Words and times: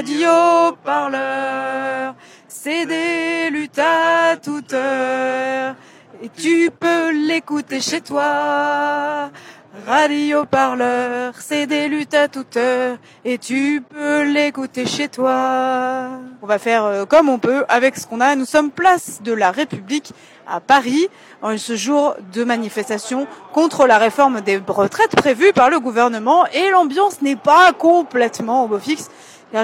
radio 0.00 0.76
parleur, 0.82 2.14
c'est 2.48 2.86
des 2.86 3.50
luttes 3.50 3.78
à 3.78 4.34
toute 4.42 4.72
heure, 4.72 5.74
et 6.22 6.30
tu 6.30 6.70
peux 6.70 7.10
l'écouter 7.10 7.82
chez 7.82 8.00
toi. 8.00 9.30
Radio 9.86 10.46
parleur, 10.46 11.34
c'est 11.38 11.66
des 11.66 11.88
luttes 11.88 12.14
à 12.14 12.28
toute 12.28 12.56
heure, 12.56 12.96
et 13.26 13.36
tu 13.36 13.82
peux 13.86 14.22
l'écouter 14.22 14.86
chez 14.86 15.08
toi. 15.08 16.08
On 16.40 16.46
va 16.46 16.58
faire 16.58 16.84
euh, 16.86 17.04
comme 17.04 17.28
on 17.28 17.38
peut 17.38 17.66
avec 17.68 17.96
ce 17.96 18.06
qu'on 18.06 18.22
a. 18.22 18.34
Nous 18.36 18.46
sommes 18.46 18.70
place 18.70 19.20
de 19.22 19.34
la 19.34 19.50
République 19.50 20.14
à 20.48 20.60
Paris 20.60 21.08
en 21.42 21.58
ce 21.58 21.76
jour 21.76 22.14
de 22.32 22.42
manifestation 22.42 23.26
contre 23.52 23.86
la 23.86 23.98
réforme 23.98 24.40
des 24.40 24.62
retraites 24.66 25.14
prévue 25.14 25.52
par 25.52 25.68
le 25.68 25.78
gouvernement 25.78 26.46
et 26.46 26.70
l'ambiance 26.70 27.20
n'est 27.20 27.36
pas 27.36 27.74
complètement 27.74 28.64
au 28.64 28.68
beau 28.68 28.78
fixe. 28.78 29.10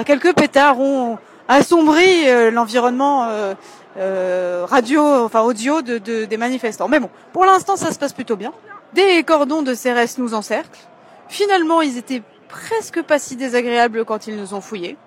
Quelques 0.05 0.33
pétards 0.33 0.79
ont 0.79 1.17
assombri 1.47 2.27
euh, 2.27 2.51
l'environnement 2.51 3.27
euh, 3.97 4.65
radio, 4.67 5.01
enfin 5.25 5.41
audio 5.41 5.81
de, 5.81 5.97
de, 5.97 6.25
des 6.25 6.37
manifestants. 6.37 6.87
Mais 6.87 6.99
bon, 6.99 7.09
pour 7.33 7.45
l'instant 7.45 7.75
ça 7.77 7.91
se 7.91 7.99
passe 7.99 8.13
plutôt 8.13 8.35
bien. 8.35 8.53
Des 8.93 9.23
cordons 9.23 9.61
de 9.61 9.73
CRS 9.73 10.17
nous 10.17 10.33
encerclent. 10.33 10.79
Finalement, 11.29 11.81
ils 11.81 11.97
étaient 11.97 12.21
presque 12.47 13.01
pas 13.01 13.19
si 13.19 13.35
désagréables 13.35 14.05
quand 14.05 14.27
ils 14.27 14.35
nous 14.35 14.53
ont 14.53 14.61
fouillés. 14.61 14.97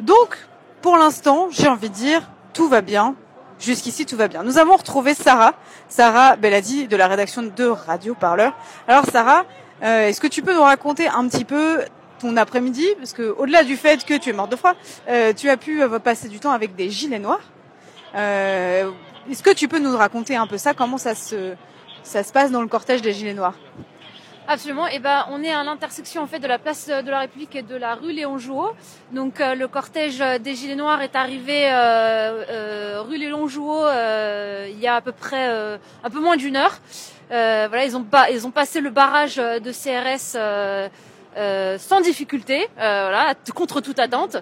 Donc, 0.00 0.36
pour 0.80 0.96
l'instant, 0.96 1.48
j'ai 1.50 1.68
envie 1.68 1.90
de 1.90 1.94
dire, 1.94 2.22
tout 2.52 2.68
va 2.68 2.80
bien. 2.80 3.14
Jusqu'ici, 3.60 4.04
tout 4.04 4.16
va 4.16 4.28
bien. 4.28 4.42
Nous 4.42 4.58
avons 4.58 4.76
retrouvé 4.76 5.14
Sarah, 5.14 5.54
Sarah 5.88 6.36
Belladi 6.36 6.88
de 6.88 6.96
la 6.96 7.06
rédaction 7.06 7.42
de 7.42 7.66
Radio 7.66 8.14
Parleur. 8.14 8.52
Alors, 8.88 9.04
Sarah, 9.06 9.44
euh, 9.82 10.08
est-ce 10.08 10.20
que 10.20 10.26
tu 10.26 10.42
peux 10.42 10.54
nous 10.54 10.62
raconter 10.62 11.06
un 11.06 11.28
petit 11.28 11.44
peu 11.44 11.80
ton 12.24 12.36
après-midi 12.36 12.86
Parce 12.98 13.12
que, 13.12 13.22
au-delà 13.22 13.64
du 13.64 13.76
fait 13.76 14.04
que 14.04 14.14
tu 14.16 14.30
es 14.30 14.32
morte 14.32 14.50
de 14.50 14.56
froid, 14.56 14.74
euh, 15.08 15.32
tu 15.34 15.50
as 15.50 15.56
pu 15.56 15.82
euh, 15.82 15.98
passer 15.98 16.28
du 16.28 16.40
temps 16.40 16.52
avec 16.52 16.74
des 16.74 16.90
gilets 16.90 17.18
noirs. 17.18 17.44
Euh, 18.14 18.90
est-ce 19.30 19.42
que 19.42 19.52
tu 19.52 19.68
peux 19.68 19.78
nous 19.78 19.96
raconter 19.96 20.36
un 20.36 20.46
peu 20.46 20.58
ça? 20.58 20.72
Comment 20.74 20.98
ça 20.98 21.14
se 21.14 21.54
ça 22.02 22.22
se 22.22 22.32
passe 22.32 22.50
dans 22.50 22.60
le 22.60 22.68
cortège 22.68 23.00
des 23.00 23.14
Gilets 23.14 23.32
Noirs? 23.32 23.54
Absolument. 24.46 24.86
Et 24.88 24.96
eh 24.96 24.98
ben, 24.98 25.24
on 25.30 25.42
est 25.42 25.54
à 25.54 25.64
l'intersection 25.64 26.22
en 26.22 26.26
fait 26.26 26.38
de 26.38 26.46
la 26.46 26.58
place 26.58 26.88
de 26.88 27.10
la 27.10 27.20
République 27.20 27.56
et 27.56 27.62
de 27.62 27.76
la 27.76 27.94
rue 27.94 28.12
Léon 28.12 28.36
Jouot. 28.36 28.72
Donc, 29.10 29.38
le 29.38 29.66
cortège 29.66 30.18
des 30.18 30.54
Gilets 30.54 30.76
Noirs 30.76 31.00
est 31.00 31.16
arrivé 31.16 31.64
rue 33.08 33.16
Léon 33.16 33.48
Jouot 33.48 33.86
il 34.68 34.78
y 34.78 34.86
a 34.86 34.96
à 34.96 35.00
peu 35.00 35.12
près 35.12 35.48
un 36.04 36.10
peu 36.10 36.20
moins 36.20 36.36
d'une 36.36 36.56
heure. 36.56 36.78
voilà, 37.30 37.86
ils 37.86 37.96
ont 37.96 38.04
ils 38.30 38.46
ont 38.46 38.50
passé 38.50 38.82
le 38.82 38.90
barrage 38.90 39.36
de 39.36 39.72
CRS 39.72 40.36
sans 41.36 42.00
difficulté, 42.00 42.68
voilà, 42.76 43.34
contre 43.54 43.80
toute 43.80 43.98
attente. 43.98 44.36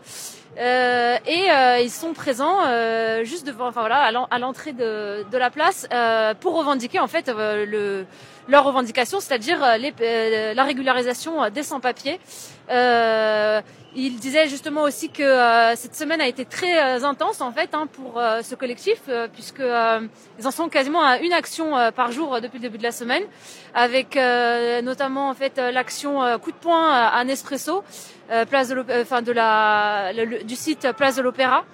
Euh, 0.58 1.16
et 1.26 1.50
euh, 1.50 1.78
ils 1.80 1.90
sont 1.90 2.12
présents 2.12 2.58
euh, 2.66 3.24
juste 3.24 3.46
devant, 3.46 3.68
enfin 3.68 3.80
voilà, 3.80 4.10
à 4.30 4.38
l'entrée 4.38 4.72
de, 4.72 5.24
la 5.32 5.50
place 5.50 5.88
pour 6.40 6.56
revendiquer 6.56 6.98
en 6.98 7.06
fait 7.06 7.28
le, 7.28 8.04
leur 8.48 8.64
revendication, 8.64 9.20
c'est-à-dire 9.20 9.60
la 9.60 10.64
régularisation 10.64 11.48
des 11.50 11.62
sans-papiers. 11.62 12.20
Il 13.94 14.18
disait 14.18 14.48
justement 14.48 14.82
aussi 14.82 15.10
que 15.10 15.22
euh, 15.22 15.76
cette 15.76 15.94
semaine 15.94 16.22
a 16.22 16.26
été 16.26 16.46
très 16.46 16.82
euh, 16.82 17.04
intense 17.04 17.42
en 17.42 17.52
fait 17.52 17.74
hein, 17.74 17.86
pour 17.86 18.18
euh, 18.18 18.40
ce 18.40 18.54
collectif 18.54 19.02
puisque 19.34 19.62
ils 20.38 20.46
en 20.46 20.50
sont 20.50 20.68
quasiment 20.70 21.02
à 21.02 21.18
une 21.18 21.32
action 21.34 21.72
par 21.94 22.10
jour 22.10 22.40
depuis 22.40 22.56
le 22.56 22.62
début 22.62 22.78
de 22.78 22.82
la 22.82 22.92
semaine, 22.92 23.22
avec 23.74 24.16
notamment 24.82 25.28
en 25.28 25.34
fait 25.34 25.58
l'action 25.58 26.20
coup 26.38 26.52
de 26.52 26.56
poing 26.56 26.90
à 26.90 27.22
Nespresso, 27.24 27.84
place 28.48 28.68
de, 28.68 28.84
enfin 29.02 29.22
de 29.22 29.32
la 29.32 30.12
du 30.44 30.56
site 30.56 30.92
Place 30.96 31.16
de 31.16 31.22
l'Opéra. 31.22 31.64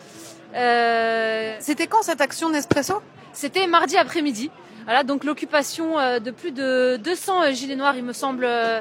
C'était 1.61 1.87
quand 1.87 2.03
cette 2.03 2.21
action 2.21 2.51
Nespresso? 2.51 3.01
C'était 3.33 3.67
mardi 3.67 3.97
après-midi. 3.97 4.51
Voilà, 4.89 5.03
donc 5.03 5.25
l'occupation 5.25 5.99
euh, 5.99 6.19
de 6.19 6.31
plus 6.31 6.51
de 6.51 6.97
200 7.05 7.43
euh, 7.43 7.53
gilets 7.53 7.77
noirs, 7.77 7.95
il 7.95 8.05
me 8.05 8.15
semble, 8.15 8.47
euh, 8.47 8.81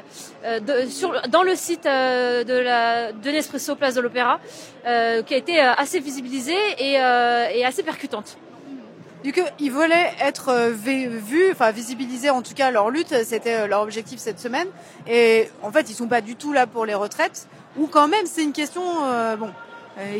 dans 1.28 1.42
le 1.42 1.54
site 1.54 1.84
de 1.84 2.58
la 2.58 3.12
de 3.12 3.30
Nespresso 3.30 3.76
Place 3.76 3.94
de 3.94 4.00
l'Opéra, 4.00 4.40
qui 4.84 5.34
a 5.34 5.36
été 5.36 5.60
assez 5.60 6.00
visibilisée 6.00 6.56
et, 6.78 6.92
et 6.94 7.64
assez 7.66 7.82
percutante. 7.82 8.38
Du 9.22 9.34
coup, 9.34 9.42
ils 9.58 9.70
voulaient 9.70 10.14
être 10.22 10.70
vus, 10.70 11.50
enfin 11.52 11.72
visibiliser 11.72 12.30
en 12.30 12.40
tout 12.40 12.54
cas 12.54 12.70
leur 12.70 12.88
lutte, 12.88 13.14
c'était 13.24 13.68
leur 13.68 13.82
objectif 13.82 14.18
cette 14.18 14.40
semaine. 14.40 14.68
Et 15.06 15.50
en 15.62 15.70
fait, 15.70 15.90
ils 15.90 15.94
sont 15.94 16.08
pas 16.08 16.22
du 16.22 16.36
tout 16.36 16.54
là 16.54 16.66
pour 16.66 16.86
les 16.86 16.94
retraites, 16.94 17.48
ou 17.76 17.86
quand 17.86 18.08
même 18.08 18.24
c'est 18.24 18.44
une 18.44 18.52
question, 18.52 18.82
bon, 19.38 19.50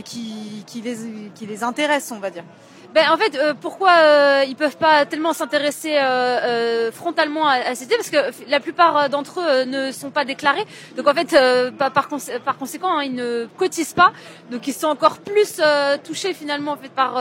qui, 0.04 0.64
qui, 0.66 0.82
les, 0.82 0.96
qui 1.34 1.46
les 1.46 1.64
intéresse, 1.64 2.12
on 2.12 2.18
va 2.18 2.28
dire. 2.28 2.44
Ben, 2.94 3.04
en 3.10 3.18
fait, 3.18 3.36
euh, 3.36 3.52
pourquoi 3.52 3.90
euh, 3.98 4.44
ils 4.48 4.56
peuvent 4.56 4.78
pas 4.78 5.04
tellement 5.04 5.34
s'intéresser 5.34 5.96
euh, 5.98 6.00
euh 6.00 6.92
frontalement 6.92 7.46
à, 7.46 7.56
à, 7.56 7.74
cette 7.74 7.88
idée? 7.88 7.96
Parce 7.96 8.08
que 8.08 8.50
la 8.50 8.60
plupart 8.60 9.10
d'entre 9.10 9.40
eux 9.40 9.64
ne 9.64 9.92
sont 9.92 10.10
pas 10.10 10.24
déclarés. 10.24 10.64
Donc 10.96 11.06
en 11.06 11.12
fait, 11.12 11.36
par, 11.76 11.92
par, 11.92 12.08
conséquent, 12.08 12.96
hein, 12.98 13.04
ils 13.04 13.14
ne 13.14 13.46
cotisent 13.58 13.92
pas. 13.92 14.12
Donc 14.50 14.66
ils 14.66 14.72
sont 14.72 14.86
encore 14.86 15.18
plus 15.18 15.60
touchés 16.02 16.32
finalement 16.32 16.72
en 16.72 16.76
fait 16.76 16.90
par 16.90 17.20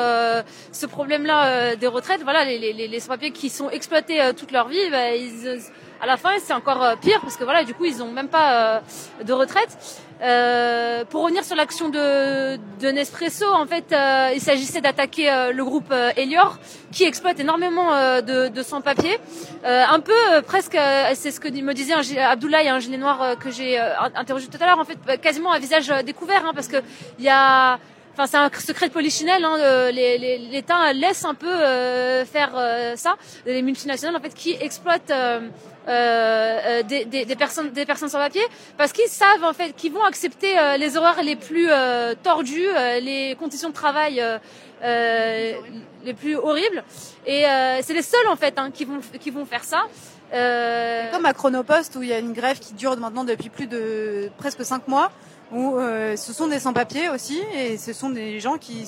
ce 0.72 0.86
problème-là 0.86 1.76
des 1.76 1.88
retraites. 1.88 2.24
Voilà, 2.24 2.46
les, 2.46 2.58
les, 2.58 2.88
les 2.88 3.02
papiers 3.02 3.32
qui 3.32 3.50
sont 3.50 3.70
exploités 3.70 4.22
toute 4.38 4.52
leur 4.52 4.70
vie, 4.70 4.90
ben, 4.90 5.16
ils, 5.16 5.60
à 6.02 6.06
la 6.06 6.18
fin, 6.18 6.32
c'est 6.40 6.54
encore 6.54 6.98
pire 7.00 7.20
parce 7.22 7.38
que 7.38 7.44
voilà, 7.44 7.64
du 7.64 7.74
coup, 7.74 7.86
ils 7.86 8.02
ont 8.02 8.12
même 8.12 8.30
pas 8.30 8.82
de 9.24 9.34
retraite. 9.34 9.78
Euh, 10.22 11.06
pour 11.06 11.24
revenir 11.24 11.44
sur 11.44 11.56
l'action 11.56 11.90
de, 11.90 12.56
de, 12.56 12.88
Nespresso, 12.88 13.46
en 13.54 13.68
fait, 13.68 13.92
euh, 13.92 14.32
il 14.34 14.42
s'agissait 14.42 14.82
d'attaquer 14.82 15.32
euh, 15.32 15.52
le 15.52 15.64
groupe 15.64 15.94
Elior, 16.16 16.58
qui 16.92 17.04
exploite 17.04 17.40
énormément 17.40 17.92
de, 18.22 18.48
de 18.48 18.64
sans-papiers. 18.64 19.20
un 19.64 20.00
peu, 20.00 20.42
presque, 20.46 20.78
c'est 21.14 21.32
ce 21.32 21.40
que 21.40 21.50
me 21.50 21.74
disait 21.74 21.94
Abdoulaye, 22.20 22.70
un 22.70 22.80
gilet 22.80 22.98
noir 22.98 23.38
que 23.40 23.52
j'ai 23.52 23.80
interrogé 24.16 24.48
tout 24.48 24.58
à 24.62 24.66
l'heure, 24.66 24.80
en 24.80 24.86
fait, 24.86 25.20
quasiment 25.22 25.54
un 25.54 25.60
visage 25.60 25.90
découvert, 26.06 26.46
hein, 26.46 26.52
parce 26.54 26.68
que 26.68 26.78
il 27.20 27.26
y 27.26 27.30
a 27.30 27.80
Enfin, 28.20 28.26
c'est 28.26 28.38
un 28.38 28.50
secret 28.60 28.88
de 28.88 28.94
polichinelle. 28.94 29.46
Hein, 29.46 29.92
L'État 29.92 30.92
laisse 30.92 31.24
un 31.24 31.36
peu 31.36 31.52
faire 32.26 32.52
ça. 32.96 33.16
Les 33.46 33.62
multinationales, 33.62 34.16
en 34.16 34.20
fait, 34.20 34.34
qui 34.34 34.54
exploitent 34.60 35.14
euh, 35.88 36.60
euh, 36.66 36.84
des, 36.84 37.06
des, 37.06 37.24
des, 37.26 37.36
personnes, 37.36 37.72
des 37.72 37.86
personnes 37.86 38.10
sans 38.10 38.20
papier, 38.20 38.42
parce 38.78 38.92
qu'ils 38.92 39.08
savent 39.08 39.44
en 39.44 39.54
fait 39.54 39.74
qu'ils 39.74 39.94
vont 39.94 40.04
accepter 40.04 40.58
euh, 40.58 40.76
les 40.78 40.98
horaires 40.98 41.24
les 41.24 41.38
plus 41.38 41.68
euh, 41.70 42.14
tordus, 42.22 42.68
les 43.02 43.36
conditions 43.40 43.70
de 43.70 43.74
travail 43.74 44.22
les 44.84 46.14
plus 46.14 46.36
horribles, 46.36 46.84
et 47.26 47.44
c'est 47.82 47.94
les 47.94 48.02
seuls 48.02 48.28
en 48.30 48.36
fait 48.36 48.58
hein, 48.58 48.70
qui 48.72 48.86
vont 48.86 49.00
qui 49.20 49.32
vont 49.32 49.46
faire 49.46 49.64
ça. 49.64 49.84
Comme 51.12 51.26
à 51.26 51.34
Chronopost 51.34 51.96
où 51.96 52.04
il 52.04 52.10
y 52.10 52.14
a 52.14 52.20
une 52.20 52.34
grève 52.34 52.60
qui 52.60 52.74
dure 52.74 52.98
maintenant 52.98 53.24
depuis 53.24 53.50
plus 53.50 53.68
de 53.68 54.30
presque 54.38 54.66
cinq 54.66 54.88
mois 54.88 55.12
où 55.52 55.78
euh, 55.78 56.16
ce 56.18 56.34
sont 56.34 56.48
des 56.48 56.60
sans-papiers 56.60 57.10
aussi 57.10 57.40
et 57.56 57.78
ce 57.78 57.94
sont 57.94 58.10
des 58.10 58.40
gens 58.40 58.58
qui, 58.58 58.86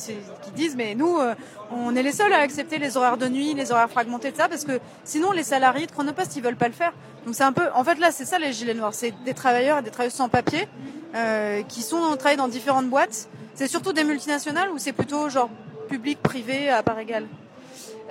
disent 0.56 0.76
mais 0.76 0.96
nous 0.96 1.18
euh, 1.18 1.34
on 1.72 1.96
est 1.96 2.04
les 2.04 2.12
seuls 2.12 2.34
à 2.34 2.40
accepter 2.40 2.80
les 2.80 2.98
horaires 2.98 3.18
de 3.18 3.28
nuit, 3.28 3.54
les 3.54 3.72
horaires 3.72 3.90
fragmentés 3.90 4.34
ça 4.36 4.50
parce 4.50 4.66
que 4.66 4.80
sinon 5.04 5.32
les 5.32 5.44
salariés 5.44 5.86
de 5.86 5.92
Chronopost 5.92 6.36
ils 6.36 6.44
veulent 6.44 6.56
pas 6.56 6.68
le 6.68 6.74
faire. 6.74 6.94
Donc 7.26 7.36
c'est 7.36 7.44
un 7.44 7.54
peu 7.54 7.68
en 7.74 7.84
fait 7.84 7.96
là 7.96 8.12
c'est 8.12 8.26
ça 8.26 8.40
les 8.40 8.52
gilets 8.52 8.74
noirs, 8.74 8.94
c'est 8.94 9.14
des 9.24 9.34
travailleurs 9.34 9.80
et 9.80 9.82
des 9.82 9.92
travailleuses 9.92 10.14
sans 10.14 10.30
papier 10.30 10.68
euh, 11.16 11.62
qui 11.64 11.82
sont 11.82 12.16
travaillent 12.18 12.38
dans 12.38 12.48
différentes 12.48 12.90
boîtes. 12.90 13.30
C'est 13.56 13.68
surtout 13.68 13.94
des 13.94 14.04
multinationales 14.04 14.70
ou 14.70 14.78
c'est 14.78 14.94
plutôt 14.94 15.30
genre 15.30 15.50
public 15.90 16.22
privé 16.22 16.70
à 16.70 16.84
part 16.84 17.00
égale? 17.00 17.26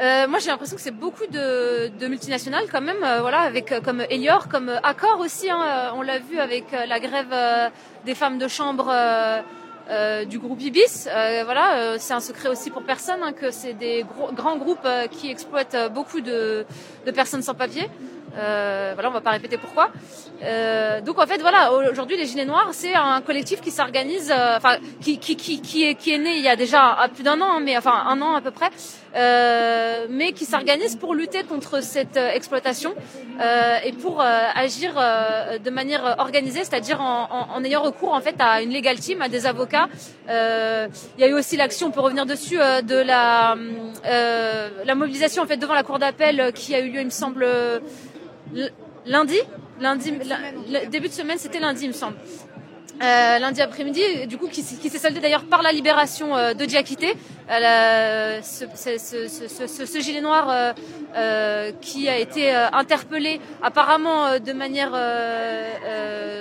Euh, 0.01 0.29
moi, 0.29 0.39
j'ai 0.39 0.51
l'impression 0.51 0.77
que 0.77 0.83
c'est 0.83 0.93
beaucoup 0.93 1.27
de, 1.27 1.89
de, 1.89 2.07
multinationales 2.07 2.67
quand 2.71 2.81
même, 2.81 3.03
euh, 3.03 3.21
voilà, 3.21 3.41
avec 3.41 3.73
euh, 3.73 3.81
comme 3.81 4.03
Elior, 4.09 4.49
comme 4.49 4.69
Accor 4.85 5.19
aussi. 5.19 5.51
Hein, 5.51 5.93
on 5.97 6.03
l'a 6.03 6.21
vu 6.21 6.39
avec 6.39 6.67
la 6.73 7.01
grève 7.01 7.35
des 8.05 8.15
femmes 8.15 8.39
de 8.39 8.47
chambre 8.47 8.93
du 10.27 10.39
groupe 10.39 10.61
Ibis. 10.61 11.09
voilà, 11.45 11.99
c'est 11.99 12.15
un 12.15 12.21
secret 12.21 12.49
aussi 12.49 12.71
pour 12.71 12.83
personne 12.83 13.23
hein, 13.23 13.33
que 13.33 13.51
c'est 13.51 13.73
des 13.73 14.05
gros, 14.05 14.33
grands 14.33 14.57
groupes 14.57 14.87
qui 15.11 15.31
exploitent 15.31 15.93
beaucoup 15.93 16.21
de, 16.21 16.65
de 17.07 17.11
personnes 17.11 17.43
sans 17.43 17.55
papier. 17.55 17.89
Euh, 18.37 18.93
voilà, 18.95 19.09
on 19.09 19.13
va 19.13 19.21
pas 19.21 19.31
répéter 19.31 19.57
pourquoi. 19.57 19.91
Euh, 20.43 21.01
donc 21.01 21.19
en 21.19 21.27
fait, 21.27 21.39
voilà, 21.39 21.73
aujourd'hui 21.73 22.17
les 22.17 22.27
Gilets 22.27 22.45
Noirs, 22.45 22.69
c'est 22.73 22.95
un 22.95 23.21
collectif 23.21 23.61
qui 23.61 23.71
s'organise, 23.71 24.31
euh, 24.31 24.57
enfin 24.57 24.77
qui, 25.01 25.19
qui, 25.19 25.37
qui, 25.37 25.61
qui, 25.61 25.85
est, 25.85 25.95
qui 25.95 26.13
est 26.13 26.19
né 26.19 26.37
il 26.37 26.43
y 26.43 26.49
a 26.49 26.57
déjà 26.57 27.09
plus 27.15 27.25
d'un 27.25 27.41
an, 27.41 27.57
hein, 27.57 27.61
mais 27.61 27.77
enfin 27.77 28.05
un 28.07 28.21
an 28.23 28.35
à 28.35 28.41
peu 28.41 28.51
près, 28.51 28.67
euh, 28.69 29.08
mais 29.15 30.33
qui 30.33 30.45
s'organise 30.45 30.97
pour 30.97 31.15
lutter 31.15 31.43
contre 31.45 31.83
cette 31.83 32.17
euh, 32.17 32.31
exploitation 32.31 32.95
euh, 33.41 33.77
et 33.85 33.93
pour 33.93 34.21
agir 34.21 34.95
de 34.95 35.71
manière 35.71 36.17
organisée, 36.19 36.65
c'est-à-dire 36.65 37.01
en, 37.01 37.49
en, 37.55 37.65
ayant 37.65 37.83
recours 37.83 38.13
en 38.13 38.21
fait 38.21 38.37
à 38.39 38.63
une 38.63 38.73
legal 38.73 38.99
team, 38.99 39.23
à 39.23 39.29
des 39.29 39.47
avocats. 39.47 39.89
il 40.29 41.21
y 41.21 41.25
a 41.25 41.29
eu 41.29 41.35
aussi 41.35 41.57
l'action, 41.57 41.91
pour 41.91 42.05
revenir 42.05 42.27
dessus, 42.27 42.57
de 42.57 42.97
la 42.97 43.57
la 44.05 44.95
mobilisation 44.95 45.43
en 45.43 45.47
fait 45.47 45.57
devant 45.57 45.75
la 45.75 45.83
cour 45.83 45.99
d'appel 45.99 46.53
qui 46.55 46.75
a 46.75 46.81
eu 46.81 46.91
lieu, 46.91 47.01
il 47.01 47.07
me 47.07 47.11
semble 47.11 47.47
lundi, 49.07 49.39
lundi, 49.81 50.13
début 50.91 51.09
de 51.09 51.13
semaine, 51.13 51.39
c'était 51.39 51.61
lundi, 51.61 51.85
il 51.85 51.89
me 51.89 51.93
semble. 51.93 52.17
Euh, 53.01 53.39
lundi 53.39 53.63
après-midi, 53.63 54.27
du 54.27 54.39
coup 54.39 54.49
qui, 54.49 54.63
s'est 54.63 54.99
soldé 54.99 55.21
d'ailleurs 55.21 55.45
par 55.45 55.63
la 55.63 55.71
libération 55.71 56.37
euh, 56.37 56.53
de 56.53 56.65
Diakité, 56.65 57.15
euh, 57.49 58.41
ce, 58.43 58.65
ce, 58.77 59.87
ce, 59.87 60.01
gilet 60.01 60.21
noir 60.21 60.75
qui 61.81 62.09
a 62.09 62.19
été 62.19 62.51
interpellé 62.51 63.41
apparemment 63.63 64.39
de 64.39 64.53
manière, 64.53 64.91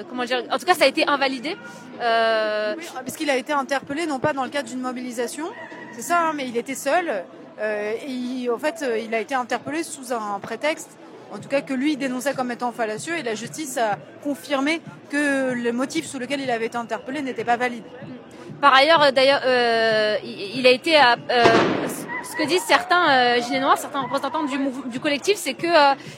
comment 0.09 0.25
dire, 0.25 0.43
en 0.51 0.57
tout 0.57 0.65
cas 0.65 0.73
ça 0.73 0.85
a 0.85 0.87
été 0.87 1.07
invalidé. 1.07 1.55
parce 1.99 3.15
qu'il 3.15 3.29
a 3.29 3.37
été 3.37 3.53
interpellé 3.53 4.07
non 4.07 4.19
pas 4.19 4.33
dans 4.33 4.43
le 4.43 4.49
cadre 4.49 4.67
d'une 4.67 4.81
mobilisation, 4.81 5.45
c'est 5.93 6.01
ça, 6.01 6.21
hein, 6.21 6.33
mais 6.35 6.47
il 6.47 6.57
était 6.57 6.75
seul. 6.75 7.23
et 7.61 8.49
en 8.49 8.57
fait, 8.57 8.83
il 9.05 9.13
a 9.13 9.19
été 9.19 9.35
interpellé 9.35 9.83
sous 9.83 10.11
un 10.11 10.39
prétexte 10.39 10.97
en 11.31 11.39
tout 11.39 11.49
cas 11.49 11.61
que 11.61 11.73
lui 11.73 11.97
dénonçait 11.97 12.33
comme 12.33 12.51
étant 12.51 12.71
fallacieux 12.71 13.17
et 13.17 13.23
la 13.23 13.35
justice 13.35 13.77
a 13.77 13.97
confirmé 14.23 14.81
que 15.09 15.53
le 15.53 15.71
motif 15.71 16.05
sous 16.05 16.19
lequel 16.19 16.41
il 16.41 16.51
avait 16.51 16.67
été 16.67 16.77
interpellé 16.77 17.21
n'était 17.21 17.43
pas 17.43 17.57
valide. 17.57 17.83
Par 18.61 18.73
ailleurs, 18.73 19.03
euh, 19.03 19.11
d'ailleurs, 19.11 19.41
euh, 19.45 20.17
il 20.23 20.65
a 20.65 20.71
été 20.71 20.97
euh, 20.97 21.43
ce 22.23 22.35
que 22.35 22.47
disent 22.47 22.63
certains 22.63 23.39
gilets 23.39 23.59
noirs, 23.59 23.77
certains 23.77 24.01
représentants 24.01 24.43
du, 24.43 24.99
collectif, 24.99 25.37
c'est 25.37 25.53
que 25.53 25.67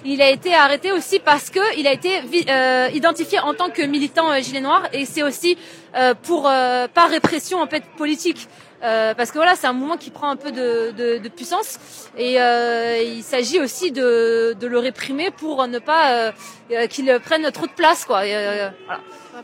il 0.06 0.22
a 0.22 0.30
été 0.30 0.54
arrêté 0.54 0.92
aussi 0.92 1.20
parce 1.20 1.50
que 1.50 1.60
il 1.78 1.86
a 1.86 1.94
été 1.94 2.22
identifié 2.94 3.40
en 3.40 3.54
tant 3.54 3.70
que 3.70 3.82
militant 3.84 4.38
gilet 4.42 4.62
noir 4.62 4.84
et 4.92 5.06
c'est 5.06 5.24
aussi 5.24 5.58
pour 6.24 6.44
par 6.44 7.10
répression 7.10 7.62
en 7.62 7.68
fait 7.68 7.84
politique. 7.98 8.48
Euh, 8.82 9.14
parce 9.14 9.32
que 9.32 9.38
voilà, 9.38 9.56
c'est 9.56 9.68
un 9.68 9.74
mouvement 9.74 9.98
qui 9.98 10.10
prend 10.10 10.30
un 10.30 10.38
peu 10.38 10.52
de, 10.52 10.92
de, 10.92 11.18
de 11.18 11.30
puissance 11.30 11.80
et 12.18 12.42
euh, 12.42 13.02
il 13.04 13.24
s'agit 13.24 13.60
aussi 13.60 13.92
de, 13.92 14.56
de, 14.58 14.68
le 14.68 14.80
réprimer 14.80 15.32
pour 15.32 15.68
ne 15.68 15.80
pas 15.80 16.32
euh, 16.72 16.88
qu'il 16.88 17.20
prenne 17.20 17.52
trop 17.52 17.66
de 17.66 17.72
place, 17.72 18.06
quoi. 18.06 18.20
voilà. 18.20 18.72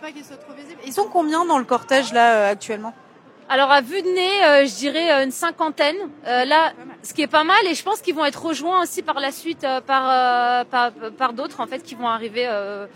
Pas 0.01 0.11
qu'il 0.11 0.23
soit 0.23 0.37
trop 0.37 0.53
visible. 0.53 0.79
Ils 0.85 0.93
sont 0.93 1.07
combien 1.11 1.45
dans 1.45 1.57
le 1.57 1.65
cortège 1.65 2.13
là 2.13 2.47
actuellement? 2.47 2.93
Alors 3.47 3.71
à 3.71 3.81
vue 3.81 4.01
de 4.01 4.07
nez, 4.07 4.65
je 4.67 4.75
dirais 4.75 5.23
une 5.23 5.31
cinquantaine. 5.31 5.95
là, 6.25 6.73
ce 7.03 7.13
qui 7.13 7.21
est 7.21 7.27
pas 7.27 7.43
mal, 7.43 7.65
et 7.67 7.75
je 7.75 7.83
pense 7.83 8.01
qu'ils 8.01 8.15
vont 8.15 8.25
être 8.25 8.43
rejoints 8.43 8.81
aussi 8.81 9.03
par 9.03 9.19
la 9.19 9.31
suite 9.31 9.65
par, 9.85 10.65
par, 10.65 10.91
par 11.17 11.33
d'autres 11.33 11.61
en 11.61 11.67
fait 11.67 11.83
qui 11.83 11.95
vont 11.95 12.07
arriver 12.07 12.45
euh, 12.47 12.87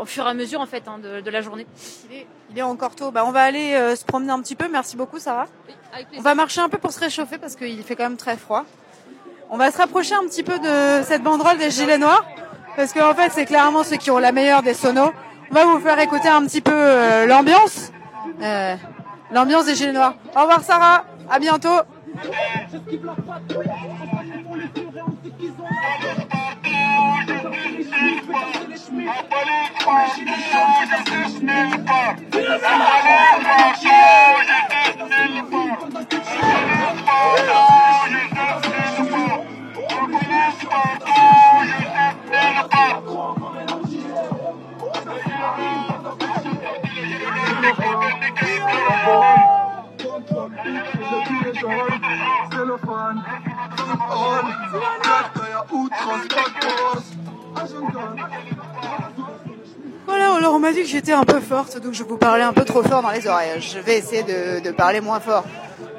au 0.00 0.04
fur 0.04 0.26
et 0.26 0.30
à 0.30 0.34
mesure 0.34 0.60
en 0.60 0.66
fait 0.66 0.84
hein, 0.86 0.98
de, 0.98 1.20
de, 1.20 1.30
la 1.30 1.40
journée. 1.40 1.66
Il 2.10 2.16
est, 2.16 2.26
il 2.50 2.58
est 2.58 2.62
encore 2.62 2.94
tôt. 2.94 3.10
Bah, 3.10 3.24
on 3.26 3.32
va 3.32 3.42
aller 3.42 3.74
euh, 3.74 3.96
se 3.96 4.04
promener 4.04 4.32
un 4.32 4.40
petit 4.40 4.56
peu. 4.56 4.68
Merci 4.70 4.96
beaucoup 4.96 5.18
Sarah. 5.18 5.46
Oui, 5.68 5.74
on 6.18 6.20
va 6.20 6.34
marcher 6.34 6.60
un 6.60 6.68
peu 6.68 6.78
pour 6.78 6.92
se 6.92 7.00
réchauffer 7.00 7.38
parce 7.38 7.56
qu'il 7.56 7.82
fait 7.82 7.96
quand 7.96 8.04
même 8.04 8.16
très 8.16 8.36
froid. 8.36 8.64
On 9.50 9.56
va 9.56 9.70
se 9.70 9.78
rapprocher 9.78 10.14
un 10.14 10.26
petit 10.26 10.42
peu 10.42 10.58
de 10.58 11.02
cette 11.04 11.22
banderole 11.22 11.58
des 11.58 11.70
gilets 11.70 11.98
noirs 11.98 12.24
parce 12.76 12.92
qu'en 12.92 13.10
en 13.10 13.14
fait 13.14 13.30
c'est 13.32 13.46
clairement 13.46 13.82
ceux 13.82 13.96
qui 13.96 14.10
ont 14.10 14.18
la 14.18 14.32
meilleure 14.32 14.62
des 14.62 14.74
sonos. 14.74 15.12
On 15.50 15.54
va 15.54 15.64
vous 15.64 15.80
faire 15.80 15.98
écouter 15.98 16.28
un 16.28 16.44
petit 16.46 16.60
peu 16.60 16.72
euh, 16.72 17.26
l'ambiance, 17.26 17.90
euh, 18.40 18.76
l'ambiance 19.32 19.66
des 19.66 19.74
gilets 19.74 19.92
noirs. 19.92 20.14
Au 20.36 20.40
revoir 20.42 20.62
Sarah, 20.62 21.04
à 21.28 21.38
bientôt. 21.40 21.80
Cellophane, 52.50 53.22
on, 54.10 54.42
carte 55.02 55.36
à 55.38 55.64
Voilà, 60.06 60.34
alors 60.34 60.54
on 60.54 60.58
m'a 60.58 60.72
dit 60.72 60.82
que 60.82 60.88
j'étais 60.88 61.12
un 61.12 61.24
peu 61.24 61.40
forte, 61.40 61.80
donc 61.80 61.94
je 61.94 62.02
vous 62.02 62.16
parlais 62.16 62.42
un 62.42 62.52
peu 62.52 62.64
trop 62.64 62.82
fort 62.82 63.02
dans 63.02 63.10
les 63.10 63.26
oreilles. 63.26 63.60
Je 63.60 63.78
vais 63.78 63.98
essayer 63.98 64.22
de, 64.22 64.70
parler 64.72 65.00
moins 65.00 65.20
fort. 65.20 65.44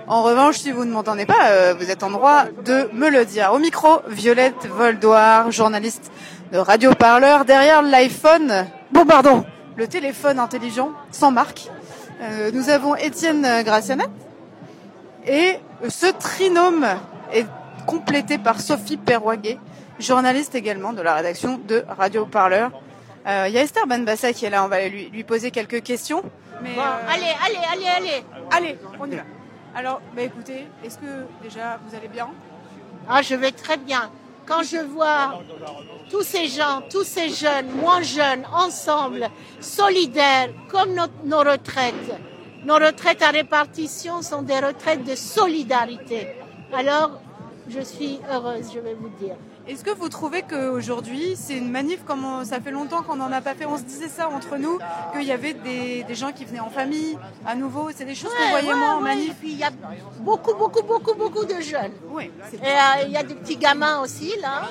En 0.07 0.23
revanche, 0.23 0.57
si 0.57 0.71
vous 0.71 0.83
ne 0.83 0.91
m'entendez 0.91 1.25
pas, 1.25 1.49
euh, 1.49 1.73
vous 1.77 1.89
êtes 1.89 2.03
en 2.03 2.09
droit 2.09 2.45
de 2.65 2.89
me 2.93 3.09
le 3.09 3.23
dire. 3.23 3.51
Au 3.53 3.59
micro, 3.59 4.01
Violette 4.07 4.67
Voldoir, 4.67 5.51
journaliste 5.51 6.11
de 6.51 6.57
Radio 6.57 6.93
Parleur, 6.93 7.45
derrière 7.45 7.81
l'iPhone, 7.81 8.67
bon 8.91 9.05
pardon, 9.05 9.45
le 9.77 9.87
téléphone 9.87 10.39
intelligent, 10.39 10.91
sans 11.11 11.31
marque. 11.31 11.69
Euh, 12.21 12.51
nous 12.53 12.69
avons 12.69 12.95
Étienne 12.95 13.47
Gracianet 13.63 14.09
et 15.25 15.59
ce 15.87 16.07
trinôme 16.07 16.85
est 17.33 17.45
complété 17.85 18.37
par 18.37 18.59
Sophie 18.59 18.97
Perroguet, 18.97 19.57
journaliste 20.01 20.55
également 20.55 20.93
de 20.93 21.01
la 21.01 21.15
rédaction 21.15 21.59
de 21.67 21.83
Radio 21.87 22.25
Parleur. 22.25 22.71
Euh, 23.27 23.45
il 23.47 23.53
y 23.53 23.57
a 23.57 23.61
Esther 23.61 23.85
Benbassa 23.87 24.33
qui 24.33 24.45
est 24.45 24.49
là, 24.49 24.63
on 24.63 24.67
va 24.67 24.87
lui, 24.87 25.09
lui 25.09 25.23
poser 25.23 25.51
quelques 25.51 25.83
questions. 25.83 26.23
Mais 26.61 26.75
euh, 26.77 26.81
Allez, 27.07 27.33
allez, 27.45 27.59
allez, 27.71 27.87
allez. 27.87 28.23
Allez, 28.51 28.77
on 28.99 29.05
y 29.05 29.15
va. 29.15 29.23
Alors, 29.75 30.01
bah 30.15 30.23
écoutez, 30.23 30.67
est-ce 30.83 30.97
que 30.97 31.25
déjà 31.41 31.79
vous 31.85 31.95
allez 31.95 32.07
bien? 32.07 32.29
Ah, 33.07 33.21
je 33.21 33.35
vais 33.35 33.51
très 33.51 33.77
bien. 33.77 34.11
Quand 34.45 34.63
je 34.63 34.77
vois 34.77 35.41
tous 36.09 36.23
ces 36.23 36.47
gens, 36.47 36.81
tous 36.89 37.03
ces 37.03 37.29
jeunes, 37.29 37.71
moins 37.79 38.01
jeunes, 38.01 38.43
ensemble, 38.53 39.29
solidaires, 39.59 40.49
comme 40.69 40.93
nos 41.25 41.39
retraites, 41.39 42.11
nos 42.65 42.75
retraites 42.75 43.21
à 43.21 43.29
répartition 43.29 44.21
sont 44.21 44.41
des 44.41 44.59
retraites 44.59 45.03
de 45.03 45.15
solidarité. 45.15 46.27
Alors, 46.73 47.21
je 47.69 47.79
suis 47.81 48.19
heureuse, 48.31 48.71
je 48.73 48.79
vais 48.79 48.93
vous 48.93 49.09
dire. 49.19 49.35
Est-ce 49.71 49.85
que 49.85 49.91
vous 49.91 50.09
trouvez 50.09 50.41
qu'aujourd'hui, 50.41 51.37
c'est 51.37 51.55
une 51.55 51.71
manif 51.71 52.03
comme 52.03 52.43
ça 52.43 52.59
fait 52.59 52.71
longtemps 52.71 53.03
qu'on 53.03 53.15
n'en 53.15 53.31
a 53.31 53.39
pas 53.39 53.55
fait? 53.55 53.65
On 53.65 53.77
se 53.77 53.83
disait 53.83 54.09
ça 54.09 54.27
entre 54.27 54.57
nous, 54.57 54.77
qu'il 55.13 55.23
y 55.23 55.31
avait 55.31 55.53
des, 55.53 56.03
gens 56.13 56.33
qui 56.33 56.43
venaient 56.43 56.59
en 56.59 56.69
famille, 56.69 57.17
à 57.45 57.55
nouveau. 57.55 57.89
C'est 57.95 58.03
des 58.03 58.13
choses 58.13 58.31
qu'on 58.33 58.49
voyait 58.49 58.75
moins 58.75 58.97
en 58.97 58.99
manif. 58.99 59.33
il 59.43 59.57
y 59.57 59.63
a 59.63 59.69
beaucoup, 60.19 60.53
beaucoup, 60.55 60.83
beaucoup, 60.83 61.13
beaucoup 61.15 61.45
de 61.45 61.61
jeunes. 61.61 61.93
Oui, 62.09 62.29
Et 62.53 62.67
euh, 62.67 63.05
il 63.05 63.13
y 63.13 63.17
a 63.17 63.23
des 63.23 63.33
petits 63.33 63.55
gamins 63.55 64.01
aussi, 64.01 64.33
là. 64.41 64.63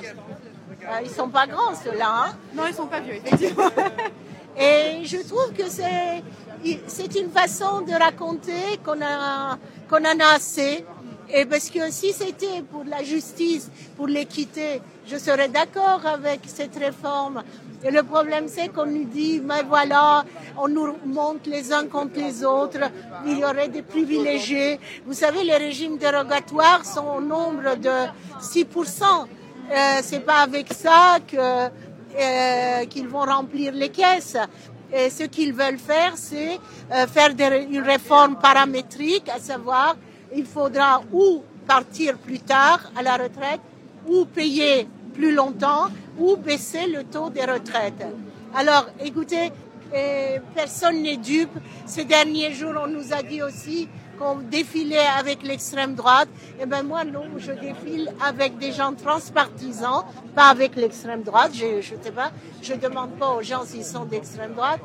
Euh, 0.82 1.00
ils 1.02 1.10
sont 1.10 1.30
pas 1.30 1.46
grands, 1.46 1.74
ceux-là. 1.82 2.26
Hein. 2.26 2.36
non, 2.54 2.64
ils 2.66 2.74
sont 2.74 2.86
pas 2.86 3.00
vieux, 3.00 3.14
effectivement. 3.14 3.70
Et 4.58 5.02
je 5.04 5.16
trouve 5.26 5.54
que 5.54 5.66
c'est, 5.70 6.22
c'est 6.86 7.14
une 7.14 7.30
façon 7.30 7.80
de 7.80 7.92
raconter 7.92 8.78
qu'on 8.84 9.00
a, 9.00 9.56
qu'on 9.88 10.04
en 10.04 10.20
a 10.20 10.34
assez 10.34 10.84
et 11.32 11.44
parce 11.44 11.70
que 11.70 11.90
si 11.90 12.12
c'était 12.12 12.62
pour 12.70 12.84
la 12.84 13.02
justice, 13.02 13.70
pour 13.96 14.06
l'équité, 14.06 14.80
je 15.06 15.16
serais 15.16 15.48
d'accord 15.48 16.02
avec 16.06 16.40
cette 16.46 16.76
réforme. 16.76 17.42
Et 17.82 17.90
le 17.90 18.02
problème, 18.02 18.46
c'est 18.48 18.68
qu'on 18.68 18.86
nous 18.86 19.04
dit, 19.04 19.40
mais 19.42 19.62
voilà, 19.66 20.24
on 20.58 20.68
nous 20.68 20.96
monte 21.06 21.46
les 21.46 21.72
uns 21.72 21.86
contre 21.86 22.18
les 22.18 22.44
autres, 22.44 22.90
il 23.26 23.38
y 23.38 23.44
aurait 23.44 23.68
des 23.68 23.82
privilégiés. 23.82 24.78
Vous 25.06 25.14
savez, 25.14 25.44
les 25.44 25.56
régimes 25.56 25.96
dérogatoires 25.96 26.84
sont 26.84 27.06
au 27.16 27.20
nombre 27.20 27.76
de 27.76 28.08
6%. 28.40 28.66
Euh, 29.72 30.00
c'est 30.02 30.20
pas 30.20 30.40
avec 30.40 30.72
ça 30.72 31.18
que 31.26 31.36
euh, 31.36 32.84
qu'ils 32.86 33.08
vont 33.08 33.20
remplir 33.24 33.72
les 33.72 33.88
caisses. 33.88 34.36
Et 34.92 35.08
ce 35.08 35.22
qu'ils 35.24 35.52
veulent 35.54 35.78
faire, 35.78 36.12
c'est 36.16 36.58
euh, 36.92 37.06
faire 37.06 37.30
une 37.70 37.80
réforme 37.80 38.36
paramétrique, 38.36 39.28
à 39.28 39.38
savoir 39.38 39.96
il 40.34 40.44
faudra 40.44 41.02
ou 41.12 41.42
partir 41.66 42.16
plus 42.18 42.40
tard 42.40 42.90
à 42.96 43.02
la 43.02 43.16
retraite, 43.16 43.60
ou 44.06 44.24
payer 44.24 44.88
plus 45.14 45.34
longtemps, 45.34 45.88
ou 46.18 46.36
baisser 46.36 46.86
le 46.86 47.04
taux 47.04 47.30
des 47.30 47.44
retraites. 47.44 48.04
Alors, 48.54 48.86
écoutez, 49.00 49.52
euh, 49.94 50.38
personne 50.54 51.02
n'est 51.02 51.16
dupe. 51.16 51.56
Ces 51.86 52.04
derniers 52.04 52.52
jours, 52.52 52.74
on 52.82 52.86
nous 52.86 53.12
a 53.12 53.22
dit 53.22 53.42
aussi 53.42 53.88
qu'on 54.18 54.36
défilait 54.36 55.08
avec 55.18 55.42
l'extrême 55.42 55.94
droite. 55.94 56.28
Eh 56.60 56.66
ben 56.66 56.82
moi, 56.82 57.04
non, 57.04 57.24
je 57.38 57.52
défile 57.52 58.12
avec 58.24 58.58
des 58.58 58.72
gens 58.72 58.92
transpartisans, 58.92 60.04
pas 60.34 60.48
avec 60.48 60.76
l'extrême 60.76 61.22
droite. 61.22 61.52
Je, 61.54 61.80
je 62.62 62.74
demande 62.74 63.12
pas 63.18 63.30
aux 63.30 63.42
gens 63.42 63.64
s'ils 63.64 63.84
sont 63.84 64.04
d'extrême 64.04 64.54
droite. 64.54 64.80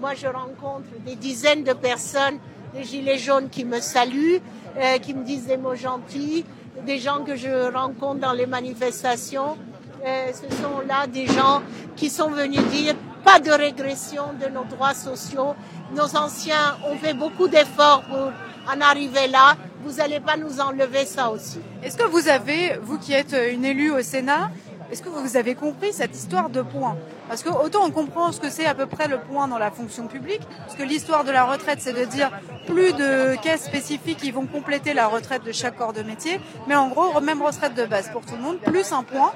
Moi, 0.00 0.14
je 0.14 0.26
rencontre 0.26 0.88
des 1.04 1.14
dizaines 1.14 1.62
de 1.62 1.74
personnes, 1.74 2.38
des 2.74 2.84
gilets 2.84 3.18
jaunes 3.18 3.48
qui 3.48 3.64
me 3.64 3.80
saluent, 3.80 4.40
euh, 4.76 4.98
qui 4.98 5.14
me 5.14 5.24
disent 5.24 5.46
des 5.46 5.56
mots 5.56 5.74
gentils, 5.74 6.44
des 6.86 6.98
gens 6.98 7.24
que 7.24 7.36
je 7.36 7.72
rencontre 7.72 8.20
dans 8.20 8.32
les 8.32 8.46
manifestations. 8.46 9.56
Euh, 10.04 10.32
ce 10.32 10.54
sont 10.56 10.80
là 10.88 11.06
des 11.06 11.26
gens 11.26 11.62
qui 11.96 12.08
sont 12.08 12.30
venus 12.30 12.62
dire 12.70 12.94
pas 13.24 13.38
de 13.38 13.50
régression 13.50 14.24
de 14.40 14.48
nos 14.48 14.64
droits 14.64 14.94
sociaux. 14.94 15.54
Nos 15.94 16.16
anciens 16.16 16.78
ont 16.90 16.96
fait 16.96 17.12
beaucoup 17.14 17.48
d'efforts 17.48 18.02
pour 18.08 18.32
en 18.72 18.80
arriver 18.80 19.28
là. 19.28 19.56
Vous 19.84 19.94
n'allez 19.94 20.20
pas 20.20 20.36
nous 20.36 20.60
enlever 20.60 21.04
ça 21.04 21.30
aussi. 21.30 21.58
Est-ce 21.82 21.96
que 21.96 22.04
vous 22.06 22.28
avez, 22.28 22.78
vous 22.82 22.98
qui 22.98 23.12
êtes 23.12 23.34
une 23.52 23.64
élue 23.64 23.90
au 23.90 24.02
Sénat, 24.02 24.50
est-ce 24.90 25.02
que 25.02 25.08
vous 25.08 25.36
avez 25.36 25.54
compris 25.54 25.92
cette 25.92 26.16
histoire 26.16 26.50
de 26.50 26.62
points? 26.62 26.96
Parce 27.28 27.42
que 27.42 27.48
autant 27.48 27.84
on 27.84 27.90
comprend 27.90 28.32
ce 28.32 28.40
que 28.40 28.50
c'est 28.50 28.66
à 28.66 28.74
peu 28.74 28.86
près 28.86 29.08
le 29.08 29.18
point 29.20 29.46
dans 29.48 29.58
la 29.58 29.70
fonction 29.70 30.06
publique, 30.06 30.42
parce 30.66 30.76
que 30.76 30.82
l'histoire 30.82 31.24
de 31.24 31.30
la 31.30 31.44
retraite, 31.44 31.78
c'est 31.80 31.92
de 31.92 32.04
dire 32.04 32.30
plus 32.66 32.92
de 32.92 33.36
caisses 33.42 33.64
spécifiques 33.64 34.18
qui 34.18 34.30
vont 34.30 34.46
compléter 34.46 34.94
la 34.94 35.06
retraite 35.06 35.44
de 35.44 35.52
chaque 35.52 35.76
corps 35.76 35.92
de 35.92 36.02
métier, 36.02 36.40
mais 36.66 36.76
en 36.76 36.88
gros, 36.88 37.20
même 37.20 37.42
retraite 37.42 37.74
de 37.74 37.84
base 37.84 38.10
pour 38.10 38.22
tout 38.22 38.36
le 38.36 38.42
monde, 38.42 38.58
plus 38.58 38.92
un 38.92 39.02
point. 39.02 39.32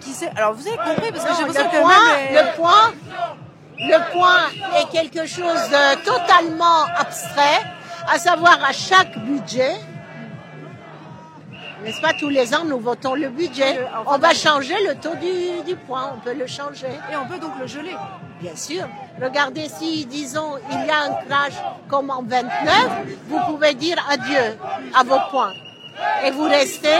Qui 0.00 0.10
sait... 0.10 0.30
Alors 0.36 0.54
vous 0.54 0.66
avez 0.66 0.78
compris? 0.78 1.12
Parce 1.12 1.24
que 1.24 1.34
j'ai 1.34 1.42
l'impression 1.42 1.68
que 1.68 1.80
point, 1.82 1.92
le 2.30 2.56
point, 2.56 2.92
le 3.76 4.12
point 4.12 4.80
est 4.80 4.88
quelque 4.90 5.26
chose 5.26 5.68
de 5.68 6.04
totalement 6.04 6.84
abstrait, 6.96 7.60
à 8.10 8.18
savoir 8.18 8.58
à 8.64 8.72
chaque 8.72 9.18
budget, 9.18 9.74
n'est-ce 11.82 12.00
pas 12.00 12.12
Tous 12.14 12.28
les 12.28 12.54
ans, 12.54 12.64
nous 12.64 12.78
votons 12.78 13.14
le 13.14 13.28
budget. 13.28 13.80
On 14.06 14.18
va 14.18 14.32
changer 14.34 14.74
le 14.86 14.94
taux 14.94 15.14
du, 15.66 15.76
point, 15.76 16.12
on 16.14 16.20
peut 16.20 16.34
le 16.34 16.46
changer. 16.46 16.88
Et 17.10 17.16
on 17.16 17.26
peut 17.26 17.38
donc 17.38 17.52
le 17.60 17.66
geler 17.66 17.94
Bien 18.40 18.56
sûr. 18.56 18.84
Regardez 19.20 19.68
si, 19.68 20.04
disons, 20.06 20.56
il 20.70 20.86
y 20.86 20.90
a 20.90 21.02
un 21.04 21.24
crash 21.26 21.54
comme 21.88 22.10
en 22.10 22.22
29, 22.22 22.48
vous 23.28 23.38
pouvez 23.46 23.74
dire 23.74 23.96
adieu 24.10 24.58
à 24.94 25.04
vos 25.04 25.18
points. 25.30 25.52
Et 26.24 26.30
vous 26.30 26.44
restez 26.44 26.98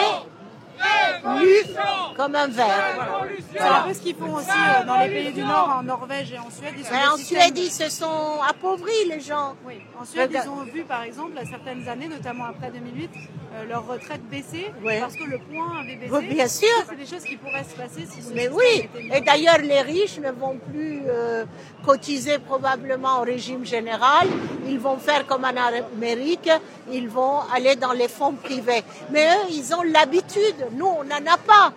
nu 1.41 1.75
comme 2.17 2.35
un 2.35 2.49
verre. 2.49 3.27
C'est 3.53 3.61
un 3.61 3.83
peu 3.83 3.95
ce 3.95 4.01
qu'ils 4.01 4.17
font 4.17 4.35
aussi 4.35 4.49
euh, 4.51 4.85
dans 4.85 4.99
les 5.01 5.09
pays 5.09 5.33
du 5.33 5.43
Nord, 5.43 5.77
en 5.79 5.83
Norvège 5.83 6.33
et 6.33 6.39
en 6.39 6.51
Suède. 6.51 6.75
en 7.13 7.17
Suède, 7.17 7.57
ils 7.57 7.71
se 7.71 7.89
sont 7.89 8.41
appauvris, 8.49 9.09
les 9.09 9.21
gens. 9.21 9.55
Oui, 9.65 9.75
en 10.01 10.05
Suède, 10.05 10.31
ils 10.33 10.49
ont 10.49 10.65
vu, 10.65 10.83
par 10.83 11.03
exemple, 11.03 11.39
à 11.39 11.45
certaines 11.45 11.89
années, 11.89 12.09
notamment 12.09 12.45
après 12.45 12.71
2008, 12.71 13.11
euh, 13.55 13.65
leur 13.69 13.87
retraite 13.87 14.23
baisser 14.31 14.73
parce 15.01 15.15
que 15.15 15.25
le 15.25 15.39
point 15.39 15.81
avait 15.81 15.97
baissé. 15.97 16.13
Oui, 16.13 16.27
bien 16.29 16.49
sûr. 16.49 16.69
C'est 16.89 16.97
des 16.97 17.07
choses 17.07 17.25
qui 17.25 17.37
pourraient 17.37 17.65
se 17.65 17.77
passer 17.77 18.07
si 18.11 18.23
ce 18.23 18.33
Mais 18.33 18.49
oui, 18.49 18.89
et 19.13 19.21
d'ailleurs, 19.21 19.59
les 19.59 19.83
riches 19.83 20.19
ne 20.19 20.31
vont 20.31 20.59
plus 20.71 21.03
euh, 21.07 21.45
cotiser 21.85 22.39
probablement 22.39 23.21
au 23.21 23.25
régime 23.25 23.65
général. 23.65 24.29
Ils 24.67 24.79
vont 24.79 24.97
faire 24.97 25.27
comme 25.27 25.45
en 25.45 25.49
Amérique, 25.49 26.51
ils 26.91 27.09
vont 27.09 27.41
aller 27.55 27.77
dans 27.77 27.93
les 27.93 28.09
fonds 28.09 28.33
privés. 28.33 28.83
Mais 29.11 29.27
eux, 29.27 29.51
ils 29.51 29.75
ont 29.75 29.83
l'habitude. 29.83 30.69
Nous, 30.73 30.87
on 30.87 31.05
n'en 31.05 31.33
a 31.33 31.37
pas. 31.37 31.73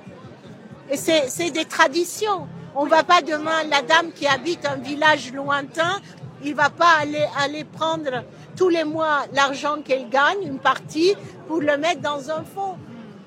Et 0.90 0.98
c'est 0.98 1.52
des 1.52 1.66
traditions. 1.66 2.48
On 2.76 2.86
ne 2.86 2.90
va 2.90 3.04
pas 3.04 3.22
demain, 3.22 3.64
la 3.70 3.82
dame 3.82 4.12
qui 4.14 4.28
habite 4.28 4.66
un 4.66 4.76
village 4.76 5.32
lointain, 5.34 6.00
il 6.44 6.56
va 6.56 6.70
pas 6.70 6.98
aller, 7.00 7.26
aller 7.38 7.64
prendre 7.64 8.24
tous 8.56 8.70
les 8.70 8.84
mois 8.84 9.26
l'argent 9.34 9.78
qu'elle 9.84 10.10
gagne, 10.10 10.44
une 10.44 10.60
partie, 10.60 11.16
pour 11.48 11.62
le 11.62 11.78
mettre 11.78 12.02
dans 12.02 12.30
un 12.32 12.44
fonds. 12.44 12.78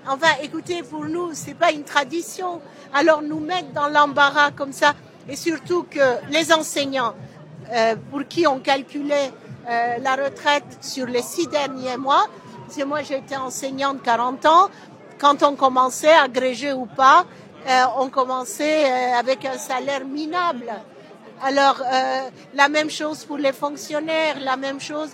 Enfin, 0.08 0.28
écoutez, 0.42 0.82
pour 0.82 1.04
nous, 1.04 1.30
c'est 1.34 1.54
pas 1.54 1.70
une 1.70 1.84
tradition. 1.84 2.60
Alors 2.94 3.20
nous 3.20 3.40
mettre 3.40 3.72
dans 3.72 3.88
l'embarras 3.88 4.50
comme 4.52 4.72
ça, 4.72 4.94
et 5.28 5.36
surtout 5.36 5.84
que 5.84 6.30
les 6.30 6.52
enseignants, 6.52 7.14
euh, 7.72 7.96
pour 8.10 8.26
qui 8.26 8.46
on 8.46 8.60
calculait 8.60 9.30
euh, 9.68 9.98
la 10.00 10.16
retraite 10.16 10.78
sur 10.80 11.06
les 11.06 11.20
six 11.20 11.46
derniers 11.48 11.98
mois, 11.98 12.26
c'est 12.70 12.84
moi 12.84 13.02
j'ai 13.02 13.18
été 13.18 13.36
enseignante 13.36 14.02
40 14.02 14.46
ans, 14.46 14.68
quand 15.18 15.42
on 15.42 15.54
commençait, 15.54 16.14
agrégé 16.14 16.72
ou 16.72 16.86
pas, 16.86 17.26
euh, 17.68 17.82
on 17.98 18.08
commençait 18.08 19.12
avec 19.12 19.44
un 19.44 19.58
salaire 19.58 20.06
minable. 20.06 20.72
Alors, 21.42 21.80
euh, 21.80 22.30
la 22.54 22.68
même 22.68 22.90
chose 22.90 23.24
pour 23.24 23.38
les 23.38 23.52
fonctionnaires, 23.52 24.40
la 24.40 24.56
même 24.56 24.80
chose 24.80 25.10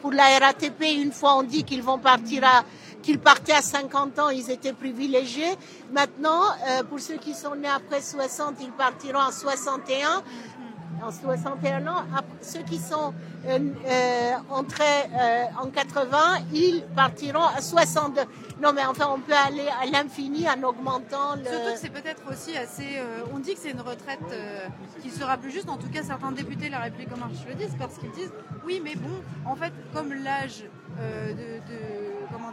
pour 0.00 0.12
la 0.12 0.38
RATP. 0.38 0.82
Une 1.02 1.12
fois, 1.12 1.36
on 1.36 1.42
dit 1.42 1.64
qu'ils 1.64 1.82
vont 1.82 1.98
partir 1.98 2.44
à 2.44 2.64
qu'ils 3.02 3.18
partaient 3.18 3.52
à 3.52 3.60
50 3.60 4.18
ans, 4.18 4.30
ils 4.30 4.50
étaient 4.50 4.72
privilégiés. 4.72 5.54
Maintenant, 5.92 6.40
pour 6.88 7.00
ceux 7.00 7.16
qui 7.16 7.34
sont 7.34 7.54
nés 7.54 7.68
après 7.68 8.00
60, 8.00 8.54
ils 8.62 8.70
partiront 8.70 9.18
à 9.18 9.30
61 9.30 10.22
en 11.04 11.10
61 11.10 11.86
ans. 11.86 12.04
Ceux 12.40 12.62
qui 12.62 12.78
sont 12.78 13.12
euh, 13.46 13.58
euh, 13.86 14.32
entrés 14.50 14.84
euh, 14.84 15.44
en 15.60 15.68
80, 15.68 16.18
ils 16.52 16.82
partiront 16.96 17.44
à 17.44 17.60
62. 17.60 18.22
Non, 18.62 18.72
mais 18.72 18.84
enfin, 18.86 19.08
on 19.12 19.20
peut 19.20 19.34
aller 19.34 19.66
à 19.82 19.86
l'infini 19.86 20.46
en 20.48 20.62
augmentant 20.62 21.36
le... 21.36 21.44
Surtout 21.44 21.72
que 21.72 21.78
c'est 21.78 21.90
peut-être 21.90 22.22
aussi 22.30 22.56
assez... 22.56 23.02
on 23.34 23.38
dit 23.38 23.54
que 23.54 23.60
c'est 23.60 23.70
une 23.70 23.80
retraite 23.80 24.20
qui 25.02 25.10
sera 25.10 25.36
plus 25.36 25.50
juste. 25.50 25.68
En 25.68 25.76
tout 25.76 25.88
cas, 25.88 26.02
certains 26.02 26.32
députés 26.32 26.68
la 26.68 26.78
République 26.78 27.12
en 27.12 27.18
marche 27.18 27.44
le 27.48 27.54
disent 27.54 27.76
parce 27.78 27.98
qu'ils 27.98 28.12
disent, 28.12 28.32
oui, 28.64 28.80
mais 28.82 28.94
bon, 28.94 29.22
en 29.44 29.56
fait, 29.56 29.72
comme 29.92 30.12
l'âge 30.12 30.64
de 30.98 32.03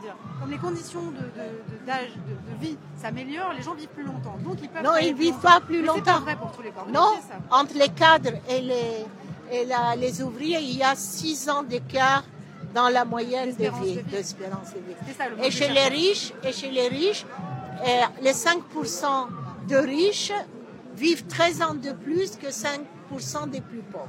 dire, 0.01 0.15
comme 0.39 0.51
les 0.51 0.57
conditions 0.57 1.11
de, 1.11 1.85
d'âge, 1.85 2.11
de, 2.27 2.65
vie 2.65 2.77
s'améliorent, 2.97 3.53
les 3.53 3.61
gens 3.61 3.73
vivent 3.73 3.87
plus 3.89 4.03
longtemps. 4.03 4.37
Donc 4.43 4.57
ils 4.61 4.69
peuvent. 4.69 4.83
Non, 4.83 4.97
ils 5.01 5.13
vivent 5.13 5.39
pas 5.39 5.59
plus 5.61 5.83
longtemps. 5.83 6.19
C'est 6.19 6.23
vrai 6.23 6.35
pour 6.35 6.51
tous 6.51 6.61
les 6.61 6.71
corps. 6.71 6.87
Non, 6.87 7.13
entre 7.49 7.75
les 7.75 7.89
cadres 7.89 8.33
et 8.49 8.61
les 8.61 9.05
et 9.51 9.67
les 9.97 10.21
ouvriers, 10.21 10.59
il 10.61 10.77
y 10.77 10.83
a 10.83 10.95
six 10.95 11.49
ans 11.49 11.63
d'écart 11.63 12.23
dans 12.73 12.87
la 12.89 13.03
moyenne 13.03 13.53
de 13.53 13.69
vie, 13.83 14.01
d'espérance 14.03 14.69
de 14.73 14.79
vie. 14.79 15.45
et 15.45 15.51
chez 15.51 15.67
les 15.67 15.87
riches, 15.89 16.33
et 16.43 16.53
chez 16.53 16.71
les 16.71 16.87
riches, 16.87 17.25
euh, 17.85 18.01
les 18.21 18.31
5% 18.31 19.27
de 19.67 19.75
riches 19.75 20.31
vivent 20.95 21.25
13 21.25 21.61
ans 21.61 21.73
de 21.73 21.91
plus 21.91 22.37
que 22.37 22.47
5% 22.47 23.49
des 23.49 23.61
plus 23.61 23.81
pauvres. 23.81 24.07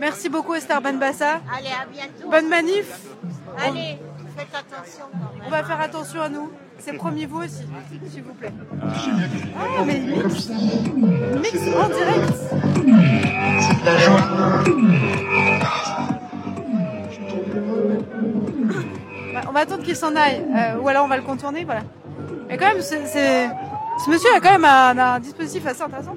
Merci 0.00 0.28
beaucoup 0.28 0.54
Esther 0.54 0.80
Benbassa. 0.80 1.42
Allez, 1.54 1.68
à 1.68 1.86
bientôt. 1.86 2.30
Bonne 2.30 2.48
manif. 2.48 3.00
Allez. 3.58 3.98
Faites 4.36 4.54
attention 4.54 5.04
On 5.46 5.50
va 5.50 5.62
faire 5.62 5.80
attention 5.80 6.22
à 6.22 6.28
nous. 6.28 6.50
C'est 6.78 6.94
promis 6.94 7.26
vous 7.26 7.42
aussi, 7.42 7.64
s'il 8.10 8.22
vous 8.22 8.34
plaît. 8.34 8.52
Ah, 8.82 9.84
mais 9.86 10.00
mix, 10.00 10.48
mix 10.48 11.58
en 11.76 11.88
direct. 11.88 12.34
C'est 13.60 13.84
la 13.84 13.98
joie. 13.98 14.20
On 19.48 19.52
va 19.52 19.60
attendre 19.60 19.82
qu'il 19.82 19.96
s'en 19.96 20.16
aille, 20.16 20.44
euh, 20.56 20.78
ou 20.80 20.88
alors 20.88 21.04
on 21.04 21.08
va 21.08 21.16
le 21.16 21.22
contourner, 21.22 21.64
voilà. 21.64 21.82
Mais 22.48 22.56
quand 22.56 22.66
même, 22.66 22.80
c'est, 22.80 23.06
ce 23.06 24.10
monsieur 24.10 24.30
a 24.34 24.40
quand 24.40 24.58
même 24.58 24.64
un, 24.64 25.20
dispositif 25.20 25.66
assez 25.66 25.82
intéressant. 25.82 26.16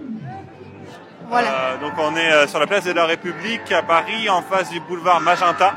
Voilà. 1.27 1.47
Euh, 1.47 1.77
donc 1.79 1.93
on 1.97 2.15
est 2.15 2.31
euh, 2.31 2.47
sur 2.47 2.59
la 2.59 2.67
place 2.67 2.85
de 2.85 2.93
la 2.93 3.05
République 3.05 3.71
à 3.71 3.83
Paris, 3.83 4.29
en 4.29 4.41
face 4.41 4.69
du 4.69 4.79
boulevard 4.79 5.19
Magenta. 5.19 5.73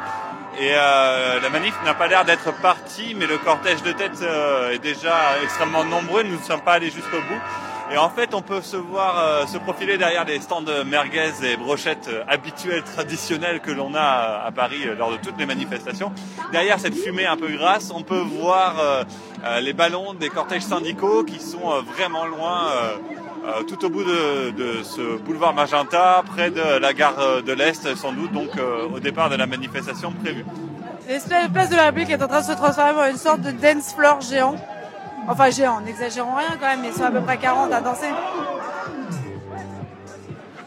Et 0.61 0.73
euh, 0.73 1.39
la 1.39 1.51
manif 1.51 1.73
n'a 1.85 1.95
pas 1.95 2.09
l'air 2.09 2.25
d'être 2.25 2.53
partie, 2.61 3.15
mais 3.15 3.27
le 3.27 3.39
cortège 3.39 3.81
de 3.85 3.93
tête 3.93 4.21
euh, 4.23 4.73
est 4.73 4.81
déjà 4.81 5.41
extrêmement 5.45 5.85
nombreux. 5.85 6.25
Nous 6.25 6.37
ne 6.37 6.43
sommes 6.43 6.63
pas 6.63 6.73
allés 6.73 6.91
jusqu'au 6.91 7.19
bout. 7.19 7.41
Et 7.93 7.97
en 7.97 8.11
fait, 8.11 8.35
on 8.35 8.43
peut 8.43 8.61
se 8.61 8.77
voir 8.77 9.19
euh, 9.19 9.47
se 9.47 9.57
profiler 9.57 9.99
derrière 9.99 10.25
les 10.25 10.41
stands 10.41 10.65
merguez 10.85 11.31
et 11.45 11.57
brochettes 11.57 12.11
habituelles, 12.27 12.83
traditionnelles 12.83 13.61
que 13.61 13.71
l'on 13.71 13.95
a 13.95 14.43
à 14.45 14.51
Paris 14.51 14.85
lors 14.99 15.13
de 15.13 15.17
toutes 15.19 15.39
les 15.39 15.47
manifestations. 15.47 16.13
Derrière 16.51 16.81
cette 16.81 16.97
fumée 16.97 17.27
un 17.27 17.37
peu 17.37 17.53
grasse, 17.53 17.93
on 17.95 18.03
peut 18.03 18.19
voir 18.19 19.05
les 19.61 19.73
ballons 19.73 20.13
des 20.13 20.29
cortèges 20.29 20.63
syndicaux 20.63 21.23
qui 21.23 21.41
sont 21.41 21.83
vraiment 21.83 22.27
loin 22.27 22.69
euh, 23.49 23.63
tout 23.63 23.85
au 23.85 23.89
bout 23.89 24.05
de, 24.05 24.83
ce 24.83 25.17
boulevard 25.19 25.55
Magenta, 25.55 26.23
près 26.27 26.51
de 26.51 26.79
la 26.79 26.93
gare 26.93 27.43
de 27.43 27.53
l'Est, 27.53 27.95
sans 27.97 28.13
doute, 28.13 28.33
donc 28.33 28.57
euh, 28.59 28.89
au 28.95 29.01
départ 29.01 29.31
de 29.31 29.37
la 29.37 29.47
manifestation 29.47 30.13
prévue. 30.13 30.45
La 31.09 31.49
place 31.49 31.71
de 31.71 31.77
la 31.77 31.87
République 31.87 32.11
est 32.11 32.23
en 32.23 32.29
train 32.29 32.41
de 32.41 32.47
se 32.47 32.53
transformer 32.53 33.01
en 33.01 33.11
une 33.11 33.17
sorte 33.17 33.41
de 33.41 33.51
dance 33.51 33.95
floor 33.95 34.21
géant. 34.21 34.57
Enfin 35.27 35.51
géant, 35.51 35.81
n'exagérons 35.81 36.35
rien 36.35 36.57
quand 36.61 36.67
même, 36.67 36.81
mais 36.83 36.89
ils 36.89 36.95
sont 36.95 37.05
à 37.05 37.11
peu 37.11 37.21
près 37.21 37.39
40 37.39 37.73
à 37.73 37.81
danser. 37.81 38.09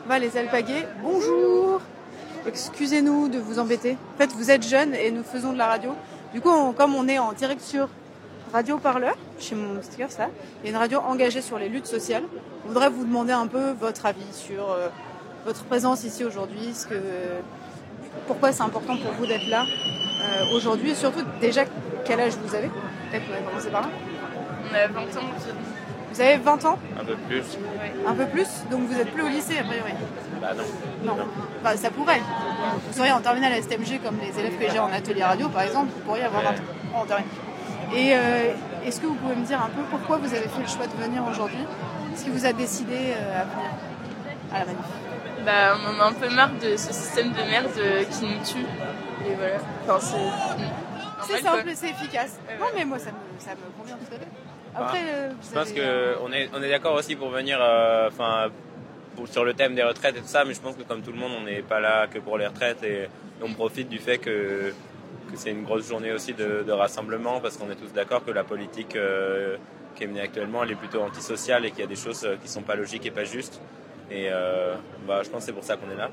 Va 0.08 0.20
les 0.20 0.36
alpaguer. 0.36 0.86
Bonjour 1.04 1.80
Excusez-nous 2.48 3.28
de 3.28 3.38
vous 3.38 3.60
embêter. 3.60 3.98
En 4.16 4.18
fait, 4.18 4.32
vous 4.34 4.50
êtes 4.50 4.68
jeunes 4.68 4.96
et 4.96 5.12
nous 5.12 5.24
faisons 5.24 5.54
de 5.54 5.58
la 5.60 5.68
radio. 5.68 5.92
Du 6.34 6.42
coup, 6.42 6.50
comme 6.76 6.96
on 6.96 7.08
est 7.08 7.20
en 7.20 7.34
direct 7.34 7.62
sur 7.62 7.88
Radio 8.52 8.78
Parleur, 8.78 9.16
chez 9.40 9.56
mon 9.56 9.82
sticker 9.82 10.12
ça, 10.12 10.30
il 10.62 10.66
y 10.66 10.68
a 10.70 10.72
une 10.72 10.78
radio 10.78 11.00
engagée 11.00 11.42
sur 11.42 11.60
les 11.60 11.70
luttes 11.70 11.86
sociales. 11.86 12.24
Je 12.64 12.68
voudrais 12.68 12.90
vous 12.90 13.06
demander 13.06 13.34
un 13.34 13.48
peu 13.48 13.72
votre 13.72 14.06
avis 14.06 14.34
sur 14.34 14.72
euh, 14.72 14.90
votre 15.46 15.64
présence 15.64 16.04
ici 16.04 16.24
aujourd'hui, 16.24 16.74
ce 16.74 16.86
que, 16.88 16.96
pourquoi 18.28 18.52
c'est 18.52 18.62
important 18.62 18.98
pour 18.98 19.12
vous 19.14 19.26
d'être 19.26 19.48
là 19.50 19.66
euh, 19.66 20.56
aujourd'hui 20.56 20.92
et 20.92 20.96
surtout 20.96 21.22
déjà 21.40 21.64
quel 22.06 22.20
âge 22.20 22.34
vous 22.44 22.56
avez? 22.56 22.70
Peut-être 23.10 23.26
qu'on 23.26 23.34
va 23.34 23.50
commencer 23.50 23.70
par 23.70 23.82
là. 23.82 23.90
On 24.70 24.76
a 24.76 24.88
20 24.88 25.02
ans. 25.02 25.26
Vous 26.14 26.22
avez 26.22 26.38
20 26.38 26.66
ans? 26.66 26.80
Un 27.00 27.04
peu 27.04 27.16
plus. 27.28 27.44
Un 28.06 28.14
peu 28.14 28.26
plus? 28.28 28.48
Donc 28.70 28.82
vous 28.82 28.94
n'êtes 28.96 29.12
plus 29.12 29.24
au 29.24 29.30
lycée 29.30 29.58
a 29.58 29.64
priori? 29.64 29.94
Bah 30.42 30.54
non. 30.56 31.16
Non. 31.16 31.24
Bah, 31.64 31.76
ça 31.78 31.90
pourrait. 31.90 32.22
Vous 32.88 32.94
seriez 32.94 33.12
en 33.12 33.22
terminale 33.22 33.62
STMG 33.62 34.02
comme 34.04 34.18
les 34.20 34.38
élèves 34.40 34.58
que 34.60 34.72
j'ai 34.72 34.80
en 34.80 34.92
atelier 34.92 35.24
radio 35.24 35.50
par 35.50 35.64
exemple, 35.64 35.92
vous 35.96 36.02
pourriez 36.06 36.24
avoir 36.24 36.44
20 36.44 36.50
ans. 36.50 36.54
En 36.94 37.06
et 37.94 38.14
euh, 38.14 38.54
est-ce 38.86 39.02
que 39.02 39.06
vous 39.08 39.16
pouvez 39.16 39.36
me 39.36 39.46
dire 39.46 39.62
un 39.62 39.70
peu 39.70 39.82
pourquoi 39.90 40.18
vous 40.18 40.34
avez 40.34 40.48
fait 40.48 40.62
le 40.62 40.68
choix 40.68 40.88
de 40.88 41.04
venir 41.04 41.24
aujourd'hui? 41.30 41.66
Qu'est-ce 42.12 42.24
qui 42.26 42.30
vous 42.30 42.46
a 42.46 42.54
décidé 42.54 42.94
euh, 43.16 43.42
à 43.42 43.46
venir 43.46 43.72
à 44.54 44.60
la 44.60 44.66
manif 44.66 44.86
bah, 45.46 45.78
On 45.78 45.96
en 45.98 46.06
a 46.06 46.10
un 46.10 46.14
peu 46.14 46.30
marre 46.30 46.52
de 46.62 46.76
ce 46.76 46.92
système 46.94 47.30
de 47.32 47.38
merde 47.50 47.72
euh, 47.78 48.04
qui 48.04 48.26
nous 48.26 48.44
tue. 48.44 48.66
Et 49.26 49.34
voilà. 49.36 50.00
c'est... 50.00 51.42
simple 51.42 51.72
c'est 51.76 51.90
efficace. 51.90 52.40
non 52.60 52.66
mais 52.76 52.84
moi 52.84 53.00
ça 53.00 53.12
me, 53.12 53.40
ça 53.40 53.52
me 53.52 53.80
convient 53.80 53.96
tout 53.96 54.14
à 54.16 54.20
fait. 54.20 54.28
Après, 54.76 55.00
euh, 55.14 55.30
Je 55.42 55.54
pense 55.54 55.68
avez, 55.68 55.76
que 55.76 55.82
euh, 55.82 56.16
on 56.24 56.32
est 56.32 56.50
on 56.54 56.62
est 56.62 56.70
d'accord 56.70 56.96
aussi 56.96 57.16
pour 57.16 57.30
venir, 57.30 57.60
euh, 57.62 58.08
enfin, 58.08 58.48
pour- 59.16 59.28
sur 59.28 59.44
le 59.46 59.54
thème 59.54 59.76
des 59.76 59.84
retraites 59.84 60.16
et 60.16 60.22
tout 60.22 60.28
ça, 60.28 60.44
mais 60.46 60.54
je 60.54 60.62
pense 60.62 60.76
que 60.76 60.84
comme 60.84 61.02
tout 61.02 61.12
le 61.12 61.18
monde, 61.18 61.32
on 61.40 61.44
n'est 61.46 61.62
pas 61.62 61.80
là 61.80 62.08
que 62.08 62.20
pour 62.20 62.38
les 62.38 62.48
retraites 62.48 62.82
et, 62.84 63.04
et 63.04 63.10
on 63.44 63.54
profite 63.54 63.90
du 63.90 64.00
fait 64.00 64.18
que 64.18 64.74
que 65.32 65.38
c'est 65.38 65.52
une 65.52 65.64
grosse 65.64 65.88
journée 65.88 66.12
aussi 66.12 66.34
de, 66.34 66.64
de 66.66 66.72
rassemblement 66.72 67.40
parce 67.40 67.56
qu'on 67.58 67.70
est 67.72 67.76
tous 67.76 67.94
d'accord 67.94 68.24
que 68.26 68.32
la 68.32 68.44
politique 68.44 68.96
euh, 68.98 69.56
qui 69.96 70.04
est 70.04 70.08
menée 70.08 70.22
actuellement, 70.22 70.64
elle 70.64 70.72
est 70.72 70.76
plutôt 70.76 71.02
antisociale 71.02 71.66
et 71.66 71.72
qu'il 71.72 71.82
y 71.82 71.84
a 71.84 71.88
des 71.88 71.96
choses 71.96 72.24
euh, 72.26 72.36
qui 72.42 72.50
sont 72.50 72.62
pas 72.62 72.76
logiques 72.76 73.06
et 73.06 73.12
pas 73.12 73.24
justes. 73.24 73.62
Et 74.10 74.28
euh, 74.30 74.76
bah, 75.08 75.22
je 75.24 75.30
pense 75.30 75.40
que 75.40 75.46
c'est 75.46 75.54
pour 75.54 75.64
ça 75.64 75.78
qu'on 75.78 75.90
est 75.92 75.96
là. 75.96 76.10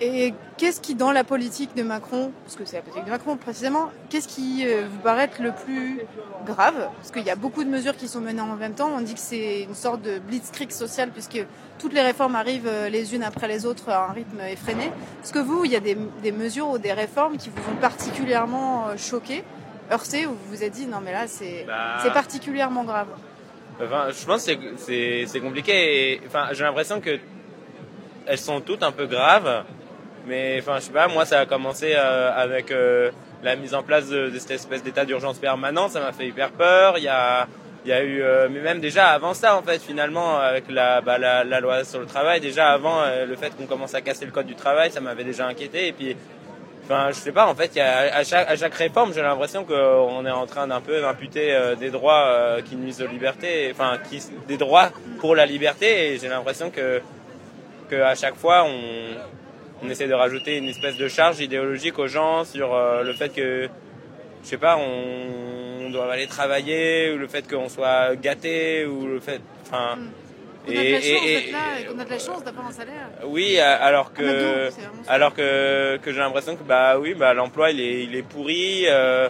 Et 0.00 0.34
qu'est-ce 0.56 0.80
qui, 0.80 0.96
dans 0.96 1.12
la 1.12 1.22
politique 1.22 1.76
de 1.76 1.84
Macron, 1.84 2.32
parce 2.44 2.56
que 2.56 2.64
c'est 2.64 2.76
la 2.76 2.82
politique 2.82 3.04
de 3.04 3.10
Macron 3.10 3.36
précisément, 3.36 3.90
qu'est-ce 4.08 4.26
qui 4.26 4.66
euh, 4.66 4.88
vous 4.90 4.98
paraît 4.98 5.30
le 5.38 5.52
plus 5.52 6.00
grave? 6.44 6.88
Parce 6.96 7.12
qu'il 7.12 7.22
y 7.22 7.30
a 7.30 7.36
beaucoup 7.36 7.62
de 7.62 7.68
mesures 7.68 7.96
qui 7.96 8.08
sont 8.08 8.20
menées 8.20 8.40
en 8.40 8.56
même 8.56 8.74
temps. 8.74 8.90
On 8.92 9.00
dit 9.00 9.14
que 9.14 9.20
c'est 9.20 9.62
une 9.62 9.74
sorte 9.74 10.02
de 10.02 10.18
blitzkrieg 10.18 10.72
social 10.72 11.10
puisque 11.10 11.46
toutes 11.78 11.92
les 11.92 12.02
réformes 12.02 12.34
arrivent 12.34 12.70
les 12.90 13.14
unes 13.14 13.22
après 13.22 13.46
les 13.46 13.66
autres 13.66 13.88
à 13.88 14.08
un 14.08 14.12
rythme 14.12 14.40
effréné. 14.40 14.86
Est-ce 15.22 15.32
que 15.32 15.38
vous, 15.38 15.64
il 15.64 15.70
y 15.70 15.76
a 15.76 15.80
des, 15.80 15.96
des 16.22 16.32
mesures 16.32 16.70
ou 16.70 16.78
des 16.78 16.92
réformes 16.92 17.36
qui 17.36 17.50
vous 17.50 17.62
ont 17.72 17.76
particulièrement 17.76 18.96
choqué, 18.96 19.44
heurté, 19.92 20.26
où 20.26 20.30
vous 20.30 20.38
vous 20.50 20.62
êtes 20.64 20.72
dit 20.72 20.86
non 20.86 20.98
mais 21.02 21.12
là 21.12 21.26
c'est 21.26 21.64
Bah, 21.66 21.98
c'est 22.02 22.12
particulièrement 22.12 22.84
grave 22.84 23.08
Enfin, 23.82 24.06
je 24.10 24.24
pense 24.24 24.46
que 24.46 24.52
c'est- 24.76 25.40
compliqué. 25.40 26.12
Et, 26.12 26.20
enfin, 26.28 26.46
j'ai 26.52 26.62
l'impression 26.62 27.00
que 27.00 27.18
elles 28.26 28.38
sont 28.38 28.60
toutes 28.60 28.84
un 28.84 28.92
peu 28.92 29.06
graves. 29.06 29.64
Mais 30.26 30.58
enfin, 30.60 30.76
je 30.76 30.82
sais 30.84 30.92
pas. 30.92 31.08
Moi, 31.08 31.24
ça 31.26 31.40
a 31.40 31.46
commencé 31.46 31.92
euh, 31.96 32.30
avec 32.34 32.70
euh, 32.70 33.10
la 33.42 33.56
mise 33.56 33.74
en 33.74 33.82
place 33.82 34.08
de, 34.08 34.30
de 34.30 34.38
cette 34.38 34.52
espèce 34.52 34.82
d'état 34.84 35.04
d'urgence 35.04 35.38
permanent. 35.38 35.88
Ça 35.88 36.00
m'a 36.00 36.12
fait 36.12 36.26
hyper 36.28 36.52
peur. 36.52 36.98
Il 36.98 37.04
y 37.04 37.08
a 37.08 37.48
il 37.84 37.90
y 37.90 37.92
a 37.92 38.02
eu, 38.02 38.22
euh, 38.22 38.48
mais 38.50 38.60
même 38.60 38.80
déjà 38.80 39.08
avant 39.08 39.34
ça, 39.34 39.56
en 39.56 39.62
fait, 39.62 39.78
finalement, 39.82 40.38
avec 40.38 40.70
la, 40.70 41.02
bah, 41.02 41.18
la, 41.18 41.44
la 41.44 41.60
loi 41.60 41.84
sur 41.84 42.00
le 42.00 42.06
travail, 42.06 42.40
déjà 42.40 42.68
avant 42.72 43.02
euh, 43.02 43.26
le 43.26 43.36
fait 43.36 43.54
qu'on 43.54 43.66
commence 43.66 43.94
à 43.94 44.00
casser 44.00 44.24
le 44.24 44.30
code 44.30 44.46
du 44.46 44.54
travail, 44.54 44.90
ça 44.90 45.00
m'avait 45.02 45.24
déjà 45.24 45.46
inquiété. 45.46 45.88
Et 45.88 45.92
puis, 45.92 46.16
Enfin, 46.84 47.08
je 47.08 47.14
sais 47.14 47.32
pas, 47.32 47.46
en 47.46 47.54
fait, 47.54 47.78
à, 47.78 48.22
chaque, 48.24 48.46
à 48.46 48.56
chaque 48.56 48.74
réforme, 48.74 49.14
j'ai 49.14 49.22
l'impression 49.22 49.64
qu'on 49.64 50.26
est 50.26 50.30
en 50.30 50.46
train 50.46 50.66
d'un 50.66 50.82
peu 50.82 51.00
d'imputer 51.00 51.54
euh, 51.54 51.74
des 51.74 51.90
droits 51.90 52.26
euh, 52.26 52.60
qui 52.60 52.76
nuisent 52.76 53.00
aux 53.00 53.06
libertés, 53.06 53.70
enfin, 53.72 53.98
qui, 54.10 54.22
des 54.46 54.58
droits 54.58 54.90
pour 55.18 55.34
la 55.34 55.46
liberté, 55.46 56.12
et 56.12 56.18
j'ai 56.18 56.28
l'impression 56.28 56.70
que, 56.70 57.00
à 57.90 58.14
chaque 58.14 58.36
fois, 58.36 58.66
on, 58.66 59.88
essaie 59.88 60.08
de 60.08 60.14
rajouter 60.14 60.58
une 60.58 60.68
espèce 60.68 60.96
de 60.96 61.08
charge 61.08 61.40
idéologique 61.40 61.98
aux 61.98 62.06
gens 62.06 62.44
sur 62.44 62.74
euh, 62.74 63.02
le 63.02 63.12
fait 63.14 63.30
que, 63.30 63.68
je 64.42 64.48
sais 64.48 64.58
pas, 64.58 64.76
on, 64.76 65.86
on 65.86 65.90
doit 65.90 66.12
aller 66.12 66.26
travailler, 66.26 67.12
ou 67.12 67.18
le 67.18 67.28
fait 67.28 67.48
qu'on 67.48 67.70
soit 67.70 68.14
gâté, 68.16 68.84
ou 68.84 69.06
le 69.06 69.20
fait, 69.20 69.40
enfin, 69.62 69.96
Qu'on 70.66 70.72
a 70.72 70.82
de 70.82 70.92
la 70.92 71.00
chance 71.00 71.26
d'être 71.26 71.52
là 71.52 71.58
et 71.80 71.84
qu'on 71.84 71.98
a 71.98 72.04
de 72.04 72.10
la 72.10 72.18
chance 72.18 72.44
d'avoir 72.44 72.66
un 72.66 72.72
salaire. 72.72 73.08
oui, 73.26 73.56
euh, 73.58 73.76
alors 73.80 74.10
On 74.14 74.18
que, 74.18 74.70
alors 75.08 75.34
que, 75.34 75.96
que 75.98 76.12
j'ai 76.12 76.18
l'impression 76.20 76.56
que 76.56 76.62
bah 76.62 76.98
oui, 76.98 77.14
bah 77.14 77.34
l'emploi 77.34 77.70
il 77.70 77.80
est, 77.80 78.04
il 78.04 78.14
est 78.16 78.22
pourri. 78.22 78.84
euh, 78.88 79.28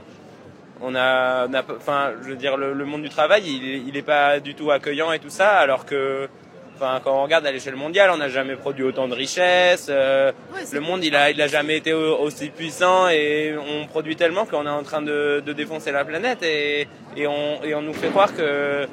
on 0.80 0.94
a, 0.94 1.46
on 1.46 1.54
enfin, 1.76 2.12
je 2.22 2.28
veux 2.30 2.36
dire, 2.36 2.56
le, 2.56 2.72
le 2.72 2.84
monde 2.84 3.02
du 3.02 3.08
travail, 3.08 3.42
il, 3.46 3.88
il 3.88 3.96
est 3.96 4.02
pas 4.02 4.40
du 4.40 4.54
tout 4.54 4.70
accueillant 4.70 5.12
et 5.12 5.18
tout 5.18 5.30
ça, 5.30 5.50
alors 5.58 5.86
que, 5.86 6.28
enfin, 6.76 7.00
quand 7.02 7.16
on 7.18 7.22
regarde 7.22 7.46
à 7.46 7.52
l'échelle 7.52 7.76
mondiale, 7.76 8.10
on 8.12 8.16
n'a 8.18 8.28
jamais 8.28 8.56
produit 8.56 8.82
autant 8.84 9.08
de 9.08 9.14
richesses. 9.14 9.86
euh, 9.88 10.32
Ouais, 10.52 10.60
le 10.72 10.80
monde, 10.80 11.02
il 11.04 11.14
a, 11.16 11.30
il 11.30 11.40
a 11.40 11.46
jamais 11.46 11.76
été 11.78 11.92
au- 11.94 12.18
aussi 12.18 12.50
puissant 12.50 13.08
et 13.08 13.54
on 13.56 13.86
produit 13.86 14.16
tellement 14.16 14.44
qu'on 14.46 14.66
est 14.66 14.70
en 14.70 14.82
train 14.82 15.00
de, 15.00 15.42
de 15.46 15.52
défoncer 15.52 15.90
la 15.92 16.04
planète 16.04 16.42
et, 16.42 16.86
et 17.16 17.26
on, 17.26 17.62
et 17.64 17.74
on 17.74 17.82
nous 17.82 17.94
fait 17.94 18.08
croire 18.08 18.34
que 18.34 18.86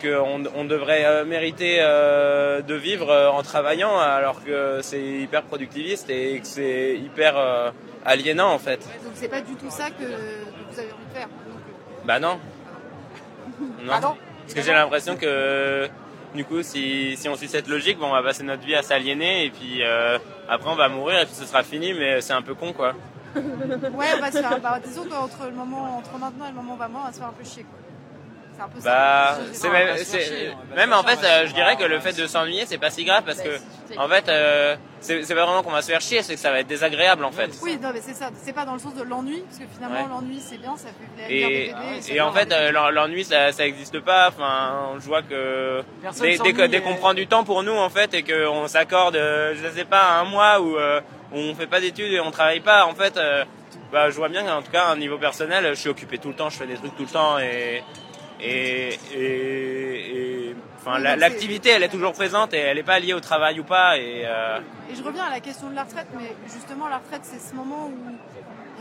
qu'on 0.00 0.44
on 0.54 0.64
devrait 0.64 1.04
euh, 1.04 1.24
mériter 1.24 1.78
euh, 1.80 2.62
de 2.62 2.74
vivre 2.74 3.10
euh, 3.10 3.28
en 3.28 3.42
travaillant 3.42 3.98
alors 3.98 4.44
que 4.44 4.80
c'est 4.82 5.02
hyper 5.02 5.42
productiviste 5.42 6.10
et 6.10 6.40
que 6.40 6.46
c'est 6.46 6.96
hyper 6.96 7.34
aliénant 8.04 8.52
en 8.52 8.58
fait. 8.58 8.80
Donc 9.02 9.12
c'est 9.14 9.28
pas 9.28 9.40
du 9.40 9.54
tout 9.54 9.70
ça 9.70 9.90
que, 9.90 10.04
vous 10.04 10.78
avez 10.78 10.92
envie 10.92 11.06
de 11.08 11.14
faire. 11.14 11.28
Bah 12.04 12.18
non. 12.18 12.38
Non. 13.60 13.92
Ah 13.92 14.00
non 14.00 14.16
Parce 14.42 14.54
que 14.54 14.62
j'ai 14.62 14.72
l'impression 14.72 15.16
que 15.16 15.88
du 16.34 16.44
coup 16.44 16.62
si, 16.62 17.16
si 17.16 17.28
on 17.28 17.36
suit 17.36 17.48
cette 17.48 17.68
logique, 17.68 17.98
bon, 17.98 18.08
on 18.08 18.12
va 18.12 18.22
passer 18.22 18.42
notre 18.42 18.62
vie 18.62 18.74
à 18.74 18.82
s'aliéner 18.82 19.46
et 19.46 19.50
puis 19.50 19.82
euh, 19.82 20.18
après 20.48 20.70
on 20.70 20.76
va 20.76 20.88
mourir 20.88 21.20
et 21.20 21.26
puis 21.26 21.34
ce 21.34 21.44
sera 21.44 21.62
fini 21.62 21.92
mais 21.94 22.20
c'est 22.20 22.32
un 22.32 22.42
peu 22.42 22.54
con 22.54 22.72
quoi. 22.72 22.94
Ouais, 23.34 24.06
on 24.16 24.20
va 24.20 24.30
se 24.30 24.38
faire. 24.38 24.60
Bah, 24.60 24.78
disons 24.84 25.04
qu'entre 25.04 25.46
le 25.46 25.52
moment, 25.52 25.98
entre 25.98 26.18
maintenant 26.18 26.46
et 26.46 26.50
le 26.50 26.54
moment 26.54 26.72
où 26.72 26.74
on 26.74 26.78
va 26.78 26.88
mort, 26.88 27.02
on 27.02 27.06
va 27.06 27.12
se 27.12 27.18
faire 27.18 27.28
un 27.28 27.32
peu 27.32 27.44
chier, 27.44 27.64
quoi. 27.64 27.78
C'est 28.56 28.62
un 28.62 28.68
peu 28.68 28.80
ça. 28.80 28.90
Bah, 28.90 29.38
c'est 29.52 30.54
même, 30.76 30.92
en 30.92 31.02
fait, 31.02 31.18
euh, 31.24 31.46
je 31.46 31.52
dirais 31.54 31.76
que 31.76 31.84
le 31.84 31.98
fait 32.00 32.12
de 32.12 32.26
s'ennuyer, 32.26 32.64
c'est 32.66 32.78
pas 32.78 32.90
si 32.90 33.04
grave 33.04 33.24
parce 33.24 33.40
que, 33.40 33.48
en 33.96 34.08
fait, 34.08 34.28
euh, 34.28 34.76
c'est 35.00 35.26
pas 35.34 35.44
vraiment 35.44 35.62
qu'on 35.62 35.70
va 35.72 35.82
se 35.82 35.90
faire 35.90 36.00
chier, 36.00 36.22
c'est 36.22 36.34
que 36.34 36.40
ça 36.40 36.50
va 36.52 36.60
être 36.60 36.66
désagréable 36.66 37.24
en 37.24 37.32
fait. 37.32 37.50
Oui, 37.62 37.78
non, 37.82 37.90
mais 37.92 38.00
c'est 38.00 38.14
ça. 38.14 38.30
C'est 38.42 38.52
pas 38.52 38.64
dans 38.64 38.74
le 38.74 38.78
sens 38.78 38.94
de 38.94 39.02
l'ennui, 39.02 39.42
parce 39.42 39.58
que 39.58 39.64
finalement, 39.74 40.02
Ouais. 40.04 40.08
l'ennui, 40.08 40.40
c'est 40.40 40.58
bien, 40.58 40.76
ça 40.76 40.88
fait 40.88 41.28
des 41.28 41.34
Et, 41.34 41.46
BD, 41.68 42.00
ça 42.02 42.14
et 42.14 42.20
en 42.20 42.32
fait 42.32 42.52
euh, 42.52 42.70
l'en- 42.70 42.90
l'ennui, 42.90 43.24
ça, 43.24 43.50
ça 43.52 43.66
existe 43.66 43.98
pas. 44.00 44.28
Enfin, 44.28 44.94
je 45.00 45.04
vois 45.06 45.22
que 45.22 45.82
Personne 46.02 46.28
dès, 46.44 46.52
dès 46.52 46.68
dès 46.68 46.80
qu'on 46.80 46.94
prend 46.94 47.14
du 47.14 47.26
temps 47.26 47.44
pour 47.44 47.62
nous, 47.64 47.76
en 47.76 47.90
fait, 47.90 48.14
et 48.14 48.22
qu'on 48.22 48.68
s'accorde, 48.68 49.14
je 49.16 49.68
sais 49.74 49.84
pas, 49.84 50.18
un 50.20 50.24
mois 50.24 50.60
où, 50.60 50.76
euh, 50.78 51.00
où 51.32 51.38
on 51.38 51.54
fait 51.54 51.66
pas 51.66 51.80
d'études 51.80 52.12
et 52.12 52.20
on 52.20 52.30
travaille 52.30 52.60
pas, 52.60 52.86
en 52.86 52.94
fait, 52.94 53.16
euh, 53.16 53.44
bah, 53.92 54.10
je 54.10 54.14
vois 54.16 54.28
bien 54.28 54.44
qu'en 54.44 54.62
tout 54.62 54.70
cas, 54.72 54.84
à 54.84 54.92
un 54.92 54.96
niveau 54.96 55.18
personnel, 55.18 55.66
je 55.70 55.74
suis 55.80 55.88
occupé 55.90 56.18
tout 56.18 56.28
le 56.28 56.34
temps, 56.34 56.50
je 56.50 56.56
fais 56.58 56.66
des 56.66 56.76
trucs 56.76 56.96
tout 56.96 57.02
le 57.02 57.08
temps 57.08 57.38
et 57.38 57.82
et 58.40 58.98
et, 59.14 60.48
et- 60.50 60.56
enfin, 60.76 60.96
Oui, 60.96 61.02
la- 61.02 61.12
donc 61.12 61.20
l'activité, 61.20 61.70
elle 61.70 61.82
est 61.82 61.88
toujours 61.88 62.12
présente 62.12 62.52
et 62.54 62.58
elle 62.58 62.78
est 62.78 62.82
pas 62.82 62.98
liée 62.98 63.14
au 63.14 63.20
travail 63.20 63.60
ou 63.60 63.64
pas. 63.64 63.98
Et 63.98 64.22
euh, 64.26 64.58
Et 64.90 64.94
je 64.94 65.02
reviens 65.02 65.24
à 65.24 65.30
la 65.30 65.40
question 65.40 65.70
de 65.70 65.74
la 65.74 65.84
retraite, 65.84 66.08
mais 66.18 66.34
justement, 66.52 66.88
la 66.88 66.98
retraite, 66.98 67.22
c'est 67.24 67.40
ce 67.40 67.54
moment 67.54 67.86
où 67.88 67.94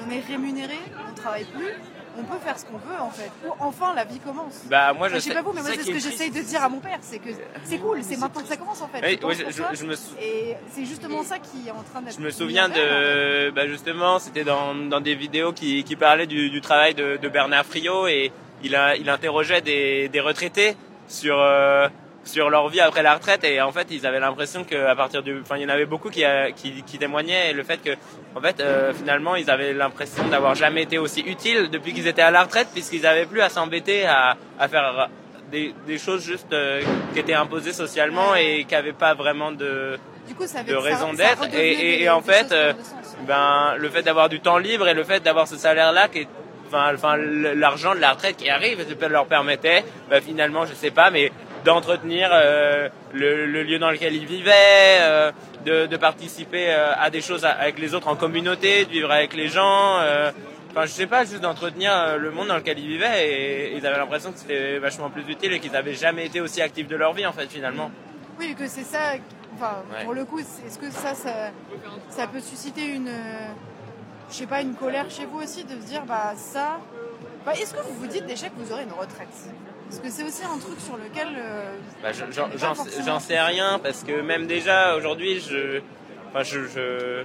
on 0.06 0.12
est 0.12 0.22
rémunéré, 0.28 0.78
on 1.10 1.14
travaille 1.14 1.46
plus, 1.46 1.72
on 2.18 2.24
peut 2.24 2.38
faire 2.44 2.58
ce 2.60 2.66
qu'on 2.66 2.78
veut, 2.78 3.00
en 3.00 3.10
fait. 3.10 3.32
Ou 3.48 3.52
enfin, 3.60 3.94
la 3.96 4.04
vie 4.06 4.20
commence. 4.20 4.64
bah, 4.70 4.92
moi, 4.94 5.08
je 5.10 5.16
sais 5.16 5.30
sais. 5.30 5.34
pas 5.34 5.42
vous, 5.42 5.54
mais 5.54 5.62
moi, 5.62 5.72
c'est 5.74 5.84
ce 5.84 5.88
que 5.92 6.00
j'essaye 6.00 6.30
de 6.32 6.42
dire 6.42 6.62
à 6.64 6.70
mon 6.70 6.80
père, 6.80 6.98
c'est 7.02 7.20
que 7.20 7.30
c'est 7.64 7.78
cool, 7.78 8.00
c'est 8.04 8.18
maintenant 8.18 8.42
que 8.42 8.48
ça 8.48 8.58
commence, 8.58 8.82
en 8.82 8.88
fait. 8.88 9.00
Oui, 9.04 9.20
oui, 9.24 9.36
je, 9.50 9.76
je- 9.78 9.86
me 9.86 9.94
Et 10.22 10.56
c'est 10.72 10.86
justement 10.86 11.24
ça 11.24 11.38
qui 11.40 11.68
est 11.68 11.72
en 11.72 11.82
train 11.84 12.02
d'être. 12.02 12.16
Je 12.18 12.22
me 12.24 12.30
souviens 12.32 12.70
faire, 12.70 13.48
de, 13.48 13.52
bah 13.52 13.68
justement, 13.68 14.20
c'était 14.20 14.44
dans, 14.44 14.76
dans 14.76 15.00
des 15.02 15.16
vidéos 15.16 15.54
qui, 15.54 15.84
qui 15.84 15.96
parlaient 15.96 16.28
du, 16.28 16.50
du 16.50 16.60
travail 16.62 16.94
de, 16.96 17.18
de 17.18 17.30
Bernard 17.30 17.66
Friot 17.66 18.08
et 18.08 18.32
il, 18.64 18.76
a, 18.76 18.96
il 18.96 19.10
interrogeait 19.10 19.62
des, 19.62 20.08
des 20.10 20.20
retraités 20.20 20.76
sur, 21.08 21.38
euh, 21.40 21.88
sur 22.24 22.50
leur 22.50 22.70
vie 22.70 22.80
après 22.80 23.04
la 23.04 23.16
retraite. 23.16 23.44
Et 23.44 23.62
en 23.62 23.72
fait 23.72 23.88
ils 23.92 24.06
avaient 24.08 24.20
l'impression 24.20 24.64
qu'à 24.64 24.96
partir 24.96 25.22
du, 25.24 25.40
enfin 25.42 25.58
il 25.58 25.64
y 25.64 25.66
en 25.66 25.70
avait 25.70 25.86
beaucoup 25.86 26.10
qui, 26.10 26.24
qui 26.56 26.98
témoignaient 26.98 27.52
et 27.52 27.54
le 27.54 27.64
fait 27.64 27.82
que, 27.82 27.92
en 28.36 28.42
fait 28.42 28.60
euh, 28.60 28.94
finalement 28.94 29.36
ils 29.36 29.50
avaient 29.52 29.74
l'impression 29.74 30.24
d'avoir 30.28 30.56
jamais 30.56 30.84
été 30.84 30.98
aussi 30.98 31.22
utiles 31.22 31.70
depuis 31.70 31.94
qu'ils 31.94 32.08
étaient 32.08 32.22
à 32.22 32.32
la 32.32 32.44
retraite 32.44 32.70
puisqu'ils 32.74 33.06
avaient 33.06 33.26
plus 33.26 33.42
à 33.42 33.50
s'embêter 33.50 34.06
à, 34.06 34.38
à 34.60 34.68
faire 34.68 35.10
des, 35.52 35.74
des 35.86 35.98
choses 36.00 36.24
juste 36.24 36.52
euh, 36.54 36.82
qui 37.14 37.20
étaient 37.20 37.34
imposées 37.36 37.74
socialement 37.74 38.34
et 38.36 38.64
qui 38.66 38.74
n'avaient 38.74 38.92
pas 38.94 39.14
vraiment 39.14 39.52
de, 39.52 40.00
Du 40.28 40.34
coup, 40.34 40.48
ça 40.48 40.60
avait 40.60 40.72
de 40.72 40.78
ça- 40.78 40.84
raison 40.84 41.14
d'être. 41.14 41.44
et, 41.54 41.72
et- 41.74 41.98
des- 41.98 42.04
et 42.06 42.10
en 42.10 42.22
fait 42.22 42.52
euh, 42.52 42.74
ben 43.28 43.76
le 43.78 43.90
fait 43.90 44.02
d'avoir 44.02 44.30
du 44.30 44.40
temps 44.40 44.58
libre 44.58 44.88
et 44.88 44.94
le 44.94 45.04
fait 45.04 45.22
d'avoir 45.22 45.48
ce 45.48 45.58
salaire 45.58 45.92
là 45.92 46.08
qui 46.08 46.20
est 46.20 46.28
enfin 46.74 47.18
l'argent 47.18 47.96
de 47.96 48.00
la 48.00 48.12
retraite 48.12 48.38
qui 48.38 48.50
arrive 48.50 48.86
leur 49.10 49.26
permettait 49.26 49.84
ben, 50.10 50.22
finalement 50.22 50.66
je 50.66 50.74
sais 50.74 50.92
pas 50.92 51.10
mais 51.12 51.32
d'entretenir 51.66 52.30
euh, 52.34 52.90
le, 53.14 53.46
le 53.46 53.64
lieu 53.64 53.80
dans 53.80 53.90
lequel 53.92 54.14
ils 54.16 54.26
vivaient 54.26 54.52
euh, 55.00 55.32
de, 55.66 55.86
de 55.86 55.98
participer 55.98 56.74
euh, 56.74 56.94
à 57.00 57.10
des 57.10 57.22
choses 57.22 57.46
avec 57.46 57.80
les 57.80 57.94
autres 57.94 58.08
en 58.10 58.16
communauté 58.16 58.86
de 58.86 58.90
vivre 58.92 59.12
avec 59.12 59.34
les 59.34 59.48
gens 59.48 60.00
Enfin, 60.76 60.88
je 60.88 60.92
sais 60.92 61.06
pas, 61.06 61.24
juste 61.24 61.42
d'entretenir 61.42 62.18
le 62.18 62.32
monde 62.32 62.48
dans 62.48 62.56
lequel 62.56 62.80
ils 62.80 62.88
vivaient 62.88 63.30
et 63.30 63.76
ils 63.78 63.86
avaient 63.86 64.00
l'impression 64.00 64.32
que 64.32 64.40
c'était 64.40 64.80
vachement 64.80 65.12
plus 65.12 65.22
utile 65.30 65.54
et 65.54 65.60
qu'ils 65.60 65.76
avaient 65.76 65.94
jamais 65.94 66.26
été 66.26 66.42
aussi 66.42 66.64
actifs 66.64 66.88
de 66.88 66.96
leur 66.96 67.14
vie 67.14 67.28
en 67.28 67.32
fait 67.32 67.46
finalement. 67.48 67.92
Oui, 68.40 68.56
que 68.56 68.66
c'est 68.68 68.82
ça. 68.84 69.14
Enfin, 69.54 69.84
Ouais. 69.96 70.04
pour 70.04 70.16
le 70.16 70.26
coup, 70.26 70.40
est-ce 70.40 70.80
que 70.80 70.90
ça, 70.90 71.14
ça, 71.14 71.52
ça 72.10 72.26
peut 72.26 72.40
susciter 72.40 72.88
une, 72.88 73.12
je 74.34 74.38
sais 74.40 74.46
pas, 74.48 74.62
une 74.62 74.74
colère 74.74 75.10
chez 75.10 75.26
vous 75.26 75.40
aussi 75.42 75.64
de 75.64 75.70
se 75.80 75.86
dire, 75.86 76.04
bah 76.06 76.34
ça. 76.36 76.80
Bah, 77.46 77.54
est-ce 77.54 77.74
que 77.74 77.82
vous 77.82 77.94
vous 78.00 78.08
dites 78.08 78.26
déjà 78.26 78.48
que 78.48 78.54
vous 78.58 78.72
aurez 78.72 78.84
une 78.84 78.92
retraite? 78.94 79.28
Parce 79.90 80.02
que 80.02 80.10
c'est 80.10 80.24
aussi 80.24 80.44
un 80.44 80.58
truc 80.58 80.80
sur 80.80 80.98
lequel. 80.98 81.28
euh, 81.38 81.76
Bah, 82.02 82.10
j'en- 82.14 82.74
forcément- 82.74 83.20
sais 83.20 83.40
rien 83.40 83.80
parce 83.80 84.04
que 84.04 84.22
même 84.22 84.48
déjà 84.48 84.96
aujourd'hui, 84.96 85.40
je, 85.40 85.82
enfin, 86.30 86.42
je, 86.44 86.62
je- 86.68 87.24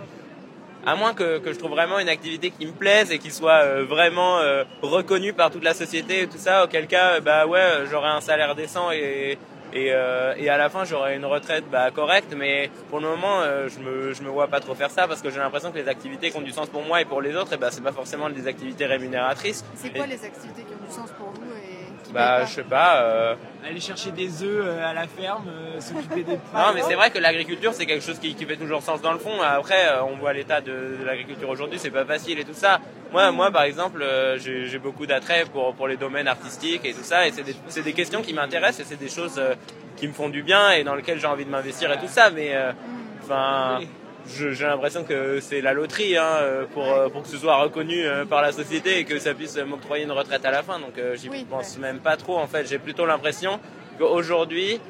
à 0.86 0.94
moins 0.96 1.14
que, 1.14 1.38
que 1.38 1.52
je 1.52 1.58
trouve 1.58 1.70
vraiment 1.70 1.98
une 1.98 2.08
activité 2.08 2.50
qui 2.50 2.66
me 2.66 2.72
plaise 2.72 3.10
et 3.10 3.18
qui 3.18 3.30
soit 3.30 3.62
euh, 3.64 3.84
vraiment 3.84 4.38
euh, 4.38 4.64
reconnue 4.82 5.32
par 5.32 5.50
toute 5.50 5.64
la 5.64 5.74
société 5.74 6.22
et 6.22 6.26
tout 6.26 6.38
ça, 6.38 6.64
auquel 6.64 6.86
cas, 6.88 7.20
bah 7.20 7.46
ouais, 7.46 7.84
j'aurai 7.90 8.08
un 8.08 8.20
salaire 8.20 8.54
décent 8.54 8.90
et 8.90 9.38
et, 9.72 9.92
euh, 9.92 10.34
et 10.36 10.48
à 10.48 10.56
la 10.56 10.68
fin 10.68 10.84
j'aurai 10.84 11.16
une 11.16 11.24
retraite 11.24 11.64
bah, 11.70 11.90
correcte. 11.90 12.34
Mais 12.36 12.70
pour 12.90 13.00
le 13.00 13.08
moment, 13.08 13.42
euh, 13.42 13.68
je 13.68 13.78
me 13.80 14.12
je 14.12 14.22
me 14.22 14.28
vois 14.28 14.48
pas 14.48 14.60
trop 14.60 14.74
faire 14.74 14.90
ça 14.90 15.06
parce 15.06 15.22
que 15.22 15.30
j'ai 15.30 15.38
l'impression 15.38 15.70
que 15.70 15.78
les 15.78 15.88
activités 15.88 16.30
qui 16.30 16.36
ont 16.36 16.42
du 16.42 16.52
sens 16.52 16.68
pour 16.68 16.82
moi 16.82 17.00
et 17.00 17.04
pour 17.04 17.20
les 17.20 17.34
autres, 17.36 17.52
et 17.52 17.56
bah 17.56 17.68
c'est 17.70 17.82
pas 17.82 17.92
forcément 17.92 18.28
des 18.30 18.46
activités 18.46 18.86
rémunératrices. 18.86 19.64
C'est 19.74 19.90
quoi 19.90 20.06
les 20.06 20.24
activités 20.24 20.62
qui 20.62 20.72
ont 20.72 20.86
du 20.86 20.92
sens 20.92 21.10
pour 21.18 21.27
Bah, 22.12 22.44
je 22.44 22.54
sais 22.54 22.62
pas. 22.62 23.02
Euh... 23.02 23.34
Aller 23.64 23.80
chercher 23.80 24.10
des 24.12 24.42
œufs 24.42 24.64
euh, 24.64 24.88
à 24.88 24.94
la 24.94 25.06
ferme, 25.06 25.44
euh, 25.48 25.80
s'occuper 25.80 26.22
des. 26.22 26.32
Non, 26.54 26.72
mais 26.74 26.82
c'est 26.82 26.94
vrai 26.94 27.10
que 27.10 27.18
l'agriculture, 27.18 27.72
c'est 27.74 27.86
quelque 27.86 28.04
chose 28.04 28.18
qui, 28.18 28.34
qui, 28.34 28.46
fait 28.46 28.56
toujours 28.56 28.82
sens 28.82 29.02
dans 29.02 29.12
le 29.12 29.18
fond. 29.18 29.40
Après, 29.42 29.88
euh, 29.88 30.04
on 30.04 30.16
voit 30.16 30.32
l'état 30.32 30.60
de, 30.60 30.96
de 31.00 31.04
l'agriculture 31.04 31.48
aujourd'hui, 31.48 31.78
c'est 31.78 31.90
pas 31.90 32.04
facile 32.04 32.38
et 32.38 32.44
tout 32.44 32.54
ça. 32.54 32.80
Moi, 33.12 33.30
moi 33.32 33.50
par 33.50 33.62
exemple, 33.62 34.04
j'ai 34.38 34.78
beaucoup 34.78 35.06
d'attrait 35.06 35.44
pour, 35.52 35.74
pour 35.74 35.88
les 35.88 35.96
domaines 35.96 36.28
artistiques 36.28 36.84
et 36.84 36.92
tout 36.92 37.02
ça. 37.02 37.26
Et 37.26 37.32
c'est 37.32 37.42
des, 37.42 37.82
des, 37.82 37.92
questions 37.92 38.22
qui 38.22 38.32
m'intéressent 38.32 38.80
et 38.80 38.88
c'est 38.88 38.98
des 39.00 39.08
choses 39.08 39.40
qui 39.96 40.08
me 40.08 40.12
font 40.12 40.28
du 40.28 40.42
bien 40.42 40.70
et 40.72 40.84
dans 40.84 40.94
lesquelles 40.94 41.18
j'ai 41.18 41.26
envie 41.26 41.44
de 41.44 41.50
m'investir 41.50 41.90
et 41.92 41.98
tout 41.98 42.08
ça. 42.08 42.30
Mais, 42.30 42.54
enfin 43.22 43.80
j'ai 44.28 44.64
l'impression 44.64 45.04
que 45.04 45.40
c'est 45.40 45.60
la 45.60 45.72
loterie 45.72 46.16
hein, 46.16 46.24
euh, 46.40 46.64
pour, 46.72 46.84
euh, 46.84 47.08
pour 47.08 47.22
que 47.22 47.28
ce 47.28 47.36
soit 47.36 47.56
reconnu 47.56 48.04
euh, 48.04 48.24
par 48.24 48.42
la 48.42 48.52
société 48.52 48.98
et 48.98 49.04
que 49.04 49.18
ça 49.18 49.34
puisse 49.34 49.56
m'octroyer 49.56 50.04
une 50.04 50.12
retraite 50.12 50.44
à 50.44 50.50
la 50.50 50.62
fin. 50.62 50.78
Donc 50.78 51.00
j'y 51.14 51.28
pense 51.44 51.78
même 51.78 51.98
pas 51.98 52.16
trop 52.16 52.36
en 52.36 52.46
fait. 52.46 52.66
J'ai 52.68 52.78
plutôt 52.78 53.06
l'impression 53.06 53.60
qu'aujourd'hui, 53.98 54.80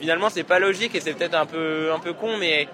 finalement, 0.00 0.30
c'est 0.30 0.44
pas 0.44 0.58
logique 0.58 0.94
et 0.94 1.00
c'est 1.00 1.12
peut-être 1.12 1.34
un 1.34 1.46
peu 1.46 1.90
un 1.92 1.98
peu 1.98 2.12
con, 2.12 2.36
mais 2.38 2.68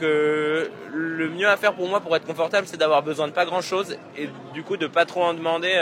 que 0.00 0.70
le 0.92 1.28
mieux 1.28 1.48
à 1.48 1.56
faire 1.56 1.74
pour 1.74 1.88
moi 1.88 2.00
pour 2.00 2.14
être 2.16 2.26
confortable, 2.26 2.66
c'est 2.66 2.76
d'avoir 2.76 3.02
besoin 3.02 3.28
de 3.28 3.32
pas 3.32 3.44
grand 3.44 3.60
chose 3.60 3.96
et 4.16 4.28
du 4.52 4.62
coup 4.62 4.76
de 4.76 4.86
pas 4.86 5.04
trop 5.04 5.22
en 5.22 5.34
demander. 5.34 5.74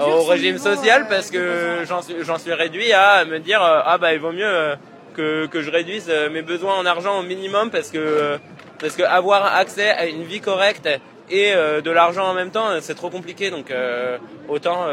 au 0.00 0.24
régime 0.24 0.58
social 0.58 1.06
parce 1.08 1.30
que 1.30 1.84
j'en 1.86 2.02
suis, 2.02 2.14
suis 2.40 2.52
réduit 2.52 2.92
à 2.92 3.24
me 3.24 3.38
dire 3.38 3.60
ah 3.62 3.96
bah 3.98 4.12
il 4.12 4.20
vaut 4.20 4.32
mieux 4.32 4.76
que, 5.12 5.46
que 5.46 5.62
je 5.62 5.70
réduise 5.70 6.06
euh, 6.08 6.30
mes 6.30 6.42
besoins 6.42 6.76
en 6.76 6.86
argent 6.86 7.18
au 7.18 7.22
minimum 7.22 7.70
parce 7.70 7.90
que 7.90 8.38
parce 8.80 8.96
que 8.96 9.02
avoir 9.02 9.54
accès 9.54 9.90
à 9.90 10.06
une 10.06 10.24
vie 10.24 10.40
correcte 10.40 10.88
et 11.30 11.52
euh, 11.54 11.80
de 11.80 11.90
l'argent 11.90 12.24
en 12.26 12.34
même 12.34 12.50
temps 12.50 12.68
c'est 12.80 12.94
trop 12.94 13.10
compliqué. 13.10 13.50
Donc 13.50 13.70
euh, 13.70 14.18
autant 14.48 14.86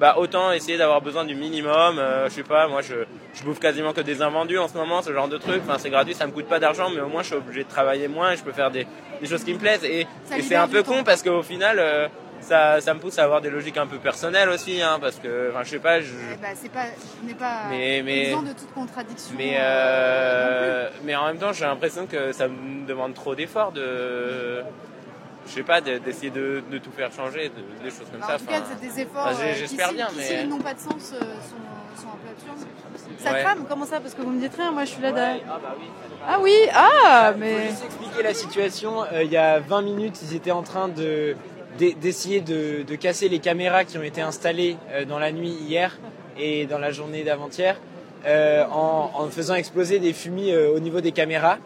bah 0.00 0.16
autant 0.18 0.50
essayer 0.52 0.76
d'avoir 0.76 1.00
besoin 1.00 1.24
du 1.24 1.34
minimum. 1.34 2.00
Je 2.26 2.32
sais 2.32 2.42
pas 2.42 2.66
moi 2.68 2.80
je 2.82 2.94
je 3.34 3.42
bouffe 3.44 3.60
quasiment 3.60 3.92
que 3.92 4.00
des 4.00 4.22
invendus 4.22 4.58
en 4.58 4.68
ce 4.68 4.74
moment 4.74 5.02
ce 5.02 5.12
genre 5.12 5.28
de 5.28 5.38
trucs 5.38 5.62
enfin 5.62 5.78
c'est 5.78 5.90
gratuit 5.90 6.14
ça 6.14 6.26
me 6.26 6.32
coûte 6.32 6.46
pas 6.46 6.58
d'argent 6.58 6.90
mais 6.90 7.00
au 7.00 7.08
moins 7.08 7.22
je 7.22 7.28
suis 7.28 7.36
obligé 7.36 7.64
de 7.64 7.68
travailler 7.68 8.08
moins 8.08 8.32
et 8.32 8.36
je 8.36 8.42
peux 8.42 8.52
faire 8.52 8.70
des, 8.70 8.86
des 9.20 9.26
choses 9.26 9.44
qui 9.44 9.54
me 9.54 9.58
plaisent. 9.58 9.84
Et, 9.84 10.06
et 10.36 10.42
c'est 10.42 10.56
un 10.56 10.68
peu 10.68 10.82
con 10.82 11.04
parce 11.04 11.22
qu'au 11.22 11.42
final 11.42 12.10
ça, 12.44 12.80
ça 12.80 12.94
me 12.94 13.00
pousse 13.00 13.18
à 13.18 13.24
avoir 13.24 13.40
des 13.40 13.50
logiques 13.50 13.76
un 13.76 13.86
peu 13.86 13.98
personnelles 13.98 14.48
aussi, 14.48 14.80
hein, 14.80 14.98
parce 15.00 15.16
que, 15.16 15.50
enfin, 15.50 15.62
je 15.64 15.70
sais 15.70 15.78
pas, 15.78 16.00
je. 16.00 16.12
Eh 16.32 16.36
ben, 16.36 16.50
c'est 16.54 16.70
pas, 16.70 16.84
on 17.22 17.26
n'est 17.26 17.34
pas 17.34 17.62
mais, 17.70 18.02
mais, 18.04 18.30
de 18.30 18.52
toute 18.52 18.72
contradiction. 18.72 19.34
Mais, 19.36 19.56
euh, 19.58 20.88
mais 21.04 21.16
en 21.16 21.26
même 21.26 21.38
temps, 21.38 21.52
j'ai 21.52 21.64
l'impression 21.64 22.06
que 22.06 22.32
ça 22.32 22.48
me 22.48 22.86
demande 22.86 23.14
trop 23.14 23.34
d'efforts 23.34 23.72
de 23.72 24.62
je 25.46 25.52
sais 25.52 25.62
pas, 25.62 25.80
d'essayer 25.80 26.30
de, 26.30 26.62
de, 26.70 26.78
tout 26.78 26.90
faire 26.90 27.12
changer, 27.12 27.50
des 27.82 27.90
choses 27.90 28.06
comme 28.10 28.22
ça. 28.22 28.36
En 28.36 28.38
tout 28.38 28.46
cas, 28.46 28.62
c'est 28.66 28.80
des 28.80 29.00
efforts 29.00 29.26
bah, 29.26 29.32
euh, 29.38 29.54
j'espère 29.54 29.88
qui, 29.88 29.94
bien, 29.94 30.06
qui, 30.06 30.16
mais... 30.16 30.22
s'ils 30.22 30.48
n'ont 30.48 30.58
pas 30.58 30.74
de 30.74 30.78
sens, 30.78 31.12
euh, 31.12 31.18
sont, 31.20 32.02
sont, 32.02 32.08
un 32.08 32.16
peu 32.16 32.30
absurdes. 32.30 32.66
Ça 33.18 33.34
crame 33.34 33.66
Comment 33.68 33.84
ça 33.84 34.00
Parce 34.00 34.14
que 34.14 34.22
vous 34.22 34.30
me 34.30 34.40
dites 34.40 34.54
rien, 34.56 34.70
moi 34.70 34.84
je 34.84 34.90
suis 34.90 35.02
là 35.02 35.12
derrière. 35.12 35.42
ah, 35.48 35.60
bah 35.62 35.74
oui. 35.78 35.86
ah 36.26 36.38
oui, 36.40 36.54
ah, 36.72 37.32
mais... 37.36 37.52
Faut 37.52 37.70
juste 37.70 37.84
expliquer 37.84 38.22
la 38.22 38.34
situation. 38.34 39.04
il 39.20 39.30
y 39.30 39.36
a 39.36 39.60
20 39.60 39.82
minutes, 39.82 40.18
ils 40.22 40.34
étaient 40.34 40.50
en 40.50 40.62
train 40.62 40.88
de 40.88 41.36
d'essayer 41.78 42.40
de, 42.40 42.82
de, 42.82 42.94
casser 42.96 43.28
les 43.28 43.38
caméras 43.38 43.84
qui 43.84 43.98
ont 43.98 44.02
été 44.02 44.20
installées 44.20 44.76
euh, 44.92 45.04
dans 45.04 45.18
la 45.18 45.32
nuit 45.32 45.56
hier 45.68 45.98
et 46.38 46.66
dans 46.66 46.78
la 46.78 46.90
journée 46.90 47.24
d'avant-hier 47.24 47.76
euh, 48.26 48.64
en, 48.70 49.10
en, 49.14 49.28
faisant 49.28 49.54
exploser 49.54 49.98
des 49.98 50.12
fumis 50.12 50.52
euh, 50.52 50.74
au 50.74 50.80
niveau 50.80 51.00
des 51.00 51.12
caméras. 51.12 51.58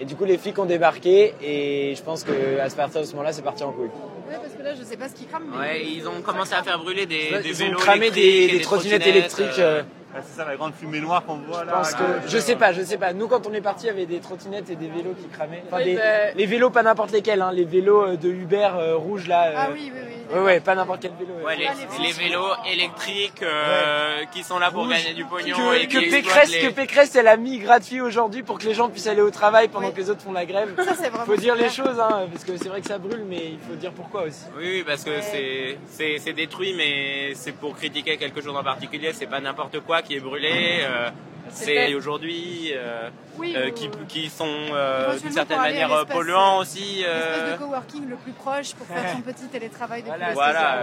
Et 0.00 0.04
du 0.06 0.16
coup, 0.16 0.24
les 0.24 0.38
flics 0.38 0.58
ont 0.58 0.64
débarqué 0.64 1.34
et 1.42 1.94
je 1.94 2.02
pense 2.02 2.24
que 2.24 2.58
à 2.58 2.68
partir 2.70 3.02
de 3.02 3.06
ce 3.06 3.12
moment-là, 3.12 3.32
c'est 3.32 3.42
parti 3.42 3.62
en 3.62 3.72
couille. 3.72 3.90
Ouais, 4.28 4.36
parce 4.40 4.54
que 4.54 4.62
là, 4.62 4.74
je 4.74 4.82
sais 4.82 4.96
pas 4.96 5.08
ce 5.08 5.14
qu'ils 5.14 5.26
crament. 5.26 5.52
Ouais, 5.58 5.84
ils 5.84 6.08
ont 6.08 6.22
commencé 6.22 6.54
à 6.54 6.62
faire 6.62 6.78
brûler 6.78 7.04
des, 7.04 7.30
des 7.42 7.48
ils 7.48 7.54
vélos 7.54 7.76
ont 7.76 7.80
cramé 7.80 8.10
des, 8.10 8.48
des, 8.48 8.60
trottinettes 8.60 9.06
électriques. 9.06 9.58
Euh, 9.58 9.82
c'est 10.14 10.36
ça 10.40 10.44
la 10.44 10.56
grande 10.56 10.74
fumée 10.74 11.00
noire 11.00 11.24
qu'on 11.24 11.36
voit 11.36 11.64
là. 11.64 11.72
Je, 11.72 11.76
pense 11.76 11.94
que, 11.94 12.28
je 12.28 12.38
sais 12.38 12.56
pas, 12.56 12.72
je 12.72 12.82
sais 12.82 12.98
pas. 12.98 13.12
Nous, 13.12 13.28
quand 13.28 13.46
on 13.46 13.52
est 13.52 13.60
parti, 13.60 13.86
il 13.86 13.88
y 13.88 13.90
avait 13.90 14.06
des 14.06 14.18
trottinettes 14.20 14.68
et 14.70 14.76
des 14.76 14.88
vélos 14.88 15.14
qui 15.14 15.28
cramaient. 15.28 15.62
Enfin, 15.66 15.84
des, 15.84 15.96
bah... 15.96 16.32
Les 16.34 16.46
vélos, 16.46 16.70
pas 16.70 16.82
n'importe 16.82 17.12
lesquels, 17.12 17.42
hein, 17.42 17.52
les 17.52 17.64
vélos 17.64 18.02
euh, 18.02 18.16
de 18.16 18.28
Uber 18.28 18.70
euh, 18.74 18.96
rouges 18.96 19.28
là. 19.28 19.50
Euh... 19.50 19.54
Ah 19.56 19.68
oui, 19.72 19.92
oui, 19.94 20.00
oui. 20.06 20.19
Ouais, 20.32 20.40
ouais, 20.40 20.60
pas 20.60 20.74
n'importe 20.74 21.00
quel 21.02 21.12
vélo. 21.12 21.34
Ouais, 21.44 21.56
les, 21.56 21.68
les, 22.04 22.12
vélos 22.12 22.52
électriques 22.70 23.42
euh, 23.42 24.24
qui 24.32 24.42
sont 24.42 24.58
là 24.58 24.70
pour 24.70 24.88
gagner 24.88 25.14
du 25.14 25.24
pognon. 25.24 25.56
Que, 25.56 25.82
et 25.82 25.88
que 25.88 26.10
Pécresse, 26.10 26.50
les... 26.50 26.60
que 26.60 26.72
Pécresse, 26.72 27.14
elle 27.16 27.28
a 27.28 27.36
mis 27.36 27.58
gratuit 27.58 28.00
aujourd'hui 28.00 28.42
pour 28.42 28.58
que 28.58 28.66
les 28.66 28.74
gens 28.74 28.88
puissent 28.88 29.06
aller 29.06 29.22
au 29.22 29.30
travail 29.30 29.68
pendant 29.68 29.90
que 29.90 29.96
les 29.96 30.10
autres 30.10 30.22
font 30.22 30.32
la 30.32 30.46
grève. 30.46 30.74
Ça, 30.76 30.94
c'est. 30.94 31.10
Faut 31.10 31.36
dire 31.36 31.54
les 31.54 31.68
choses, 31.68 31.98
hein, 31.98 32.26
parce 32.30 32.44
que 32.44 32.56
c'est 32.56 32.68
vrai 32.68 32.80
que 32.80 32.86
ça 32.86 32.98
brûle, 32.98 33.24
mais 33.28 33.52
il 33.52 33.58
faut 33.58 33.74
dire 33.74 33.92
pourquoi 33.92 34.22
aussi. 34.22 34.44
Oui, 34.56 34.84
parce 34.86 35.04
que 35.04 35.20
c'est 35.20 35.78
c'est 36.18 36.32
détruit, 36.32 36.74
mais 36.76 37.34
c'est 37.34 37.52
pour 37.52 37.76
critiquer 37.76 38.16
quelque 38.16 38.40
chose 38.40 38.56
en 38.56 38.64
particulier. 38.64 39.12
C'est 39.12 39.26
pas 39.26 39.40
n'importe 39.40 39.80
quoi 39.80 40.02
qui 40.02 40.16
est 40.16 40.20
brûlé. 40.20 40.80
Euh, 40.82 41.10
c'est 41.48 41.94
aujourd'hui 41.94 42.72
euh, 42.74 43.10
oui, 43.38 43.54
euh, 43.56 43.70
qui, 43.70 43.90
qui, 44.08 44.28
sont 44.28 44.46
euh, 44.46 45.18
d'une 45.18 45.32
certaine 45.32 45.58
manière 45.58 46.06
polluants 46.06 46.58
aussi. 46.58 47.04
Euh... 47.06 47.52
de 47.52 47.58
coworking 47.58 48.08
le 48.08 48.16
plus 48.16 48.32
proche 48.32 48.74
pour 48.74 48.86
faire 48.86 49.10
son 49.12 49.20
petit 49.20 49.46
télétravail 49.48 50.02
depuis 50.02 50.18
voilà, 50.32 50.78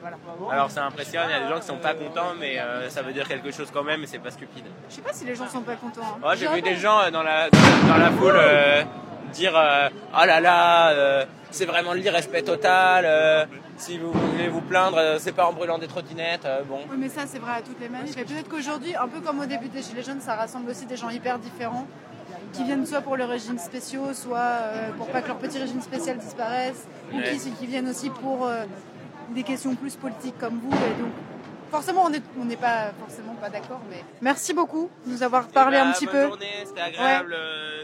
voilà, 0.00 0.18
voilà. 0.38 0.52
Alors 0.52 0.70
ça 0.70 0.84
impressionne, 0.84 1.28
il 1.28 1.32
y 1.32 1.34
a 1.34 1.42
des 1.44 1.48
gens 1.48 1.60
qui 1.60 1.66
sont 1.66 1.78
pas 1.78 1.94
contents, 1.94 2.34
mais 2.38 2.58
ça 2.88 3.02
veut 3.02 3.12
dire 3.12 3.26
quelque 3.28 3.50
chose 3.50 3.68
quand 3.72 3.84
même, 3.84 4.02
et 4.02 4.06
c'est 4.06 4.18
pas 4.18 4.30
stupide. 4.30 4.64
Je 4.88 4.94
sais 4.94 5.02
pas 5.02 5.12
si 5.12 5.24
les 5.24 5.34
gens 5.34 5.48
sont 5.48 5.62
pas 5.62 5.76
contents. 5.76 6.02
Hein. 6.02 6.20
Oh, 6.24 6.32
J'ai 6.36 6.48
vu 6.48 6.62
des 6.62 6.76
gens 6.76 7.10
dans 7.10 7.22
la 7.22 7.50
dans, 7.50 7.96
la 7.98 8.10
foule 8.10 8.40
dire 9.32 9.52
oh 9.54 10.24
là 10.26 10.40
là, 10.40 11.26
c'est 11.50 11.66
vraiment 11.66 11.92
l'irrespect 11.92 12.42
total 12.42 13.48
si 13.78 13.98
vous 13.98 14.12
voulez 14.12 14.48
vous 14.48 14.60
plaindre, 14.60 14.98
euh, 14.98 15.16
c'est 15.18 15.32
pas 15.32 15.46
en 15.46 15.52
brûlant 15.52 15.78
des 15.78 15.86
trottinettes, 15.86 16.44
euh, 16.44 16.62
bon. 16.62 16.80
Oui, 16.90 16.96
mais 16.98 17.08
ça, 17.08 17.22
c'est 17.26 17.38
vrai 17.38 17.52
à 17.58 17.62
toutes 17.62 17.80
les 17.80 17.88
manifs. 17.88 18.16
Et 18.16 18.24
peut-être 18.24 18.48
qu'aujourd'hui, 18.48 18.94
un 18.96 19.08
peu 19.08 19.20
comme 19.20 19.40
au 19.40 19.46
début 19.46 19.68
des 19.68 19.82
Gilets 19.82 20.02
jaunes, 20.02 20.20
ça 20.20 20.34
rassemble 20.34 20.70
aussi 20.70 20.86
des 20.86 20.96
gens 20.96 21.10
hyper 21.10 21.38
différents 21.38 21.86
qui 22.52 22.64
viennent 22.64 22.86
soit 22.86 23.00
pour 23.00 23.16
le 23.16 23.24
régime 23.24 23.58
spéciaux, 23.58 24.14
soit 24.14 24.38
euh, 24.38 24.90
pour 24.92 25.08
pas 25.08 25.20
que 25.20 25.28
leur 25.28 25.38
petit 25.38 25.58
régime 25.58 25.80
spécial 25.80 26.18
disparaisse, 26.18 26.86
ou 27.12 27.20
qui, 27.20 27.38
qui, 27.38 27.66
viennent 27.66 27.88
aussi 27.88 28.10
pour 28.10 28.48
des 29.30 29.42
questions 29.42 29.74
plus 29.74 29.96
politiques 29.96 30.38
comme 30.38 30.58
vous. 30.58 30.74
Et 30.74 31.00
donc, 31.00 31.12
forcément, 31.70 32.08
on 32.38 32.44
n'est 32.44 32.56
pas 32.56 32.92
forcément 32.98 33.34
pas 33.34 33.50
d'accord, 33.50 33.80
mais 33.90 34.02
merci 34.20 34.54
beaucoup 34.54 34.90
de 35.06 35.12
nous 35.12 35.22
avoir 35.22 35.48
parlé 35.48 35.78
bah, 35.78 35.88
un 35.88 35.92
petit 35.92 36.06
peu. 36.06 36.30
C'était 36.64 36.80
agréable 36.80 37.36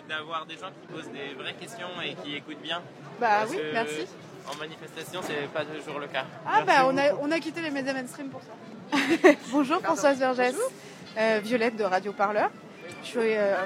d'avoir 0.09 0.47
des 0.47 0.55
gens 0.55 0.69
qui 0.69 0.93
posent 0.93 1.11
des 1.13 1.35
vraies 1.35 1.55
questions 1.55 1.89
et 2.05 2.15
qui 2.15 2.37
écoutent 2.37 2.63
bien. 2.63 2.81
Bah 3.21 3.45
oui, 3.49 3.59
merci 3.73 4.07
en 4.51 4.57
manifestation, 4.57 5.21
c'est 5.23 5.49
pas 5.53 5.65
toujours 5.65 5.99
le 6.01 6.07
cas. 6.07 6.25
Ah 6.47 6.63
bah 6.67 6.87
on 6.87 6.97
a, 6.97 7.15
on 7.21 7.31
a 7.31 7.39
quitté 7.39 7.61
les 7.61 7.71
médias 7.71 7.93
mainstream 7.93 8.29
pour 8.29 8.41
ça. 8.43 8.99
Bonjour 9.53 9.81
Françoise 9.81 10.19
Vergès, 10.19 10.55
euh, 11.19 11.41
Violette 11.43 11.77
de 11.77 11.85
Radio 11.85 12.13
Parleur. 12.13 12.51
Je 13.03 13.09
suis 13.09 13.19
euh, 13.21 13.57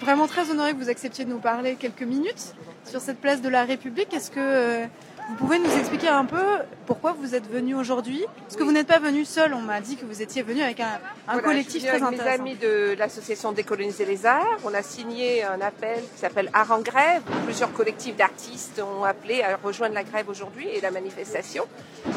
vraiment 0.00 0.26
très 0.26 0.50
honorée 0.50 0.72
que 0.72 0.78
vous 0.78 0.90
acceptiez 0.90 1.24
de 1.24 1.30
nous 1.30 1.40
parler 1.40 1.76
quelques 1.76 2.02
minutes 2.02 2.54
sur 2.84 3.00
cette 3.00 3.20
place 3.20 3.40
de 3.40 3.48
la 3.48 3.64
République. 3.64 4.12
Est-ce 4.12 4.30
que 4.30 4.38
euh, 4.38 4.86
vous 5.32 5.38
pouvez 5.46 5.58
nous 5.58 5.78
expliquer 5.78 6.08
un 6.08 6.26
peu 6.26 6.42
pourquoi 6.84 7.14
vous 7.18 7.34
êtes 7.34 7.50
venu 7.50 7.74
aujourd'hui? 7.74 8.22
Parce 8.42 8.56
que 8.56 8.62
vous 8.62 8.72
n'êtes 8.72 8.86
pas 8.86 8.98
venu 8.98 9.24
seul, 9.24 9.54
on 9.54 9.62
m'a 9.62 9.80
dit 9.80 9.96
que 9.96 10.04
vous 10.04 10.20
étiez 10.20 10.42
venu 10.42 10.60
avec 10.60 10.78
un, 10.80 11.00
un 11.26 11.38
collectif 11.38 11.80
très 11.82 11.88
avec 11.90 12.02
intéressant. 12.02 12.42
mes 12.42 12.50
amis 12.50 12.56
de 12.56 12.94
l'association 12.98 13.52
Décoloniser 13.52 14.04
les 14.04 14.26
Arts, 14.26 14.58
on 14.64 14.74
a 14.74 14.82
signé 14.82 15.42
un 15.42 15.60
appel 15.62 16.00
qui 16.14 16.20
s'appelle 16.20 16.50
Art 16.52 16.70
en 16.70 16.80
grève. 16.80 17.22
Plusieurs 17.44 17.72
collectifs 17.72 18.14
d'artistes 18.16 18.82
ont 19.00 19.04
appelé 19.04 19.42
à 19.42 19.56
rejoindre 19.56 19.94
la 19.94 20.04
grève 20.04 20.28
aujourd'hui 20.28 20.68
et 20.68 20.82
la 20.82 20.90
manifestation. 20.90 21.64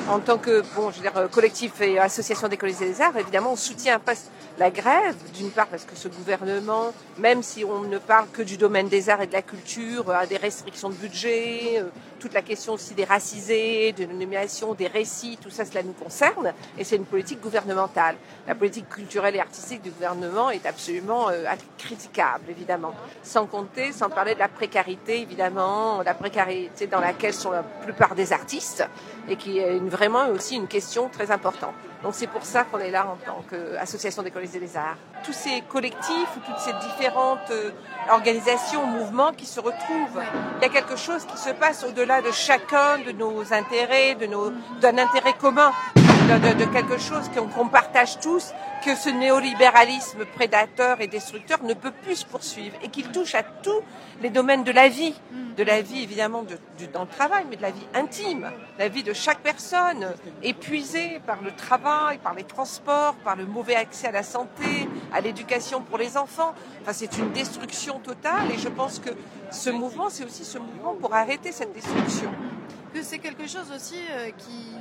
En 0.09 0.19
tant 0.19 0.37
que 0.37 0.61
bon, 0.75 0.91
je 0.91 0.97
veux 0.97 1.01
dire, 1.09 1.29
collectif 1.31 1.79
et 1.79 1.97
association 1.97 2.49
Décoloniser 2.49 2.85
les 2.85 3.01
Arts, 3.01 3.15
évidemment, 3.17 3.53
on 3.53 3.55
soutient 3.55 3.99
pas 3.99 4.13
la 4.57 4.71
grève, 4.71 5.15
d'une 5.33 5.51
part 5.51 5.67
parce 5.67 5.83
que 5.83 5.95
ce 5.95 6.07
gouvernement, 6.07 6.93
même 7.17 7.43
si 7.43 7.65
on 7.65 7.81
ne 7.81 7.97
parle 7.97 8.27
que 8.29 8.41
du 8.41 8.57
domaine 8.57 8.87
des 8.87 9.09
arts 9.09 9.21
et 9.21 9.27
de 9.27 9.33
la 9.33 9.41
culture, 9.41 10.09
a 10.11 10.25
des 10.25 10.37
restrictions 10.37 10.89
de 10.89 10.95
budget, 10.95 11.79
euh, 11.79 11.89
toute 12.19 12.33
la 12.33 12.41
question 12.41 12.73
aussi 12.73 12.93
des 12.93 13.03
racisés, 13.03 13.91
de 13.91 14.05
l'animation, 14.05 14.73
des 14.73 14.87
récits, 14.87 15.37
tout 15.41 15.49
ça, 15.49 15.65
cela 15.65 15.83
nous 15.83 15.93
concerne, 15.93 16.53
et 16.77 16.83
c'est 16.83 16.95
une 16.95 17.05
politique 17.05 17.41
gouvernementale. 17.41 18.15
La 18.47 18.55
politique 18.55 18.89
culturelle 18.89 19.35
et 19.35 19.39
artistique 19.39 19.81
du 19.81 19.91
gouvernement 19.91 20.49
est 20.49 20.65
absolument 20.65 21.29
euh, 21.29 21.43
critiquable, 21.77 22.45
évidemment. 22.49 22.93
Sans 23.23 23.45
compter, 23.47 23.91
sans 23.91 24.09
parler 24.09 24.35
de 24.35 24.39
la 24.39 24.47
précarité, 24.47 25.21
évidemment, 25.21 26.01
la 26.01 26.13
précarité 26.13 26.87
dans 26.87 27.01
laquelle 27.01 27.33
sont 27.33 27.51
la 27.51 27.63
plupart 27.63 28.15
des 28.15 28.31
artistes, 28.31 28.87
et 29.27 29.35
qui 29.35 29.59
est 29.59 29.77
une, 29.77 29.89
vraiment 29.89 30.27
aussi 30.29 30.55
une 30.55 30.67
question 30.67 31.09
très 31.09 31.31
importante. 31.31 31.73
Donc 32.03 32.13
c'est 32.13 32.27
pour 32.27 32.45
ça 32.45 32.63
qu'on 32.63 32.79
est 32.79 32.91
là 32.91 33.07
en 33.07 33.15
tant 33.25 33.43
qu'association 33.49 34.21
des 34.21 34.29
et 34.29 34.59
des 34.59 34.77
arts. 34.77 34.97
Tous 35.23 35.33
ces 35.33 35.61
collectifs 35.61 36.29
ou 36.37 36.39
toutes 36.45 36.59
ces 36.59 36.73
différentes 36.87 37.49
euh, 37.49 37.71
organisations, 38.11 38.85
mouvements 38.85 39.31
qui 39.31 39.45
se 39.45 39.59
retrouvent, 39.59 40.21
il 40.57 40.61
y 40.61 40.65
a 40.65 40.69
quelque 40.69 40.97
chose 40.97 41.25
qui 41.25 41.37
se 41.37 41.49
passe 41.49 41.83
au-delà 41.83 42.21
de 42.21 42.31
chacun 42.31 42.99
de 42.99 43.11
nos 43.11 43.51
intérêts, 43.51 44.15
de 44.15 44.27
nos 44.27 44.51
d'un 44.81 44.97
intérêt 44.97 45.33
commun. 45.33 45.71
de, 45.95 46.65
quelque 46.73 46.97
chose 46.97 47.29
qu'on 47.35 47.47
qu'on 47.47 47.67
partage 47.67 48.19
tous, 48.19 48.51
que 48.83 48.95
ce 48.95 49.09
néolibéralisme 49.09 50.25
prédateur 50.25 51.01
et 51.01 51.07
destructeur 51.07 51.63
ne 51.63 51.73
peut 51.73 51.93
plus 52.03 52.17
se 52.17 52.25
poursuivre 52.25 52.75
et 52.83 52.89
qu'il 52.89 53.11
touche 53.11 53.35
à 53.35 53.43
tous 53.43 53.81
les 54.21 54.29
domaines 54.29 54.63
de 54.63 54.71
la 54.71 54.89
vie, 54.89 55.13
de 55.57 55.63
la 55.63 55.81
vie 55.81 56.03
évidemment 56.03 56.43
de, 56.43 56.57
dans 56.93 57.01
le 57.01 57.07
travail, 57.07 57.45
mais 57.49 57.55
de 57.55 57.61
la 57.61 57.71
vie 57.71 57.87
intime, 57.93 58.51
la 58.77 58.87
vie 58.87 59.03
de 59.03 59.13
chaque 59.15 59.39
personne, 59.39 60.13
épuisée 60.43 61.19
par 61.25 61.41
le 61.41 61.51
travail, 61.51 62.19
par 62.19 62.33
les 62.33 62.43
transports, 62.43 63.15
par 63.23 63.35
le 63.35 63.45
mauvais 63.45 63.75
accès 63.75 64.07
à 64.07 64.11
la 64.11 64.23
santé, 64.23 64.87
à 65.13 65.21
l'éducation 65.21 65.81
pour 65.81 65.97
les 65.97 66.17
enfants. 66.17 66.53
Enfin, 66.81 66.93
c'est 66.93 67.17
une 67.17 67.31
destruction 67.31 67.99
totale 67.99 68.51
et 68.53 68.57
je 68.57 68.69
pense 68.69 68.99
que 68.99 69.09
ce 69.51 69.69
mouvement, 69.69 70.09
c'est 70.09 70.25
aussi 70.25 70.45
ce 70.45 70.59
mouvement 70.59 70.93
pour 70.93 71.13
arrêter 71.13 71.51
cette 71.51 71.73
destruction. 71.73 72.31
Que 72.93 73.01
c'est 73.01 73.19
quelque 73.19 73.47
chose 73.47 73.71
aussi 73.75 73.99
euh, 74.11 74.29
qui 74.37 74.75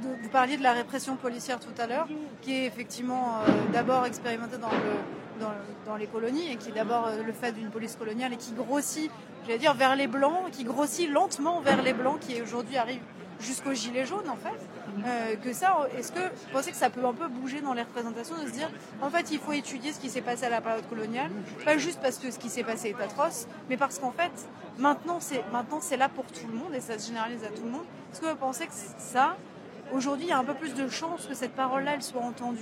vous 0.00 0.28
parliez 0.28 0.56
de 0.56 0.62
la 0.62 0.72
répression 0.72 1.16
policière 1.16 1.58
tout 1.60 1.74
à 1.78 1.86
l'heure, 1.86 2.06
qui 2.40 2.52
est 2.52 2.66
effectivement 2.66 3.38
euh, 3.46 3.52
d'abord 3.72 4.04
expérimentée 4.06 4.58
dans, 4.58 4.68
le, 4.68 5.40
dans, 5.40 5.52
dans, 5.86 5.96
les 5.96 6.06
colonies 6.06 6.52
et 6.52 6.56
qui 6.56 6.70
est 6.70 6.74
d'abord 6.74 7.06
euh, 7.06 7.22
le 7.22 7.32
fait 7.32 7.52
d'une 7.52 7.70
police 7.70 7.96
coloniale 7.96 8.32
et 8.32 8.36
qui 8.36 8.52
grossit, 8.52 9.10
j'allais 9.46 9.58
dire, 9.58 9.74
vers 9.74 9.96
les 9.96 10.06
blancs, 10.06 10.50
qui 10.50 10.64
grossit 10.64 11.10
lentement 11.10 11.60
vers 11.60 11.82
les 11.82 11.92
blancs, 11.92 12.20
qui 12.20 12.40
aujourd'hui 12.42 12.76
arrive 12.76 13.00
jusqu'aux 13.42 13.74
gilets 13.74 14.06
jaunes 14.06 14.28
en 14.28 14.36
fait. 14.36 14.58
Euh, 15.06 15.36
que 15.36 15.52
ça, 15.52 15.88
est-ce 15.96 16.12
que 16.12 16.20
vous 16.20 16.52
pensez 16.52 16.70
que 16.70 16.76
ça 16.76 16.90
peut 16.90 17.04
un 17.04 17.14
peu 17.14 17.28
bouger 17.28 17.60
dans 17.60 17.72
les 17.72 17.82
représentations 17.82 18.36
de 18.36 18.46
se 18.46 18.52
dire, 18.52 18.70
en 19.00 19.08
fait, 19.08 19.30
il 19.30 19.38
faut 19.38 19.52
étudier 19.52 19.92
ce 19.92 19.98
qui 19.98 20.10
s'est 20.10 20.20
passé 20.20 20.44
à 20.44 20.50
la 20.50 20.60
période 20.60 20.86
coloniale, 20.88 21.30
pas 21.64 21.78
juste 21.78 21.98
parce 22.02 22.18
que 22.18 22.30
ce 22.30 22.38
qui 22.38 22.50
s'est 22.50 22.62
passé 22.62 22.88
est 22.90 23.02
atroce, 23.02 23.46
mais 23.70 23.76
parce 23.76 23.98
qu'en 23.98 24.12
fait, 24.12 24.30
maintenant 24.78 25.18
c'est 25.20 25.42
maintenant 25.52 25.78
c'est 25.80 25.96
là 25.96 26.08
pour 26.08 26.24
tout 26.26 26.46
le 26.46 26.54
monde 26.54 26.74
et 26.74 26.80
ça 26.80 26.98
se 26.98 27.08
généralise 27.08 27.42
à 27.44 27.48
tout 27.48 27.64
le 27.64 27.70
monde. 27.70 27.84
Est-ce 28.12 28.20
que 28.20 28.26
vous 28.26 28.36
pensez 28.36 28.66
que 28.66 28.72
ça, 28.98 29.36
aujourd'hui, 29.94 30.26
il 30.26 30.30
y 30.30 30.32
a 30.32 30.38
un 30.38 30.44
peu 30.44 30.54
plus 30.54 30.74
de 30.74 30.88
chances 30.88 31.26
que 31.26 31.34
cette 31.34 31.54
parole-là, 31.54 31.92
elle 31.94 32.02
soit 32.02 32.22
entendue? 32.22 32.60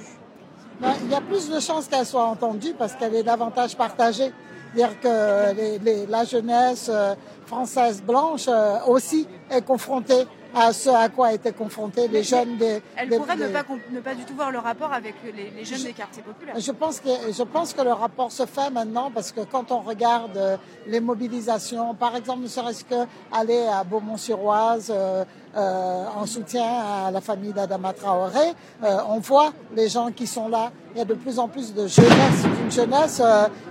Ben, 0.80 0.94
Il 1.04 1.10
y 1.10 1.14
a 1.14 1.20
plus 1.20 1.50
de 1.50 1.60
chances 1.60 1.88
qu'elle 1.88 2.06
soit 2.06 2.24
entendue 2.24 2.74
parce 2.78 2.94
qu'elle 2.94 3.14
est 3.14 3.22
davantage 3.22 3.76
partagée. 3.76 4.32
Dire 4.74 5.00
que 5.00 6.08
la 6.08 6.24
jeunesse 6.24 6.88
euh, 6.88 7.16
française 7.44 8.00
blanche 8.00 8.46
euh, 8.46 8.78
aussi 8.86 9.26
est 9.50 9.62
confrontée 9.62 10.28
à 10.54 10.72
ce 10.72 10.90
à 10.90 11.08
quoi 11.08 11.32
étaient 11.32 11.52
confrontés 11.52 12.08
les 12.08 12.22
jeunes 12.22 12.56
des. 12.56 12.82
Elle 12.96 13.08
des, 13.08 13.16
pourrait 13.16 13.36
des... 13.36 13.48
Ne, 13.48 13.52
pas, 13.52 13.64
ne 13.90 14.00
pas 14.00 14.14
du 14.14 14.24
tout 14.24 14.34
voir 14.34 14.50
le 14.50 14.58
rapport 14.58 14.92
avec 14.92 15.14
les, 15.24 15.50
les 15.56 15.64
jeunes 15.64 15.78
je, 15.78 15.84
des 15.84 15.92
quartiers 15.92 16.22
populaires. 16.22 16.54
Je 16.58 16.72
pense 16.72 17.00
que 17.00 17.08
je 17.30 17.42
pense 17.42 17.72
que 17.72 17.82
le 17.82 17.92
rapport 17.92 18.32
se 18.32 18.46
fait 18.46 18.70
maintenant 18.70 19.10
parce 19.10 19.32
que 19.32 19.40
quand 19.40 19.70
on 19.72 19.80
regarde 19.80 20.36
euh, 20.36 20.56
les 20.86 21.00
mobilisations, 21.00 21.94
par 21.94 22.16
exemple, 22.16 22.42
ne 22.42 22.48
serait-ce 22.48 22.84
que 22.84 23.06
aller 23.32 23.66
à 23.66 23.84
Beaumont-sur-Oise. 23.84 24.92
Euh, 24.94 25.24
euh, 25.56 26.04
en 26.16 26.26
soutien 26.26 26.62
à 26.62 27.10
la 27.10 27.20
famille 27.20 27.52
d'Adama 27.52 27.92
Traoré, 27.92 28.54
euh, 28.84 28.98
on 29.08 29.18
voit 29.18 29.52
les 29.74 29.88
gens 29.88 30.12
qui 30.12 30.28
sont 30.28 30.46
là. 30.46 30.70
Il 30.94 30.98
y 30.98 31.00
a 31.00 31.04
de 31.04 31.14
plus 31.14 31.40
en 31.40 31.48
plus 31.48 31.74
de 31.74 31.88
jeunesse, 31.88 32.44
d'une 32.56 32.70
jeunesse 32.70 33.20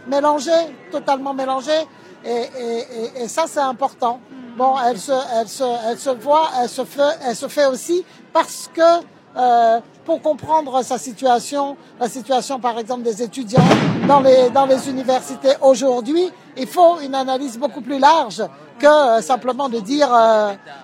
mélangée, 0.05 0.51
totalement 0.91 1.33
mélangée, 1.33 1.71
et, 2.25 2.29
et, 2.29 2.77
et, 2.79 3.23
et 3.23 3.27
ça 3.29 3.45
c'est 3.47 3.61
important. 3.61 4.19
Bon, 4.59 4.75
elle 4.85 4.99
se, 4.99 5.13
voit, 6.21 6.49
elle 6.61 6.67
se 6.67 6.83
fait, 6.83 7.17
elle 7.25 7.35
se 7.37 7.47
fait 7.47 7.65
aussi 7.67 8.03
parce 8.33 8.69
que 8.73 8.81
euh, 9.37 9.79
pour 10.03 10.21
comprendre 10.21 10.83
sa 10.83 10.97
situation, 10.97 11.77
la 11.97 12.09
situation 12.09 12.59
par 12.59 12.77
exemple 12.77 13.03
des 13.03 13.23
étudiants 13.23 13.63
dans 14.05 14.19
les, 14.19 14.89
universités 14.89 15.53
aujourd'hui, 15.61 16.29
il 16.57 16.67
faut 16.67 16.99
une 16.99 17.15
analyse 17.15 17.57
beaucoup 17.57 17.79
plus 17.79 17.99
large 17.99 18.43
que 18.77 18.85
euh, 18.85 19.21
simplement 19.21 19.69
de 19.69 19.79
dire 19.79 20.09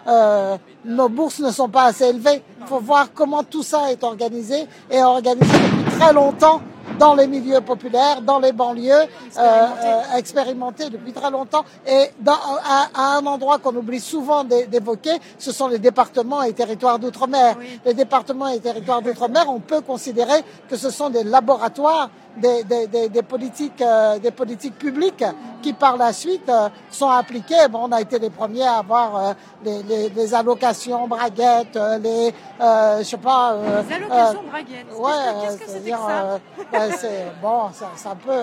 euh, 0.08 0.58
nos 0.86 1.10
bourses 1.10 1.40
ne 1.40 1.52
sont 1.52 1.68
pas 1.68 1.88
assez 1.88 2.06
élevées. 2.06 2.44
Il 2.62 2.68
faut 2.68 2.80
voir 2.80 3.08
comment 3.14 3.44
tout 3.44 3.64
ça 3.64 3.92
est 3.92 4.06
organisé 4.06 4.70
et 4.90 5.04
organisé 5.04 5.52
depuis 5.52 6.00
très 6.00 6.14
longtemps 6.14 6.62
dans 7.00 7.16
les 7.16 7.28
milieux 7.28 7.62
populaires, 7.62 8.22
dans 8.22 8.40
les 8.40 8.52
banlieues, 8.52 9.04
expérimentés, 9.28 9.88
euh, 9.88 10.18
expérimentés 10.18 10.90
depuis 10.90 11.14
très 11.14 11.32
longtemps. 11.32 11.66
Et 11.88 12.12
dans, 12.20 12.34
à, 12.34 12.90
à, 12.94 13.18
un 13.18 13.26
endroit 13.26 13.58
qu'on 13.60 13.76
oublie 13.76 14.00
souvent 14.00 14.44
d'évoquer, 14.44 15.14
ce 15.38 15.52
sont 15.52 15.68
les 15.68 15.80
départements 15.80 16.44
et 16.44 16.54
territoires 16.54 17.00
d'outre-mer. 17.00 17.56
Oui. 17.60 17.80
Les 17.86 17.94
départements 17.94 18.48
et 18.48 18.60
territoires 18.60 19.02
d'outre-mer, 19.02 19.46
on 19.50 19.60
peut 19.60 19.82
considérer 19.82 20.44
que 20.70 20.78
ce 20.78 20.90
sont 20.90 21.10
des 21.10 21.24
laboratoires 21.24 22.10
des, 22.38 22.64
des, 22.64 22.88
des, 22.88 23.10
des 23.10 23.22
politiques, 23.24 23.82
euh, 23.82 24.20
des 24.20 24.32
politiques 24.32 24.78
publiques 24.78 25.24
qui 25.62 25.74
par 25.74 25.98
la 25.98 26.14
suite 26.14 26.48
euh, 26.50 26.70
sont 26.92 27.10
appliquées. 27.10 27.68
Bon, 27.70 27.88
on 27.88 27.92
a 27.92 28.02
été 28.02 28.20
les 28.20 28.30
premiers 28.30 28.66
à 28.66 28.78
avoir 28.80 29.16
euh, 29.16 29.34
les, 29.64 29.84
les, 29.84 30.10
les, 30.10 30.34
allocations 30.34 31.08
braguettes, 31.08 31.80
les, 32.02 32.34
je 32.60 33.04
sais 33.04 33.18
pas. 33.18 33.56
les 33.88 33.94
allocations 33.96 34.44
braguettes. 34.50 34.86
Ouais, 34.98 35.12
qu'est-ce 35.42 35.58
que 35.58 35.70
c'était 35.70 35.92
que 35.92 35.98
ça 35.98 36.40
C'est 36.98 37.26
bon, 37.42 37.70
c'est 37.96 38.10
un 38.10 38.16
peu, 38.16 38.42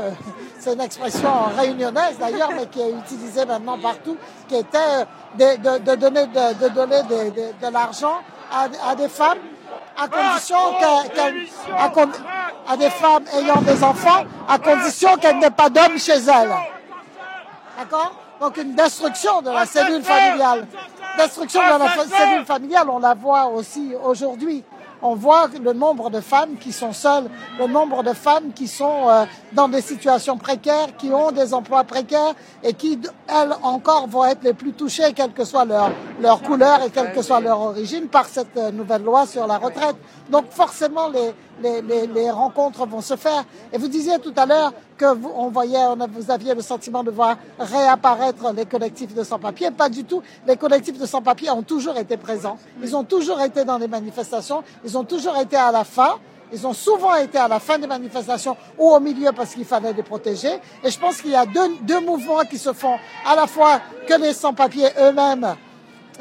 c'est 0.59 0.73
une 0.75 0.81
expression 0.81 1.33
réunionnaise 1.57 2.19
d'ailleurs, 2.19 2.51
mais 2.57 2.67
qui 2.67 2.81
est 2.81 2.91
utilisée 2.91 3.45
maintenant 3.45 3.79
partout, 3.79 4.17
qui 4.49 4.57
était 4.57 5.07
de, 5.39 5.57
de, 5.57 5.79
de 5.85 5.95
donner 5.97 6.27
de, 6.27 6.65
de 6.65 6.69
donner 6.75 7.03
de 7.03 7.73
l'argent 7.73 8.19
à, 8.51 8.91
à 8.91 8.95
des 8.95 9.09
femmes 9.09 9.39
à 10.03 10.09
condition 10.09 10.57
qu'elles 11.15 11.47
qu 11.47 12.01
à, 12.69 12.73
à, 12.73 12.77
des 12.77 12.91
femmes 12.91 13.25
ayant 13.39 13.61
des 13.63 13.85
enfants, 13.85 14.25
à 14.49 14.59
condition 14.59 15.17
qu'elles 15.17 15.39
n'aient 15.39 15.51
pas 15.51 15.71
d'hommes 15.71 15.99
chez 15.99 16.13
elles. 16.13 16.53
D'accord? 17.79 18.13
Donc 18.41 18.57
une 18.57 18.75
destruction 18.75 19.43
de 19.43 19.51
la 19.51 19.65
cellule 19.67 20.03
familiale. 20.03 20.67
Destruction 21.19 21.61
de 21.61 21.79
la 21.79 22.19
cellule 22.19 22.45
familiale, 22.45 22.89
on 22.91 22.99
la 22.99 23.15
voit 23.15 23.47
aussi 23.47 23.95
aujourd'hui. 24.03 24.65
On 25.03 25.15
voit 25.15 25.49
le 25.63 25.73
nombre 25.73 26.11
de 26.11 26.21
femmes 26.21 26.57
qui 26.61 26.73
sont 26.73 26.93
seules, 26.93 27.29
le 27.59 27.67
nombre 27.67 28.03
de 28.03 28.13
femmes 28.13 28.53
qui 28.55 28.69
sont 28.69 29.09
euh, 29.09 29.25
dans 29.53 29.69
des 29.69 29.81
situations 29.81 30.39
précaires, 30.39 30.97
qui 30.97 31.11
ont 31.11 31.33
des 31.33 31.53
emplois 31.55 31.85
précaires 31.85 32.35
et 32.63 32.73
qui, 32.73 33.01
elles 33.29 33.53
encore, 33.63 34.07
vont 34.07 34.25
être 34.25 34.45
les 34.45 34.55
plus 34.55 34.73
touchées, 34.73 35.13
quelle 35.15 35.33
que 35.33 35.45
soit 35.45 35.65
leur, 35.65 35.91
leur 36.21 36.41
couleur 36.43 36.83
et 36.85 36.91
quelle 36.91 37.13
que 37.13 37.23
soit 37.23 37.41
leur 37.41 37.61
origine, 37.61 38.07
par 38.07 38.27
cette 38.27 38.57
nouvelle 38.73 39.03
loi 39.03 39.27
sur 39.27 39.47
la 39.47 39.59
retraite. 39.59 39.97
Donc 40.31 40.47
forcément, 40.51 41.09
les, 41.09 41.33
les, 41.63 42.31
rencontres 42.31 42.87
vont 42.87 43.01
se 43.01 43.17
faire. 43.17 43.45
Et 43.73 43.79
vous 43.79 43.89
disiez 43.89 44.19
tout 44.19 44.33
à 44.37 44.47
l'heure 44.47 44.73
que 44.97 45.15
vous, 45.15 45.31
on 45.35 45.49
voyait, 45.49 45.79
vous 46.13 46.31
aviez 46.31 46.55
le 46.55 46.63
sentiment 46.63 47.03
de 47.03 47.11
voir 47.11 47.37
réapparaître 47.59 48.53
les 48.55 48.67
collectifs 48.67 49.15
de 49.15 49.23
sans-papiers. 49.23 49.71
Pas 49.71 49.89
du 49.89 50.05
tout. 50.05 50.23
Les 50.47 50.57
collectifs 50.57 50.99
de 50.99 51.07
sans-papiers 51.07 51.51
ont 51.51 51.63
toujours 51.63 51.97
été 51.97 52.17
présents. 52.17 52.59
Ils 52.83 52.95
ont 52.97 53.05
toujours 53.05 53.41
été 53.41 53.65
dans 53.65 53.79
les 53.79 53.89
manifestations. 53.89 54.63
Ils 54.85 54.97
ont 54.97 55.05
toujours 55.05 55.37
été 55.37 55.57
à 55.57 55.73
la 55.73 55.85
fin. 55.85 56.19
Ils 56.53 56.67
ont 56.67 56.75
souvent 56.75 57.15
été 57.15 57.39
à 57.39 57.49
la 57.49 57.59
fin 57.59 57.79
des 57.79 57.87
manifestations 57.87 58.57
ou 58.79 58.91
au 58.91 59.01
milieu 59.01 59.33
parce 59.33 59.55
qu'il 59.55 59.65
fallait 59.65 59.95
les 59.95 60.03
protéger. 60.03 60.61
Et 60.85 60.91
je 60.91 60.99
pense 60.99 61.23
qu'il 61.23 61.31
y 61.31 61.35
a 61.35 61.47
deux, 61.47 62.01
mouvements 62.01 62.41
qui 62.41 62.59
se 62.59 62.75
font 62.75 62.97
à 63.27 63.35
la 63.35 63.47
fois 63.47 63.81
que 64.07 64.15
les 64.21 64.35
sans-papiers 64.35 64.89
eux-mêmes 65.01 65.57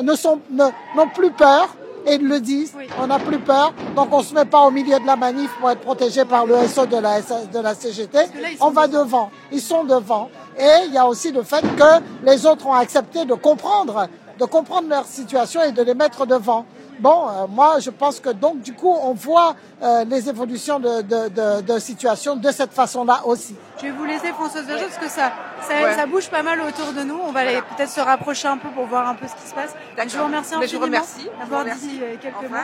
n'ont 0.02 1.10
plus 1.14 1.32
peur 1.32 1.76
et 2.06 2.16
ils 2.16 2.28
le 2.28 2.40
disent. 2.40 2.74
Oui. 2.78 2.88
On 3.00 3.08
n'a 3.08 3.20
plus 3.20 3.40
peur, 3.40 3.74
donc 3.96 4.10
on 4.12 4.22
se 4.22 4.34
met 4.34 4.46
pas 4.46 4.62
au 4.62 4.72
milieu 4.72 5.00
de 5.00 5.06
la 5.06 5.16
manif 5.16 5.52
pour 5.60 5.70
être 5.70 5.82
protégé 5.82 6.26
par 6.26 6.46
le 6.46 6.56
SO 6.68 6.86
de 6.86 6.98
la, 6.98 7.22
de 7.22 7.60
la 7.60 7.76
CGT. 7.76 8.18
Là, 8.18 8.50
on 8.60 8.70
va 8.70 8.88
devant. 8.88 9.04
devant. 9.04 9.32
Ils 9.52 9.62
sont 9.62 9.84
devant. 9.84 10.30
Et 10.58 10.86
il 10.88 10.94
y 10.94 10.98
a 10.98 11.08
aussi 11.08 11.32
le 11.32 11.44
fait 11.44 11.62
que 11.62 12.02
les 12.24 12.46
autres 12.46 12.66
ont 12.68 12.74
accepté 12.74 13.26
de 13.26 13.34
comprendre, 13.34 14.08
de 14.40 14.46
comprendre 14.46 14.90
leur 14.90 15.06
situation 15.06 15.62
et 15.64 15.72
de 15.72 15.82
les 15.82 15.94
mettre 15.94 16.26
devant. 16.26 16.66
Bon, 17.02 17.28
euh, 17.28 17.48
moi, 17.48 17.80
je 17.80 17.90
pense 17.90 18.20
que 18.20 18.30
donc, 18.30 18.62
du 18.62 18.74
coup, 18.74 18.96
on 19.02 19.14
voit 19.14 19.56
euh, 19.82 20.04
les 20.06 20.30
évolutions 20.30 20.80
de, 20.80 21.02
de, 21.02 21.30
de, 21.30 21.62
de 21.62 21.80
situation 21.80 22.36
de 22.36 22.52
cette 22.52 22.74
façon-là 22.74 23.22
aussi. 23.26 23.56
Je 23.78 23.88
vais 23.88 23.92
vous 23.92 24.06
laisser, 24.06 24.28
Françoise 24.28 24.68
Verger, 24.68 24.86
parce 24.86 25.00
que 25.00 25.10
ça, 25.10 25.32
ça, 25.68 25.74
ouais. 25.74 25.96
ça, 25.96 26.06
bouge 26.06 26.30
pas 26.30 26.44
mal 26.44 26.62
autour 26.62 26.94
de 26.94 27.02
nous. 27.02 27.16
On 27.16 27.32
va 27.32 27.42
voilà. 27.42 27.62
peut-être 27.64 27.90
se 27.90 28.02
rapprocher 28.02 28.48
un 28.50 28.58
peu 28.58 28.70
pour 28.70 28.86
voir 28.86 29.08
un 29.08 29.16
peu 29.16 29.26
ce 29.28 29.34
qui 29.34 29.50
se 29.50 29.56
passe. 29.56 29.74
Je 29.98 30.16
vous 30.16 30.26
remercie 30.26 30.54
infiniment. 30.54 30.68
Je 30.68 30.76
vous 30.78 30.84
remercie. 30.84 31.30
D'avoir 31.40 31.66
dit 31.66 32.00
euh, 32.04 32.16
quelques 32.22 32.52
mots. 32.52 32.58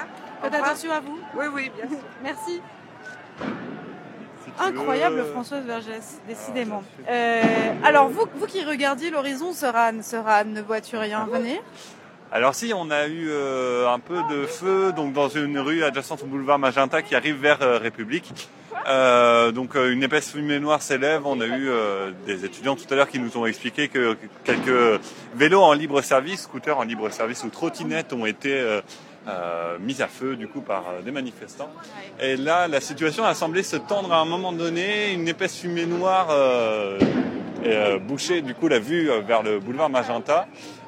Faites 0.43 0.53
attention 0.53 0.91
à 0.91 0.99
vous. 0.99 1.17
Oui, 1.35 1.45
oui, 1.51 1.71
bien 1.75 1.89
sûr. 1.89 1.97
Merci. 2.23 2.61
Incroyable 4.59 5.23
Françoise 5.33 5.63
Vergès, 5.65 6.19
décidément. 6.27 6.83
Euh, 7.09 7.41
alors 7.83 8.07
vous, 8.09 8.25
vous 8.35 8.45
qui 8.45 8.63
regardiez 8.63 9.09
l'horizon, 9.09 9.53
sera, 9.53 9.91
sera 10.01 10.43
ne 10.43 10.61
vois-tu 10.61 10.95
rien 10.95 11.25
venir? 11.25 11.57
Alors 12.29 12.55
si, 12.55 12.73
on 12.75 12.91
a 12.91 13.07
eu 13.07 13.29
euh, 13.29 13.89
un 13.89 13.99
peu 13.99 14.17
de 14.29 14.45
feu 14.45 14.91
donc 14.91 15.13
dans 15.13 15.29
une 15.29 15.57
rue 15.59 15.83
adjacente 15.83 16.23
au 16.23 16.25
boulevard 16.25 16.59
Magenta 16.59 17.01
qui 17.01 17.15
arrive 17.15 17.37
vers 17.37 17.61
euh, 17.61 17.77
République. 17.77 18.33
Euh, 18.89 19.53
donc 19.53 19.75
une 19.75 20.03
épaisse 20.03 20.31
fumée 20.31 20.59
noire 20.59 20.81
s'élève. 20.81 21.21
On 21.25 21.39
a 21.39 21.47
eu 21.47 21.69
des 22.25 22.43
étudiants 22.43 22.75
tout 22.75 22.85
à 22.89 22.95
l'heure 22.95 23.09
qui 23.09 23.19
nous 23.19 23.37
ont 23.37 23.45
expliqué 23.45 23.87
que 23.87 24.17
quelques 24.43 25.01
vélos 25.35 25.61
en 25.61 25.73
libre 25.73 26.01
service, 26.01 26.43
scooters 26.43 26.77
en 26.77 26.83
libre 26.83 27.09
service 27.09 27.43
ou 27.43 27.49
trottinettes 27.49 28.13
ont 28.13 28.25
été 28.25 28.81
mis 29.81 30.01
à 30.01 30.07
feu 30.07 30.35
du 30.35 30.47
coup 30.47 30.61
par 30.61 30.85
des 31.03 31.11
manifestants. 31.11 31.71
Et 32.21 32.37
là, 32.37 32.67
la 32.67 32.79
situation 32.79 33.25
a 33.25 33.33
semblé 33.33 33.63
se 33.63 33.75
tendre 33.75 34.13
à 34.13 34.19
un 34.19 34.25
moment 34.25 34.53
donné. 34.53 35.11
Une 35.13 35.27
épaisse 35.27 35.57
fumée 35.57 35.85
noire 35.85 36.29
et, 37.65 37.99
bouchait 37.99 38.41
du 38.41 38.53
coup 38.53 38.69
la 38.69 38.79
vue 38.79 39.09
vers 39.25 39.43
le 39.43 39.59
boulevard 39.59 39.89
Magenta. 39.89 40.47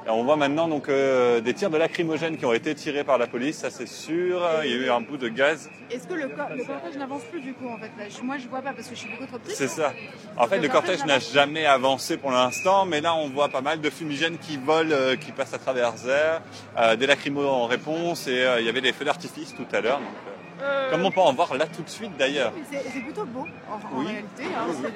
Et 0.10 0.12
on 0.12 0.24
voit 0.24 0.38
maintenant 0.38 0.68
donc 0.68 0.90
euh, 0.90 1.40
des 1.40 1.54
tirs 1.54 1.70
de 1.70 1.78
lacrymogène 1.78 2.36
qui 2.36 2.44
ont 2.44 2.52
été 2.52 2.74
tirés 2.74 3.04
par 3.04 3.20
la 3.20 3.28
police, 3.28 3.60
ça 3.60 3.70
c'est 3.70 3.88
sûr. 3.88 4.42
Il 4.64 4.72
y 4.72 4.74
a 4.74 4.78
eu 4.78 4.90
un 4.90 5.02
bout 5.02 5.18
de 5.18 5.28
gaz. 5.28 5.70
Est-ce 5.92 6.08
que 6.08 6.16
le, 6.16 6.22
le 6.24 6.66
cortège 6.66 6.98
n'avance 6.98 7.22
plus 7.26 7.42
du 7.42 7.54
coup 7.54 7.68
en 7.68 7.78
fait 7.78 7.92
là 7.96 8.06
Moi 8.24 8.40
je 8.40 8.48
vois 8.48 8.64
pas 8.64 8.74
parce 8.74 8.88
que 8.88 8.96
je 8.96 9.02
suis 9.02 9.12
beaucoup 9.12 9.28
trop 9.28 9.38
petite. 9.38 9.56
C'est 9.56 9.68
ça. 9.68 9.94
En 10.36 10.48
fait, 10.48 10.58
le, 10.58 10.68
cortège 10.68 11.06
n'a 11.06 11.20
jamais 11.20 11.68
avancé 11.68 12.18
pour 12.18 12.32
l'instant, 12.32 12.88
mais 12.88 13.02
là 13.02 13.14
on 13.14 13.30
voit 13.30 13.50
pas 13.50 13.62
mal 13.62 13.82
de 13.82 13.90
fumigènes 13.92 14.40
qui 14.40 14.58
volent, 14.58 14.90
euh, 14.92 15.16
qui 15.16 15.32
passent 15.32 15.54
à 15.54 15.60
travers 15.60 15.94
l'air, 16.04 16.42
euh, 16.80 16.96
des 16.96 17.06
lacrymos 17.06 17.48
en 17.48 17.68
réponse, 17.68 18.28
et 18.28 18.48
il 18.58 18.66
y 18.66 18.70
avait 18.70 18.82
des 18.82 18.94
feux 18.94 19.06
d'artifice 19.06 19.54
tout 19.54 19.68
à 19.72 19.80
l'heure. 19.80 20.02
Comme 20.90 21.06
on 21.06 21.12
peut 21.12 21.22
en 21.22 21.34
voir 21.34 21.56
là 21.56 21.68
tout 21.68 21.84
de 21.84 21.90
suite 21.90 22.18
d'ailleurs. 22.18 22.52
C'est 22.72 23.00
plutôt 23.02 23.26
beau 23.26 23.46
en, 23.70 24.00
réalité. 24.00 24.44
Hein, 24.44 24.90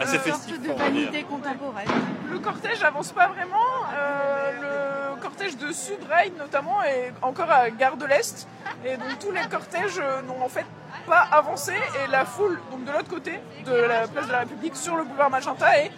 assez 0.00 0.18
festif. 0.18 0.60
de 0.60 0.72
vanité 0.72 1.22
contemporaine. 1.24 1.88
Le 2.30 2.38
cortège 2.38 2.82
avance 2.82 3.12
pas 3.12 3.28
vraiment. 3.28 3.56
Euh, 3.94 5.12
le 5.14 5.20
cortège 5.20 5.56
de 5.56 5.72
Sud-Rail 5.72 6.32
notamment 6.38 6.82
est 6.82 7.12
encore 7.22 7.50
à 7.50 7.70
Gare 7.70 7.96
de 7.96 8.06
l'Est. 8.06 8.46
Et 8.84 8.96
donc 8.96 9.18
tous 9.20 9.30
les 9.30 9.42
cortèges 9.50 10.00
n'ont 10.26 10.42
en 10.44 10.48
fait 10.48 10.66
pas 11.06 11.26
avancé. 11.30 11.72
Et 11.72 12.10
la 12.10 12.24
foule, 12.24 12.60
donc 12.70 12.84
de 12.84 12.92
l'autre 12.92 13.08
côté 13.08 13.38
de 13.66 13.72
la 13.72 14.06
place 14.08 14.26
de 14.26 14.32
la 14.32 14.40
République, 14.40 14.76
sur 14.76 14.96
le 14.96 15.04
boulevard 15.04 15.30
Magenta, 15.30 15.78
est 15.78 15.90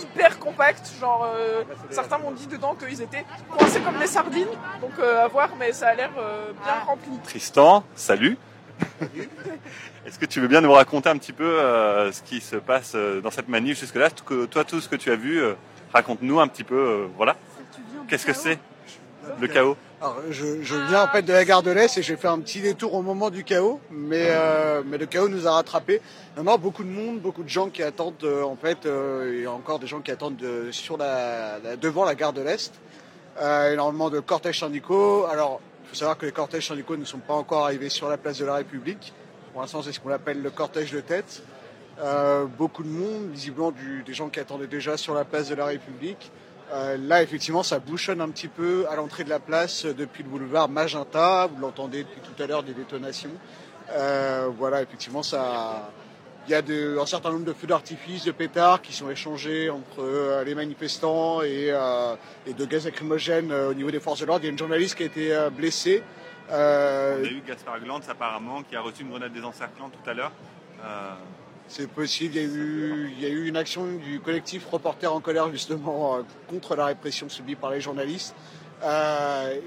hyper 0.00 0.38
compacte. 0.38 0.90
Genre, 0.98 1.26
euh, 1.36 1.62
certains 1.90 2.18
m'ont 2.18 2.32
dit 2.32 2.46
dedans 2.46 2.74
qu'ils 2.74 3.02
étaient 3.02 3.24
coincés 3.50 3.80
comme 3.80 3.98
des 3.98 4.06
sardines. 4.06 4.48
Donc 4.80 4.92
euh, 4.98 5.24
à 5.24 5.28
voir, 5.28 5.50
mais 5.58 5.72
ça 5.72 5.88
a 5.88 5.94
l'air 5.94 6.10
bien 6.10 6.74
rempli. 6.86 7.18
Tristan, 7.24 7.84
salut. 7.94 8.38
Est-ce 10.06 10.18
que 10.18 10.26
tu 10.26 10.40
veux 10.40 10.48
bien 10.48 10.60
nous 10.60 10.72
raconter 10.72 11.08
un 11.08 11.16
petit 11.16 11.32
peu 11.32 11.60
euh, 11.60 12.12
ce 12.12 12.22
qui 12.22 12.40
se 12.40 12.56
passe 12.56 12.92
euh, 12.94 13.20
dans 13.20 13.30
cette 13.30 13.48
manif 13.48 13.78
jusque-là? 13.78 14.10
Toi, 14.10 14.64
tout 14.64 14.80
ce 14.80 14.88
que 14.88 14.96
tu 14.96 15.10
as 15.10 15.16
vu, 15.16 15.40
euh, 15.40 15.54
raconte-nous 15.92 16.40
un 16.40 16.48
petit 16.48 16.64
peu, 16.64 17.08
voilà. 17.16 17.36
Qu'est-ce 18.08 18.26
que 18.26 18.32
c'est 18.32 18.58
le 19.40 19.46
chaos? 19.46 19.76
Alors, 20.00 20.16
je, 20.30 20.44
viens 20.88 21.04
en 21.04 21.08
fait 21.08 21.22
de 21.22 21.32
la 21.32 21.44
gare 21.44 21.62
de 21.62 21.70
l'Est 21.70 21.96
et 21.96 22.02
j'ai 22.02 22.16
fait 22.16 22.26
un 22.26 22.40
petit 22.40 22.60
détour 22.60 22.94
au 22.94 23.02
moment 23.02 23.30
du 23.30 23.44
chaos, 23.44 23.80
mais, 23.90 24.28
mais 24.84 24.98
le 24.98 25.06
chaos 25.06 25.28
nous 25.28 25.46
a 25.46 25.52
rattrapés. 25.52 26.00
Maintenant, 26.36 26.58
beaucoup 26.58 26.82
de 26.82 26.90
monde, 26.90 27.20
beaucoup 27.20 27.44
de 27.44 27.48
gens 27.48 27.68
qui 27.68 27.84
attendent, 27.84 28.24
en 28.24 28.56
fait, 28.56 28.78
il 28.84 29.42
y 29.42 29.46
a 29.46 29.52
encore 29.52 29.78
des 29.78 29.86
gens 29.86 30.00
qui 30.00 30.10
attendent 30.10 30.44
sur 30.72 30.96
la, 30.96 31.60
devant 31.80 32.04
la 32.04 32.16
gare 32.16 32.32
de 32.32 32.42
l'Est. 32.42 32.72
énormément 33.40 34.10
de 34.10 34.18
cortèges 34.18 34.58
syndicaux. 34.58 35.26
Alors, 35.30 35.60
faut 35.92 35.98
savoir 35.98 36.16
que 36.16 36.24
les 36.24 36.32
cortèges 36.32 36.68
syndicaux 36.68 36.96
ne 36.96 37.04
sont 37.04 37.18
pas 37.18 37.34
encore 37.34 37.64
arrivés 37.64 37.90
sur 37.90 38.08
la 38.08 38.16
place 38.16 38.38
de 38.38 38.46
la 38.46 38.54
République. 38.54 39.12
Pour 39.52 39.60
l'instant, 39.60 39.82
c'est 39.82 39.92
ce 39.92 40.00
qu'on 40.00 40.10
appelle 40.10 40.40
le 40.40 40.48
cortège 40.48 40.90
de 40.90 41.00
tête. 41.00 41.42
Euh, 42.00 42.46
beaucoup 42.46 42.82
de 42.82 42.88
monde, 42.88 43.28
visiblement 43.30 43.74
des 44.06 44.14
gens 44.14 44.30
qui 44.30 44.40
attendaient 44.40 44.66
déjà 44.66 44.96
sur 44.96 45.12
la 45.12 45.26
place 45.26 45.50
de 45.50 45.54
la 45.54 45.66
République. 45.66 46.32
Euh, 46.72 46.96
là, 46.96 47.22
effectivement, 47.22 47.62
ça 47.62 47.78
bouchonne 47.78 48.22
un 48.22 48.30
petit 48.30 48.48
peu 48.48 48.86
à 48.88 48.96
l'entrée 48.96 49.24
de 49.24 49.28
la 49.28 49.38
place 49.38 49.84
depuis 49.84 50.22
le 50.22 50.30
boulevard 50.30 50.70
Magenta. 50.70 51.46
Vous 51.46 51.60
l'entendez 51.60 52.04
depuis 52.04 52.22
tout 52.22 52.42
à 52.42 52.46
l'heure 52.46 52.62
des 52.62 52.72
détonations. 52.72 53.32
Euh, 53.90 54.48
voilà, 54.56 54.80
effectivement, 54.80 55.22
ça. 55.22 55.92
Il 56.48 56.50
y 56.50 56.54
a 56.54 56.62
un 57.00 57.06
certain 57.06 57.30
nombre 57.30 57.44
de 57.44 57.52
feux 57.52 57.68
d'artifice, 57.68 58.24
de 58.24 58.32
pétards 58.32 58.82
qui 58.82 58.92
sont 58.92 59.08
échangés 59.08 59.70
entre 59.70 60.42
les 60.44 60.54
manifestants 60.56 61.40
et, 61.42 61.70
de 61.70 62.64
gaz 62.64 62.84
lacrymogènes 62.84 63.52
au 63.52 63.74
niveau 63.74 63.92
des 63.92 64.00
forces 64.00 64.20
de 64.20 64.26
l'ordre. 64.26 64.42
Il 64.42 64.46
y 64.46 64.48
a 64.48 64.52
une 64.52 64.58
journaliste 64.58 64.96
qui 64.96 65.04
a 65.04 65.06
été 65.06 65.48
blessée. 65.56 66.02
Euh, 66.50 67.18
On 67.20 67.24
a 67.24 67.28
eu 67.28 67.42
Gaspard 67.46 67.80
Glantz 67.80 68.08
apparemment 68.08 68.62
qui 68.62 68.76
a 68.76 68.80
reçu 68.80 69.02
une 69.02 69.10
grenade 69.10 69.32
désencerclante 69.32 69.92
tout 69.92 70.10
à 70.10 70.14
l'heure. 70.14 70.32
Euh, 70.84 71.12
c'est 71.68 71.88
possible, 71.88 72.36
il 72.36 72.42
y, 72.42 72.44
a 72.44 72.48
eu, 72.48 73.12
il 73.16 73.22
y, 73.22 73.26
a 73.26 73.28
eu, 73.30 73.48
une 73.48 73.56
action 73.56 73.86
du 73.86 74.20
collectif 74.20 74.66
Reporters 74.70 75.14
en 75.14 75.20
colère 75.20 75.50
justement 75.50 76.16
euh, 76.16 76.22
contre 76.48 76.76
la 76.76 76.86
répression 76.86 77.28
subie 77.28 77.54
par 77.54 77.70
les 77.70 77.80
journalistes. 77.80 78.34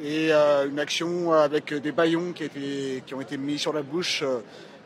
et 0.04 0.32
une 0.32 0.80
action 0.80 1.32
avec 1.32 1.74
des 1.74 1.92
baillons 1.92 2.34
qui, 2.34 2.44
étaient, 2.44 3.02
qui, 3.06 3.14
ont 3.16 3.22
été 3.22 3.38
mis 3.38 3.58
sur 3.58 3.74
la 3.74 3.82
bouche 3.82 4.24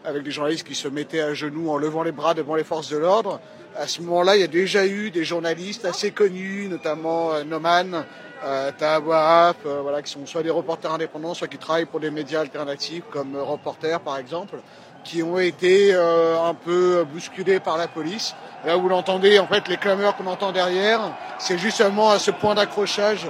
avec 0.05 0.23
des 0.23 0.31
journalistes 0.31 0.65
qui 0.67 0.75
se 0.75 0.87
mettaient 0.87 1.21
à 1.21 1.33
genoux 1.33 1.69
en 1.69 1.77
levant 1.77 2.03
les 2.03 2.11
bras 2.11 2.33
devant 2.33 2.55
les 2.55 2.63
forces 2.63 2.89
de 2.89 2.97
l'ordre. 2.97 3.39
À 3.77 3.87
ce 3.87 4.01
moment-là, 4.01 4.35
il 4.35 4.41
y 4.41 4.43
a 4.43 4.47
déjà 4.47 4.85
eu 4.85 5.11
des 5.11 5.23
journalistes 5.23 5.85
assez 5.85 6.11
connus, 6.11 6.67
notamment 6.69 7.43
Noman, 7.43 8.05
euh, 8.43 8.71
euh, 8.81 9.51
voilà, 9.81 10.01
qui 10.01 10.11
sont 10.11 10.25
soit 10.25 10.43
des 10.43 10.49
reporters 10.49 10.91
indépendants, 10.91 11.33
soit 11.33 11.47
qui 11.47 11.57
travaillent 11.57 11.85
pour 11.85 11.99
des 11.99 12.11
médias 12.11 12.41
alternatifs 12.41 13.03
comme 13.11 13.35
euh, 13.35 13.43
Reporter 13.43 13.99
par 13.99 14.17
exemple, 14.17 14.57
qui 15.03 15.23
ont 15.23 15.39
été 15.39 15.93
euh, 15.93 16.41
un 16.41 16.53
peu 16.53 17.05
bousculés 17.11 17.59
par 17.59 17.77
la 17.77 17.87
police. 17.87 18.35
Là 18.65 18.75
vous 18.75 18.89
l'entendez, 18.89 19.39
en 19.39 19.47
fait, 19.47 19.67
les 19.67 19.77
clameurs 19.77 20.15
qu'on 20.15 20.27
entend 20.27 20.51
derrière, 20.51 21.01
c'est 21.37 21.57
justement 21.57 22.11
à 22.11 22.19
ce 22.19 22.31
point 22.31 22.55
d'accrochage 22.55 23.27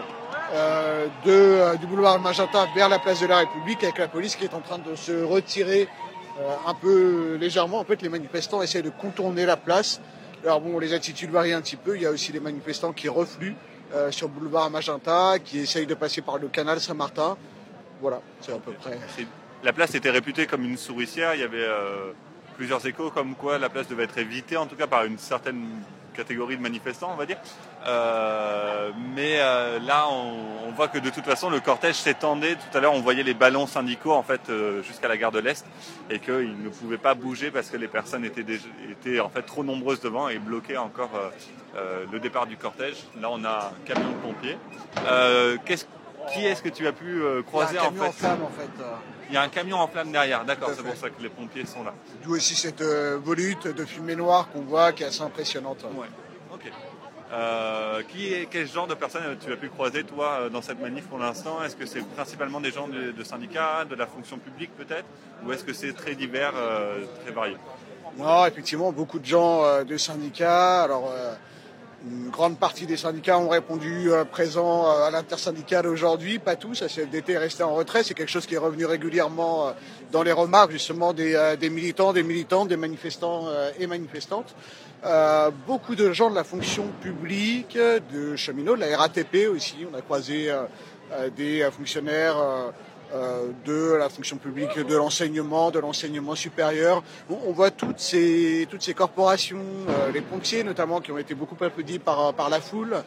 euh, 0.53 1.08
de, 1.25 1.77
du 1.77 1.86
boulevard 1.86 2.19
Magenta 2.19 2.67
vers 2.75 2.89
la 2.89 2.99
place 2.99 3.21
de 3.21 3.27
la 3.27 3.39
République 3.39 3.84
avec 3.84 3.97
la 3.99 4.08
police 4.08 4.36
qui 4.36 4.45
est 4.45 4.53
en 4.53 4.62
train 4.62 4.79
de 4.79 4.95
se 4.95 5.23
retirer 5.23 5.88
un 6.67 6.73
peu 6.73 7.36
légèrement. 7.36 7.80
En 7.80 7.84
fait, 7.84 8.02
les 8.02 8.10
manifestants 8.10 8.62
essaient 8.62 8.82
de 8.82 8.89
contourner 8.89 9.45
la 9.45 9.58
place. 9.58 10.02
Alors 10.43 10.62
bon, 10.62 10.80
les 10.80 10.93
attitudes 10.93 11.32
varient 11.32 11.54
un 11.54 11.62
petit 11.62 11.75
peu. 11.75 11.95
Il 11.95 12.02
y 12.02 12.06
a 12.06 12.12
aussi 12.12 12.32
des 12.32 12.39
manifestants 12.39 12.93
qui 12.93 13.10
refluent 13.10 13.56
euh, 13.93 14.12
sur 14.12 14.30
boulevard 14.30 14.69
Magenta, 14.69 15.39
qui 15.39 15.60
essaye 15.60 15.86
de 15.86 15.95
passer 15.95 16.21
par 16.21 16.38
le 16.38 16.47
canal 16.47 16.80
Saint-Martin. 16.80 17.38
Voilà, 18.02 18.21
c'est 18.39 18.54
à 18.54 18.58
peu 18.58 18.71
près. 18.71 18.97
La 19.63 19.73
place 19.73 19.93
était 19.95 20.12
réputée 20.12 20.47
comme 20.47 20.63
une 20.63 20.78
souricière. 20.78 21.36
Il 21.36 21.41
y 21.41 21.43
avait 21.43 21.58
euh, 21.58 22.12
plusieurs 22.56 22.86
échos 22.86 23.12
comme 23.12 23.36
quoi 23.36 23.58
la 23.58 23.69
place 23.69 23.88
devait 23.88 24.04
être 24.04 24.17
évitée, 24.17 24.56
en 24.56 24.67
tout 24.67 24.75
cas 24.75 24.88
par 24.88 25.04
une 25.04 25.17
certaine 25.17 25.65
catégorie 26.13 26.58
de 26.58 26.62
manifestants, 26.62 27.12
on 27.13 27.17
va 27.17 27.25
dire. 27.25 27.38
Euh, 27.88 28.91
mais 29.15 29.38
euh, 29.39 29.80
là, 29.80 30.08
on, 30.10 30.49
voit 30.80 30.88
que 30.88 31.00
de 31.00 31.10
toute 31.10 31.26
façon, 31.26 31.50
le 31.50 31.60
cortège 31.60 31.96
s'étendait. 31.96 32.56
Tout 32.56 32.78
à 32.78 32.80
l'heure, 32.80 32.94
on 32.94 33.02
voyait 33.02 33.24
les 33.24 33.34
ballons 33.34 33.68
syndicaux 33.68 34.13
en 34.13 34.24
fait 34.24 34.39
euh, 34.50 34.82
jusqu'à 34.82 35.10
la 35.10 35.18
gare 35.18 35.34
de 35.34 35.39
l'Est 35.39 35.65
et 36.10 36.20
qu'ils 36.20 36.56
ne 36.63 36.70
pouvaient 36.70 36.98
pas 36.98 37.15
bouger 37.15 37.52
parce 37.52 37.70
que 37.70 37.76
les 37.76 37.89
personnes 37.89 38.24
étaient, 38.24 38.46
étaient 38.89 39.20
en 39.20 39.28
fait 39.28 39.42
trop 39.42 39.65
nombreuses 39.65 40.00
devant 40.00 40.30
et 40.30 40.39
bloquaient 40.39 40.78
encore 40.78 41.12
le 42.12 42.20
départ 42.20 42.48
du 42.48 42.56
cortège. 42.56 42.96
Là, 43.20 43.28
on 43.30 43.44
a 43.44 43.74
un 43.74 43.86
camion 43.86 44.10
de 44.10 44.22
pompiers. 44.28 44.58
qui 46.32 46.46
est-ce 46.46 46.63
que 46.63 46.70
tu 46.70 46.88
as 46.88 46.94
pu 46.94 47.22
croiser 47.46 47.78
en 47.78 47.92
fait, 47.92 48.28
en 48.28 48.50
fait 48.50 48.84
Il 49.28 49.34
y 49.34 49.38
a 49.38 49.42
un 49.42 49.50
camion 49.50 49.78
en 49.78 49.88
flamme 49.89 50.13
derrière, 50.13 50.46
d'accord, 50.46 50.70
c'est 50.74 50.84
pour 50.84 50.96
ça 50.96 51.10
que 51.10 51.22
les 51.22 51.30
pompiers 51.30 51.65
sont 51.65 51.84
là. 51.84 51.94
D'où 52.24 52.36
aussi 52.36 52.56
cette 52.56 52.84
volute 52.84 53.68
de 53.68 53.84
fumée 53.84 54.15
noire 54.15 54.48
qu'on 54.50 54.62
voit 54.62 54.94
qui 54.94 55.04
est 55.04 55.08
assez 55.08 55.24
impressionnante. 55.24 55.84
Ouais. 55.94 56.08
ok. 56.54 56.72
Euh, 57.32 58.02
quel 58.50 58.68
genre 58.68 58.88
de 58.88 58.96
personnes 58.96 59.22
tu 59.39 59.52
as 59.52 59.56
pu 59.56 59.70
croiser 59.70 60.04
toi 60.04 60.39
euh, 60.39 60.50
dans 60.50 60.63
cette 60.63 60.82
manif 60.82 61.06
pour 61.06 61.20
l'instant? 61.20 61.63
Est-ce 61.63 61.76
que 61.76 61.86
c'est 61.86 62.04
principalement 62.15 62.60
des 62.60 62.72
gens 62.72 62.88
de, 62.88 63.24
syndicats, 63.24 63.86
de 63.86 63.96
la 63.96 64.08
fonction 64.08 64.38
publique 64.39 64.72
peut-être? 64.76 65.06
Ou 65.46 65.52
est-ce 65.52 65.63
que 65.63 65.74
c'est 65.74 65.94
très 65.94 66.15
divers, 66.15 66.54
euh, 66.56 67.06
très 67.24 67.32
varié? 67.32 67.56
Non, 68.18 68.46
effectivement, 68.48 68.92
beaucoup 68.92 69.20
de 69.20 69.26
gens 69.26 69.84
de 69.84 69.98
syndicats. 69.98 70.82
Alors, 70.82 71.13
une 72.04 72.30
grande 72.30 72.58
partie 72.58 72.88
des 72.88 72.98
syndicats 72.98 73.38
ont 73.38 73.50
répondu 73.50 74.10
présent 74.32 74.89
à 74.89 75.12
l'intersyndicale 75.12 75.86
aujourd'hui, 75.86 76.39
pas 76.39 76.56
tous. 76.56 76.82
La 76.82 76.88
CFDT 76.88 77.34
est 77.34 77.38
resté 77.38 77.62
en 77.62 77.76
retrait. 77.76 78.04
C'est 78.04 78.15
quelque 78.15 78.32
chose 78.32 78.48
qui 78.48 78.56
est 78.56 78.60
revenu 78.60 78.86
régulièrement 78.86 79.74
dans 80.12 80.24
les 80.24 80.32
remarques 80.32 80.72
justement 80.72 81.13
des 81.13 81.70
militants, 81.70 82.12
des 82.12 82.24
militantes, 82.24 82.68
des 82.68 82.78
manifestants 82.78 83.46
et 83.80 83.86
manifestantes. 83.86 84.56
Euh, 85.06 85.50
beaucoup 85.66 85.96
de 85.96 86.12
gens 86.12 86.30
de 86.30 86.36
la 86.36 86.44
fonction 86.44 86.88
publique, 87.02 87.78
de 87.78 88.36
cheminots, 88.36 88.76
de 88.76 88.82
la 88.82 88.98
RATP 88.98 89.48
aussi. 89.50 89.88
On 89.90 89.98
a 89.98 90.02
croisé 90.02 90.52
euh, 90.52 90.64
euh, 91.14 91.30
des 91.30 91.66
fonctionnaires 91.72 92.38
de 93.66 93.96
la 93.96 94.08
fonction 94.08 94.38
publique, 94.38 94.78
de 94.78 94.96
l'enseignement, 94.96 95.72
de 95.72 95.80
l'enseignement 95.80 96.36
supérieur. 96.36 97.02
on 97.28 97.52
voit 97.54 97.72
toutes 97.72 98.00
ces, 98.00 98.68
toutes 98.70 98.84
ces 98.84 98.94
corporations, 98.94 99.64
les 100.14 100.22
pompiers 100.22 100.64
notamment, 100.64 101.02
qui 101.02 101.12
ont 101.12 101.18
été 101.18 101.34
beaucoup 101.34 101.56
applaudis 101.64 101.98
par, 101.98 102.36
par 102.36 102.52
la 102.52 102.62
foule, 102.62 102.98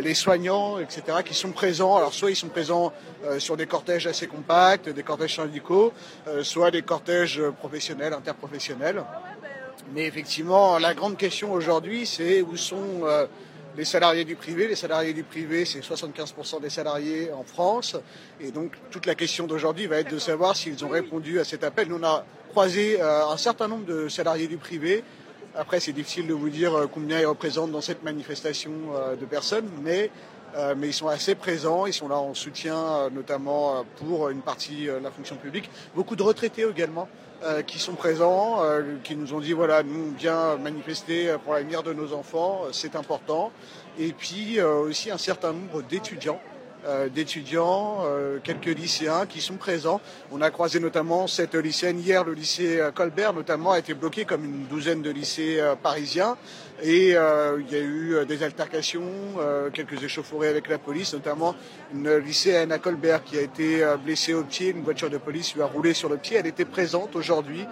les 0.00 0.14
soignants, 0.14 0.80
etc., 0.80 1.18
qui 1.24 1.34
sont 1.34 1.52
présents. 1.52 1.96
Alors 1.96 2.12
soit 2.12 2.32
ils 2.32 2.36
sont 2.36 2.48
présents 2.48 2.92
sur 3.38 3.56
des 3.56 3.66
cortèges 3.66 4.08
assez 4.08 4.26
compacts, 4.26 4.88
des 4.88 5.04
cortèges 5.04 5.36
syndicaux, 5.36 5.92
soit 6.42 6.72
des 6.72 6.82
cortèges 6.82 7.40
professionnels, 7.60 8.14
interprofessionnels. 8.14 9.04
Mais 9.90 10.06
effectivement, 10.06 10.78
la 10.78 10.94
grande 10.94 11.16
question 11.16 11.52
aujourd'hui, 11.52 12.06
c'est 12.06 12.40
où 12.40 12.56
sont 12.56 13.02
euh, 13.02 13.26
les 13.76 13.84
salariés 13.84 14.24
du 14.24 14.36
privé. 14.36 14.68
Les 14.68 14.76
salariés 14.76 15.12
du 15.12 15.22
privé, 15.22 15.64
c'est 15.64 15.80
75% 15.80 16.62
des 16.62 16.70
salariés 16.70 17.30
en 17.32 17.42
France. 17.42 17.96
Et 18.40 18.52
donc, 18.52 18.72
toute 18.90 19.06
la 19.06 19.14
question 19.14 19.46
d'aujourd'hui 19.46 19.86
va 19.86 19.98
être 19.98 20.10
de 20.10 20.18
savoir 20.18 20.56
s'ils 20.56 20.84
ont 20.84 20.88
répondu 20.88 21.40
à 21.40 21.44
cet 21.44 21.64
appel. 21.64 21.88
Nous, 21.88 21.98
on 21.98 22.04
a 22.04 22.24
croisé 22.50 23.02
euh, 23.02 23.26
un 23.26 23.36
certain 23.36 23.68
nombre 23.68 23.84
de 23.84 24.08
salariés 24.08 24.46
du 24.46 24.56
privé. 24.56 25.04
Après, 25.54 25.80
c'est 25.80 25.92
difficile 25.92 26.26
de 26.26 26.32
vous 26.32 26.48
dire 26.48 26.74
euh, 26.74 26.86
combien 26.86 27.20
ils 27.20 27.26
représentent 27.26 27.72
dans 27.72 27.82
cette 27.82 28.02
manifestation 28.02 28.72
de 29.20 29.26
personnes, 29.26 29.68
mais 29.84 30.10
ils 30.82 30.94
sont 30.94 31.08
assez 31.08 31.34
présents, 31.34 31.86
ils 31.86 31.92
sont 31.92 32.08
là 32.08 32.16
en 32.16 32.34
soutien 32.34 33.10
notamment 33.10 33.84
pour 33.98 34.28
une 34.28 34.42
partie 34.42 34.86
de 34.86 35.00
la 35.02 35.10
fonction 35.10 35.36
publique. 35.36 35.68
Beaucoup 35.94 36.16
de 36.16 36.22
retraités 36.22 36.64
également 36.68 37.08
qui 37.66 37.78
sont 37.78 37.94
présents, 37.94 38.62
qui 39.02 39.16
nous 39.16 39.34
ont 39.34 39.40
dit 39.40 39.52
voilà, 39.52 39.82
nous 39.82 40.14
vient 40.16 40.56
manifester 40.56 41.36
pour 41.44 41.54
l'avenir 41.54 41.82
de 41.82 41.92
nos 41.92 42.12
enfants, 42.12 42.62
c'est 42.72 42.96
important. 42.96 43.50
Et 43.98 44.12
puis 44.12 44.60
aussi 44.60 45.10
un 45.10 45.18
certain 45.18 45.52
nombre 45.52 45.82
d'étudiants 45.82 46.40
euh, 46.84 47.08
d'étudiants, 47.08 47.98
euh, 48.06 48.40
quelques 48.42 48.66
lycéens 48.66 49.24
qui 49.26 49.40
sont 49.40 49.54
présents. 49.54 50.00
On 50.32 50.40
a 50.40 50.50
croisé 50.50 50.80
notamment 50.80 51.28
cette 51.28 51.54
lycéenne 51.54 52.00
hier, 52.00 52.24
le 52.24 52.32
lycée 52.32 52.80
euh, 52.80 52.90
Colbert 52.90 53.32
notamment 53.32 53.70
a 53.70 53.78
été 53.78 53.94
bloqué 53.94 54.24
comme 54.24 54.44
une 54.44 54.66
douzaine 54.66 55.00
de 55.00 55.10
lycées 55.10 55.62
parisiens 55.80 56.36
et 56.82 57.10
il 57.10 57.70
y 57.70 57.76
a 57.76 57.80
eu 57.80 58.26
des 58.26 58.42
altercations, 58.42 59.02
quelques 59.72 60.02
échauffourées 60.02 60.48
avec 60.48 60.68
la 60.68 60.78
police, 60.78 61.14
notamment 61.14 61.54
une 61.94 62.16
lycéenne 62.16 62.72
à 62.72 62.78
Colbert 62.78 63.22
qui 63.24 63.38
a 63.38 63.42
été 63.42 63.84
blessée 64.04 64.34
au 64.34 64.44
pied, 64.44 64.70
une 64.70 64.82
voiture 64.82 65.10
de 65.10 65.18
police 65.18 65.54
lui 65.54 65.62
a 65.62 65.66
roulé 65.66 65.94
sur 65.94 66.08
le 66.08 66.16
pied. 66.16 66.36
Elle 66.36 66.46
était 66.46 66.64
présente 66.64 67.14
aujourd'hui 67.16 67.64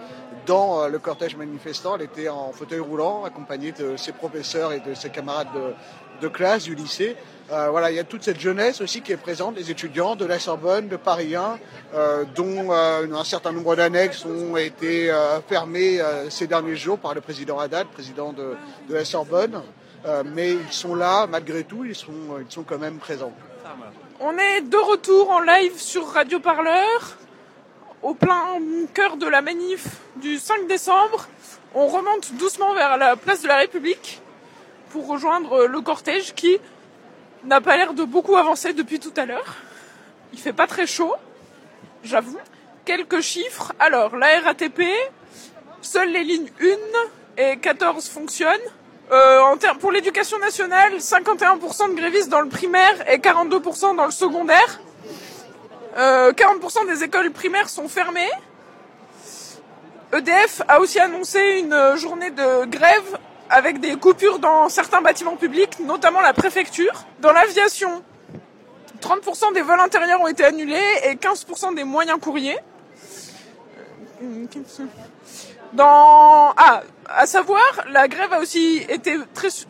dans 0.45 0.87
le 0.87 0.99
cortège 0.99 1.35
manifestant. 1.35 1.95
Elle 1.95 2.03
était 2.03 2.29
en 2.29 2.51
fauteuil 2.51 2.79
roulant, 2.79 3.25
accompagnée 3.25 3.71
de 3.71 3.97
ses 3.97 4.11
professeurs 4.11 4.73
et 4.73 4.79
de 4.79 4.93
ses 4.93 5.09
camarades 5.09 5.47
de, 5.53 5.73
de 6.21 6.27
classe 6.27 6.63
du 6.63 6.75
lycée. 6.75 7.17
Euh, 7.51 7.69
voilà, 7.69 7.91
il 7.91 7.95
y 7.97 7.99
a 7.99 8.05
toute 8.05 8.23
cette 8.23 8.39
jeunesse 8.39 8.79
aussi 8.79 9.01
qui 9.01 9.11
est 9.11 9.17
présente, 9.17 9.55
des 9.55 9.71
étudiants 9.71 10.15
de 10.15 10.25
la 10.25 10.39
Sorbonne, 10.39 10.87
de 10.87 10.95
Paris 10.95 11.35
1, 11.35 11.59
euh, 11.93 12.23
dont 12.33 12.71
euh, 12.71 13.13
un 13.13 13.23
certain 13.25 13.51
nombre 13.51 13.75
d'annexes 13.75 14.25
ont 14.25 14.55
été 14.55 15.11
fermées 15.49 15.99
ces 16.29 16.47
derniers 16.47 16.77
jours 16.77 16.97
par 16.97 17.13
le 17.13 17.19
président 17.19 17.59
Haddad, 17.59 17.87
président 17.87 18.31
de, 18.31 18.55
de 18.87 18.93
la 18.93 19.03
Sorbonne. 19.03 19.61
mais 20.33 20.53
ils 20.53 20.71
sont 20.71 20.95
là, 20.95 21.27
malgré 21.27 21.63
tout, 21.63 21.83
ils 21.83 21.95
sont, 21.95 22.39
ils 22.39 22.51
sont 22.51 22.63
quand 22.63 22.79
même 22.79 22.97
présents. 22.97 23.33
On 24.19 24.37
est 24.37 24.61
de 24.61 24.77
retour 24.77 25.29
en 25.31 25.41
live 25.41 25.77
sur 25.77 26.07
Radio 26.07 26.39
Parleur, 26.39 27.17
au 28.01 28.13
plein 28.13 28.59
cœur 28.93 29.17
de 29.17 29.27
la 29.27 29.41
manif 29.41 29.97
du 30.15 30.37
5 30.37 30.67
décembre. 30.67 31.27
On 31.73 31.87
remonte 31.87 32.33
doucement 32.35 32.73
vers 32.73 32.97
la 32.97 33.15
place 33.15 33.41
de 33.41 33.47
la 33.47 33.57
République 33.57 34.21
pour 34.91 35.07
rejoindre 35.07 35.65
le 35.65 35.81
cortège 35.81 36.33
qui 36.33 36.57
n'a 37.45 37.61
pas 37.61 37.77
l'air 37.77 37.93
de 37.93 38.03
beaucoup 38.03 38.35
avancer 38.35 38.73
depuis 38.73 38.99
tout 38.99 39.13
à 39.15 39.25
l'heure. 39.25 39.55
Il 40.33 40.39
fait 40.39 40.53
pas 40.53 40.67
très 40.67 40.85
chaud, 40.85 41.13
j'avoue. 42.03 42.37
Quelques 42.85 43.21
chiffres. 43.21 43.73
Alors, 43.79 44.15
la 44.15 44.39
RATP, 44.41 44.81
seules 45.81 46.11
les 46.11 46.23
lignes 46.23 46.49
1 47.37 47.43
et 47.43 47.57
14 47.57 48.07
fonctionnent. 48.09 48.59
Euh, 49.11 49.55
pour 49.79 49.91
l'éducation 49.91 50.39
nationale, 50.39 50.93
51% 50.97 51.89
de 51.89 51.95
grévistes 51.95 52.29
dans 52.29 52.41
le 52.41 52.49
primaire 52.49 53.09
et 53.11 53.17
42% 53.17 53.95
dans 53.95 54.05
le 54.05 54.11
secondaire. 54.11 54.79
Euh, 55.97 56.31
40% 56.31 56.87
des 56.87 57.03
écoles 57.03 57.31
primaires 57.31 57.69
sont 57.69 57.89
fermées. 57.89 58.31
EDF 60.13 60.61
a 60.67 60.79
aussi 60.79 60.99
annoncé 60.99 61.59
une 61.59 61.95
journée 61.95 62.31
de 62.31 62.65
grève 62.65 63.17
avec 63.51 63.81
des 63.81 63.97
coupures 63.97 64.39
dans 64.39 64.69
certains 64.69 65.01
bâtiments 65.01 65.35
publics, 65.35 65.79
notamment 65.79 66.21
la 66.21 66.33
préfecture. 66.33 67.05
Dans 67.19 67.33
l'aviation, 67.33 68.01
30% 69.01 69.53
des 69.53 69.61
vols 69.61 69.79
intérieurs 69.81 70.21
ont 70.21 70.27
été 70.27 70.45
annulés 70.45 70.79
et 71.03 71.15
15% 71.15 71.75
des 71.75 71.83
moyens 71.83 72.17
courriers. 72.19 72.57
Dans 75.73 76.53
ah, 76.55 76.81
à 77.09 77.25
savoir, 77.25 77.61
la 77.89 78.07
grève 78.07 78.31
a 78.31 78.39
aussi 78.39 78.85
été 78.87 79.17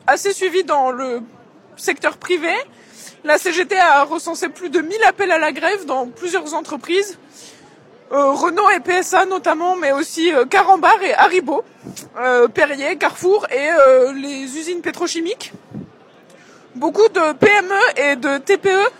assez 0.06 0.32
suivie 0.32 0.64
dans 0.64 0.92
le 0.92 1.22
secteur 1.76 2.18
privé. 2.18 2.54
La 3.24 3.40
CGT 3.40 3.78
a 3.78 4.04
recensé 4.04 4.50
plus 4.50 4.70
de 4.70 4.80
1000 4.80 5.04
appels 5.08 5.32
à 5.32 5.40
la 5.40 5.52
grève 5.52 5.86
dans 5.86 6.08
plusieurs 6.08 6.54
entreprises. 6.54 7.18
Euh, 8.12 8.34
Renault 8.34 8.70
et 8.72 8.82
PSA 8.82 9.26
notamment, 9.26 9.78
mais 9.78 9.94
aussi 9.94 10.34
euh, 10.34 10.44
Carambar 10.46 11.02
et 11.02 11.14
Haribo, 11.14 11.64
euh, 12.20 12.50
Perrier, 12.50 12.98
Carrefour 12.98 13.48
et 13.50 13.70
les 14.16 14.58
usines 14.58 14.82
pétrochimiques. 14.82 15.54
Beaucoup 16.76 17.08
de 17.08 17.32
PME 17.34 17.80
et 17.96 18.16
de 18.18 18.38
TPE 18.38 18.92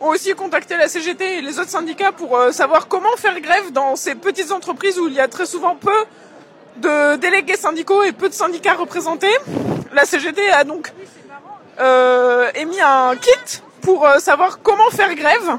ont 0.00 0.08
aussi 0.08 0.34
contacté 0.34 0.76
la 0.76 0.88
CGT 0.88 1.38
et 1.38 1.40
les 1.40 1.58
autres 1.58 1.70
syndicats 1.70 2.12
pour 2.12 2.38
savoir 2.52 2.86
comment 2.86 3.16
faire 3.16 3.40
grève 3.40 3.72
dans 3.72 3.96
ces 3.96 4.14
petites 4.14 4.52
entreprises 4.52 4.98
où 4.98 5.08
il 5.08 5.14
y 5.14 5.20
a 5.20 5.28
très 5.28 5.46
souvent 5.46 5.74
peu 5.74 6.04
de 6.76 7.16
délégués 7.16 7.56
syndicaux 7.56 8.02
et 8.04 8.12
peu 8.12 8.28
de 8.28 8.34
syndicats 8.34 8.74
représentés. 8.74 9.34
La 9.92 10.04
CGT 10.04 10.50
a 10.50 10.64
donc 10.64 10.92
émis 12.54 12.80
un 12.80 13.16
kit 13.16 13.62
pour 13.80 14.06
savoir 14.18 14.60
comment 14.62 14.90
faire 14.90 15.14
grève. 15.14 15.58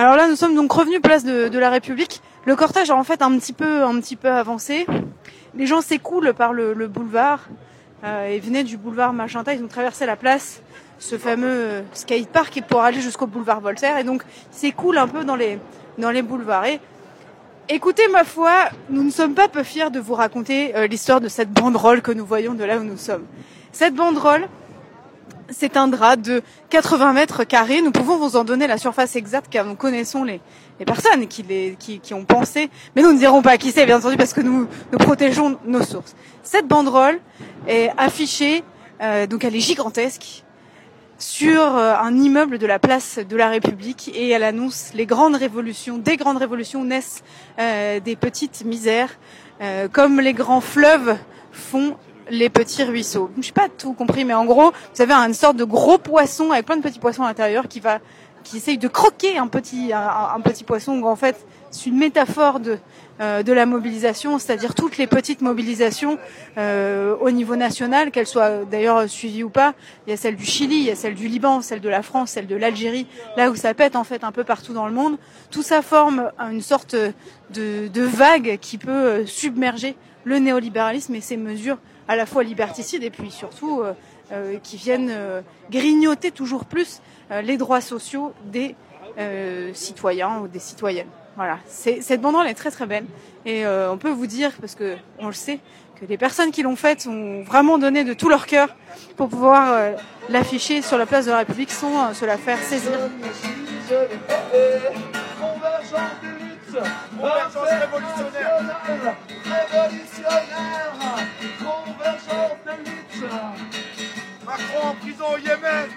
Alors 0.00 0.16
là, 0.16 0.28
nous 0.28 0.36
sommes 0.36 0.54
donc 0.54 0.72
revenus 0.72 1.02
place 1.02 1.24
de, 1.24 1.58
la 1.58 1.68
République. 1.68 2.22
Le 2.46 2.56
cortège 2.56 2.90
a 2.90 2.96
en 2.96 3.04
fait 3.04 3.20
un 3.20 3.36
petit 3.36 3.52
peu, 3.52 3.82
un 3.84 4.00
petit 4.00 4.16
peu 4.16 4.30
avancé. 4.30 4.86
Les 5.54 5.66
gens 5.66 5.82
s'écoulent 5.82 6.32
par 6.32 6.54
le, 6.54 6.72
boulevard 6.88 7.40
euh, 8.02 8.28
et 8.28 8.40
venaient 8.40 8.64
du 8.64 8.78
boulevard 8.78 9.12
Magenta. 9.12 9.52
Ils 9.52 9.62
ont 9.62 9.68
traversé 9.68 10.06
la 10.06 10.16
place, 10.16 10.62
ce 10.98 11.18
fameux 11.18 11.46
euh, 11.46 11.82
skatepark, 11.92 12.62
pour 12.66 12.80
aller 12.80 13.02
jusqu'au 13.02 13.26
boulevard 13.26 13.60
Voltaire. 13.60 13.98
Et 13.98 14.04
donc, 14.04 14.22
s'écoulent 14.50 14.96
un 14.96 15.06
peu 15.06 15.22
dans 15.22 15.36
les, 15.36 15.58
dans 15.98 16.10
les 16.10 16.22
boulevards. 16.22 16.64
Et 16.64 16.80
écoutez, 17.68 18.08
ma 18.08 18.24
foi, 18.24 18.70
nous 18.88 19.02
ne 19.02 19.10
sommes 19.10 19.34
pas 19.34 19.48
peu 19.48 19.62
fiers 19.62 19.90
de 19.90 20.00
vous 20.00 20.14
raconter 20.14 20.74
euh, 20.76 20.86
l'histoire 20.86 21.20
de 21.20 21.28
cette 21.28 21.52
banderole 21.52 22.00
que 22.00 22.12
nous 22.12 22.24
voyons 22.24 22.54
de 22.54 22.64
là 22.64 22.78
où 22.78 22.84
nous 22.84 22.96
sommes. 22.96 23.26
Cette 23.70 23.94
banderole, 23.94 24.48
c'est 25.50 25.76
un 25.76 25.88
drap 25.88 26.16
de 26.16 26.42
80 26.70 27.12
mètres 27.12 27.44
carrés. 27.44 27.82
Nous 27.82 27.90
pouvons 27.90 28.16
vous 28.16 28.36
en 28.36 28.44
donner 28.44 28.66
la 28.66 28.78
surface 28.78 29.16
exacte 29.16 29.48
car 29.50 29.64
nous 29.64 29.74
connaissons 29.74 30.24
les, 30.24 30.40
personnes 30.86 31.26
qui, 31.26 31.42
les, 31.42 31.76
qui, 31.78 32.14
ont 32.14 32.24
pensé, 32.24 32.70
mais 32.96 33.02
nous 33.02 33.12
ne 33.12 33.18
dirons 33.18 33.42
pas 33.42 33.58
qui 33.58 33.70
c'est 33.70 33.86
bien 33.86 33.98
entendu 33.98 34.16
parce 34.16 34.32
que 34.32 34.40
nous, 34.40 34.66
nous 34.92 34.98
protégeons 34.98 35.58
nos 35.64 35.82
sources. 35.82 36.14
Cette 36.42 36.66
banderole 36.66 37.20
est 37.66 37.90
affichée, 37.96 38.64
euh, 39.02 39.26
donc 39.26 39.44
elle 39.44 39.56
est 39.56 39.60
gigantesque, 39.60 40.44
sur 41.18 41.76
euh, 41.76 41.94
un 41.96 42.16
immeuble 42.16 42.56
de 42.56 42.66
la 42.66 42.78
place 42.78 43.18
de 43.18 43.36
la 43.36 43.50
République 43.50 44.10
et 44.14 44.30
elle 44.30 44.42
annonce 44.42 44.92
les 44.94 45.04
grandes 45.04 45.36
révolutions. 45.36 45.98
Des 45.98 46.16
grandes 46.16 46.38
révolutions 46.38 46.82
naissent 46.84 47.22
euh, 47.58 48.00
des 48.00 48.16
petites 48.16 48.64
misères, 48.64 49.10
comme 49.92 50.20
les 50.20 50.32
grands 50.32 50.62
fleuves 50.62 51.18
font 51.52 51.98
les 52.30 52.48
petits 52.48 52.84
ruisseaux. 52.84 53.30
Je 53.40 53.46
n'ai 53.46 53.52
pas 53.52 53.68
tout 53.68 53.92
compris, 53.92 54.24
mais 54.24 54.34
en 54.34 54.44
gros, 54.44 54.72
vous 54.94 55.02
avez 55.02 55.12
une 55.12 55.34
sorte 55.34 55.56
de 55.56 55.64
gros 55.64 55.98
poisson 55.98 56.50
avec 56.52 56.66
plein 56.66 56.76
de 56.76 56.82
petits 56.82 56.98
poissons 56.98 57.22
à 57.22 57.28
l'intérieur 57.28 57.68
qui 57.68 57.80
va, 57.80 57.98
qui 58.44 58.56
essaye 58.56 58.78
de 58.78 58.88
croquer 58.88 59.36
un 59.36 59.48
petit, 59.48 59.92
un, 59.92 60.40
petit 60.40 60.64
poisson. 60.64 61.02
en 61.02 61.16
fait, 61.16 61.44
c'est 61.70 61.86
une 61.86 61.98
métaphore 61.98 62.58
de, 62.58 62.78
euh, 63.20 63.42
de 63.42 63.52
la 63.52 63.66
mobilisation, 63.66 64.38
c'est-à-dire 64.38 64.74
toutes 64.74 64.96
les 64.96 65.06
petites 65.06 65.40
mobilisations 65.40 66.18
euh, 66.58 67.14
au 67.20 67.30
niveau 67.30 67.54
national, 67.54 68.10
qu'elles 68.10 68.26
soient 68.26 68.64
d'ailleurs 68.64 69.08
suivies 69.08 69.44
ou 69.44 69.50
pas. 69.50 69.74
Il 70.06 70.10
y 70.10 70.12
a 70.12 70.16
celle 70.16 70.36
du 70.36 70.44
Chili, 70.44 70.76
il 70.76 70.84
y 70.84 70.90
a 70.90 70.96
celle 70.96 71.14
du 71.14 71.28
Liban, 71.28 71.60
celle 71.62 71.80
de 71.80 71.88
la 71.88 72.02
France, 72.02 72.30
celle 72.30 72.46
de 72.46 72.56
l'Algérie, 72.56 73.06
là 73.36 73.50
où 73.50 73.56
ça 73.56 73.74
pète 73.74 73.94
en 73.94 74.04
fait 74.04 74.24
un 74.24 74.32
peu 74.32 74.44
partout 74.44 74.72
dans 74.72 74.86
le 74.86 74.92
monde. 74.92 75.16
Tout 75.50 75.62
ça 75.62 75.82
forme 75.82 76.30
une 76.40 76.62
sorte 76.62 76.94
de, 76.94 77.88
de 77.88 78.02
vague 78.02 78.58
qui 78.60 78.78
peut 78.78 79.26
submerger 79.26 79.96
le 80.24 80.38
néolibéralisme 80.38 81.14
et 81.14 81.20
ses 81.20 81.36
mesures 81.36 81.78
à 82.10 82.16
la 82.16 82.26
fois 82.26 82.42
liberticides 82.42 83.04
et 83.04 83.10
puis 83.10 83.30
surtout 83.30 83.82
euh, 83.82 83.92
euh, 84.32 84.58
qui 84.64 84.76
viennent 84.76 85.12
euh, 85.12 85.42
grignoter 85.70 86.32
toujours 86.32 86.64
plus 86.64 87.00
les 87.44 87.56
droits 87.56 87.80
sociaux 87.80 88.34
des 88.46 88.74
citoyens 89.72 90.40
ou 90.40 90.48
des 90.48 90.58
citoyennes. 90.58 91.06
Voilà, 91.36 91.58
cette 91.66 92.20
banderole 92.20 92.48
est 92.48 92.54
très 92.54 92.72
très 92.72 92.86
belle 92.86 93.04
et 93.46 93.64
on 93.64 93.96
peut 93.98 94.10
vous 94.10 94.26
dire 94.26 94.50
parce 94.60 94.74
que 94.74 94.96
on 95.20 95.28
le 95.28 95.32
sait 95.32 95.60
que 96.00 96.06
les 96.06 96.18
personnes 96.18 96.50
qui 96.50 96.62
l'ont 96.62 96.74
faite 96.74 97.06
ont 97.06 97.44
vraiment 97.44 97.78
donné 97.78 98.02
de 98.02 98.14
tout 98.14 98.28
leur 98.28 98.46
cœur 98.46 98.74
pour 99.16 99.28
pouvoir 99.28 99.92
l'afficher 100.28 100.82
sur 100.82 100.98
la 100.98 101.06
place 101.06 101.26
de 101.26 101.30
la 101.30 101.38
République 101.38 101.70
sans 101.70 102.12
se 102.14 102.24
la 102.24 102.36
faire 102.36 102.58
saisir. 102.58 102.90
Convergence 107.20 107.68
révolutionnaire. 107.68 109.16
Révolutionnaire. 109.44 111.39
Macron 114.44 114.88
en 114.88 114.94
prison 114.94 115.24
au 115.34 115.38
Yémen. 115.38 115.90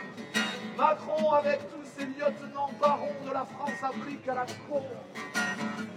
Macron 0.77 1.31
avec 1.33 1.59
tous 1.69 1.85
ses 1.97 2.05
lieutenants 2.05 2.71
barons 2.81 3.15
de 3.25 3.33
la 3.33 3.45
France-Afrique 3.45 4.27
à 4.27 4.35
la 4.35 4.45
cour. 4.67 4.83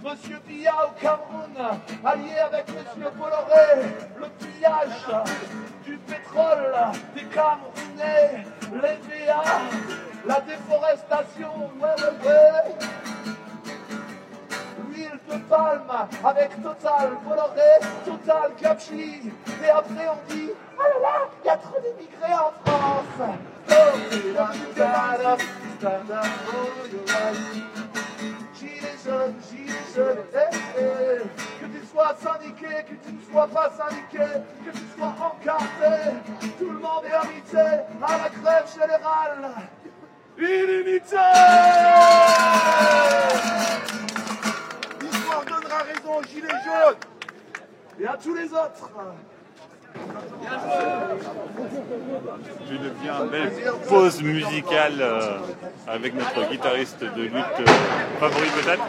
Monsieur 0.03 0.39
Biya 0.47 0.73
au 0.85 1.01
Cameroun, 1.01 1.81
allié 2.05 2.37
avec 2.37 2.67
Monsieur 2.69 3.09
Bolloré, 3.17 3.89
le 4.17 4.27
pillage 4.39 5.07
du 5.83 5.97
pétrole 5.97 6.75
des 7.15 7.25
Camerounais, 7.25 8.45
les 8.71 9.25
VA, 9.25 9.43
la 10.25 10.41
déforestation, 10.41 11.71
ouais 11.81 11.95
de 15.05 15.37
palme 15.49 15.91
avec 16.23 16.61
Total, 16.61 17.11
Bolloré, 17.23 17.79
Total, 18.05 18.51
Capchi. 18.59 19.31
Et 19.63 19.69
après 19.69 20.07
on 20.09 20.33
dit, 20.33 20.49
oh 20.77 20.81
là 20.81 20.99
là, 21.01 21.29
il 21.43 21.47
y 21.47 21.49
a 21.49 21.57
trop 21.57 21.79
d'immigrés 21.79 22.33
en 22.33 22.51
France. 22.65 23.37
Gilets 28.59 28.97
jaunes, 29.05 29.35
gilets 29.49 29.87
jaunes, 29.95 30.25
eh, 30.33 30.57
eh. 30.79 31.61
que 31.61 31.65
tu 31.65 31.85
sois 31.85 32.15
syndiqué, 32.19 32.83
que 32.83 33.07
tu 33.07 33.13
ne 33.13 33.31
sois 33.31 33.47
pas 33.47 33.71
syndiqué, 33.77 34.25
que 34.65 34.71
tu 34.71 34.83
sois 34.97 35.13
encarté, 35.19 35.95
tout 36.57 36.69
le 36.69 36.79
monde 36.79 37.05
est 37.05 37.15
invité 37.15 37.57
à 37.57 38.17
la 38.17 38.29
grève 38.41 38.67
générale. 38.73 39.51
Illimité 40.39 41.17
L'histoire 45.27 45.45
donnera 45.45 45.77
raison 45.79 46.19
aux 46.19 46.23
Gilets 46.23 46.47
jaunes 46.47 46.95
et 47.99 48.07
à 48.07 48.15
tous 48.15 48.33
les 48.33 48.45
autres. 48.45 48.89
Une 52.71 52.89
bien 53.01 53.25
belle 53.25 53.51
pause 53.89 54.21
musicale 54.21 54.93
euh, 55.01 55.37
avec 55.87 56.13
notre 56.13 56.49
guitariste 56.49 57.01
de 57.01 57.21
lutte 57.23 57.33
euh, 57.59 57.65
favori 58.19 58.47
peut-être, 58.61 58.83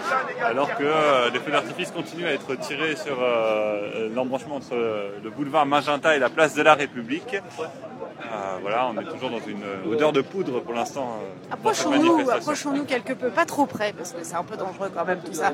alors 0.44 0.76
que 0.76 0.84
euh, 0.84 1.30
les 1.30 1.40
feux 1.40 1.50
d'artifice 1.50 1.90
continuent 1.90 2.26
à 2.26 2.32
être 2.34 2.54
tirés 2.56 2.94
sur 2.94 3.16
euh, 3.20 4.08
l'embranchement 4.14 4.56
entre 4.56 4.74
euh, 4.74 5.18
le 5.24 5.30
boulevard 5.30 5.66
Magenta 5.66 6.14
et 6.14 6.18
la 6.20 6.28
place 6.30 6.54
de 6.54 6.62
la 6.62 6.74
République. 6.74 7.34
Euh, 7.34 8.58
voilà, 8.60 8.88
on 8.88 9.00
est 9.00 9.04
toujours 9.04 9.30
dans 9.30 9.40
une 9.46 9.64
odeur 9.90 10.12
de 10.12 10.20
poudre 10.20 10.60
pour 10.60 10.74
l'instant. 10.74 11.20
euh, 11.22 11.52
Approchons-nous, 11.54 12.30
approchons-nous 12.30 12.84
quelque 12.84 13.14
peu, 13.14 13.30
pas 13.30 13.46
trop 13.46 13.66
près, 13.66 13.92
parce 13.92 14.12
que 14.12 14.22
c'est 14.22 14.36
un 14.36 14.44
peu 14.44 14.56
dangereux 14.56 14.90
quand 14.94 15.04
même 15.06 15.20
tout 15.20 15.32
ça. 15.34 15.52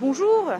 Bonjour, 0.00 0.50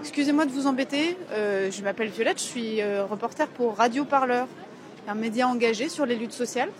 excusez-moi 0.00 0.44
de 0.44 0.50
vous 0.50 0.66
embêter, 0.66 1.16
euh, 1.32 1.70
je 1.70 1.82
m'appelle 1.82 2.08
Violette, 2.08 2.38
je 2.38 2.44
suis 2.44 2.80
euh, 2.82 3.04
reporter 3.04 3.46
pour 3.48 3.76
Radio 3.76 4.04
Parleur, 4.04 4.46
un 5.08 5.14
média 5.14 5.46
engagé 5.46 5.88
sur 5.88 6.04
les 6.06 6.16
luttes 6.16 6.32
sociales. 6.32 6.70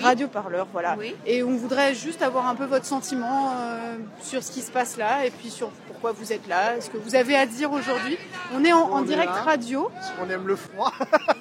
Radio 0.00 0.28
Parleur, 0.28 0.68
voilà. 0.72 0.96
Et 1.26 1.42
on 1.42 1.56
voudrait 1.56 1.94
juste 1.96 2.22
avoir 2.22 2.46
un 2.46 2.54
peu 2.54 2.64
votre 2.64 2.84
sentiment 2.84 3.52
euh, 3.56 3.96
sur 4.22 4.40
ce 4.42 4.52
qui 4.52 4.60
se 4.60 4.70
passe 4.70 4.96
là 4.96 5.26
et 5.26 5.30
puis 5.30 5.50
sur 5.50 5.68
pourquoi 5.88 6.12
vous 6.12 6.32
êtes 6.32 6.46
là, 6.46 6.80
ce 6.80 6.88
que 6.90 6.96
vous 6.96 7.16
avez 7.16 7.34
à 7.34 7.44
dire 7.44 7.72
aujourd'hui. 7.72 8.16
On 8.54 8.64
est 8.64 8.72
en, 8.72 8.82
en 8.82 9.00
On 9.00 9.02
est 9.02 9.06
direct 9.08 9.32
là, 9.34 9.42
radio. 9.42 9.90
Parce 9.92 10.10
qu'on 10.12 10.30
aime 10.30 10.46
le 10.46 10.54
froid. 10.54 10.92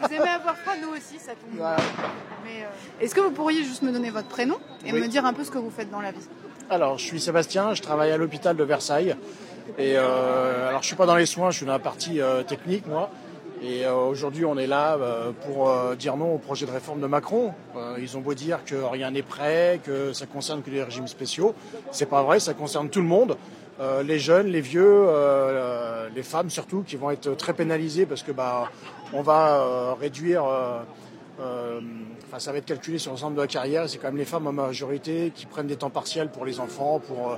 Vous 0.01 0.07
aimez 0.13 0.29
avoir 0.35 0.57
froid, 0.57 0.73
nous 0.81 0.89
aussi, 0.97 1.19
ça 1.19 1.33
tombe. 1.33 1.57
bien. 1.57 1.75
Mais, 2.43 2.63
euh, 2.63 3.01
Est-ce 3.03 3.13
que 3.13 3.21
vous 3.21 3.29
pourriez 3.31 3.63
juste 3.63 3.83
me 3.83 3.91
donner 3.91 4.09
votre 4.09 4.27
prénom 4.29 4.57
et 4.83 4.93
Oui. 4.93 4.99
me 5.01 5.07
dire 5.07 5.25
un 5.25 5.33
peu 5.33 5.43
ce 5.43 5.51
que 5.51 5.59
vous 5.59 5.69
faites 5.69 5.91
dans 5.91 6.01
la 6.01 6.11
vie? 6.11 6.27
Alors, 6.71 6.99
je 6.99 7.03
suis 7.03 7.19
Sébastien, 7.19 7.73
je 7.73 7.81
travaille 7.81 8.11
à 8.11 8.17
l'hôpital 8.17 8.55
de 8.55 8.63
Versailles. 8.63 9.15
Et 9.79 9.93
euh, 9.97 10.69
alors, 10.69 10.83
je 10.83 10.87
suis 10.87 10.95
pas 10.95 11.07
dans 11.07 11.15
les 11.15 11.25
soins, 11.25 11.49
je 11.49 11.57
suis 11.57 11.65
dans 11.65 11.71
la 11.71 11.79
partie 11.79 12.21
euh, 12.21 12.43
technique, 12.43 12.85
moi. 12.85 13.09
Et 13.63 13.87
euh, 13.87 13.95
aujourd'hui, 13.95 14.45
on 14.45 14.55
est 14.55 14.67
là 14.67 14.95
pour 15.47 15.73
dire 15.97 16.15
non 16.15 16.35
au 16.35 16.37
projet 16.37 16.67
de 16.67 16.71
réforme 16.71 17.01
de 17.01 17.07
Macron. 17.07 17.53
Ils 17.97 18.17
ont 18.17 18.21
beau 18.21 18.35
dire 18.35 18.59
que 18.65 18.75
rien 18.75 19.09
n'est 19.09 19.23
prêt, 19.23 19.79
que 19.83 20.13
ça 20.13 20.27
concerne 20.27 20.61
que 20.61 20.69
les 20.69 20.83
régimes 20.83 21.07
spéciaux. 21.07 21.55
C'est 21.91 22.05
pas 22.05 22.21
vrai, 22.21 22.39
ça 22.39 22.53
concerne 22.53 22.89
tout 22.89 23.01
le 23.01 23.07
monde. 23.07 23.35
Les 24.03 24.19
jeunes, 24.19 24.47
les 24.47 24.61
vieux, 24.61 25.07
les 26.15 26.23
femmes 26.23 26.51
surtout, 26.51 26.83
qui 26.83 26.97
vont 26.97 27.09
être 27.09 27.35
très 27.35 27.53
pénalisées 27.53 28.05
parce 28.05 28.21
que 28.21 28.31
bah, 28.31 28.71
on 29.11 29.23
va 29.23 29.95
réduire. 29.99 30.43
Euh, 31.39 31.79
enfin, 32.27 32.39
ça 32.39 32.51
va 32.51 32.57
être 32.57 32.65
calculé 32.65 32.97
sur 32.97 33.11
l'ensemble 33.11 33.35
de 33.35 33.41
la 33.41 33.47
carrière. 33.47 33.89
C'est 33.89 33.97
quand 33.97 34.07
même 34.07 34.17
les 34.17 34.25
femmes 34.25 34.47
en 34.47 34.51
majorité 34.51 35.31
qui 35.33 35.45
prennent 35.45 35.67
des 35.67 35.77
temps 35.77 35.89
partiels 35.89 36.29
pour 36.29 36.45
les 36.45 36.59
enfants, 36.59 36.99
pour, 36.99 37.31
euh, 37.31 37.35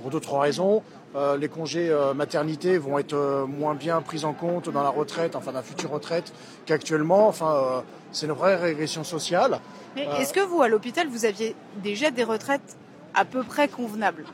pour 0.00 0.10
d'autres 0.10 0.36
raisons. 0.36 0.82
Euh, 1.16 1.36
les 1.36 1.48
congés 1.48 1.90
euh, 1.90 2.14
maternité 2.14 2.78
vont 2.78 2.98
être 2.98 3.46
moins 3.48 3.74
bien 3.74 4.00
pris 4.00 4.24
en 4.24 4.32
compte 4.32 4.68
dans 4.70 4.82
la 4.82 4.90
retraite, 4.90 5.34
enfin 5.34 5.50
dans 5.50 5.58
la 5.58 5.64
future 5.64 5.90
retraite 5.90 6.32
qu'actuellement. 6.66 7.28
Enfin, 7.28 7.82
c'est 8.12 8.26
une 8.26 8.32
vraie 8.32 8.56
régression 8.56 9.04
sociale. 9.04 9.60
Mais 9.96 10.06
est-ce 10.18 10.32
que 10.32 10.40
vous, 10.40 10.62
à 10.62 10.68
l'hôpital, 10.68 11.08
vous 11.08 11.24
aviez 11.24 11.56
déjà 11.82 12.10
des 12.10 12.24
retraites 12.24 12.76
à 13.14 13.24
peu 13.24 13.42
près 13.42 13.66
convenables? 13.66 14.24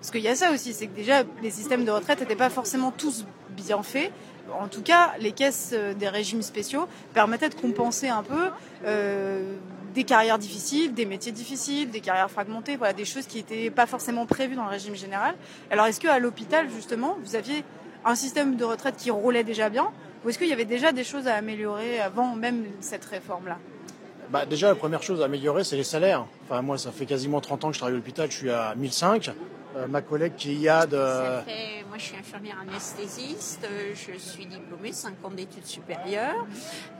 Parce 0.00 0.10
qu'il 0.10 0.22
y 0.22 0.28
a 0.28 0.34
ça 0.34 0.50
aussi, 0.50 0.72
c'est 0.72 0.88
que 0.88 0.96
déjà, 0.96 1.22
les 1.42 1.50
systèmes 1.50 1.84
de 1.84 1.90
retraite 1.90 2.20
n'étaient 2.20 2.34
pas 2.34 2.50
forcément 2.50 2.90
tous 2.90 3.24
bien 3.50 3.82
faits. 3.82 4.10
En 4.50 4.68
tout 4.68 4.82
cas, 4.82 5.12
les 5.20 5.32
caisses 5.32 5.70
euh, 5.72 5.94
des 5.94 6.08
régimes 6.08 6.42
spéciaux 6.42 6.86
permettaient 7.14 7.48
de 7.48 7.54
compenser 7.54 8.08
un 8.08 8.22
peu 8.22 8.50
euh, 8.84 9.56
des 9.94 10.04
carrières 10.04 10.38
difficiles, 10.38 10.94
des 10.94 11.06
métiers 11.06 11.32
difficiles, 11.32 11.90
des 11.90 12.00
carrières 12.00 12.30
fragmentées, 12.30 12.76
voilà, 12.76 12.92
des 12.92 13.04
choses 13.04 13.26
qui 13.26 13.38
n'étaient 13.38 13.70
pas 13.70 13.86
forcément 13.86 14.26
prévues 14.26 14.56
dans 14.56 14.64
le 14.64 14.70
régime 14.70 14.94
général. 14.94 15.34
Alors, 15.70 15.86
est-ce 15.86 16.00
qu'à 16.00 16.18
l'hôpital, 16.18 16.68
justement, 16.74 17.16
vous 17.24 17.36
aviez 17.36 17.64
un 18.04 18.14
système 18.14 18.56
de 18.56 18.64
retraite 18.64 18.96
qui 18.96 19.10
roulait 19.10 19.44
déjà 19.44 19.68
bien 19.68 19.88
Ou 20.24 20.28
est-ce 20.28 20.38
qu'il 20.38 20.48
y 20.48 20.52
avait 20.52 20.64
déjà 20.64 20.92
des 20.92 21.04
choses 21.04 21.28
à 21.28 21.34
améliorer 21.34 22.00
avant 22.00 22.34
même 22.34 22.64
cette 22.80 23.04
réforme-là? 23.04 23.58
Bah, 24.30 24.46
déjà, 24.46 24.68
la 24.68 24.74
première 24.74 25.02
chose 25.02 25.20
à 25.20 25.26
améliorer, 25.26 25.62
c'est 25.62 25.76
les 25.76 25.84
salaires. 25.84 26.24
Enfin, 26.44 26.62
moi, 26.62 26.78
ça 26.78 26.90
fait 26.90 27.06
quasiment 27.06 27.40
30 27.40 27.64
ans 27.64 27.68
que 27.68 27.74
je 27.74 27.78
travaille 27.78 27.94
à 27.94 27.98
l'hôpital, 27.98 28.30
je 28.30 28.36
suis 28.36 28.50
à 28.50 28.74
1005. 28.74 29.30
Euh, 29.76 29.86
ma 29.86 30.02
collègue 30.02 30.34
qui 30.36 30.68
euh, 30.68 31.38
Ça 31.38 31.44
fait- 31.44 31.84
moi, 31.88 31.96
je 31.98 32.04
suis 32.04 32.16
infirmière 32.16 32.56
anesthésiste, 32.68 33.66
je 33.94 34.18
suis 34.18 34.46
diplômée, 34.46 34.92
5 34.92 35.14
ans 35.24 35.30
d'études 35.30 35.66
supérieures. 35.66 36.46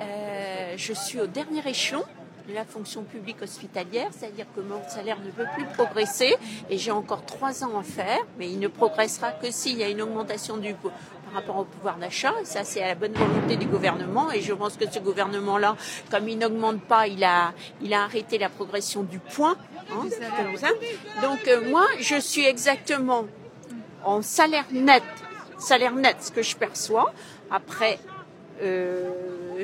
Euh, 0.00 0.74
je 0.76 0.92
suis 0.92 1.20
au 1.20 1.26
dernier 1.26 1.66
échelon 1.66 2.04
de 2.48 2.54
la 2.54 2.64
fonction 2.64 3.02
publique 3.04 3.40
hospitalière, 3.42 4.08
c'est-à-dire 4.10 4.46
que 4.54 4.60
mon 4.60 4.82
salaire 4.88 5.18
ne 5.24 5.30
peut 5.30 5.46
plus 5.54 5.64
progresser 5.66 6.34
et 6.68 6.76
j'ai 6.78 6.90
encore 6.90 7.24
3 7.24 7.62
ans 7.64 7.78
à 7.78 7.82
faire, 7.82 8.18
mais 8.38 8.50
il 8.50 8.58
ne 8.58 8.68
progressera 8.68 9.30
que 9.32 9.50
s'il 9.50 9.78
y 9.78 9.82
a 9.84 9.88
une 9.88 10.02
augmentation 10.02 10.56
du 10.56 10.74
rapport 11.34 11.58
au 11.58 11.64
pouvoir 11.64 11.96
d'achat. 11.96 12.32
Et 12.40 12.44
ça, 12.44 12.64
c'est 12.64 12.82
à 12.82 12.88
la 12.88 12.94
bonne 12.94 13.12
volonté 13.12 13.56
du 13.56 13.66
gouvernement. 13.66 14.30
Et 14.32 14.40
je 14.40 14.52
pense 14.52 14.76
que 14.76 14.84
ce 14.90 14.98
gouvernement-là, 14.98 15.76
comme 16.10 16.28
il 16.28 16.38
n'augmente 16.38 16.82
pas, 16.82 17.06
il 17.06 17.24
a, 17.24 17.52
il 17.80 17.94
a 17.94 18.02
arrêté 18.04 18.38
la 18.38 18.48
progression 18.48 19.02
du 19.02 19.18
point. 19.18 19.56
Hein. 19.90 20.72
Donc 21.22 21.46
euh, 21.48 21.68
moi, 21.70 21.86
je 22.00 22.16
suis 22.16 22.44
exactement 22.44 23.26
en 24.04 24.22
salaire 24.22 24.66
net, 24.72 25.02
salaire 25.58 25.94
net, 25.94 26.16
ce 26.20 26.30
que 26.30 26.42
je 26.42 26.56
perçois. 26.56 27.12
Après, 27.50 27.98
euh, 28.62 29.10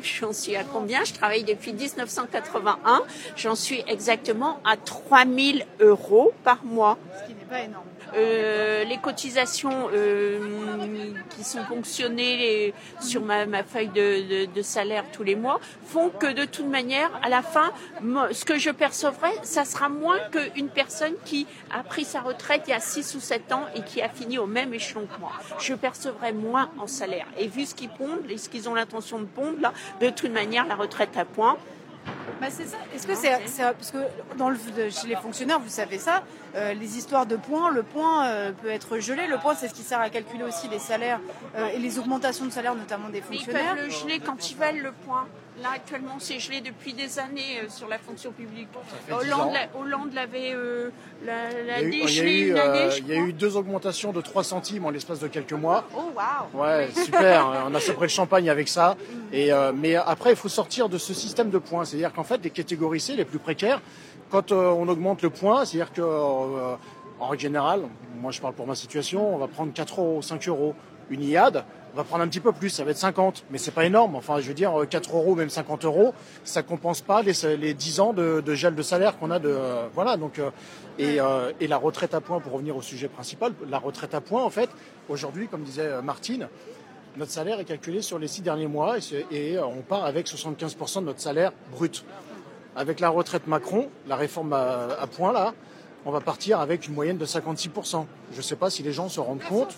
j'en 0.03 0.32
suis 0.32 0.57
à 0.57 0.64
combien? 0.64 1.05
Je 1.05 1.12
travaille 1.14 1.45
depuis 1.45 1.72
1981. 1.72 3.03
J'en 3.36 3.55
suis 3.55 3.82
exactement 3.86 4.61
à 4.64 4.76
3000 4.76 5.66
euros 5.80 6.32
par 6.45 6.64
mois. 6.64 6.99
Ce 7.22 7.26
qui 7.28 7.34
n'est 7.34 7.45
pas 7.45 7.61
énorme. 7.62 7.84
Euh, 8.16 8.84
les 8.84 8.97
cotisations 8.97 9.91
euh, 9.93 11.12
qui 11.36 11.45
sont 11.45 11.62
ponctionnées 11.68 12.36
les- 12.39 12.74
sur 13.03 13.20
ma, 13.20 13.45
ma 13.45 13.62
feuille 13.64 13.89
de, 13.89 14.47
de- 14.47 14.51
de 14.51 14.62
salaire 14.62 15.05
tous 15.12 15.22
les 15.24 15.36
mois 15.36 15.61
font 15.84 16.09
que 16.09 16.32
de 16.32 16.47
toute 16.47 16.68
manière, 16.68 17.11
à 17.22 17.28
la 17.28 17.43
fin, 17.43 17.70
ce 18.32 18.47
que 18.47 18.59
je 18.59 18.70
percevrai, 18.70 19.28
ça 19.43 19.66
sera 19.66 19.91
moins 19.91 20.18
qu'une 20.30 20.68
personne 20.70 21.12
qui 21.26 21.47
a 21.70 21.82
pris 21.82 22.05
sa 22.07 22.20
retraite 22.20 22.62
il 22.66 22.70
y 22.70 22.72
a 22.72 22.80
6 22.80 23.14
ou 23.14 23.20
7 23.20 23.53
ans 23.53 23.64
et 23.76 23.82
qui 23.82 24.01
a 24.01 24.09
fini 24.09 24.39
au 24.39 24.47
même 24.47 24.72
échelon 24.72 25.03
que 25.07 25.20
moi. 25.20 25.32
Je 25.59 25.74
percevrai 25.74 26.32
moins 26.32 26.70
en 26.78 26.86
salaire. 26.86 27.26
Et 27.39 27.47
vu 27.47 27.66
ce 27.66 27.74
qu'ils 27.74 27.91
pondent 27.91 28.24
et 28.30 28.39
ce 28.39 28.49
qu'ils 28.49 28.70
ont 28.70 28.74
l'intention 28.74 29.18
de 29.18 29.26
pondre, 29.26 29.61
là, 29.61 29.74
de 30.00 30.10
toute 30.10 30.32
manière, 30.32 30.66
la 30.66 30.74
retraite 30.76 31.16
à 31.16 31.24
point, 31.24 31.56
Bah 32.40 32.46
c'est 32.50 32.66
ça. 32.66 32.76
Est-ce 32.94 33.06
que 33.06 33.14
c'est 33.14 33.30
parce 33.62 33.90
que 33.90 33.98
dans 34.36 34.48
le, 34.48 34.56
chez 34.90 35.08
les 35.08 35.16
fonctionnaires, 35.16 35.58
vous 35.60 35.68
savez 35.68 35.98
ça, 35.98 36.22
euh, 36.54 36.72
les 36.72 36.96
histoires 36.96 37.26
de 37.26 37.36
points, 37.36 37.70
le 37.70 37.82
point 37.82 38.26
euh, 38.26 38.52
peut 38.52 38.70
être 38.70 38.98
gelé. 38.98 39.26
Le 39.26 39.36
point, 39.38 39.54
c'est 39.54 39.68
ce 39.68 39.74
qui 39.74 39.82
sert 39.82 40.00
à 40.00 40.08
calculer 40.08 40.44
aussi 40.44 40.68
les 40.68 40.78
salaires 40.78 41.20
euh, 41.56 41.68
et 41.74 41.78
les 41.78 41.98
augmentations 41.98 42.46
de 42.46 42.50
salaire, 42.50 42.74
notamment 42.74 43.08
des 43.08 43.20
Mais 43.30 43.36
ils 43.36 43.44
fonctionnaires. 43.44 43.74
peuvent 43.74 43.84
le 43.84 43.90
geler 43.90 44.20
quand 44.20 44.50
ils 44.50 44.56
veulent, 44.56 44.82
le 44.82 44.92
point. 44.92 45.26
Là, 45.62 45.70
actuellement, 45.74 46.16
c'est 46.20 46.38
gelé 46.38 46.61
depuis 46.61 46.92
des 46.92 47.18
années 47.18 47.61
euh, 47.64 47.68
sur 47.68 47.88
la 47.88 47.98
fonction 47.98 48.30
publique. 48.30 48.68
fait 49.06 49.12
10 49.12 49.18
Hollande, 49.32 49.40
ans. 49.48 49.52
l'a- 49.52 49.68
Hollande 49.80 50.12
l'avait 50.14 50.52
euh, 50.54 50.90
la, 51.26 51.50
la 51.66 51.80
il 51.80 51.88
y 51.88 51.88
a 51.88 51.88
eu- 51.88 51.90
il 51.90 51.98
y 51.98 52.00
a 52.02 52.06
dégelé 52.06 52.38
eu, 52.40 52.50
une 52.50 52.56
euh, 52.59 52.70
année, 52.84 52.90
je 52.92 52.98
il 53.00 53.09
y 53.09 53.12
a 53.12 53.16
eu 53.16 53.32
deux 53.32 53.56
augmentations 53.56 54.12
de 54.12 54.20
3 54.20 54.44
centimes 54.44 54.84
en 54.86 54.90
l'espace 54.90 55.18
de 55.18 55.26
quelques 55.26 55.52
mois. 55.54 55.84
Oh 55.96 56.12
waouh 56.14 56.62
Ouais, 56.64 56.88
super. 57.04 57.64
on 57.66 57.74
a 57.74 57.80
sabré 57.80 58.06
le 58.06 58.09
champagne 58.20 58.48
avec 58.48 58.68
ça. 58.68 58.96
Et 59.32 59.52
euh, 59.52 59.72
mais 59.74 59.96
après, 59.96 60.30
il 60.30 60.36
faut 60.36 60.48
sortir 60.48 60.88
de 60.88 60.96
ce 60.98 61.12
système 61.12 61.50
de 61.50 61.59
points. 61.59 61.84
C'est-à-dire 61.84 62.12
qu'en 62.12 62.24
fait, 62.24 62.42
les 62.44 62.50
catégories 62.50 63.00
C, 63.00 63.16
les 63.16 63.24
plus 63.24 63.40
précaires, 63.40 63.80
quand 64.30 64.52
euh, 64.52 64.68
on 64.68 64.86
augmente 64.88 65.22
le 65.22 65.30
point, 65.30 65.64
c'est-à-dire 65.64 65.92
que 65.92 66.02
euh, 66.02 66.74
en 67.18 67.26
règle 67.26 67.42
générale, 67.42 67.82
moi 68.20 68.30
je 68.30 68.40
parle 68.40 68.54
pour 68.54 68.66
ma 68.68 68.76
situation, 68.76 69.34
on 69.34 69.38
va 69.38 69.48
prendre 69.48 69.72
4 69.72 70.00
euros, 70.00 70.22
5 70.22 70.46
euros. 70.48 70.74
Une 71.11 71.22
IAD, 71.22 71.64
on 71.95 71.97
va 71.97 72.05
prendre 72.05 72.22
un 72.22 72.28
petit 72.28 72.41
peu 72.41 72.53
plus, 72.53 72.70
ça 72.70 72.84
va 72.84 72.91
être 72.91 72.99
50, 72.99 73.45
mais 73.51 73.59
c'est 73.59 73.70
pas 73.70 73.84
énorme. 73.84 74.14
Enfin, 74.16 74.41
je 74.41 74.49
veux 74.49 74.55
dire, 74.55 74.80
euh, 74.80 74.86
4 74.86 75.16
euros, 75.16 75.34
même 75.34 75.51
50 75.51 75.84
euros, 75.84 76.12
ça 76.45 76.62
compense 76.62 77.01
pas 77.01 77.22
les, 77.22 77.32
les 77.57 77.74
10 77.74 78.01
ans 78.01 78.12
de, 78.12 78.41
de 78.45 78.55
gel 78.55 78.74
de 78.74 78.82
salaire 78.82 79.18
qu'on 79.18 79.30
a 79.30 79.39
de, 79.39 79.49
euh, 79.49 79.86
voilà. 79.95 80.16
Donc, 80.16 80.39
euh, 80.39 80.51
et, 80.99 81.20
euh, 81.20 81.53
et 81.61 81.66
la 81.66 81.76
retraite 81.76 82.14
à 82.14 82.20
points, 82.20 82.41
pour 82.41 82.53
revenir 82.53 82.76
au 82.76 82.82
sujet 82.82 83.09
principal, 83.09 83.53
la 83.68 83.78
retraite 83.78 84.14
à 84.14 84.20
points, 84.20 84.43
en 84.43 84.51
fait, 84.51 84.68
aujourd'hui, 85.09 85.49
comme 85.49 85.62
disait 85.62 85.82
euh, 85.86 86.03
Martine, 86.03 86.49
notre 87.16 87.32
salaire 87.32 87.59
est 87.59 87.64
calculé 87.64 88.03
sur 88.03 88.18
les 88.18 88.28
six 88.28 88.43
derniers 88.43 88.66
mois 88.68 88.97
et, 89.30 89.57
euh, 89.57 89.64
on 89.64 89.80
part 89.82 90.05
avec 90.05 90.26
75% 90.26 91.01
de 91.01 91.07
notre 91.07 91.20
salaire 91.20 91.53
brut. 91.72 92.05
Avec 92.76 93.01
la 93.01 93.09
retraite 93.09 93.47
Macron, 93.49 93.89
la 94.07 94.14
réforme 94.14 94.53
à, 94.53 94.89
à 95.01 95.07
points 95.07 95.32
là, 95.32 95.53
on 96.05 96.12
va 96.12 96.20
partir 96.20 96.61
avec 96.61 96.86
une 96.86 96.95
moyenne 96.95 97.18
de 97.18 97.26
56%. 97.26 98.07
Je 98.32 98.36
ne 98.36 98.43
sais 98.43 98.55
pas 98.57 98.70
si 98.70 98.82
les 98.84 98.93
gens 98.93 99.09
se 99.09 99.18
rendent 99.18 99.43
compte. 99.43 99.76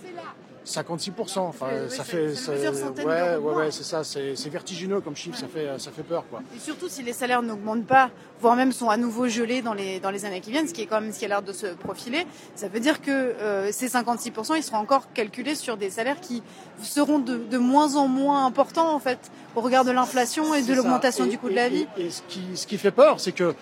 56%, 0.71 1.39
enfin, 1.41 1.67
oui, 1.71 1.91
ça 1.91 2.05
fait, 2.05 2.35
ça 2.35 2.53
ouais, 2.53 3.37
ouais, 3.37 3.55
ouais, 3.55 3.71
c'est 3.71 3.83
ça, 3.83 4.05
c'est 4.05 4.49
vertigineux 4.49 5.01
comme 5.01 5.17
chiffre, 5.17 5.37
ça 5.37 5.49
fait, 5.49 5.69
ça 5.79 5.91
fait 5.91 6.03
peur, 6.03 6.25
quoi. 6.31 6.43
Et 6.57 6.61
surtout 6.61 6.89
si 6.89 7.03
les 7.03 7.13
salaires 7.13 7.43
n'augmentent 7.43 7.87
pas, 7.87 8.11
voire 8.41 8.55
même 8.55 8.73
sont 8.73 8.89
à 8.89 8.97
nouveau 8.97 9.27
gelés 9.29 9.63
dans 9.63 9.75
les, 9.75 9.99
dans 9.99 10.11
les 10.11 10.25
années 10.25 10.41
qui 10.41 10.53
viennent, 10.53 10.69
ce 10.69 10.73
qui 10.73 10.83
est 10.83 10.87
quand 10.87 11.01
même 11.01 11.13
ce 11.13 11.19
qui 11.19 11.25
a 11.25 11.29
l'air 11.29 11.43
de 11.43 11.53
se 11.53 11.67
profiler, 11.67 12.27
ça 12.55 12.69
veut 12.69 12.81
dire 12.81 13.03
que 13.03 13.11
euh, 13.11 13.73
ces 13.73 13.89
56%, 13.89 14.57
ils 14.57 14.63
seront 14.63 14.79
encore 14.79 15.13
calculés 15.13 15.57
sur 15.57 15.77
des 15.77 15.91
salaires 15.91 16.21
qui 16.21 16.43
seront 16.83 17.19
de, 17.19 17.37
de 17.37 17.59
moins 17.59 17.97
en 17.97 18.07
moins 18.07 18.47
importants, 18.47 18.95
en 18.95 19.01
fait, 19.01 19.19
au 19.57 19.61
regard 19.61 19.85
de 19.85 19.91
l'inflation 19.91 20.55
et 20.55 20.63
de 20.63 20.73
l'augmentation 20.73 21.27
du 21.27 21.37
coût 21.37 21.49
de 21.49 21.57
la 21.57 21.69
vie. 21.69 21.87
Et, 21.97 22.07
et 22.07 22.11
ce, 22.11 22.23
qui, 22.29 22.43
ce 22.55 22.67
qui 22.67 22.79
fait 22.79 22.93
peur, 22.93 23.19
c'est 23.19 23.33
que 23.33 23.55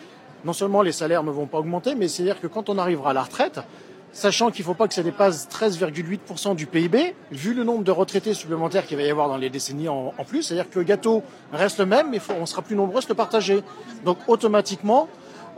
non 0.44 0.52
seulement 0.52 0.82
les 0.82 0.92
salaires 0.92 1.24
ne 1.24 1.30
vont 1.30 1.46
pas 1.46 1.58
augmenter, 1.58 1.94
mais 1.94 2.06
c'est-à-dire 2.08 2.40
que 2.40 2.46
quand 2.46 2.68
on 2.68 2.78
arrivera 2.78 3.10
à 3.10 3.12
la 3.14 3.22
retraite, 3.22 3.60
sachant 4.18 4.50
qu'il 4.50 4.62
ne 4.62 4.66
faut 4.66 4.74
pas 4.74 4.88
que 4.88 4.94
ça 4.94 5.02
dépasse 5.02 5.48
13,8% 5.48 6.56
du 6.56 6.66
PIB, 6.66 7.14
vu 7.30 7.54
le 7.54 7.62
nombre 7.62 7.84
de 7.84 7.92
retraités 7.92 8.34
supplémentaires 8.34 8.84
qu'il 8.84 8.96
va 8.96 9.04
y 9.04 9.10
avoir 9.10 9.28
dans 9.28 9.36
les 9.36 9.48
décennies 9.48 9.88
en, 9.88 10.12
plus, 10.26 10.42
c'est-à-dire 10.42 10.68
que 10.68 10.78
le 10.78 10.84
gâteau 10.84 11.22
reste 11.52 11.78
le 11.78 11.86
même, 11.86 12.10
mais 12.10 12.20
on 12.40 12.44
sera 12.44 12.62
plus 12.62 12.74
nombreux 12.74 12.98
à 12.98 13.00
se 13.00 13.08
le 13.08 13.14
partager. 13.14 13.62
Donc 14.04 14.18
automatiquement, 14.26 15.08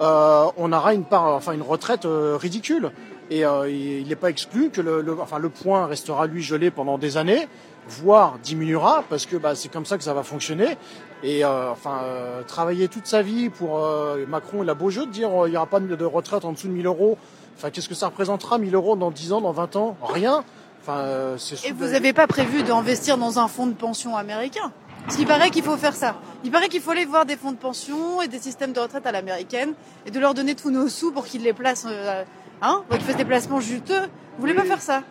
euh, 0.01 0.45
on 0.59 0.73
aura 0.73 0.93
une, 0.95 1.05
part, 1.05 1.35
enfin, 1.35 1.53
une 1.53 1.63
retraite 1.63 2.05
euh, 2.05 2.37
ridicule. 2.37 2.93
Et 3.31 3.47
euh, 3.47 3.71
il 3.71 4.09
n'est 4.09 4.17
pas 4.17 4.29
exclu 4.29 4.71
que 4.71 4.81
le 4.81 5.49
point 5.49 5.87
restera 5.87 6.27
lui 6.27 6.43
gelé 6.43 6.71
pendant 6.71 6.99
des 6.99 7.17
années, 7.17 7.49
voire 7.89 8.39
diminuera, 8.43 9.05
parce 9.09 9.25
que 9.25 9.37
bah, 9.37 9.55
c'est 9.55 9.71
comme 9.71 9.87
ça 9.87 9.97
que 9.97 10.05
ça 10.05 10.13
va 10.13 10.23
fonctionner. 10.23 10.77
Et 11.23 11.45
euh, 11.45 11.71
enfin, 11.71 12.01
euh, 12.03 12.43
travailler 12.43 12.89
toute 12.89 13.07
sa 13.07 13.23
vie 13.23 13.51
pour 13.51 13.85
euh, 13.85 14.25
Macron, 14.27 14.63
il 14.63 14.71
a 14.71 14.75
beau 14.75 14.91
jeu 14.91 15.07
de 15.07 15.11
dire 15.11 15.31
il 15.47 15.51
n'y 15.51 15.57
aura 15.57 15.67
pas 15.67 15.81
de 15.81 16.05
retraite 16.05 16.45
en 16.45 16.53
dessous 16.53 16.69
de 16.69 16.73
1000 16.73 16.87
euros. 16.87 17.19
Enfin, 17.57 17.71
qu'est-ce 17.71 17.89
que 17.89 17.95
ça 17.95 18.07
représentera 18.07 18.59
1000 18.59 18.75
euros 18.75 18.97
dans 18.97 19.11
10 19.11 19.33
ans, 19.35 19.41
dans 19.41 19.53
20 19.53 19.77
ans? 19.77 19.97
Rien. 20.03 20.45
Enfin, 20.81 21.37
c'est 21.37 21.69
Et 21.69 21.73
vous 21.73 21.89
n'avez 21.89 22.15
pas 22.15 22.27
prévu 22.27 22.63
d'investir 22.63 23.19
dans 23.19 23.39
un 23.39 23.49
fonds 23.49 23.67
de 23.67 23.75
pension 23.75 24.17
américain? 24.17 24.73
Parce 25.05 25.17
qu'il 25.17 25.27
paraît 25.27 25.51
qu'il 25.51 25.63
faut 25.63 25.77
faire 25.77 25.95
ça. 25.95 26.17
Il 26.45 26.51
paraît 26.51 26.69
qu'il 26.69 26.81
faut 26.81 26.91
aller 26.91 27.05
voir 27.05 27.27
des 27.27 27.37
fonds 27.37 27.53
de 27.53 27.57
pension 27.57 28.23
et 28.23 28.29
des 28.29 28.39
systèmes 28.39 28.73
de 28.73 28.81
retraite 28.81 29.07
à 29.07 29.13
l'américaine 29.13 29.75
et 30.07 30.11
de 30.11 30.21
leur 30.21 30.35
donner 30.35 30.55
tous 30.55 30.71
nos 30.71 30.89
sous 30.89 31.13
pour 31.13 31.27
qu'ils 31.27 31.43
les 31.43 31.53
placent, 31.53 31.87
euh, 31.89 32.25
hein, 32.63 32.83
pour 32.89 32.97
qu'ils 32.97 33.07
fassent 33.07 33.17
des 33.17 33.25
placements 33.25 33.61
juteux. 33.61 34.01
Vous 34.01 34.41
voulez 34.41 34.55
pas 34.55 34.65
faire 34.65 34.81
ça? 34.81 35.03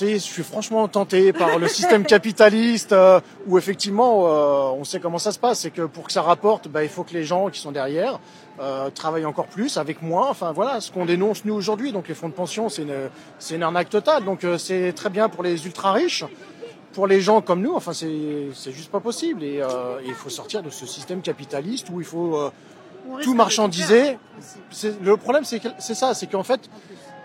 Je 0.00 0.16
suis 0.18 0.42
franchement 0.42 0.86
tenté 0.88 1.32
par 1.32 1.58
le 1.58 1.68
système 1.68 2.04
capitaliste 2.14 2.92
euh, 2.92 3.20
où 3.46 3.58
effectivement 3.58 4.26
euh, 4.26 4.78
on 4.78 4.84
sait 4.84 5.00
comment 5.00 5.18
ça 5.18 5.32
se 5.32 5.38
passe. 5.38 5.60
C'est 5.60 5.70
que 5.70 5.82
pour 5.82 6.04
que 6.04 6.12
ça 6.12 6.22
rapporte, 6.22 6.68
bah, 6.68 6.82
il 6.84 6.90
faut 6.90 7.04
que 7.04 7.14
les 7.14 7.24
gens 7.24 7.48
qui 7.48 7.60
sont 7.60 7.72
derrière 7.72 8.20
euh, 8.60 8.90
travaillent 8.90 9.24
encore 9.24 9.46
plus 9.46 9.76
avec 9.76 10.02
moins. 10.02 10.28
Enfin 10.28 10.52
voilà 10.52 10.80
ce 10.80 10.90
qu'on 10.90 11.06
dénonce 11.06 11.44
nous 11.44 11.54
aujourd'hui. 11.54 11.92
Donc 11.92 12.08
les 12.08 12.14
fonds 12.14 12.28
de 12.28 12.34
pension, 12.34 12.68
c'est 12.68 12.82
une, 12.82 13.08
c'est 13.38 13.54
une 13.54 13.62
arnaque 13.62 13.90
totale. 13.90 14.24
Donc 14.24 14.44
euh, 14.44 14.58
c'est 14.58 14.92
très 14.92 15.10
bien 15.10 15.28
pour 15.28 15.42
les 15.42 15.66
ultra 15.66 15.92
riches. 15.92 16.24
Pour 16.92 17.06
les 17.06 17.20
gens 17.20 17.40
comme 17.42 17.60
nous, 17.60 17.74
enfin 17.74 17.92
c'est, 17.92 18.48
c'est 18.54 18.72
juste 18.72 18.90
pas 18.90 19.00
possible. 19.00 19.42
Et 19.44 19.60
euh, 19.60 20.00
il 20.04 20.14
faut 20.14 20.30
sortir 20.30 20.62
de 20.62 20.70
ce 20.70 20.86
système 20.86 21.20
capitaliste 21.20 21.88
où 21.90 22.00
il 22.00 22.06
faut 22.06 22.36
euh, 22.36 22.50
tout 23.22 23.34
marchandiser. 23.34 24.18
C'est, 24.70 25.00
le 25.02 25.16
problème 25.16 25.44
c'est, 25.44 25.60
que, 25.60 25.68
c'est 25.78 25.94
ça, 25.94 26.14
c'est 26.14 26.26
qu'en 26.26 26.42
fait 26.42 26.68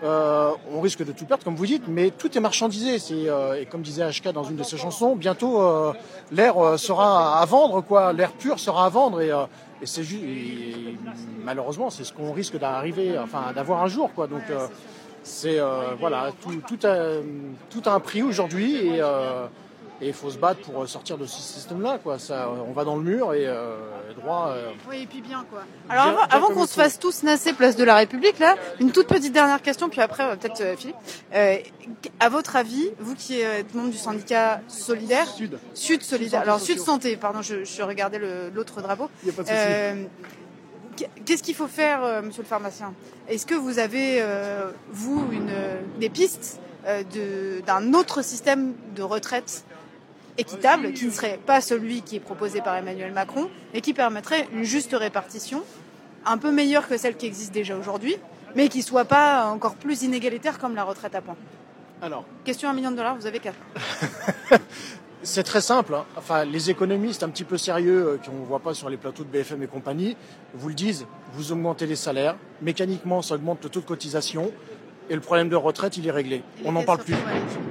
euh, 0.04 0.50
on 0.70 0.82
risque 0.82 1.02
de 1.02 1.12
tout 1.12 1.24
perdre, 1.24 1.44
comme 1.44 1.56
vous 1.56 1.64
dites, 1.64 1.84
mais 1.88 2.10
tout 2.10 2.36
est 2.36 2.40
marchandisé. 2.40 2.98
Euh, 3.10 3.54
et 3.54 3.64
comme 3.64 3.80
disait 3.80 4.06
HK 4.10 4.32
dans 4.32 4.44
une 4.44 4.56
de 4.56 4.62
ses 4.62 4.76
chansons, 4.76 5.16
bientôt 5.16 5.62
euh, 5.62 5.92
l'air 6.30 6.78
sera 6.78 7.40
à 7.40 7.44
vendre, 7.46 7.80
quoi. 7.80 8.12
L'air 8.12 8.32
pur 8.32 8.60
sera 8.60 8.84
à 8.84 8.88
vendre, 8.90 9.22
et, 9.22 9.32
c'est 9.84 10.02
juste, 10.02 10.24
malheureusement, 11.42 11.90
c'est 11.90 12.04
ce 12.04 12.12
qu'on 12.12 12.32
risque 12.32 12.58
d'arriver, 12.58 13.18
enfin, 13.18 13.52
d'avoir 13.54 13.82
un 13.82 13.88
jour, 13.88 14.10
quoi. 14.14 14.26
Donc, 14.26 14.42
c'est 15.22 15.58
voilà, 15.98 16.30
tout, 16.42 16.54
tout, 16.66 16.86
a, 16.86 17.20
tout 17.70 17.82
un 17.86 18.00
prix 18.00 18.22
aujourd'hui, 18.22 19.00
et 20.04 20.08
il 20.08 20.12
faut 20.12 20.30
se 20.30 20.36
battre 20.38 20.60
pour 20.60 20.86
sortir 20.86 21.16
de 21.16 21.24
ce 21.24 21.40
système-là, 21.40 21.98
quoi. 22.02 22.18
Ça, 22.18 22.50
on 22.68 22.72
va 22.72 22.84
dans 22.84 22.96
le 22.96 23.02
mur 23.02 23.32
et 23.32 23.46
euh, 23.46 23.76
droit. 24.20 24.50
euh, 24.50 24.70
Oui, 24.90 25.02
et 25.02 25.06
puis 25.06 25.22
bien 25.22 25.44
quoi. 25.50 25.62
Alors 25.88 26.06
avant, 26.06 26.22
avant 26.46 26.54
qu'on 26.54 26.66
se 26.66 26.74
fasse 26.74 26.98
tous 26.98 27.22
nasser 27.22 27.52
place 27.54 27.74
de 27.76 27.84
la 27.84 27.94
République, 27.96 28.38
là, 28.38 28.56
une 28.80 28.92
toute 28.92 29.06
petite 29.08 29.32
dernière 29.32 29.62
question, 29.62 29.88
puis 29.88 30.00
après 30.02 30.36
peut-être 30.36 30.60
euh, 30.60 30.76
Philippe. 30.76 30.96
Euh, 31.34 31.56
à 32.20 32.28
votre 32.28 32.56
avis, 32.56 32.90
vous 33.00 33.14
qui 33.14 33.40
êtes 33.40 33.72
membre 33.74 33.90
du 33.90 33.96
syndicat 33.96 34.60
solidaire, 34.68 35.26
Sud, 35.28 35.58
Sud 35.72 36.02
solidaire, 36.02 36.42
alors. 36.42 36.60
Sud 36.60 36.78
santé, 36.80 37.16
pardon, 37.16 37.40
je, 37.42 37.64
je 37.64 37.82
regardais 37.82 38.20
l'autre 38.54 38.82
drapeau. 38.82 39.08
Y 39.24 39.30
a 39.30 39.32
pas 39.32 39.42
de 39.42 39.48
souci. 39.48 39.58
Euh, 39.60 40.04
Qu'est-ce 41.24 41.42
qu'il 41.42 41.56
faut 41.56 41.66
faire, 41.66 42.04
euh, 42.04 42.22
monsieur 42.22 42.42
le 42.42 42.46
pharmacien? 42.48 42.94
Est-ce 43.28 43.46
que 43.46 43.56
vous 43.56 43.80
avez, 43.80 44.18
euh, 44.22 44.70
vous, 44.92 45.26
une, 45.32 45.50
des 45.98 46.08
pistes 46.08 46.60
euh, 46.86 47.02
de- 47.02 47.62
d'un 47.66 47.94
autre 47.94 48.22
système 48.22 48.74
de 48.94 49.02
retraite 49.02 49.64
équitable, 50.38 50.92
qui 50.92 51.06
ne 51.06 51.10
serait 51.10 51.38
pas 51.44 51.60
celui 51.60 52.02
qui 52.02 52.16
est 52.16 52.20
proposé 52.20 52.60
par 52.60 52.76
Emmanuel 52.76 53.12
Macron, 53.12 53.48
et 53.72 53.80
qui 53.80 53.94
permettrait 53.94 54.48
une 54.52 54.64
juste 54.64 54.94
répartition, 54.98 55.62
un 56.26 56.38
peu 56.38 56.50
meilleure 56.50 56.88
que 56.88 56.96
celle 56.96 57.16
qui 57.16 57.26
existe 57.26 57.52
déjà 57.52 57.76
aujourd'hui, 57.76 58.16
mais 58.54 58.68
qui 58.68 58.82
soit 58.82 59.04
pas 59.04 59.46
encore 59.46 59.74
plus 59.74 60.02
inégalitaire 60.02 60.58
comme 60.58 60.74
la 60.74 60.84
retraite 60.84 61.14
à 61.14 61.20
points 61.20 61.36
Alors, 62.02 62.24
Question 62.44 62.68
à 62.68 62.72
un 62.72 62.74
million 62.74 62.90
de 62.90 62.96
dollars, 62.96 63.16
vous 63.16 63.26
avez 63.26 63.40
quatre. 63.40 63.58
C'est 65.22 65.42
très 65.42 65.62
simple. 65.62 65.94
hein. 65.94 66.04
Enfin, 66.18 66.44
les 66.44 66.68
économistes 66.68 67.22
un 67.22 67.30
petit 67.30 67.44
peu 67.44 67.56
sérieux 67.56 68.06
euh, 68.06 68.16
qu'on 68.18 68.40
ne 68.40 68.44
voit 68.44 68.58
pas 68.60 68.74
sur 68.74 68.90
les 68.90 68.98
plateaux 68.98 69.24
de 69.24 69.30
BFM 69.30 69.62
et 69.62 69.66
compagnie 69.66 70.18
vous 70.52 70.68
le 70.68 70.74
disent. 70.74 71.06
Vous 71.32 71.50
augmentez 71.50 71.86
les 71.86 71.96
salaires, 71.96 72.36
mécaniquement, 72.60 73.22
ça 73.22 73.36
augmente 73.36 73.64
le 73.64 73.70
taux 73.70 73.80
de 73.80 73.86
cotisation. 73.86 74.52
Et 75.10 75.14
le 75.14 75.20
problème 75.20 75.48
de 75.48 75.56
retraite, 75.56 75.96
il 75.96 76.06
est 76.06 76.10
réglé. 76.10 76.42
On 76.64 76.72
n'en 76.72 76.82
parle 76.84 76.98
plus. 77.00 77.14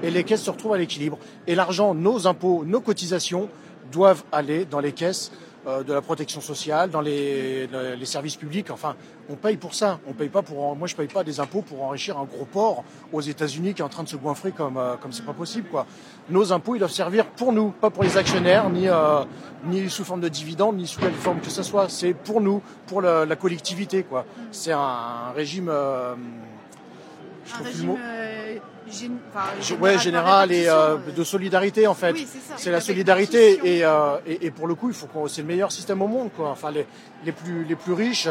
Et 0.04 0.12
les 0.12 0.24
caisses 0.24 0.44
se 0.44 0.52
retrouvent 0.52 0.74
à 0.74 0.78
l'équilibre. 0.78 1.18
Et 1.48 1.56
l'argent, 1.56 1.94
nos 1.96 2.28
impôts, 2.28 2.64
nos 2.66 2.80
cotisations 2.82 3.50
doivent 3.92 4.24
aller 4.32 4.66
dans 4.66 4.80
les 4.80 4.92
caisses 4.92 5.32
euh, 5.66 5.82
de 5.82 5.94
la 5.94 6.02
protection 6.02 6.42
sociale, 6.42 6.90
dans 6.90 7.00
les, 7.02 7.68
le- 7.68 7.96
les 7.96 8.06
services 8.06 8.36
publics. 8.36 8.70
Enfin, 8.70 8.96
on 9.30 9.36
paye 9.36 9.56
pour 9.58 9.74
ça. 9.74 10.00
On 10.08 10.14
paye 10.14 10.28
pas 10.30 10.42
pour. 10.42 10.76
Moi, 10.76 10.88
je 10.88 10.96
paye 10.96 11.08
pas 11.08 11.24
des 11.24 11.40
impôts 11.40 11.62
pour 11.62 11.82
enrichir 11.84 12.20
un 12.20 12.26
gros 12.26 12.46
port 12.46 12.84
aux 13.14 13.22
États-Unis 13.22 13.74
qui 13.74 13.82
est 13.82 13.86
en 13.86 13.90
train 13.90 14.04
de 14.04 14.10
se 14.10 14.18
goinfrer 14.18 14.52
comme 14.52 14.78
euh, 14.78 14.96
comme 14.98 15.12
c'est 15.14 15.26
pas 15.26 15.34
possible, 15.34 15.68
quoi. 15.70 15.86
Nos 16.30 16.52
impôts, 16.54 16.76
ils 16.76 16.80
doivent 16.80 16.92
servir 16.92 17.26
pour 17.26 17.52
nous, 17.54 17.70
pas 17.72 17.90
pour 17.90 18.04
les 18.04 18.18
actionnaires, 18.18 18.70
ni 18.70 18.88
euh, 18.90 19.24
ni 19.66 19.90
sous 19.90 20.04
forme 20.04 20.22
de 20.22 20.28
dividendes, 20.30 20.78
ni 20.78 20.86
sous 20.86 21.00
quelle 21.00 21.14
forme 21.14 21.40
que 21.40 21.50
ce 21.50 21.64
soit. 21.64 21.88
C'est 21.90 22.14
pour 22.14 22.42
nous, 22.42 22.62
pour 22.88 23.02
la, 23.02 23.26
la 23.26 23.36
collectivité, 23.38 24.04
quoi. 24.04 24.26
C'est 24.52 24.72
un, 24.74 24.80
un 24.80 25.32
régime. 25.32 25.72
Je 27.46 27.54
Un 27.54 27.64
régime 27.66 27.96
euh, 28.00 28.56
gén- 28.90 29.12
enfin, 29.34 29.46
Je- 29.62 29.76
ouais, 29.76 29.98
général 29.98 30.52
et 30.52 30.68
euh, 30.68 30.98
de 31.16 31.24
solidarité 31.24 31.88
en 31.88 31.94
fait. 31.94 32.14
Oui, 32.14 32.28
c'est 32.58 32.72
la 32.72 32.82
solidarité 32.82 33.60
et, 33.64 33.84
euh, 33.86 34.18
et, 34.26 34.46
et 34.48 34.52
pour 34.52 34.68
le 34.68 34.76
coup, 34.76 34.90
il 34.90 34.96
faut 34.96 35.08
qu'on 35.08 35.28
c'est 35.28 35.42
le 35.42 35.48
meilleur 35.48 35.72
système 35.72 36.02
au 36.02 36.08
monde 36.08 36.30
quoi. 36.36 36.50
Enfin 36.50 36.72
les, 36.72 36.86
les 37.26 37.32
plus 37.32 37.64
les 37.66 37.76
plus 37.76 37.94
riches 37.94 38.30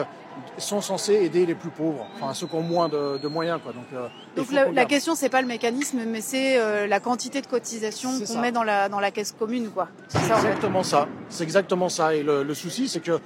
sont 0.57 0.81
censés 0.81 1.13
aider 1.15 1.45
les 1.45 1.55
plus 1.55 1.69
pauvres, 1.69 2.07
enfin 2.17 2.33
ceux 2.33 2.47
qui 2.47 2.55
ont 2.55 2.63
moins 2.63 2.89
de, 2.89 3.19
de 3.19 3.29
moyens 3.29 3.61
quoi. 3.63 3.73
Donc, 3.75 3.85
euh, 3.93 4.09
Donc 4.35 4.51
la, 4.51 4.71
la 4.73 4.85
question 4.87 5.15
c'est 5.15 5.29
pas 5.29 5.43
le 5.43 5.47
mécanisme, 5.47 6.01
mais 6.07 6.23
c'est 6.23 6.59
euh, 6.59 6.87
la 6.87 7.01
quantité 7.01 7.43
de 7.43 7.47
cotisation 7.47 8.11
qu'on 8.27 8.39
met 8.41 8.51
dans 8.53 8.63
la 8.63 8.89
dans 8.89 9.01
la 9.01 9.11
caisse 9.11 9.35
commune 9.39 9.69
quoi. 9.71 9.89
C'est 10.09 10.19
exactement 10.21 10.83
ça. 10.83 11.07
C'est 11.29 11.45
exactement 11.45 11.89
ça. 11.91 12.15
Et 12.15 12.23
le, 12.23 12.43
le 12.45 12.55
souci, 12.55 12.89
c'est 12.89 13.01
que 13.01 13.19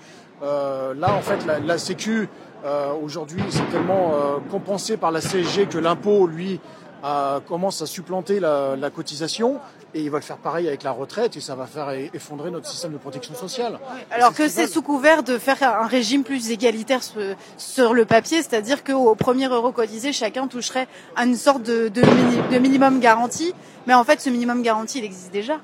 euh, 0.43 0.95
là, 0.95 1.15
en 1.15 1.23
fait, 1.23 1.47
la, 1.47 1.61
la 1.61 1.79
Sécu 1.79 2.29
euh, 2.67 2.93
aujourd'hui, 3.03 3.43
c'est 3.51 3.69
tellement 3.71 4.13
euh, 4.15 4.37
compensé 4.51 4.97
par 4.97 5.11
la 5.13 5.21
CSG 5.21 5.67
que 5.69 5.79
l'impôt, 5.79 6.27
lui, 6.27 6.61
euh, 7.05 7.41
commence 7.41 7.81
à 7.83 7.87
supplanter 7.87 8.41
la, 8.41 8.75
la 8.77 8.91
cotisation. 8.91 9.61
Et 9.95 10.01
il 10.03 10.11
va 10.11 10.19
le 10.19 10.25
faire 10.25 10.37
pareil 10.37 10.69
avec 10.69 10.83
la 10.83 10.91
retraite, 10.91 11.37
et 11.39 11.41
ça 11.41 11.55
va 11.55 11.65
faire 11.67 11.89
effondrer 12.13 12.51
notre 12.51 12.67
système 12.67 12.93
de 12.93 12.99
protection 12.99 13.35
sociale. 13.35 13.79
Alors 14.11 14.35
que 14.35 14.47
c'est 14.47 14.67
sous 14.67 14.83
couvert 14.83 15.23
de 15.23 15.39
faire 15.39 15.63
un 15.63 15.87
régime 15.87 16.23
plus 16.23 16.51
égalitaire 16.51 17.03
sur, 17.03 17.23
sur 17.57 17.95
le 17.95 18.05
papier, 18.05 18.43
c'est-à-dire 18.43 18.85
qu'au 18.85 19.15
premier 19.15 19.47
euro 19.47 19.73
cotisé, 19.73 20.13
chacun 20.13 20.49
toucherait 20.49 20.87
à 21.15 21.25
une 21.25 21.37
sorte 21.37 21.63
de, 21.63 21.89
de, 21.89 22.03
mini- 22.03 22.43
de 22.53 22.59
minimum 22.59 23.01
garanti. 23.01 23.55
Mais 23.87 23.95
en 23.95 24.05
fait, 24.05 24.21
ce 24.21 24.29
minimum 24.29 24.61
garanti, 24.63 24.99
il 24.99 25.05
existe 25.05 25.33
déjà. 25.33 25.61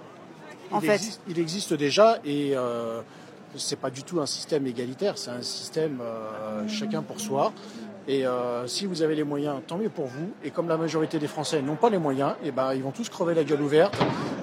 En 0.71 0.81
il, 0.81 0.87
fait. 0.87 0.95
existe, 0.95 1.21
il 1.29 1.39
existe 1.39 1.75
déjà 1.75 2.19
et 2.25 2.55
c'est 3.57 3.79
pas 3.79 3.91
du 3.91 4.03
tout 4.03 4.21
un 4.21 4.27
système 4.27 4.67
égalitaire, 4.67 5.19
c'est 5.19 5.31
un 5.31 5.43
système 5.43 5.99
euh, 6.01 6.67
chacun 6.69 7.03
pour 7.03 7.21
soi. 7.21 7.53
Et 8.09 8.27
euh, 8.27 8.67
si 8.67 8.87
vous 8.87 9.03
avez 9.03 9.15
les 9.15 9.23
moyens, 9.23 9.61
tant 9.67 9.79
mieux 9.79 9.89
pour 9.89 10.07
vous. 10.07 10.33
Et 10.43 10.51
comme 10.51 10.69
la 10.69 10.77
majorité 10.77 11.21
des 11.21 11.29
Français 11.29 11.63
n'ont 11.63 11.77
pas 11.77 11.89
les 11.89 11.99
moyens, 11.99 12.33
et 12.45 12.51
ben 12.51 12.75
ils 12.75 12.83
vont 12.83 12.91
tous 12.91 13.09
crever 13.09 13.33
la 13.35 13.45
gueule 13.45 13.63
ouverte. 13.63 13.95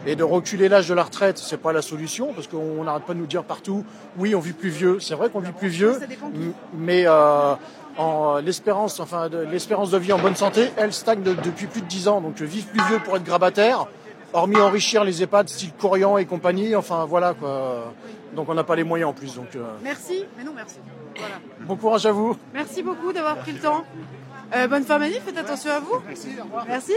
Et 0.05 0.15
de 0.15 0.23
reculer 0.23 0.69
l'âge 0.69 0.87
de 0.87 0.93
la 0.93 1.03
retraite, 1.03 1.37
c'est 1.37 1.57
pas 1.57 1.73
la 1.73 1.81
solution 1.81 2.33
parce 2.33 2.47
qu'on 2.47 2.83
n'arrête 2.85 3.03
pas 3.03 3.13
de 3.13 3.19
nous 3.19 3.25
dire 3.25 3.43
partout, 3.43 3.83
oui, 4.17 4.33
on 4.33 4.39
vit 4.39 4.53
plus 4.53 4.69
vieux. 4.69 4.99
C'est 5.01 5.13
vrai 5.13 5.29
qu'on 5.29 5.41
vit 5.41 5.51
plus 5.51 5.67
vieux, 5.67 5.99
mais 6.73 7.03
euh, 7.05 7.53
en 7.97 8.37
l'espérance, 8.37 9.01
enfin, 9.01 9.27
de, 9.27 9.39
l'espérance 9.39 9.91
de 9.91 9.97
vie 9.97 10.13
en 10.13 10.19
bonne 10.19 10.37
santé, 10.37 10.69
elle 10.77 10.93
stagne 10.93 11.21
de- 11.21 11.33
depuis 11.33 11.67
plus 11.67 11.81
de 11.81 11.87
10 11.87 12.07
ans. 12.07 12.21
Donc 12.21 12.41
vivre 12.41 12.67
plus 12.67 12.81
vieux 12.87 12.99
pour 13.03 13.17
être 13.17 13.25
grabataire, 13.25 13.87
hormis 14.31 14.55
enrichir 14.55 15.03
les 15.03 15.21
EHPAD 15.21 15.49
style 15.49 15.73
Corian 15.77 16.17
et 16.17 16.25
compagnie, 16.25 16.77
enfin 16.77 17.03
voilà 17.03 17.33
quoi. 17.33 17.91
Donc 18.33 18.49
on 18.49 18.53
n'a 18.53 18.63
pas 18.63 18.75
les 18.75 18.83
moyens 18.83 19.09
en 19.09 19.13
plus. 19.13 19.35
Donc 19.35 19.55
euh, 19.55 19.63
Merci, 19.83 20.25
mais 20.37 20.43
non 20.43 20.53
merci. 20.55 20.77
Voilà. 21.17 21.35
bon 21.61 21.75
courage 21.75 22.05
à 22.05 22.11
vous. 22.11 22.37
Merci 22.53 22.83
beaucoup 22.83 23.11
d'avoir 23.11 23.37
pris 23.37 23.51
le 23.53 23.59
temps. 23.59 23.83
Euh, 24.55 24.67
bonne 24.67 24.83
fin 24.83 24.97
manif, 24.97 25.21
faites 25.23 25.37
attention 25.37 25.69
à 25.71 25.79
vous. 25.79 26.01
Merci. 26.67 26.93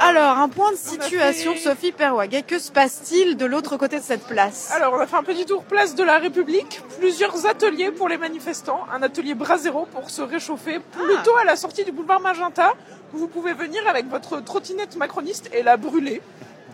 Alors, 0.00 0.38
un 0.38 0.48
point 0.48 0.72
de 0.72 0.76
situation, 0.76 1.54
Sophie 1.56 1.92
Perwaguet. 1.92 2.42
Que 2.42 2.58
se 2.58 2.72
passe-t-il 2.72 3.36
de 3.36 3.46
l'autre 3.46 3.76
côté 3.76 3.98
de 3.98 4.02
cette 4.02 4.24
place? 4.26 4.72
Alors, 4.74 4.94
on 4.94 4.98
a 4.98 5.06
fait 5.06 5.16
un 5.16 5.22
petit 5.22 5.44
tour 5.44 5.62
place 5.62 5.94
de 5.94 6.02
la 6.02 6.18
République, 6.18 6.82
plusieurs 6.98 7.46
ateliers 7.46 7.92
pour 7.92 8.08
les 8.08 8.18
manifestants, 8.18 8.80
un 8.92 9.00
atelier 9.02 9.34
Brasero 9.34 9.86
pour 9.86 10.10
se 10.10 10.22
réchauffer, 10.22 10.80
plutôt 10.80 11.36
à 11.36 11.44
la 11.44 11.54
sortie 11.54 11.84
du 11.84 11.92
boulevard 11.92 12.20
Magenta, 12.20 12.72
où 13.14 13.18
vous 13.18 13.28
pouvez 13.28 13.52
venir 13.52 13.80
avec 13.88 14.08
votre 14.08 14.40
trottinette 14.42 14.96
macroniste 14.96 15.50
et 15.54 15.62
la 15.62 15.76
brûler. 15.76 16.20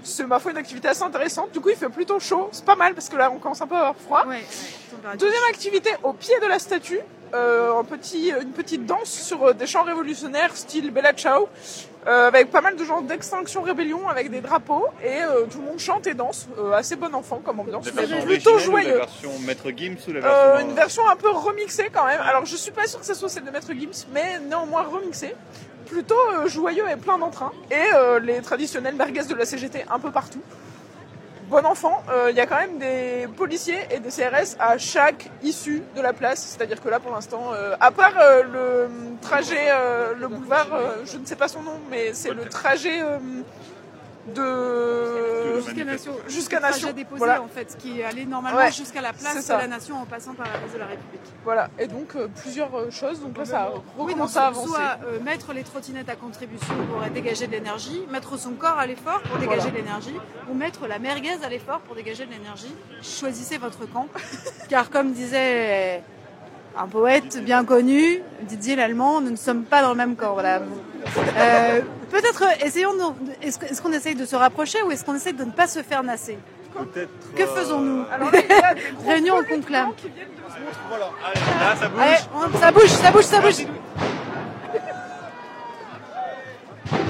C'est 0.05 0.27
ma 0.27 0.39
foi 0.39 0.53
une 0.53 0.59
activité 0.59 0.89
assez 0.89 1.03
intéressante. 1.03 1.51
Du 1.53 1.61
coup, 1.61 1.71
il 1.71 1.77
fait 1.77 1.89
plutôt 1.89 2.21
chaud. 2.21 2.49
C'est 2.53 2.65
pas 2.65 2.77
mal 2.77 2.95
parce 2.95 3.09
que 3.09 3.17
là, 3.17 3.31
on 3.31 3.39
commence 3.39 3.61
un 3.63 3.67
peu 3.67 3.75
à 3.75 3.79
avoir 3.79 3.97
froid. 3.97 4.25
Deuxième 5.19 5.45
activité 5.51 5.91
au 6.03 6.13
pied 6.13 6.35
de 6.41 6.47
la 6.47 6.59
statue. 6.59 7.01
euh, 7.35 7.77
un 7.81 7.83
petit, 7.85 8.29
une 8.29 8.53
petite 8.53 8.87
danse 8.87 9.11
sur 9.11 9.43
euh, 9.49 9.53
des 9.55 9.67
chants 9.67 9.83
révolutionnaires 9.83 10.55
style 10.57 10.93
Bella 10.93 11.13
Ciao, 11.15 11.49
euh, 12.07 12.29
avec 12.29 12.49
pas 12.53 12.61
mal 12.61 12.77
de 12.77 12.85
gens 12.85 13.01
d'Extinction 13.01 13.63
Rébellion 13.63 14.09
avec 14.09 14.31
des 14.31 14.41
drapeaux 14.41 14.87
et 15.03 15.21
euh, 15.23 15.47
tout 15.51 15.59
le 15.59 15.65
monde 15.65 15.79
chante 15.81 16.07
et 16.07 16.15
danse. 16.15 16.47
Euh, 16.59 16.71
assez 16.75 16.95
bon 16.95 17.13
enfant 17.13 17.41
comme 17.45 17.59
ambiance, 17.59 17.87
mais 17.93 18.07
plutôt 18.25 18.59
joyeux. 18.59 18.91
La 18.91 18.97
version 19.07 19.33
Maître 19.41 19.69
Gims 19.77 19.97
ou 20.07 20.13
la 20.13 20.21
Euh, 20.21 20.53
version... 20.53 20.69
une 20.69 20.75
version 20.77 21.09
un 21.09 21.17
peu 21.17 21.31
remixée 21.31 21.91
quand 21.93 22.05
même. 22.07 22.21
Alors 22.21 22.47
je 22.47 22.55
suis 22.55 22.71
pas 22.71 22.87
sûre 22.87 23.01
que 23.01 23.07
ce 23.07 23.15
soit 23.15 23.29
celle 23.29 23.45
de 23.45 23.51
Maître 23.51 23.73
Gims, 23.73 24.07
mais 24.13 24.39
néanmoins 24.39 24.83
remixée. 24.83 25.35
Plutôt 25.87 26.15
euh, 26.15 26.49
joyeux 26.49 26.89
et 26.91 26.97
plein 26.97 27.19
d'entrain. 27.19 27.53
Et 27.71 27.95
euh, 27.95 28.19
les 28.21 28.41
traditionnels 28.41 28.95
merguez 28.95 29.25
de 29.25 29.35
la 29.35 29.45
CGT 29.45 29.85
un 29.91 29.99
peu 29.99 30.11
partout. 30.11 30.43
Bon 31.51 31.65
enfant, 31.67 32.03
euh, 32.09 32.29
il 32.31 32.37
y 32.37 32.41
a 32.41 32.47
quand 32.47 32.57
même 32.57 32.79
des 32.79 33.29
policiers 33.37 33.79
et 33.91 34.01
des 34.01 34.09
CRS 34.09 34.57
à 34.59 34.79
chaque 34.79 35.31
issue 35.43 35.83
de 35.95 36.01
la 36.01 36.15
place. 36.15 36.41
C'est-à-dire 36.41 36.81
que 36.81 36.89
là 36.89 37.01
pour 37.01 37.13
l'instant, 37.13 37.53
à 37.79 37.91
part 37.91 38.15
le 38.51 38.89
trajet, 39.21 39.69
le 40.19 40.27
boulevard, 40.27 40.69
je 41.05 41.19
ne 41.19 41.27
sais 41.27 41.37
pas 41.37 41.49
son 41.49 41.63
nom, 41.63 41.79
mais 41.91 42.15
c'est 42.15 42.33
le 42.33 42.47
trajet 42.47 43.03
de... 44.35 45.61
Jusqu'à 45.61 45.85
Nation. 45.85 46.13
Jusqu'à 46.29 46.61
Nation. 46.61 46.93
déposé 46.93 47.19
Voilà. 47.19 47.43
en 47.43 47.49
fait, 47.49 47.77
qui 47.79 48.01
est 48.01 48.05
allé 48.05 48.25
normalement 48.25 48.59
Ouais, 48.59 48.73
jusqu'à 48.73 49.01
la 49.01 49.13
place 49.13 49.47
de 49.47 49.53
la 49.53 49.67
Nation 49.67 49.97
en 50.01 50.07
passant 50.07 50.35
par 50.35 50.47
la 50.47 50.59
place 50.59 50.73
de 50.73 50.79
la 50.79 50.87
République. 50.87 51.21
Voilà, 51.45 51.69
et 51.79 51.87
donc 51.87 52.15
euh, 52.17 52.29
plusieurs 52.43 52.75
euh, 52.75 52.91
choses. 52.91 53.21
Donc 53.21 53.37
là, 53.37 53.45
ça 53.45 53.69
Oui, 53.73 53.75
donc 53.75 53.85
recommence 54.09 54.37
à 54.37 54.47
avancer. 54.47 54.69
soit 54.69 54.99
euh, 55.07 55.21
mettre 55.21 55.53
les 55.53 55.63
trottinettes 55.63 56.09
à 56.09 56.17
contribution 56.17 56.75
pour 56.91 57.01
dégager 57.13 57.47
de 57.47 57.53
l'énergie, 57.53 58.03
mettre 58.11 58.39
son 58.39 58.53
corps 58.53 58.79
à 58.79 58.87
l'effort 58.87 59.21
pour 59.23 59.39
dégager 59.39 59.61
Voilà. 59.61 59.71
de 59.73 59.77
l'énergie, 59.77 60.17
ou 60.51 60.55
mettre 60.55 60.87
la 60.87 60.99
merguez 60.99 61.37
à 61.43 61.49
l'effort 61.49 61.81
pour 61.81 61.95
dégager 61.95 62.25
de 62.27 62.31
l'énergie. 62.33 62.75
Choisissez 63.03 63.59
votre 63.59 63.87
camp, 63.91 64.09
car 64.69 64.91
comme 64.91 65.13
disait 65.13 66.03
un 66.77 66.89
poète 66.89 67.43
bien 67.45 67.65
connu, 67.65 68.21
Didier 68.43 68.77
l'Allemand, 68.77 69.21
nous 69.21 69.31
ne 69.31 69.37
sommes 69.37 69.65
pas 69.65 69.83
dans 69.83 69.91
le 69.91 69.97
même 69.97 70.17
camp. 70.17 70.33
Voilà. 70.35 70.61
Euh, 71.37 71.81
Peut-être 72.11 72.43
euh, 72.43 72.65
essayons. 72.67 72.93
Est-ce 73.43 73.83
qu'on 73.83 73.93
essaye 73.93 74.15
de 74.15 74.25
se 74.25 74.37
rapprocher 74.37 74.83
ou 74.83 74.91
est-ce 74.91 75.05
qu'on 75.05 75.15
essaye 75.15 75.33
de 75.33 75.45
ne 75.45 75.51
pas 75.51 75.67
se 75.67 75.83
faire 75.83 76.03
nasser 76.03 76.39
Peut-être... 76.73 77.11
Que 77.37 77.43
euh, 77.43 77.47
faisons-nous 77.55 78.05
gros 78.99 79.11
Réunion 79.11 79.41
de 79.41 79.47
conclave. 79.47 79.89
Voilà, 80.89 81.11
allez, 81.25 81.41
là 81.61 81.77
ça 81.77 81.89
bouge. 81.89 82.01
Allez, 82.01 82.17
on- 82.35 82.59
ça 82.59 82.71
bouge, 82.73 82.89
ça 82.89 83.11
bouge, 83.11 83.25
ça 83.25 83.41
bouge. 83.41 83.67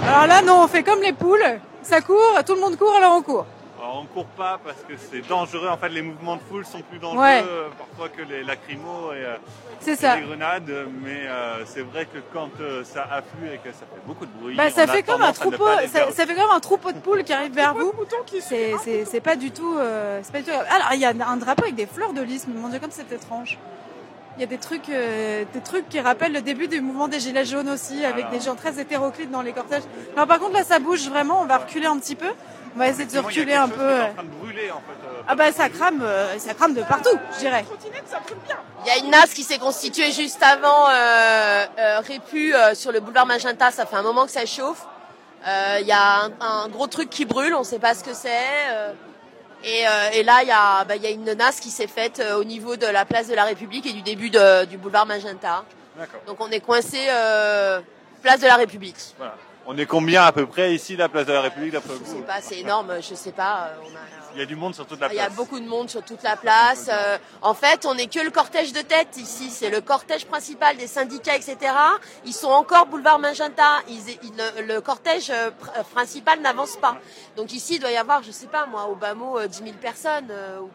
Alors 0.06 0.26
là, 0.26 0.42
non, 0.42 0.62
on 0.64 0.68
fait 0.68 0.82
comme 0.82 1.00
les 1.00 1.12
poules. 1.12 1.42
Ça 1.82 2.00
court, 2.00 2.38
tout 2.46 2.54
le 2.54 2.60
monde 2.60 2.76
court, 2.76 2.94
alors 2.96 3.14
on 3.16 3.22
court. 3.22 3.46
Alors, 3.84 4.00
on 4.02 4.06
court 4.06 4.24
pas 4.28 4.58
parce 4.64 4.78
que 4.88 4.94
c'est 4.96 5.20
dangereux. 5.28 5.68
En 5.68 5.76
fait, 5.76 5.90
les 5.90 6.00
mouvements 6.00 6.36
de 6.36 6.40
foule 6.48 6.64
sont 6.64 6.80
plus 6.80 6.98
dangereux 6.98 7.20
Ouais. 7.20 7.44
euh, 7.46 7.68
parfois 7.76 8.08
que 8.08 8.22
les 8.22 8.42
lacrymos 8.42 9.12
et, 9.12 9.16
euh, 9.26 9.36
C'est 9.80 9.92
et 9.92 9.96
ça. 9.96 10.16
les 10.16 10.22
grenades. 10.22 10.72
Mais 11.02 11.26
euh, 11.26 11.66
c'est 11.66 11.82
vrai 11.82 12.06
que 12.06 12.16
quand 12.32 12.48
euh, 12.62 12.82
ça 12.82 13.02
afflue 13.02 13.46
et 13.52 13.58
que 13.58 13.70
ça 13.72 13.80
fait 13.80 14.00
beaucoup 14.06 14.24
de 14.24 14.30
bruit, 14.40 14.56
Bah, 14.56 14.70
ça 14.70 14.86
fait 14.86 15.02
comme 15.02 15.20
un 15.20 15.34
troupeau, 15.34 15.66
ça, 15.92 16.26
fait 16.26 16.34
comme 16.34 16.50
un 16.50 16.60
troupeau 16.60 16.92
de 16.92 16.98
poules 16.98 17.24
qui 17.24 17.34
arrive 17.34 17.52
vers 17.52 17.74
vous. 17.74 17.92
C'est, 18.40 19.20
pas 19.20 19.36
du 19.36 19.50
tout, 19.50 19.76
euh, 19.76 20.20
c'est 20.22 20.32
pas 20.32 20.38
du 20.38 20.44
tout. 20.46 20.50
Alors, 20.52 20.88
il 20.94 21.00
y 21.00 21.04
a 21.04 21.10
un 21.28 21.36
drapeau 21.36 21.64
avec 21.64 21.74
des 21.74 21.86
fleurs 21.86 22.14
de 22.14 22.22
lys. 22.22 22.46
mais 22.48 22.58
Mon 22.58 22.68
Dieu, 22.68 22.78
comme 22.80 22.90
c'est 22.90 23.12
étrange. 23.12 23.58
Il 24.36 24.40
y 24.40 24.44
a 24.44 24.46
des 24.46 24.58
trucs, 24.58 24.88
euh, 24.88 25.44
des 25.52 25.60
trucs 25.60 25.88
qui 25.90 26.00
rappellent 26.00 26.32
le 26.32 26.42
début 26.42 26.68
du 26.68 26.80
mouvement 26.80 27.06
des 27.06 27.20
gilets 27.20 27.44
jaunes 27.44 27.68
aussi, 27.68 28.02
avec 28.04 28.30
des 28.30 28.40
gens 28.40 28.56
très 28.56 28.80
hétéroclites 28.80 29.30
dans 29.30 29.42
les 29.42 29.52
cortèges. 29.52 29.84
Alors, 30.16 30.26
par 30.26 30.38
contre, 30.40 30.54
là, 30.54 30.64
ça 30.64 30.78
bouge 30.80 31.06
vraiment. 31.08 31.42
On 31.42 31.44
va 31.44 31.58
reculer 31.58 31.86
un 31.86 31.98
petit 31.98 32.16
peu. 32.16 32.30
On 32.74 32.78
va 32.78 32.88
essayer 32.88 33.04
de 33.06 33.10
se 33.10 33.18
reculer 33.18 33.54
un 33.54 33.68
peu. 33.68 33.80
euh. 33.80 34.04
en 34.06 34.14
train 34.14 34.22
de 34.24 34.28
brûler 34.28 34.70
en 34.70 34.78
fait. 34.78 35.06
euh, 35.08 35.22
Ah 35.28 35.34
bah 35.36 35.52
ça 35.52 35.68
crame, 35.68 36.02
euh, 36.02 36.38
ça 36.38 36.54
crame 36.54 36.74
de 36.74 36.82
partout, 36.82 37.16
je 37.34 37.38
dirais. 37.38 37.64
Il 38.84 38.88
y 38.88 38.90
a 38.90 38.98
une 38.98 39.10
nasse 39.10 39.32
qui 39.32 39.42
s'est 39.44 39.58
constituée 39.58 40.10
juste 40.12 40.42
avant 40.42 40.88
euh, 40.90 41.66
euh, 41.78 42.00
Répu 42.00 42.54
euh, 42.54 42.74
sur 42.74 42.90
le 42.92 43.00
boulevard 43.00 43.26
Magenta. 43.26 43.70
Ça 43.70 43.86
fait 43.86 43.96
un 43.96 44.02
moment 44.02 44.24
que 44.26 44.32
ça 44.32 44.44
chauffe. 44.44 44.84
Euh, 45.46 45.78
Il 45.80 45.86
y 45.86 45.92
a 45.92 46.24
un, 46.24 46.30
un 46.40 46.68
gros 46.68 46.86
truc 46.86 47.10
qui 47.10 47.24
brûle, 47.24 47.54
on 47.54 47.60
ne 47.60 47.64
sait 47.64 47.78
pas 47.78 47.94
ce 47.94 48.02
que 48.02 48.12
c'est. 48.14 48.28
euh, 48.72 48.92
et, 49.62 49.86
euh, 49.86 50.10
et 50.12 50.22
là, 50.24 50.40
il 50.42 50.48
y, 50.48 50.52
a, 50.52 50.84
bah, 50.84 50.96
il 50.96 51.02
y 51.02 51.06
a 51.06 51.10
une 51.10 51.32
nasse 51.32 51.58
qui 51.60 51.70
s'est 51.70 51.86
faite 51.86 52.20
euh, 52.20 52.36
au 52.38 52.44
niveau 52.44 52.76
de 52.76 52.86
la 52.86 53.04
place 53.06 53.28
de 53.28 53.34
la 53.34 53.44
République 53.44 53.86
et 53.86 53.92
du 53.92 54.02
début 54.02 54.28
de- 54.30 54.64
du 54.66 54.76
boulevard 54.76 55.06
Magenta. 55.06 55.64
Donc 56.26 56.36
on 56.40 56.50
est 56.50 56.60
coincé 56.60 56.98
euh, 57.08 57.80
place 58.22 58.40
de 58.40 58.46
la 58.46 58.56
République. 58.56 58.96
Voilà. 59.16 59.36
On 59.66 59.78
est 59.78 59.86
combien 59.86 60.24
à 60.24 60.32
peu 60.32 60.46
près 60.46 60.74
ici, 60.74 60.94
la 60.96 61.08
place 61.08 61.26
de 61.26 61.32
la 61.32 61.40
République 61.40 61.72
d'après 61.72 61.94
Je 61.98 62.04
sais 62.10 62.16
pas, 62.22 62.40
c'est 62.42 62.58
énorme, 62.60 62.94
je 63.00 63.14
sais 63.14 63.32
pas. 63.32 63.68
euh, 63.70 63.76
on 63.82 63.86
a- 63.96 64.00
Il 64.34 64.40
y 64.40 64.42
a 64.42 64.46
du 64.46 64.56
monde 64.56 64.74
sur 64.74 64.84
toute 64.84 65.00
la 65.00 65.06
Il 65.06 65.12
y 65.12 65.16
place. 65.16 65.26
a 65.28 65.30
beaucoup 65.30 65.60
de 65.60 65.64
monde 65.66 65.88
sur 65.88 66.02
toute 66.02 66.22
la 66.24 66.36
place. 66.36 66.88
Euh, 66.92 67.18
en 67.40 67.54
fait, 67.54 67.86
on 67.86 67.94
n'est 67.94 68.08
que 68.08 68.18
le 68.18 68.30
cortège 68.30 68.72
de 68.72 68.80
tête 68.82 69.16
ici. 69.16 69.48
C'est 69.48 69.70
le 69.70 69.80
cortège 69.80 70.26
principal 70.26 70.76
des 70.76 70.88
syndicats, 70.88 71.36
etc. 71.36 71.56
Ils 72.24 72.32
sont 72.34 72.48
encore 72.50 72.86
boulevard 72.86 73.20
Magenta. 73.20 73.78
Ils- 73.88 74.18
ils- 74.24 74.32
le, 74.58 74.74
le 74.74 74.80
cortège 74.80 75.30
euh, 75.30 75.50
pr- 75.50 75.84
principal 75.94 76.40
n'avance 76.40 76.76
pas. 76.76 76.96
Donc 77.36 77.52
ici, 77.52 77.76
il 77.76 77.80
doit 77.80 77.92
y 77.92 77.96
avoir, 77.96 78.22
je 78.24 78.32
sais 78.32 78.48
pas 78.48 78.66
moi, 78.66 78.86
au 78.90 78.96
bas 78.96 79.14
mot, 79.14 79.38
euh, 79.38 79.46
10 79.46 79.58
000 79.62 79.70
personnes. 79.80 80.26
euh, 80.30 80.58
ou- 80.60 80.70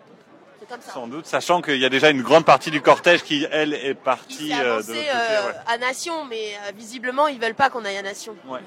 comme 0.69 0.81
ça. 0.81 0.91
Sans 0.91 1.07
doute, 1.07 1.25
sachant 1.25 1.61
qu'il 1.61 1.77
y 1.77 1.85
a 1.85 1.89
déjà 1.89 2.09
une 2.09 2.21
grande 2.21 2.45
partie 2.45 2.71
du 2.71 2.81
cortège 2.81 3.23
qui, 3.23 3.45
elle, 3.51 3.73
est 3.73 3.95
partie 3.95 4.53
euh, 4.53 4.77
de 4.77 4.85
côté. 4.85 5.09
euh, 5.09 5.47
ouais. 5.47 5.53
à 5.67 5.77
Nation, 5.77 6.25
mais 6.25 6.53
euh, 6.53 6.71
visiblement, 6.75 7.27
ils 7.27 7.39
veulent 7.39 7.55
pas 7.55 7.69
qu'on 7.69 7.83
aille 7.85 7.97
à 7.97 8.01
Nation. 8.03 8.35
Ouais. 8.47 8.59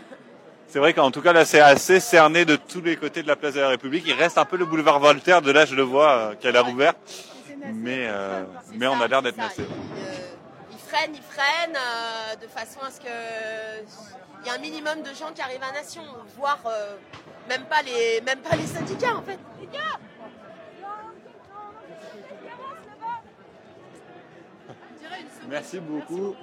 C'est 0.68 0.78
vrai 0.78 0.94
qu'en 0.94 1.11
tout 1.11 1.20
cas, 1.20 1.32
là, 1.32 1.44
c'est 1.44 1.61
assez 1.61 2.00
cerné 2.00 2.44
de 2.44 2.57
tous 2.57 2.80
les 2.80 2.96
côtés 2.96 3.22
de 3.22 3.28
la 3.28 3.36
place 3.36 3.55
de 3.55 3.61
la 3.61 3.68
République. 3.68 4.05
Il 4.07 4.14
reste 4.14 4.38
un 4.38 4.44
peu 4.44 4.57
le 4.57 4.64
boulevard 4.64 5.00
Voltaire, 5.00 5.42
de 5.42 5.50
là, 5.50 5.66
je 5.66 5.74
le 5.74 5.82
vois, 5.82 6.32
qui 6.40 6.48
a 6.48 6.50
l'air 6.50 6.66
ouvert. 6.68 6.94
Mais, 7.74 8.07
euh, 8.09 8.44
mais 8.74 8.86
on 8.86 9.00
a 9.00 9.07
l'air 9.07 9.22
d'être 9.22 9.36
nassé. 9.36 9.62
Ils 10.70 10.78
freinent, 10.78 11.14
ils 11.14 11.22
freinent 11.22 11.76
euh, 11.76 12.36
de 12.36 12.48
façon 12.48 12.80
à 12.80 12.90
ce 12.90 13.00
que 13.00 13.07
il 14.44 14.48
y 14.48 14.50
a 14.50 14.55
un 14.55 14.59
minimum 14.59 15.03
de 15.03 15.14
gens 15.14 15.32
qui 15.32 15.40
arrivent 15.40 15.62
à 15.62 15.72
Nation, 15.72 16.03
voire 16.36 16.59
euh, 16.66 16.96
même 17.48 17.62
pas 17.66 17.82
les 17.82 18.20
même 18.22 18.40
pas 18.40 18.57
les 18.57 18.66
syndicats 18.66 19.14
en 19.14 19.22
fait. 19.22 19.38
Les 19.61 19.66
gars 19.66 19.98
Merci 25.53 25.78
beaucoup. 25.80 26.34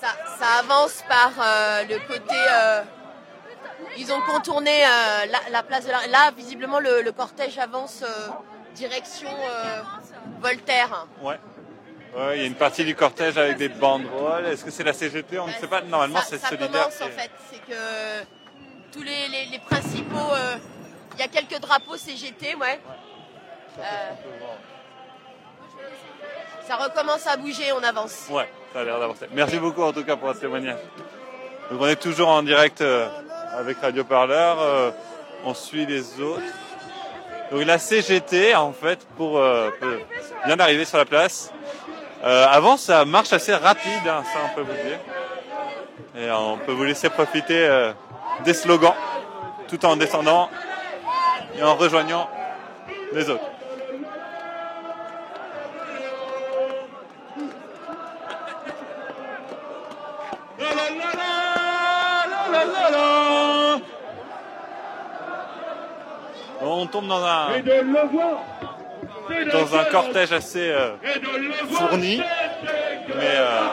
ça, 0.00 0.08
ça 0.38 0.46
avance 0.60 1.02
par 1.08 1.32
euh, 1.40 1.84
le 1.84 1.98
côté. 2.06 2.34
euh, 2.52 2.82
ils 3.96 4.12
ont 4.12 4.20
contourné 4.20 4.84
euh, 4.84 5.26
la, 5.26 5.40
la 5.50 5.62
place 5.62 5.86
de 5.86 5.90
la. 5.90 6.06
Là, 6.06 6.30
visiblement, 6.36 6.78
le, 6.78 7.00
le 7.02 7.12
cortège 7.12 7.58
avance 7.58 8.02
euh, 8.02 8.28
direction 8.74 9.30
euh, 9.30 9.80
Voltaire. 10.40 11.06
Ouais. 11.22 11.38
Ouais, 12.14 12.36
il 12.36 12.40
y 12.42 12.44
a 12.44 12.46
une 12.46 12.54
partie 12.56 12.84
du 12.84 12.94
cortège 12.94 13.38
avec 13.38 13.56
des 13.56 13.68
banderoles. 13.68 14.44
Est-ce 14.46 14.64
que 14.64 14.70
c'est 14.70 14.82
la 14.84 14.92
CGT 14.92 15.38
On 15.38 15.46
ne 15.46 15.52
sait 15.52 15.66
pas. 15.68 15.80
Normalement, 15.80 16.18
ça, 16.20 16.26
c'est 16.30 16.38
ça 16.38 16.48
solidaire. 16.48 16.70
commence 16.70 17.00
en 17.00 17.06
fait. 17.08 17.30
C'est 17.50 17.60
que 17.60 18.22
tous 18.92 19.02
les, 19.02 19.28
les- 19.28 19.46
les 19.46 19.58
principaux. 19.60 20.30
euh, 20.32 20.56
Il 21.14 21.20
y 21.20 21.22
a 21.22 21.28
quelques 21.28 21.58
drapeaux 21.60 21.96
CGT, 21.96 22.54
ouais. 22.56 22.80
Ça 23.76 23.82
recommence 26.76 27.26
à 27.26 27.36
bouger, 27.36 27.72
on 27.72 27.82
avance. 27.82 28.26
Ouais, 28.30 28.48
ça 28.72 28.80
a 28.80 28.84
l'air 28.84 28.98
d'avancer. 28.98 29.26
Merci 29.32 29.58
beaucoup 29.58 29.82
en 29.82 29.92
tout 29.92 30.04
cas 30.04 30.16
pour 30.16 30.32
ce 30.34 30.40
témoignage. 30.40 30.78
Donc 31.70 31.80
on 31.80 31.86
est 31.86 31.96
toujours 31.96 32.28
en 32.28 32.42
direct 32.42 32.80
euh, 32.80 33.08
avec 33.56 33.78
Radio 33.80 34.04
Parleur. 34.04 34.60
euh, 34.60 34.90
on 35.44 35.54
suit 35.54 35.86
les 35.86 36.20
autres. 36.20 36.42
Donc 37.50 37.64
la 37.64 37.78
CGT 37.78 38.54
en 38.54 38.72
fait 38.72 39.06
pour 39.16 39.38
euh, 39.38 39.70
vient 40.46 40.56
d'arriver 40.56 40.84
sur 40.84 40.98
la 40.98 41.04
place. 41.04 41.52
Avant 42.22 42.76
ça 42.76 43.04
marche 43.06 43.32
assez 43.32 43.54
rapide, 43.54 44.06
hein, 44.06 44.22
ça 44.24 44.40
on 44.44 44.54
peut 44.54 44.60
vous 44.60 44.88
dire. 44.88 44.98
Et 46.16 46.30
on 46.30 46.58
peut 46.58 46.72
vous 46.72 46.84
laisser 46.84 47.08
profiter 47.08 47.92
des 48.44 48.52
slogans 48.52 48.94
tout 49.68 49.86
en 49.86 49.96
descendant 49.96 50.50
et 51.56 51.62
en 51.62 51.76
rejoignant 51.76 52.28
les 53.12 53.30
autres. 53.30 53.44
On 66.62 66.86
tombe 66.86 67.08
dans 67.08 67.24
un, 67.24 67.48
dans 69.52 69.76
un 69.76 69.84
cortège 69.84 70.32
assez 70.32 70.70
euh, 70.70 70.90
fourni, 71.70 72.22
mais 73.08 73.34
euh, 73.36 73.68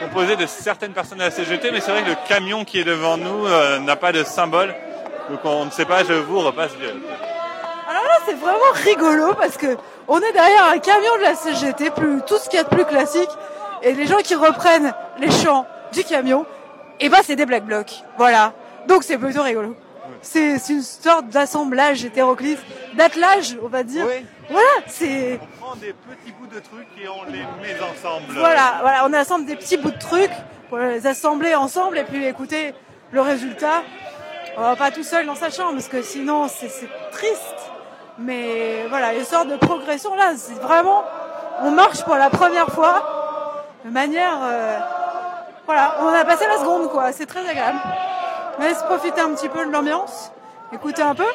composé 0.00 0.36
de 0.36 0.46
certaines 0.46 0.92
personnes 0.92 1.18
de 1.18 1.24
la 1.24 1.30
CGT, 1.30 1.70
mais 1.70 1.80
c'est 1.80 1.90
vrai 1.90 2.02
que 2.02 2.10
le 2.10 2.16
camion 2.26 2.64
qui 2.64 2.80
est 2.80 2.84
devant 2.84 3.16
nous 3.16 3.46
euh, 3.46 3.78
n'a 3.80 3.96
pas 3.96 4.12
de 4.12 4.24
symbole, 4.24 4.74
donc 5.30 5.40
on 5.44 5.66
ne 5.66 5.70
sait 5.70 5.84
pas, 5.84 6.04
je 6.04 6.14
vous 6.14 6.40
repasse. 6.40 6.72
Alors 7.88 8.02
là, 8.02 8.18
c'est 8.26 8.38
vraiment 8.38 8.72
rigolo 8.72 9.34
parce 9.34 9.56
que 9.56 9.76
on 10.08 10.18
est 10.20 10.32
derrière 10.32 10.64
un 10.66 10.78
camion 10.78 11.16
de 11.18 11.22
la 11.22 11.34
CGT, 11.34 11.90
plus, 11.90 12.20
tout 12.26 12.38
ce 12.38 12.48
qu'il 12.48 12.58
y 12.58 12.60
a 12.60 12.64
de 12.64 12.68
plus 12.68 12.84
classique, 12.84 13.30
et 13.84 13.92
les 13.92 14.06
gens 14.06 14.18
qui 14.18 14.34
reprennent 14.34 14.92
les 15.18 15.30
chants 15.30 15.66
du 15.92 16.02
camion, 16.02 16.46
et 17.00 17.08
ben 17.08 17.18
c'est 17.22 17.36
des 17.36 17.46
black 17.46 17.64
blocs. 17.64 18.02
Voilà. 18.16 18.52
Donc 18.88 19.02
c'est 19.04 19.18
plutôt 19.18 19.42
rigolo. 19.42 19.76
C'est 20.20 20.58
c'est 20.58 20.72
une 20.72 20.82
sorte 20.82 21.28
d'assemblage 21.28 22.04
hétéroclite, 22.04 22.58
d'attelage, 22.94 23.56
on 23.62 23.68
va 23.68 23.82
dire, 23.82 24.06
voilà, 24.50 24.68
c'est. 24.86 25.38
On 25.40 25.64
prend 25.64 25.76
des 25.76 25.92
petits 25.92 26.32
bouts 26.32 26.46
de 26.46 26.60
trucs 26.60 26.88
et 27.02 27.08
on 27.08 27.24
les 27.30 27.40
met 27.62 27.76
ensemble. 27.80 28.34
Voilà, 28.38 28.78
voilà, 28.80 29.06
on 29.06 29.12
assemble 29.12 29.46
des 29.46 29.56
petits 29.56 29.76
bouts 29.76 29.90
de 29.90 29.98
trucs 29.98 30.32
pour 30.68 30.78
les 30.78 31.06
assembler 31.06 31.54
ensemble 31.54 31.98
et 31.98 32.04
puis 32.04 32.24
écouter 32.24 32.74
le 33.12 33.20
résultat. 33.20 33.82
On 34.56 34.62
va 34.62 34.76
pas 34.76 34.90
tout 34.90 35.02
seul 35.02 35.26
dans 35.26 35.34
sa 35.34 35.50
chambre 35.50 35.72
parce 35.72 35.88
que 35.88 36.02
sinon 36.02 36.48
c'est 36.48 36.70
triste. 37.10 37.70
Mais 38.18 38.86
voilà, 38.88 39.14
une 39.14 39.24
sorte 39.24 39.48
de 39.48 39.56
progression 39.56 40.14
là, 40.14 40.32
c'est 40.36 40.60
vraiment, 40.60 41.02
on 41.62 41.70
marche 41.72 42.04
pour 42.04 42.14
la 42.14 42.30
première 42.30 42.68
fois 42.68 43.23
de 43.84 43.90
manière, 43.90 44.38
euh, 44.42 44.78
voilà, 45.66 45.96
on 46.00 46.08
a 46.08 46.24
passé 46.24 46.46
la 46.46 46.58
seconde 46.58 46.90
quoi, 46.90 47.12
c'est 47.12 47.26
très 47.26 47.46
agréable. 47.46 47.78
On 48.58 48.62
laisse 48.62 48.82
profiter 48.82 49.20
un 49.20 49.34
petit 49.34 49.48
peu 49.48 49.64
de 49.66 49.70
l'ambiance, 49.70 50.32
écouter 50.72 51.02
un 51.02 51.14
peu. 51.14 51.26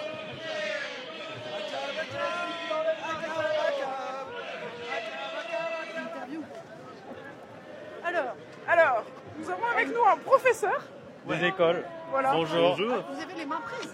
Alors, 8.05 8.35
alors, 8.67 9.03
nous 9.39 9.49
avons 9.49 9.65
avec 9.73 9.87
nous 9.89 10.03
un 10.03 10.17
professeur. 10.17 10.81
Des 11.27 11.45
écoles. 11.47 11.83
Voilà. 12.11 12.31
Bonjour. 12.33 12.75
Vous 12.75 12.83
avez 13.21 13.33
les 13.37 13.45
mains 13.45 13.61
prises 13.65 13.93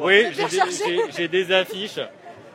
Oui, 0.00 0.26
j'ai 0.32 0.44
des, 0.44 0.48
cherché. 0.50 0.84
j'ai- 1.06 1.12
j'ai 1.12 1.28
des 1.28 1.52
affiches. 1.52 2.00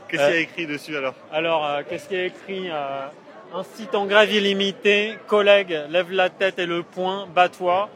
Qu'est-ce 0.07 0.23
qu'il 0.27 0.36
y 0.36 0.38
a 0.38 0.41
écrit 0.41 0.67
dessus 0.67 0.95
alors? 0.95 1.15
Alors, 1.31 1.65
euh, 1.65 1.81
qu'est-ce 1.89 2.07
qu'il 2.07 2.17
y 2.17 2.21
a 2.21 2.25
écrit 2.25 2.69
euh, 2.69 3.07
Un 3.55 3.61
site 3.61 3.93
en 3.93 4.07
grève 4.07 4.33
illimité, 4.33 5.13
collègue, 5.27 5.79
lève 5.91 6.11
la 6.11 6.31
tête 6.31 6.57
et 6.57 6.65
le 6.65 6.81
poing, 6.81 7.27
bats-toi. 7.35 7.87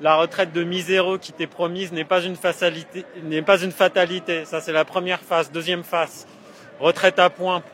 La 0.00 0.14
retraite 0.14 0.52
de 0.52 0.62
miséreux 0.62 1.18
qui 1.18 1.32
t'est 1.32 1.48
promise 1.48 1.90
n'est 1.90 2.04
pas 2.04 2.22
une 2.22 2.36
fatalité. 2.36 3.04
Ça, 4.44 4.60
c'est 4.60 4.70
la 4.70 4.84
première 4.84 5.18
phase. 5.18 5.50
Deuxième 5.50 5.82
phase, 5.82 6.28
retraite 6.78 7.18
à 7.18 7.30
point, 7.30 7.64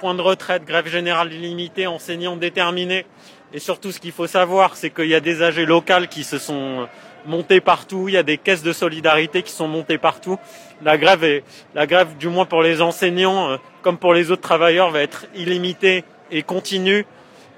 point 0.00 0.14
de 0.14 0.20
retraite, 0.20 0.66
grève 0.66 0.86
générale 0.86 1.32
illimitée, 1.32 1.86
enseignants 1.86 2.36
déterminés. 2.36 3.06
Et 3.54 3.58
surtout, 3.58 3.90
ce 3.90 3.98
qu'il 3.98 4.12
faut 4.12 4.26
savoir, 4.26 4.76
c'est 4.76 4.90
qu'il 4.90 5.08
y 5.08 5.14
a 5.14 5.20
des 5.20 5.42
AG 5.42 5.56
locales 5.56 6.08
qui 6.08 6.24
se 6.24 6.36
sont 6.36 6.88
montés 7.24 7.62
partout. 7.62 8.08
Il 8.08 8.12
y 8.12 8.18
a 8.18 8.22
des 8.22 8.36
caisses 8.36 8.62
de 8.62 8.74
solidarité 8.74 9.42
qui 9.42 9.52
sont 9.52 9.68
montées 9.68 9.96
partout. 9.96 10.38
La 10.82 10.98
grève 10.98 11.42
la 11.74 11.86
grève, 11.86 12.18
du 12.18 12.28
moins 12.28 12.44
pour 12.44 12.62
les 12.62 12.82
enseignants, 12.82 13.52
euh, 13.52 13.56
comme 13.80 13.96
pour 13.96 14.12
les 14.12 14.30
autres 14.30 14.42
travailleurs, 14.42 14.90
va 14.90 15.00
être 15.00 15.24
illimitée 15.34 16.04
et 16.30 16.42
continue. 16.42 17.06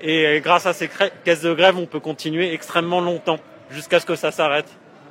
Et 0.00 0.40
grâce 0.44 0.66
à 0.66 0.72
ces 0.72 0.88
caisses 1.24 1.42
de 1.42 1.52
grève, 1.54 1.76
on 1.76 1.86
peut 1.86 2.00
continuer 2.00 2.52
extrêmement 2.52 3.00
longtemps, 3.00 3.38
jusqu'à 3.70 3.98
ce 4.00 4.06
que 4.06 4.14
ça 4.14 4.30
s'arrête. 4.30 4.68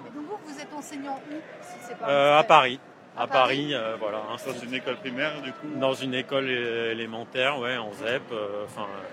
Et 0.07 0.15
donc 0.15 0.23
vous, 0.29 0.37
vous 0.53 0.59
êtes 0.61 0.73
enseignant 0.73 1.19
où 1.29 1.33
si 1.61 1.75
c'est 1.87 1.97
pas 1.97 2.09
Euh, 2.09 2.39
à 2.39 2.43
Paris. 2.43 2.79
À, 3.17 3.23
À 3.23 3.27
Paris, 3.27 3.73
euh, 3.73 3.95
voilà. 3.99 4.21
Dans 4.45 4.53
une 4.63 4.73
école 4.73 4.95
primaire, 4.97 5.41
du 5.41 5.51
coup 5.51 5.67
Dans 5.75 5.93
une 5.93 6.13
école 6.13 6.45
euh, 6.49 6.91
élémentaire, 6.93 7.59
ouais, 7.59 7.75
en 7.75 7.91
ZEP. 7.93 8.21
euh, 8.31 8.63
Enfin, 8.65 8.83
euh, 8.83 9.07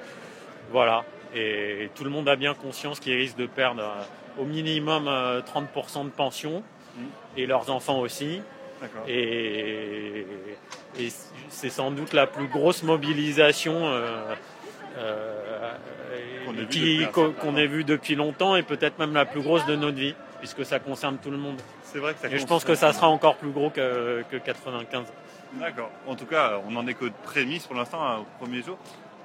voilà. 0.70 1.04
Et 1.34 1.90
tout 1.96 2.04
le 2.04 2.10
monde 2.10 2.28
a 2.28 2.36
bien 2.36 2.54
conscience 2.54 3.00
qu'ils 3.00 3.16
risquent 3.16 3.38
de 3.38 3.46
perdre 3.46 3.82
euh, 3.82 4.42
au 4.42 4.44
minimum 4.44 5.08
euh, 5.08 5.40
30% 5.40 6.04
de 6.04 6.10
pension, 6.10 6.62
et 7.36 7.46
leurs 7.46 7.70
enfants 7.70 7.98
aussi. 7.98 8.40
D'accord. 8.80 9.02
Et, 9.08 10.26
et 11.00 11.08
c'est 11.48 11.70
sans 11.70 11.90
doute 11.90 12.12
la 12.12 12.26
plus 12.26 12.48
grosse 12.48 12.82
mobilisation 12.82 13.86
euh, 13.86 14.34
euh, 14.98 15.34
Qu'on 17.12 17.56
ait 17.56 17.66
vue 17.66 17.84
depuis 17.84 18.14
longtemps 18.14 18.54
et 18.56 18.62
peut-être 18.62 18.98
même 18.98 19.14
la 19.14 19.24
plus 19.24 19.40
grosse 19.40 19.64
de 19.66 19.74
notre 19.74 19.96
vie, 19.96 20.14
puisque 20.38 20.64
ça 20.64 20.78
concerne 20.78 21.18
tout 21.18 21.30
le 21.30 21.36
monde. 21.36 21.60
C'est 21.82 21.98
vrai 21.98 22.14
que 22.14 22.20
ça 22.20 22.28
Et 22.28 22.38
je 22.38 22.46
pense 22.46 22.64
que 22.64 22.74
ça 22.74 22.92
sera 22.92 23.08
encore 23.08 23.36
plus 23.36 23.50
gros 23.50 23.70
que, 23.70 24.22
que 24.30 24.36
95. 24.36 25.06
D'accord. 25.54 25.90
En 26.06 26.14
tout 26.14 26.26
cas, 26.26 26.60
on 26.66 26.72
n'en 26.72 26.86
est 26.86 26.94
qu'aux 26.94 27.10
prémices 27.24 27.66
pour 27.66 27.76
l'instant, 27.76 28.04
hein, 28.04 28.18
au 28.20 28.44
premier 28.44 28.62
jour. 28.62 28.78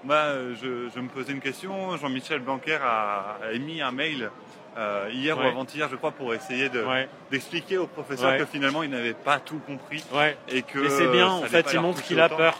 Moi, 0.03 0.15
euh, 0.15 0.55
je, 0.55 0.89
je 0.93 0.99
me 0.99 1.09
posais 1.09 1.33
une 1.33 1.41
question. 1.41 1.97
Jean-Michel 1.97 2.39
Blanquer 2.39 2.77
a, 2.81 3.37
a 3.43 3.51
émis 3.51 3.81
un 3.81 3.91
mail 3.91 4.31
euh, 4.79 5.09
hier 5.11 5.37
ou 5.37 5.41
avant-hier, 5.41 5.87
je 5.91 5.95
crois, 5.97 6.11
pour 6.11 6.33
essayer 6.33 6.69
de- 6.69 6.81
Ouais. 6.83 7.07
d'expliquer 7.31 7.77
au 7.77 7.85
professeur 7.87 8.31
Ouais. 8.31 8.37
que 8.37 8.45
finalement, 8.45 8.81
il 8.81 8.89
n'avait 8.89 9.13
pas 9.13 9.37
tout 9.39 9.59
compris. 9.67 10.03
Ouais. 10.13 10.37
Et 10.47 10.61
que 10.61 10.79
Mais 10.79 10.89
c'est 10.89 11.07
bien, 11.07 11.27
ça 11.27 11.33
en 11.45 11.47
fait, 11.47 11.67
il 11.73 11.79
montre 11.81 12.01
qu'il 12.01 12.19
a 12.19 12.29
peur. 12.29 12.55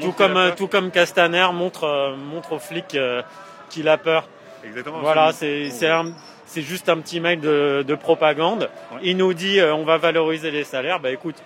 Tout 0.00 0.12
comme, 0.12 0.36
euh, 0.36 0.48
peur. 0.48 0.56
tout 0.56 0.66
comme 0.68 0.90
Castaner 0.90 1.46
montre, 1.52 1.84
euh, 1.84 2.16
montre 2.16 2.52
aux 2.52 2.58
flics 2.58 2.94
euh, 2.96 3.22
qu'il 3.70 3.88
a 3.88 3.96
peur. 3.98 4.26
Exactement. 4.64 4.98
Voilà, 5.00 5.32
C'est- 5.32 5.70
c'est 5.70 5.70
c'est 5.80 5.88
un- 5.90 6.12
c'est 6.46 6.62
juste 6.62 6.88
un 6.88 6.98
petit 6.98 7.20
mail 7.20 7.40
de, 7.40 7.84
de 7.86 7.94
propagande. 7.94 8.70
Il 9.02 9.16
nous 9.18 9.34
dit 9.34 9.60
euh, 9.60 9.74
on 9.74 9.84
va 9.84 9.98
valoriser 9.98 10.50
les 10.50 10.64
salaires. 10.64 11.00
Bah 11.00 11.10
écoute, 11.10 11.36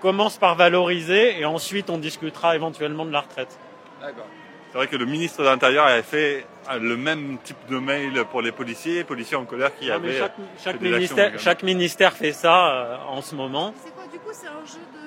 commence 0.00 0.38
par 0.38 0.54
valoriser 0.56 1.38
et 1.38 1.44
ensuite 1.44 1.90
on 1.90 1.98
discutera 1.98 2.56
éventuellement 2.56 3.04
de 3.04 3.12
la 3.12 3.20
retraite. 3.20 3.58
D'accord. 4.00 4.26
C'est 4.72 4.78
vrai 4.78 4.86
que 4.86 4.96
le 4.96 5.04
ministre 5.04 5.42
de 5.42 5.44
l'Intérieur 5.48 5.84
avait 5.86 6.02
fait 6.02 6.46
euh, 6.70 6.78
le 6.78 6.96
même 6.96 7.36
type 7.44 7.58
de 7.68 7.76
mail 7.78 8.24
pour 8.30 8.40
les 8.40 8.52
policiers, 8.52 9.04
policiers 9.04 9.36
en 9.36 9.44
colère 9.44 9.70
qui 9.78 9.88
Non, 9.88 9.94
avaient 9.96 10.18
chaque, 10.18 10.32
euh, 10.38 10.42
chaque 10.64 10.80
ministère, 10.80 11.32
chaque 11.38 11.62
ministère 11.62 12.12
fait 12.14 12.32
ça 12.32 12.70
euh, 12.72 12.96
en 13.08 13.20
ce 13.20 13.34
moment. 13.34 13.74
C'est 13.84 13.94
quoi 13.94 14.04
du 14.10 14.18
coup 14.18 14.30
C'est 14.32 14.46
un 14.48 14.64
jeu 14.66 14.80
de. 14.94 15.02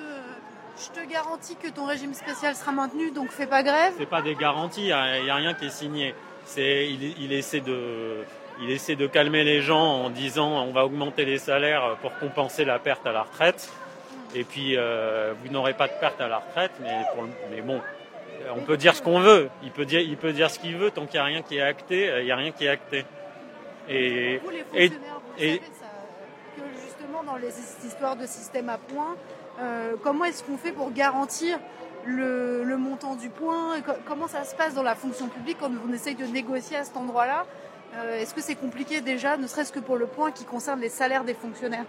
Je 0.78 1.00
te 1.00 1.10
garantis 1.12 1.56
que 1.56 1.68
ton 1.68 1.84
régime 1.86 2.14
spécial 2.14 2.54
sera 2.54 2.70
maintenu, 2.70 3.10
donc 3.10 3.30
fais 3.30 3.46
pas 3.46 3.62
grève? 3.62 3.94
C'est 3.98 4.06
pas 4.08 4.22
des 4.22 4.34
garanties, 4.34 4.82
il 4.82 4.86
n'y 4.86 4.92
a, 4.92 5.18
il 5.18 5.26
y 5.26 5.30
a 5.30 5.34
rien 5.34 5.54
qui 5.54 5.66
est 5.66 5.70
signé. 5.70 6.14
C'est, 6.44 6.86
il, 6.88 7.20
il 7.20 7.32
essaie 7.32 7.60
de, 7.60 8.18
il 8.62 8.70
essaie 8.70 8.94
de 8.94 9.06
calmer 9.08 9.42
les 9.42 9.62
gens 9.62 9.80
en 10.04 10.10
disant 10.10 10.48
on 10.64 10.72
va 10.72 10.84
augmenter 10.84 11.24
les 11.24 11.38
salaires 11.38 11.96
pour 12.02 12.16
compenser 12.18 12.64
la 12.64 12.78
perte 12.78 13.04
à 13.06 13.12
la 13.12 13.22
retraite. 13.22 13.68
Et 14.34 14.44
puis 14.44 14.76
euh, 14.76 15.32
vous 15.42 15.50
n'aurez 15.50 15.72
pas 15.72 15.88
de 15.88 15.94
perte 15.98 16.20
à 16.20 16.28
la 16.28 16.38
retraite, 16.38 16.72
mais, 16.80 16.92
pour 17.14 17.22
le- 17.24 17.30
mais 17.50 17.62
bon, 17.62 17.80
on 18.54 18.60
peut 18.62 18.76
dire 18.76 18.94
ce 18.94 19.02
qu'on 19.02 19.20
veut. 19.20 19.48
Il 19.62 19.70
peut 19.70 19.84
dire, 19.84 20.00
il 20.00 20.16
peut 20.16 20.32
dire 20.32 20.50
ce 20.50 20.58
qu'il 20.58 20.76
veut 20.76 20.90
tant 20.90 21.06
qu'il 21.06 21.14
n'y 21.20 21.22
a 21.22 21.24
rien 21.24 21.42
qui 21.42 21.56
est 21.56 21.62
acté, 21.62 22.08
euh, 22.10 22.20
il 22.20 22.26
n'y 22.26 22.32
a 22.32 22.36
rien 22.36 22.52
qui 22.52 22.64
est 22.64 22.68
acté. 22.68 23.04
Et, 23.88 24.38
Vous, 24.38 24.50
les 24.50 24.58
et, 24.74 24.88
fonctionnaires, 24.88 25.20
vous 25.24 25.42
et- 25.42 25.54
savez 25.56 25.60
ça, 25.80 25.86
que 26.56 26.62
justement 26.84 27.22
dans 27.24 27.36
les 27.36 27.50
cette 27.50 27.84
histoire 27.84 28.16
de 28.16 28.26
système 28.26 28.68
à 28.68 28.78
points, 28.78 29.16
euh, 29.60 29.94
comment 30.02 30.24
est-ce 30.24 30.42
qu'on 30.44 30.56
fait 30.58 30.72
pour 30.72 30.90
garantir 30.92 31.58
le, 32.04 32.62
le 32.64 32.76
montant 32.76 33.14
du 33.16 33.28
point 33.30 33.80
Co- 33.82 33.92
Comment 34.06 34.28
ça 34.28 34.44
se 34.44 34.54
passe 34.54 34.74
dans 34.74 34.82
la 34.82 34.94
fonction 34.94 35.28
publique 35.28 35.58
quand 35.60 35.70
on 35.88 35.92
essaye 35.92 36.14
de 36.14 36.24
négocier 36.26 36.76
à 36.76 36.84
cet 36.84 36.96
endroit-là? 36.96 37.46
Euh, 37.96 38.20
Est-ce 38.20 38.34
que 38.34 38.40
c'est 38.42 38.56
compliqué 38.56 39.00
déjà, 39.00 39.36
ne 39.36 39.46
serait-ce 39.46 39.72
que 39.72 39.78
pour 39.80 39.96
le 39.96 40.06
point 40.06 40.30
qui 40.32 40.44
concerne 40.44 40.80
les 40.80 40.88
salaires 40.88 41.24
des 41.24 41.34
fonctionnaires? 41.34 41.84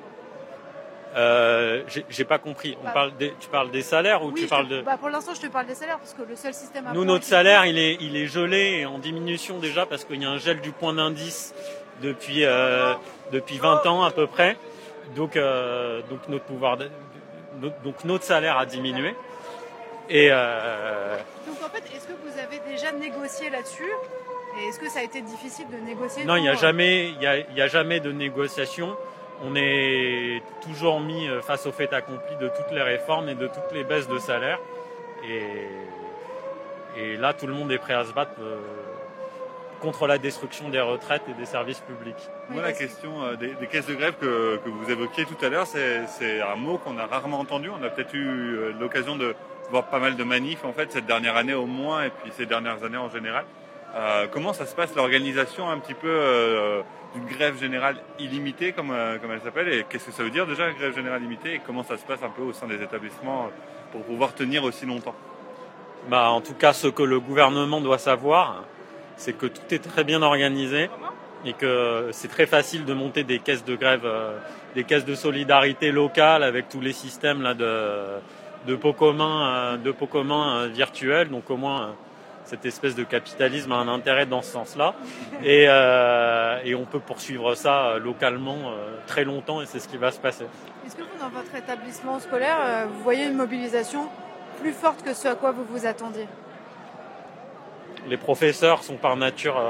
Euh, 1.18 1.84
j'ai- 2.09 2.24
pas 2.26 2.38
compris. 2.38 2.78
On 2.82 2.86
Bah- 2.86 2.91
parle 2.91 3.18
des, 3.18 3.34
tu 3.39 3.47
parles 3.49 3.72
des 3.72 3.82
salaires 3.82 4.24
ou 4.24 4.28
Oui, 4.28 4.34
tu 4.41 4.45
te- 4.45 4.49
parles 4.49 4.68
de 4.68 4.82
bah, 4.82 4.97
Pour 4.97 5.09
l'instant, 5.09 5.34
je 5.34 5.41
te 5.41 5.47
parle 5.47 5.65
des 5.65 5.76
salaires 5.76 5.97
parce 5.97 6.13
que 6.13 6.22
le 6.22 6.36
seul 6.36 6.53
système 6.53 6.88
à 6.88 6.93
Nous, 6.93 7.05
notre 7.05 7.24
salaire, 7.26 7.65
il 7.65 7.78
est, 7.80 7.97
il 8.01 8.15
est 8.15 8.28
gelé 8.28 8.80
et 8.82 8.86
en 8.86 8.99
diminution 8.99 9.57
déjà 9.57 9.86
parce 9.86 10.05
qu'il 10.05 10.22
y 10.22 10.26
a 10.26 10.30
un 10.30 10.38
gel 10.38 10.61
du 10.61 10.72
point 10.72 10.93
d'indice 10.93 11.53
depuis, 12.01 12.45
euh, 12.45 12.93
depuis 13.32 13.57
20 13.57 13.86
ans 13.88 14.03
à 14.03 14.11
peu 14.11 14.28
près. 14.28 14.57
Donc, 15.15 15.36
euh, 15.38 16.01
donc 16.09 16.20
notre 16.28 16.45
pouvoir, 16.45 16.78
de- 16.78 16.89
notre- 17.61 17.80
donc 17.82 18.03
notre 18.03 18.24
salaire 18.24 18.57
a 18.57 18.65
diminué. 18.65 19.15
Et 20.09 20.30
Donc 20.30 20.38
en 21.65 21.70
fait, 21.70 21.84
est-ce 21.95 22.07
que 22.07 22.13
vous 22.24 22.39
avez 22.39 22.59
déjà 22.70 22.91
négocié 22.91 23.49
là-dessus? 23.49 23.89
Et 24.59 24.68
est-ce 24.70 24.80
que 24.80 24.89
ça 24.89 24.99
a 24.99 25.03
été 25.03 25.22
difficile 25.22 25.65
de 25.70 25.78
négocier 25.78 26.26
non, 26.26 26.36
il 26.36 26.41
n'y 26.41 26.47
a 26.49 26.53
pour- 26.53 26.61
jamais, 26.61 27.09
il 27.09 27.22
y 27.22 27.28
a, 27.28 27.38
il 27.38 27.53
y 27.55 27.61
a 27.61 27.68
jamais 27.68 27.99
de 27.99 28.11
négociation. 28.11 28.95
On 29.43 29.55
est 29.55 30.41
toujours 30.61 30.99
mis 30.99 31.27
euh, 31.27 31.41
face 31.41 31.67
au 31.67 31.71
fait 31.71 31.93
accompli 31.93 32.35
de 32.38 32.47
toutes 32.47 32.71
les 32.71 32.81
réformes 32.81 33.29
et 33.29 33.35
de 33.35 33.47
toutes 33.47 33.71
les 33.71 33.83
baisses 33.83 34.07
de 34.07 34.17
salaire. 34.17 34.59
Et, 35.23 35.69
et 36.99 37.17
là, 37.17 37.33
tout 37.33 37.45
le 37.45 37.53
monde 37.53 37.71
est 37.71 37.77
prêt 37.77 37.93
à 37.93 38.03
se 38.03 38.13
battre 38.13 38.33
euh, 38.39 38.57
contre 39.79 40.07
la 40.07 40.17
destruction 40.17 40.69
des 40.69 40.81
retraites 40.81 41.21
et 41.29 41.33
des 41.33 41.45
services 41.45 41.81
publics. 41.81 42.29
Moi, 42.49 42.63
la 42.63 42.73
question 42.73 43.23
euh, 43.23 43.35
des, 43.35 43.53
des 43.53 43.67
caisses 43.67 43.85
de 43.85 43.93
grève 43.93 44.15
que, 44.19 44.57
que 44.57 44.69
vous 44.69 44.89
évoquiez 44.89 45.25
tout 45.25 45.45
à 45.45 45.49
l'heure, 45.49 45.67
c'est 45.67 46.41
un 46.41 46.55
mot 46.55 46.79
qu'on 46.79 46.97
a 46.97 47.05
rarement 47.05 47.39
entendu. 47.39 47.69
On 47.69 47.83
a 47.83 47.89
peut-être 47.89 48.15
eu 48.15 48.73
l'occasion 48.79 49.15
de 49.15 49.35
voir 49.69 49.83
pas 49.83 49.99
mal 49.99 50.15
de 50.15 50.23
manifs, 50.23 50.65
en 50.65 50.73
fait, 50.73 50.91
cette 50.91 51.05
dernière 51.05 51.35
année 51.35 51.53
au 51.53 51.67
moins, 51.67 52.05
et 52.05 52.09
puis 52.09 52.31
ces 52.31 52.45
dernières 52.47 52.83
années 52.83 52.97
en 52.97 53.09
général. 53.09 53.45
Euh, 53.97 54.27
comment 54.31 54.53
ça 54.53 54.67
se 54.67 54.75
passe, 54.75 54.95
l'organisation 54.95 55.69
un 55.69 55.79
petit 55.79 55.95
peu 55.95 56.07
euh, 56.07 56.81
d'une 57.15 57.25
grève 57.25 57.59
générale 57.59 57.97
illimitée, 58.19 58.71
comme, 58.71 58.91
euh, 58.91 59.17
comme 59.17 59.31
elle 59.31 59.41
s'appelle, 59.41 59.73
et 59.73 59.85
qu'est-ce 59.89 60.05
que 60.05 60.11
ça 60.11 60.21
veut 60.21 60.29
dire 60.29 60.45
déjà, 60.45 60.71
grève 60.71 60.93
générale 60.93 61.21
illimitée, 61.21 61.55
et 61.55 61.61
comment 61.65 61.83
ça 61.83 61.97
se 61.97 62.05
passe 62.05 62.21
un 62.21 62.29
peu 62.29 62.43
au 62.43 62.53
sein 62.53 62.67
des 62.67 62.81
établissements 62.83 63.49
pour 63.91 64.03
pouvoir 64.03 64.35
tenir 64.35 64.63
aussi 64.63 64.85
longtemps? 64.85 65.15
Bah, 66.09 66.29
en 66.29 66.41
tout 66.41 66.53
cas, 66.53 66.73
ce 66.73 66.87
que 66.87 67.01
le 67.01 67.19
gouvernement 67.19 67.81
doit 67.81 67.97
savoir, 67.97 68.65
c'est 69.15 69.33
que 69.33 69.47
tout 69.47 69.73
est 69.73 69.79
très 69.79 70.03
bien 70.03 70.21
organisé 70.21 70.91
et 71.43 71.53
que 71.53 72.09
c'est 72.11 72.27
très 72.27 72.45
facile 72.45 72.85
de 72.85 72.93
monter 72.93 73.23
des 73.23 73.39
caisses 73.39 73.65
de 73.65 73.75
grève, 73.75 74.07
des 74.75 74.83
caisses 74.83 75.05
de 75.05 75.15
solidarité 75.15 75.91
locale 75.91 76.43
avec 76.43 76.69
tous 76.69 76.81
les 76.81 76.93
systèmes 76.93 77.41
là 77.41 77.53
de 77.55 78.19
de 78.65 78.75
pots 78.75 78.93
communs, 78.93 79.77
de 79.77 79.91
pots 79.91 80.07
communs 80.07 80.67
virtuels. 80.67 81.29
Donc 81.29 81.49
au 81.49 81.57
moins, 81.57 81.95
cette 82.47 82.65
espèce 82.65 82.95
de 82.95 83.03
capitalisme 83.03 83.71
a 83.73 83.75
un 83.75 83.87
intérêt 83.89 84.25
dans 84.25 84.41
ce 84.41 84.51
sens-là. 84.51 84.95
Et, 85.43 85.65
euh, 85.67 86.59
et 86.63 86.73
on 86.75 86.85
peut 86.85 86.99
poursuivre 86.99 87.55
ça 87.55 87.87
euh, 87.87 87.99
localement 87.99 88.57
euh, 88.71 88.95
très 89.05 89.25
longtemps 89.25 89.61
et 89.61 89.65
c'est 89.65 89.79
ce 89.79 89.87
qui 89.87 89.97
va 89.97 90.11
se 90.11 90.19
passer. 90.19 90.45
Est-ce 90.85 90.95
que 90.95 91.01
vous, 91.01 91.19
dans 91.19 91.29
votre 91.29 91.53
établissement 91.55 92.19
scolaire, 92.19 92.57
euh, 92.61 92.85
vous 92.91 93.03
voyez 93.03 93.25
une 93.27 93.35
mobilisation 93.35 94.07
plus 94.61 94.71
forte 94.71 95.03
que 95.03 95.13
ce 95.13 95.27
à 95.27 95.35
quoi 95.35 95.51
vous 95.51 95.65
vous 95.65 95.85
attendiez? 95.85 96.27
Les 98.07 98.17
professeurs 98.17 98.83
sont 98.83 98.95
par 98.95 99.17
nature 99.17 99.61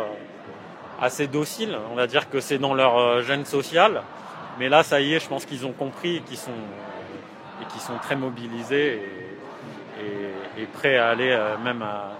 assez 1.01 1.25
dociles. 1.27 1.75
On 1.91 1.95
va 1.95 2.05
dire 2.05 2.29
que 2.29 2.39
c'est 2.39 2.59
dans 2.59 2.75
leur 2.75 3.21
gène 3.23 3.45
social. 3.45 4.03
Mais 4.59 4.69
là, 4.69 4.83
ça 4.83 5.01
y 5.01 5.13
est, 5.15 5.19
je 5.19 5.27
pense 5.27 5.45
qu'ils 5.45 5.65
ont 5.65 5.71
compris 5.71 6.17
et 6.17 6.21
qu'ils 6.21 6.37
sont, 6.37 6.51
et 7.61 7.79
sont 7.79 7.97
très 8.01 8.15
mobilisés 8.15 8.93
et, 9.99 10.05
et- 10.05 10.61
et 10.63 10.65
prêts 10.65 10.97
à 10.97 11.09
aller 11.09 11.35
même 11.63 11.81
à- 11.81 12.11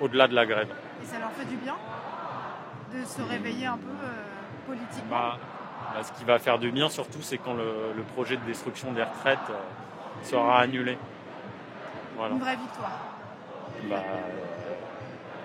au-delà 0.00 0.28
de 0.28 0.34
la 0.34 0.46
grève. 0.46 0.68
Et 1.02 1.06
ça 1.06 1.18
leur 1.18 1.30
fait 1.32 1.44
du 1.46 1.56
bien 1.56 1.74
de 2.94 3.04
se 3.04 3.22
réveiller 3.22 3.66
un 3.66 3.76
peu 3.76 3.88
euh, 4.04 4.66
politiquement 4.66 5.10
Bah, 5.10 5.38
bah, 5.94 6.02
ce 6.02 6.12
qui 6.12 6.24
va 6.24 6.38
faire 6.38 6.58
du 6.58 6.70
bien 6.70 6.88
surtout, 6.88 7.22
c'est 7.22 7.38
quand 7.38 7.54
le, 7.54 7.92
le 7.96 8.02
projet 8.02 8.36
de 8.36 8.42
destruction 8.42 8.92
des 8.92 9.02
retraites 9.02 9.38
euh, 9.50 9.54
sera 10.24 10.60
annulé. 10.60 10.96
Voilà. 12.16 12.34
Une 12.34 12.40
vraie 12.40 12.56
victoire. 12.56 12.90
Bah, 13.90 13.96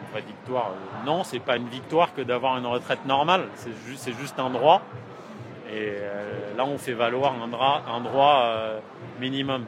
une 0.02 0.12
vraie 0.12 0.22
victoire. 0.22 0.68
euh, 0.72 1.06
non, 1.06 1.24
c'est 1.24 1.40
pas 1.40 1.58
une 1.58 1.68
victoire 1.70 2.14
que 2.14 2.22
d'avoir 2.22 2.58
une 2.58 2.66
retraite 2.68 3.06
normale. 3.06 3.48
C'est 3.56 4.14
juste, 4.14 4.40
un 4.40 4.50
droit. 4.50 4.82
Et 5.72 5.94
euh, 6.00 6.56
là, 6.56 6.66
on 6.66 6.78
fait 6.78 6.94
valoir 6.94 7.34
un, 7.42 7.48
dra- 7.48 7.84
un 7.88 8.02
droit 8.02 8.54
minimum. 9.20 9.66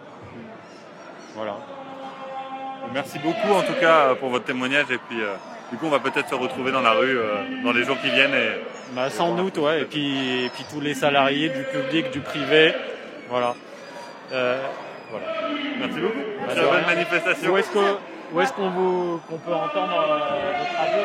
Voilà. 1.36 1.56
Merci 2.94 3.20
beaucoup 3.20 3.54
en 3.54 3.62
tout 3.62 3.80
cas 3.80 4.16
pour 4.20 4.30
votre 4.30 4.46
témoignage 4.46 4.86
et 4.92 4.98
puis 4.98 5.22
euh, 5.22 5.34
du 5.72 5.78
coup 5.78 5.86
on 5.86 5.90
va 5.90 6.00
peut-être 6.00 6.30
se 6.30 6.36
retrouver 6.36 6.72
dans 6.72 6.82
la 6.82 6.92
rue 6.92 7.18
euh, 7.18 7.36
dans 7.64 7.72
les 7.72 7.84
jours 7.84 7.98
qui 8.02 8.10
viennent 8.10 8.34
et 8.34 8.62
Bah, 8.94 9.10
sans 9.10 9.34
doute, 9.36 9.58
ouais. 9.60 9.82
Et 9.82 9.86
puis, 9.86 10.46
et 10.46 10.50
puis 10.50 10.66
tous 10.72 10.82
les 10.82 10.94
salariés 10.94 11.50
du 11.50 11.64
public, 11.64 12.12
du 12.12 12.20
privé. 12.20 12.74
Voilà. 13.30 13.54
Euh, 14.34 14.60
voilà. 15.10 15.26
Merci 15.80 16.00
beaucoup. 16.00 16.18
Bah, 16.46 16.54
Très 16.54 16.62
bonne 16.66 16.74
rien. 16.76 16.96
manifestation. 16.96 17.52
Où 17.54 17.58
est-ce 18.42 18.54
qu'on 18.54 18.70
vous- 18.70 19.20
qu'on 19.30 19.38
peut 19.38 19.54
entendre 19.54 19.94
euh, 20.10 20.60
votre 20.60 20.78
radio 20.78 21.02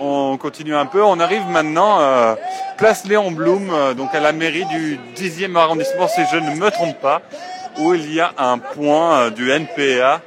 On 0.00 0.36
continue 0.36 0.74
un 0.76 0.86
peu. 0.86 1.02
On 1.02 1.18
arrive 1.20 1.46
maintenant 1.48 2.00
euh, 2.00 2.34
place 2.78 3.04
Léon 3.04 3.30
Blum, 3.32 3.70
euh, 3.72 3.94
donc 3.94 4.14
à 4.14 4.20
la 4.20 4.32
mairie 4.32 4.64
du 4.66 4.98
10e 5.16 5.56
arrondissement, 5.56 6.06
si 6.08 6.20
je 6.32 6.36
ne 6.38 6.54
me 6.56 6.70
trompe 6.70 6.98
pas, 7.00 7.22
où 7.78 7.94
il 7.94 8.12
y 8.12 8.20
a 8.20 8.32
un 8.38 8.58
point 8.58 9.14
euh, 9.22 9.30
du 9.30 9.50
NPA 9.50 10.20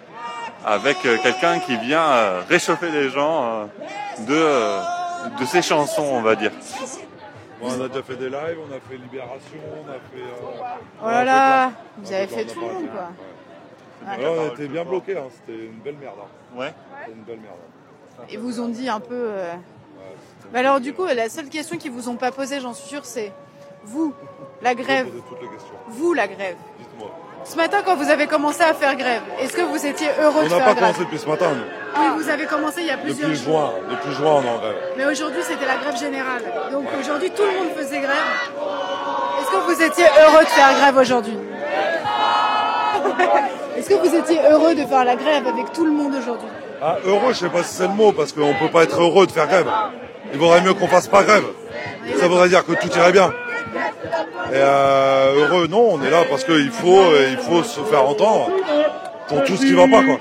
avec 0.66 0.98
euh, 1.06 1.18
quelqu'un 1.22 1.60
qui 1.60 1.78
vient 1.78 2.02
euh, 2.08 2.42
réchauffer 2.50 2.90
les 2.92 3.10
gens 3.10 3.44
euh, 3.46 3.66
de, 4.26 4.34
euh, 4.34 4.82
de 5.40 5.46
ses 5.46 5.62
chansons, 5.62 6.04
on 6.04 6.22
va 6.22 6.36
dire. 6.36 6.52
Bon, 7.62 7.68
on 7.78 7.84
a 7.86 7.88
déjà 7.88 8.04
fait 8.04 8.16
des 8.16 8.30
lives, 8.30 8.58
on 8.70 8.76
a 8.76 8.80
fait 8.90 8.98
Libération, 8.98 9.60
on 9.86 9.90
a 9.90 9.94
fait. 9.94 10.22
euh, 10.22 10.76
Oh 11.04 11.08
là 11.08 11.24
là, 11.24 11.72
vous 11.98 12.12
avez 12.12 12.28
fait 12.28 12.46
tout 12.46 12.60
le 12.60 12.68
monde 12.68 12.90
quoi. 12.92 13.10
Ouais. 14.08 14.18
Ouais. 14.18 14.26
Ouais, 14.28 14.50
on 14.52 14.54
était 14.54 14.68
bien 14.68 14.84
bloqués, 14.84 15.18
hein. 15.18 15.24
c'était 15.32 15.66
une 15.66 15.80
belle 15.80 15.96
merde. 15.96 16.16
hein. 16.22 16.60
Ouais. 16.60 16.74
C'était 17.00 17.18
une 17.18 17.24
belle 17.24 17.40
merde. 17.40 18.28
Ils 18.30 18.40
vous 18.40 18.60
ont 18.60 18.68
dit 18.68 18.90
un 18.90 19.00
peu. 19.00 19.14
euh, 19.14 19.54
Mais 20.54 20.60
alors 20.60 20.80
du 20.80 20.94
coup, 20.94 21.06
la 21.06 21.30
seule 21.30 21.50
question 21.50 21.78
qu'ils 21.78 21.92
vous 21.92 22.10
ont 22.10 22.16
pas 22.18 22.32
posée, 22.32 22.60
j'en 22.60 22.74
suis 22.74 22.88
sûre, 22.90 23.06
c'est 23.06 23.32
vous, 23.84 24.14
la 24.62 24.76
grève, 24.76 25.08
vous 25.88 26.14
la 26.14 26.28
grève. 26.28 26.56
Ce 27.46 27.56
matin, 27.56 27.78
quand 27.86 27.96
vous 27.96 28.10
avez 28.10 28.26
commencé 28.28 28.62
à 28.62 28.74
faire 28.74 28.96
grève, 28.96 29.22
est-ce 29.40 29.54
que 29.54 29.62
vous 29.62 29.86
étiez 29.86 30.08
heureux 30.20 30.42
On 30.42 30.46
de 30.46 30.50
n'a 30.50 30.56
faire 30.58 30.66
pas 30.66 30.74
grève 30.74 30.94
commencé 30.94 31.04
depuis 31.06 31.20
ce 31.20 31.28
matin. 31.30 31.46
Oui, 31.98 32.06
vous 32.18 32.28
avez 32.30 32.46
commencé 32.46 32.82
il 32.82 32.88
y 32.88 32.92
a 32.92 32.98
plusieurs 32.98 33.30
Depuis 33.30 33.44
jours. 33.44 33.54
juin. 33.54 33.72
Depuis 33.92 34.14
juin, 34.16 34.32
on 34.38 34.44
est 34.44 34.50
en 34.50 34.58
grève. 34.58 34.76
Mais 34.98 35.06
aujourd'hui, 35.06 35.42
c'était 35.44 35.66
la 35.66 35.76
grève 35.78 35.98
générale. 35.98 36.42
Donc 36.72 36.86
aujourd'hui, 37.00 37.30
tout 37.30 37.44
le 37.44 37.52
monde 37.60 37.70
faisait 37.78 38.00
grève. 38.00 38.18
Est-ce 39.40 39.52
que 39.52 39.58
vous 39.58 39.82
étiez 39.82 40.06
heureux 40.06 40.44
de 40.44 40.50
faire 40.50 40.74
grève 40.80 40.98
aujourd'hui? 40.98 41.38
Est-ce 43.78 43.90
que 43.90 43.96
vous 43.96 44.16
étiez 44.16 44.40
heureux 44.50 44.74
de 44.74 44.86
faire 44.86 45.06
la 45.06 45.16
grève 45.16 45.46
avec 45.48 45.72
tout 45.72 45.86
le 45.86 45.92
monde 45.92 46.16
aujourd'hui? 46.16 46.48
Ah, 46.82 46.98
heureux, 47.06 47.34
je 47.34 47.38
sais 47.40 47.50
pas 47.50 47.62
si 47.64 47.76
c'est 47.76 47.88
le 47.88 47.94
mot, 47.94 48.12
parce 48.12 48.34
qu'on 48.34 48.54
peut 48.56 48.70
pas 48.72 48.84
être 48.84 49.00
heureux 49.00 49.28
de 49.28 49.32
faire 49.32 49.48
grève. 49.48 49.68
Il 50.34 50.40
vaudrait 50.40 50.62
mieux 50.62 50.74
qu'on 50.74 50.88
fasse 50.88 51.08
pas 51.08 51.24
grève. 51.24 51.44
Ça 52.20 52.28
voudrait 52.28 52.50
dire 52.50 52.66
que 52.66 52.74
tout 52.74 52.90
irait 52.98 53.12
bien. 53.12 53.32
Et 54.52 54.56
euh, 54.56 55.34
heureux, 55.48 55.68
non, 55.68 55.90
on 55.94 56.04
est 56.04 56.10
là 56.10 56.24
parce 56.30 56.44
qu'il 56.44 56.70
faut, 56.72 57.00
euh, 57.00 57.28
il 57.32 57.38
faut 57.38 57.64
se 57.64 57.80
faire 57.82 58.08
entendre 58.08 58.50
pour 59.28 59.44
tout 59.44 59.56
ce 59.56 59.62
qui 59.66 59.74
va 59.74 59.84
pas, 59.88 60.04
quoi. 60.04 60.18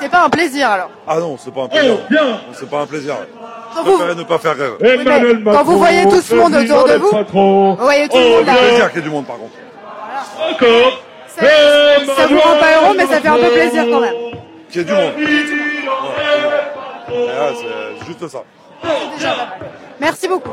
C'est 0.00 0.08
pas 0.10 0.24
un 0.24 0.30
plaisir 0.30 0.68
alors. 0.70 0.90
Ah 1.06 1.18
non, 1.18 1.36
c'est 1.38 1.52
pas 1.54 1.62
un 1.62 1.68
plaisir. 1.68 1.98
Non, 2.10 2.38
C'est 2.52 2.68
pas 2.68 2.80
un 2.80 2.86
plaisir. 2.86 3.14
Je 3.76 3.80
vous- 3.80 3.96
préférais 3.96 4.14
ne 4.14 4.22
pas 4.22 4.38
faire 4.38 4.54
grève. 4.54 4.72
Oui, 4.80 4.88
mais 5.04 5.52
quand 5.52 5.64
vous 5.64 5.78
voyez 5.78 6.04
tout 6.04 6.20
ce 6.20 6.34
monde 6.34 6.54
autour 6.54 6.84
de 6.84 6.94
vous, 6.94 7.10
vous 7.32 7.76
voyez 7.76 8.08
tout 8.08 8.16
le 8.18 8.28
monde 8.28 8.44
fait 8.44 8.52
là. 8.52 8.56
plaisir 8.56 8.88
qu'il 8.92 8.96
y 8.96 8.98
ait 9.00 9.02
du 9.02 9.10
monde, 9.10 9.26
par 9.26 9.36
contre. 9.36 9.54
Ça, 11.26 11.46
ça 12.16 12.26
vous 12.28 12.38
rend 12.38 12.56
pas 12.60 12.80
heureux, 12.80 12.94
mais 12.96 13.06
ça 13.06 13.20
fait 13.20 13.28
un 13.28 13.36
peu 13.36 13.50
plaisir 13.50 13.84
quand 13.90 14.00
même. 14.00 14.14
Qu'il 14.70 14.80
y 14.80 14.84
ait 14.84 14.86
du 14.86 14.92
monde. 14.92 15.12
Ouais. 17.08 17.54
C'est 18.00 18.06
juste 18.06 18.28
ça. 18.28 18.42
Merci 20.00 20.28
beaucoup. 20.28 20.50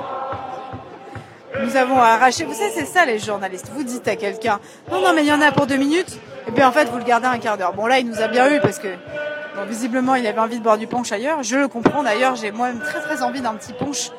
Nous 1.59 1.75
avons 1.75 1.97
arraché, 1.97 2.45
vous 2.45 2.53
savez, 2.53 2.71
c'est 2.73 2.85
ça 2.85 3.05
les 3.05 3.19
journalistes. 3.19 3.69
Vous 3.73 3.83
dites 3.83 4.07
à 4.07 4.15
quelqu'un, 4.15 4.59
non, 4.89 5.01
non, 5.01 5.13
mais 5.13 5.23
il 5.23 5.27
y 5.27 5.33
en 5.33 5.41
a 5.41 5.51
pour 5.51 5.67
deux 5.67 5.77
minutes, 5.77 6.17
et 6.47 6.51
puis 6.51 6.63
en 6.63 6.71
fait, 6.71 6.85
vous 6.85 6.97
le 6.97 7.03
gardez 7.03 7.27
un 7.27 7.39
quart 7.39 7.57
d'heure. 7.57 7.73
Bon, 7.73 7.87
là, 7.87 7.99
il 7.99 8.07
nous 8.07 8.21
a 8.21 8.27
bien 8.27 8.49
eu 8.53 8.59
parce 8.61 8.79
que, 8.79 8.87
bon, 8.87 9.65
visiblement, 9.67 10.15
il 10.15 10.25
avait 10.25 10.39
envie 10.39 10.57
de 10.57 10.63
boire 10.63 10.77
du 10.77 10.87
punch 10.87 11.11
ailleurs. 11.11 11.43
Je 11.43 11.57
le 11.57 11.67
comprends 11.67 12.03
d'ailleurs, 12.03 12.35
j'ai 12.35 12.51
moi-même 12.51 12.79
très 12.79 13.01
très 13.01 13.21
envie 13.21 13.41
d'un 13.41 13.53
petit 13.55 13.73
punch. 13.73 14.11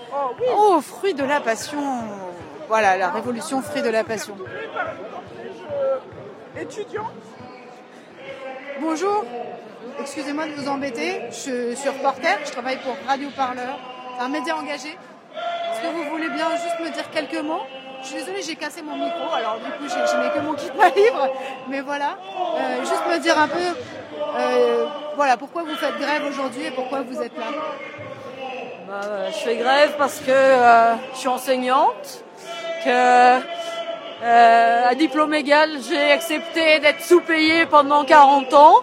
Oh, 0.54 0.80
fruit 0.80 1.14
de 1.14 1.24
la 1.24 1.40
passion. 1.40 1.82
Voilà, 2.68 2.96
la 2.96 3.10
révolution, 3.10 3.62
fruit 3.62 3.82
de 3.82 3.90
la 3.90 4.04
passion. 4.04 4.36
Étudiant 6.60 7.08
Bonjour, 8.80 9.24
excusez-moi 10.00 10.46
de 10.46 10.52
vous 10.52 10.68
embêter, 10.68 11.20
je 11.30 11.74
suis 11.74 11.88
reporter, 11.88 12.38
je 12.44 12.50
travaille 12.50 12.78
pour 12.78 12.96
Radio 13.06 13.28
Parleur, 13.36 13.78
c'est 14.16 14.24
un 14.24 14.28
média 14.28 14.56
engagé. 14.56 14.96
Que 15.82 15.88
vous 15.88 16.04
voulez 16.10 16.28
bien 16.28 16.48
juste 16.52 16.78
me 16.80 16.90
dire 16.90 17.10
quelques 17.10 17.42
mots. 17.42 17.62
Je 18.02 18.08
suis 18.08 18.16
désolée, 18.16 18.42
j'ai 18.42 18.56
cassé 18.56 18.82
mon 18.82 18.96
micro, 18.96 19.32
alors 19.32 19.58
du 19.58 19.70
coup 19.72 19.88
je 19.88 20.16
n'ai 20.16 20.30
que 20.32 20.40
mon 20.40 20.54
kit 20.54 20.70
ma 20.76 20.88
livre, 20.88 21.28
mais 21.68 21.80
voilà. 21.80 22.18
Euh, 22.56 22.80
juste 22.80 23.02
me 23.08 23.18
dire 23.18 23.38
un 23.38 23.48
peu, 23.48 23.58
euh, 24.38 24.86
voilà, 25.14 25.36
pourquoi 25.36 25.62
vous 25.62 25.74
faites 25.76 25.96
grève 25.98 26.24
aujourd'hui 26.28 26.66
et 26.66 26.70
pourquoi 26.72 27.02
vous 27.02 27.20
êtes 27.22 27.36
là. 27.38 27.46
Bah, 28.88 29.00
euh, 29.04 29.28
je 29.30 29.38
fais 29.38 29.56
grève 29.56 29.94
parce 29.98 30.18
que 30.18 30.32
je 31.14 31.18
suis 31.18 31.28
enseignante, 31.28 32.24
que 32.84 33.38
à 34.24 34.94
diplôme 34.94 35.34
égal, 35.34 35.70
j'ai 35.88 36.12
accepté 36.12 36.80
d'être 36.80 37.02
sous-payée 37.02 37.66
pendant 37.66 38.04
40 38.04 38.54
ans 38.54 38.76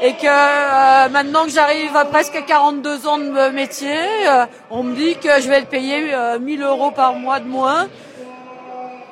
et 0.00 0.12
que 0.14 0.26
euh, 0.26 1.08
maintenant 1.08 1.44
que 1.44 1.50
j'arrive 1.50 1.96
à 1.96 2.04
presque 2.04 2.44
42 2.46 3.06
ans 3.08 3.18
de 3.18 3.50
métier, 3.50 3.96
euh, 4.28 4.46
on 4.70 4.82
me 4.84 4.94
dit 4.94 5.16
que 5.16 5.40
je 5.40 5.48
vais 5.48 5.60
le 5.60 5.66
payer 5.66 6.14
euh, 6.14 6.38
1000 6.38 6.62
euros 6.62 6.90
par 6.92 7.14
mois 7.14 7.40
de 7.40 7.46
moins 7.48 7.88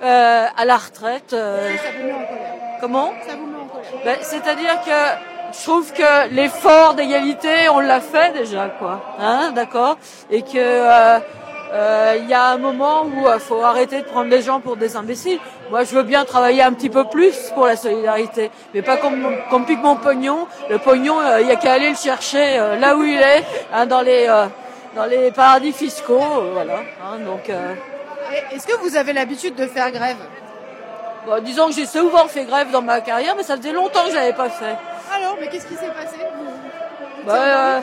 euh, 0.03 0.47
à 0.57 0.65
la 0.65 0.77
retraite. 0.77 1.33
euh. 1.33 1.77
Ça 1.77 1.83
vous 1.99 2.07
met 2.07 2.13
en 2.13 2.17
colère. 2.27 2.55
Comment? 2.81 3.13
Ça 3.27 3.35
vous 3.37 3.47
met 3.47 3.57
en 3.59 3.67
colère. 3.67 3.91
ben, 4.05 4.17
C'est-à-dire 4.21 4.81
que 4.85 5.57
je 5.59 5.63
trouve 5.65 5.93
que 5.93 6.29
l'effort 6.35 6.95
d'égalité, 6.95 7.69
on 7.73 7.81
l'a 7.81 8.01
fait 8.01 8.33
déjà, 8.33 8.69
quoi. 8.79 9.01
Hein, 9.19 9.53
d'accord? 9.53 9.97
Et 10.31 10.43
que 10.43 10.49
euh, 10.57 11.19
il 11.73 12.29
y 12.29 12.35
a 12.35 12.45
un 12.51 12.59
moment 12.59 13.03
où 13.05 13.27
il 13.33 13.41
faut 13.41 13.63
arrêter 13.63 14.03
de 14.03 14.07
prendre 14.07 14.31
les 14.31 14.43
gens 14.43 14.61
pour 14.61 14.77
des 14.77 14.97
imbéciles. 14.97 15.39
Moi, 15.71 15.83
je 15.85 15.95
veux 15.95 16.03
bien 16.05 16.25
travailler 16.25 16.63
un 16.63 16.73
petit 16.73 16.89
peu 16.91 17.05
plus 17.05 17.51
pour 17.55 17.67
la 17.67 17.77
solidarité, 17.77 18.51
mais 18.73 18.83
pas 18.83 18.97
qu'on 18.97 19.11
me 19.11 19.65
pique 19.67 19.83
mon 19.83 19.97
pognon. 19.97 20.47
Le 20.71 20.79
pognon, 20.79 21.19
euh, 21.21 21.41
il 21.41 21.49
y 21.49 21.51
a 21.51 21.57
qu'à 21.57 21.73
aller 21.73 21.91
le 21.91 21.97
chercher 21.97 22.59
euh, 22.59 22.77
là 22.79 22.97
où 22.97 23.03
il 23.03 23.19
est, 23.19 23.45
hein, 23.75 23.87
dans 23.87 24.01
les 24.01 24.27
euh, 24.29 24.47
dans 24.95 25.05
les 25.07 25.31
paradis 25.33 25.73
fiscaux, 25.73 26.21
euh, 26.23 26.51
voilà. 26.55 26.79
Hein, 27.05 27.19
donc. 27.27 27.51
euh, 27.51 27.75
Est-ce 28.53 28.67
que 28.67 28.77
vous 28.79 28.97
avez 28.97 29.13
l'habitude 29.13 29.55
de 29.57 29.67
faire 29.67 29.91
grève? 29.91 30.17
Bon, 31.27 31.43
disons 31.43 31.67
que 31.67 31.75
j'ai 31.75 31.87
souvent 31.87 32.29
fait 32.29 32.45
grève 32.45 32.71
dans 32.71 32.83
ma 32.83 33.01
carrière, 33.01 33.35
mais 33.37 33.43
ça 33.43 33.57
faisait 33.57 33.73
longtemps 33.73 34.05
que 34.05 34.11
je 34.11 34.15
l'avais 34.15 34.33
pas 34.33 34.49
fait. 34.49 34.77
Alors, 35.15 35.37
mais 35.41 35.49
qu'est-ce 35.49 35.67
qui 35.67 35.75
s'est 35.75 35.87
passé? 35.89 36.17
Bah, 37.27 37.35
euh, 37.35 37.81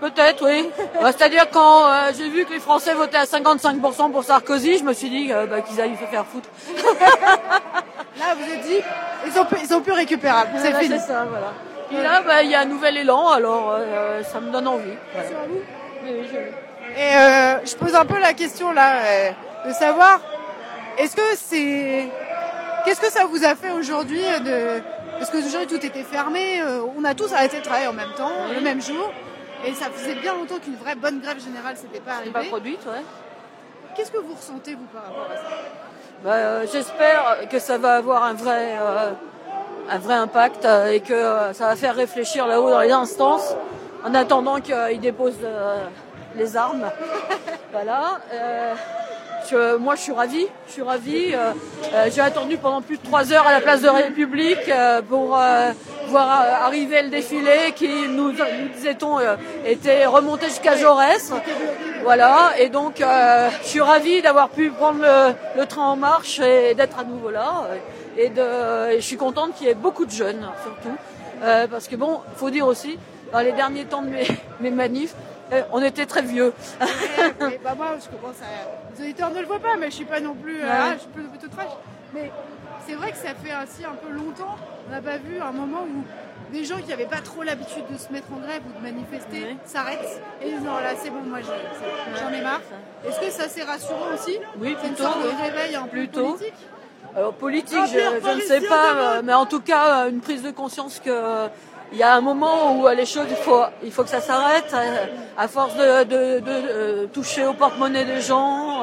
peut-être, 0.00 0.44
oui. 0.44 0.68
Bah, 1.00 1.10
C'est-à-dire 1.16 1.50
quand 1.50 1.86
euh, 1.86 2.12
j'ai 2.16 2.28
vu 2.28 2.44
que 2.44 2.52
les 2.52 2.60
Français 2.60 2.94
votaient 2.94 3.16
à 3.18 3.24
55% 3.24 4.10
pour 4.12 4.24
Sarkozy, 4.24 4.78
je 4.78 4.84
me 4.84 4.92
suis 4.92 5.08
dit 5.10 5.32
euh, 5.32 5.46
bah, 5.46 5.60
qu'ils 5.60 5.80
allaient 5.80 5.96
se 5.96 6.04
faire 6.10 6.24
foutre. 6.26 6.48
Là, 8.18 8.34
vous 8.36 8.52
êtes 8.52 8.62
dit, 8.62 8.80
ils 9.26 9.32
sont, 9.32 9.46
ils 9.62 9.68
sont 9.68 9.80
plus 9.80 9.92
récupérables, 9.92 10.50
c'est 10.58 10.72
fini. 10.74 10.98
c'est 10.98 11.06
ça, 11.06 11.24
voilà. 11.28 11.52
Et 11.90 12.02
là, 12.02 12.20
bah, 12.20 12.42
il 12.42 12.50
y 12.50 12.54
a 12.54 12.60
un 12.60 12.64
nouvel 12.66 12.96
élan, 12.98 13.28
alors 13.30 13.76
euh, 13.78 14.22
ça 14.24 14.40
me 14.40 14.50
donne 14.50 14.66
envie. 14.68 14.92
Voilà. 15.14 15.28
Oui, 15.48 15.60
oui, 16.04 16.28
je- 16.30 17.00
Et 17.00 17.66
je 17.66 17.76
pose 17.76 17.94
un 17.94 18.04
peu 18.04 18.18
la 18.18 18.32
question 18.34 18.72
là, 18.72 18.96
de 19.66 19.72
savoir, 19.72 20.20
est-ce 20.98 21.14
que 21.14 21.22
c'est, 21.36 22.08
qu'est-ce 22.84 23.00
que 23.00 23.10
ça 23.10 23.24
vous 23.26 23.44
a 23.44 23.54
fait 23.54 23.70
aujourd'hui 23.70 24.20
de, 24.44 24.82
parce 25.18 25.30
que 25.30 25.38
aujourd'hui 25.38 25.78
tout 25.78 25.86
était 25.86 26.02
fermé, 26.02 26.60
on 26.98 27.04
a 27.04 27.14
tous 27.14 27.32
arrêté 27.32 27.58
de 27.58 27.64
travailler 27.64 27.86
en 27.88 27.92
même 27.92 28.12
temps, 28.16 28.32
le 28.52 28.60
même 28.60 28.82
jour, 28.82 29.12
et 29.66 29.74
ça 29.74 29.86
faisait 29.90 30.14
bien 30.14 30.34
longtemps 30.34 30.58
qu'une 30.58 30.76
vraie 30.76 30.94
bonne 30.94 31.20
grève 31.20 31.42
générale 31.42 31.76
s'était 31.76 32.00
pas 32.00 32.14
arrivée. 32.14 32.32
pas 32.32 32.44
produite, 32.44 32.84
ouais. 32.86 33.02
Qu'est-ce 33.94 34.12
que 34.12 34.18
vous 34.18 34.34
ressentez 34.34 34.74
vous 34.74 34.86
par 34.92 35.02
rapport 35.04 35.28
à 35.32 35.36
ça 35.36 35.42
Bah, 36.22 36.30
euh, 36.34 36.66
J'espère 36.72 37.48
que 37.50 37.58
ça 37.58 37.78
va 37.78 37.96
avoir 37.96 38.22
un 38.22 38.34
vrai, 38.34 38.76
euh, 38.80 39.10
un 39.90 39.98
vrai 39.98 40.14
impact 40.14 40.64
euh, 40.64 40.92
et 40.92 41.00
que 41.00 41.52
ça 41.52 41.66
va 41.66 41.76
faire 41.76 41.96
réfléchir 41.96 42.46
là-haut 42.46 42.70
dans 42.70 42.80
les 42.80 42.92
instances 42.92 43.54
en 44.04 44.14
attendant 44.14 44.60
qu'ils 44.60 45.00
déposent 45.00 45.44
les 46.36 46.56
armes. 46.56 46.88
voilà. 47.72 48.20
Moi, 49.52 49.94
je 49.94 50.00
suis 50.00 50.12
ravie. 50.12 50.46
Je 50.66 50.72
suis 50.72 50.82
ravie. 50.82 51.34
Euh, 51.34 51.52
euh, 51.94 52.08
J'ai 52.14 52.20
attendu 52.20 52.56
pendant 52.56 52.82
plus 52.82 52.98
de 52.98 53.02
trois 53.02 53.32
heures 53.32 53.46
à 53.46 53.52
la 53.52 53.60
place 53.60 53.82
de 53.82 53.88
République 53.88 54.68
euh, 54.68 55.00
pour 55.02 55.38
voir 56.08 56.28
arriver 56.62 57.02
le 57.02 57.08
défilé 57.08 57.72
qui, 57.74 58.08
nous, 58.08 58.32
nous 58.32 58.68
disait-on, 58.74 59.18
euh, 59.18 59.36
était 59.66 60.06
remonté 60.06 60.46
jusqu'à 60.46 60.76
Jaurès. 60.76 61.32
Voilà. 62.02 62.52
Et 62.58 62.68
donc, 62.68 62.96
je 63.00 63.66
suis 63.66 63.80
ravie 63.80 64.22
d'avoir 64.22 64.48
pu 64.50 64.70
prendre 64.70 65.00
le, 65.56 65.66
train 65.66 65.84
en 65.84 65.96
marche 65.96 66.40
et 66.40 66.74
d'être 66.74 66.98
à 66.98 67.04
nouveau 67.04 67.30
là. 67.30 67.68
Et, 68.16 68.30
je 68.34 69.00
suis 69.00 69.16
contente 69.16 69.54
qu'il 69.54 69.66
y 69.66 69.70
ait 69.70 69.74
beaucoup 69.74 70.04
de 70.04 70.10
jeunes, 70.10 70.48
surtout. 70.62 70.96
Parce 71.70 71.88
que 71.88 71.96
bon, 71.96 72.20
faut 72.36 72.50
dire 72.50 72.66
aussi, 72.66 72.98
dans 73.32 73.40
les 73.40 73.52
derniers 73.52 73.84
temps 73.84 74.02
de 74.02 74.08
mes, 74.08 74.26
mes 74.60 74.70
manifs, 74.70 75.14
on 75.72 75.82
était 75.82 76.06
très 76.06 76.22
vieux. 76.22 76.52
Et 76.80 77.58
bah 77.64 77.74
moi, 77.76 77.96
je 78.02 78.08
commence 78.16 78.36
à. 78.42 78.96
Les 78.98 79.04
auditeurs 79.04 79.30
ne 79.30 79.40
le 79.40 79.46
voient 79.46 79.58
pas, 79.60 79.76
mais 79.78 79.90
je 79.90 79.96
suis 79.96 80.04
pas 80.04 80.20
non 80.20 80.34
plus. 80.34 80.58
euh, 80.60 80.64
Ouais. 80.64 80.70
ah, 80.70 80.92
je 80.94 81.00
suis 81.00 81.08
plutôt 81.08 81.28
toute 81.40 81.52
fraîche. 81.52 81.76
Mais 82.14 82.30
c'est 82.86 82.94
vrai 82.94 83.10
que 83.12 83.16
ça 83.18 83.34
fait 83.34 83.52
ainsi 83.52 83.84
un 83.84 83.94
peu 83.94 84.12
longtemps. 84.12 84.56
On 84.88 84.92
n'a 84.92 85.00
pas 85.02 85.18
vu 85.18 85.38
un 85.40 85.52
moment 85.52 85.82
où 85.82 86.04
des 86.52 86.64
gens 86.64 86.76
qui 86.78 86.88
n'avaient 86.88 87.04
pas 87.04 87.20
trop 87.20 87.42
l'habitude 87.42 87.84
de 87.92 87.98
se 87.98 88.10
mettre 88.10 88.28
en 88.32 88.38
grève 88.38 88.62
ou 88.66 88.78
de 88.78 88.82
manifester 88.82 89.54
s'arrêtent 89.66 90.22
et 90.40 90.46
disent 90.46 90.62
non, 90.62 90.76
là 90.78 90.94
c'est 90.96 91.10
bon, 91.10 91.20
moi 91.26 91.40
j'en 91.42 92.32
ai 92.32 92.40
marre. 92.40 92.62
Est-ce 93.06 93.20
que 93.20 93.30
ça 93.30 93.48
c'est 93.48 93.64
rassurant 93.64 94.14
aussi? 94.14 94.38
Oui, 94.58 94.74
C'est 94.80 94.88
une 94.88 94.94
plutôt, 94.94 95.10
sorte 95.10 95.22
de 95.24 95.42
réveil 95.42 95.76
un 95.76 95.82
peu 95.82 95.88
Plutôt. 95.90 96.32
politique? 96.32 96.54
Alors 97.14 97.32
politique, 97.34 97.78
je, 97.92 98.34
ne 98.36 98.40
sais 98.40 98.60
pas, 98.62 98.94
euh, 99.18 99.22
mais 99.22 99.34
en 99.34 99.44
tout 99.44 99.60
cas 99.60 100.04
euh, 100.06 100.10
une 100.10 100.20
prise 100.20 100.42
de 100.42 100.50
conscience 100.50 100.98
que 101.04 101.10
euh, 101.10 101.48
il 101.92 101.98
y 101.98 102.02
a 102.02 102.14
un 102.14 102.20
moment 102.20 102.78
où 102.78 102.86
euh, 102.86 102.94
les 102.94 103.06
choses, 103.06 103.26
il 103.30 103.36
faut, 103.36 103.62
il 103.82 103.90
faut 103.92 104.02
que 104.02 104.10
ça 104.10 104.20
s'arrête, 104.20 104.72
euh, 104.74 105.06
à 105.36 105.48
force 105.48 105.74
de, 105.76 105.82
euh, 105.82 107.06
toucher 107.06 107.46
au 107.46 107.54
porte-monnaie 107.54 108.04
des 108.04 108.20
gens, 108.20 108.82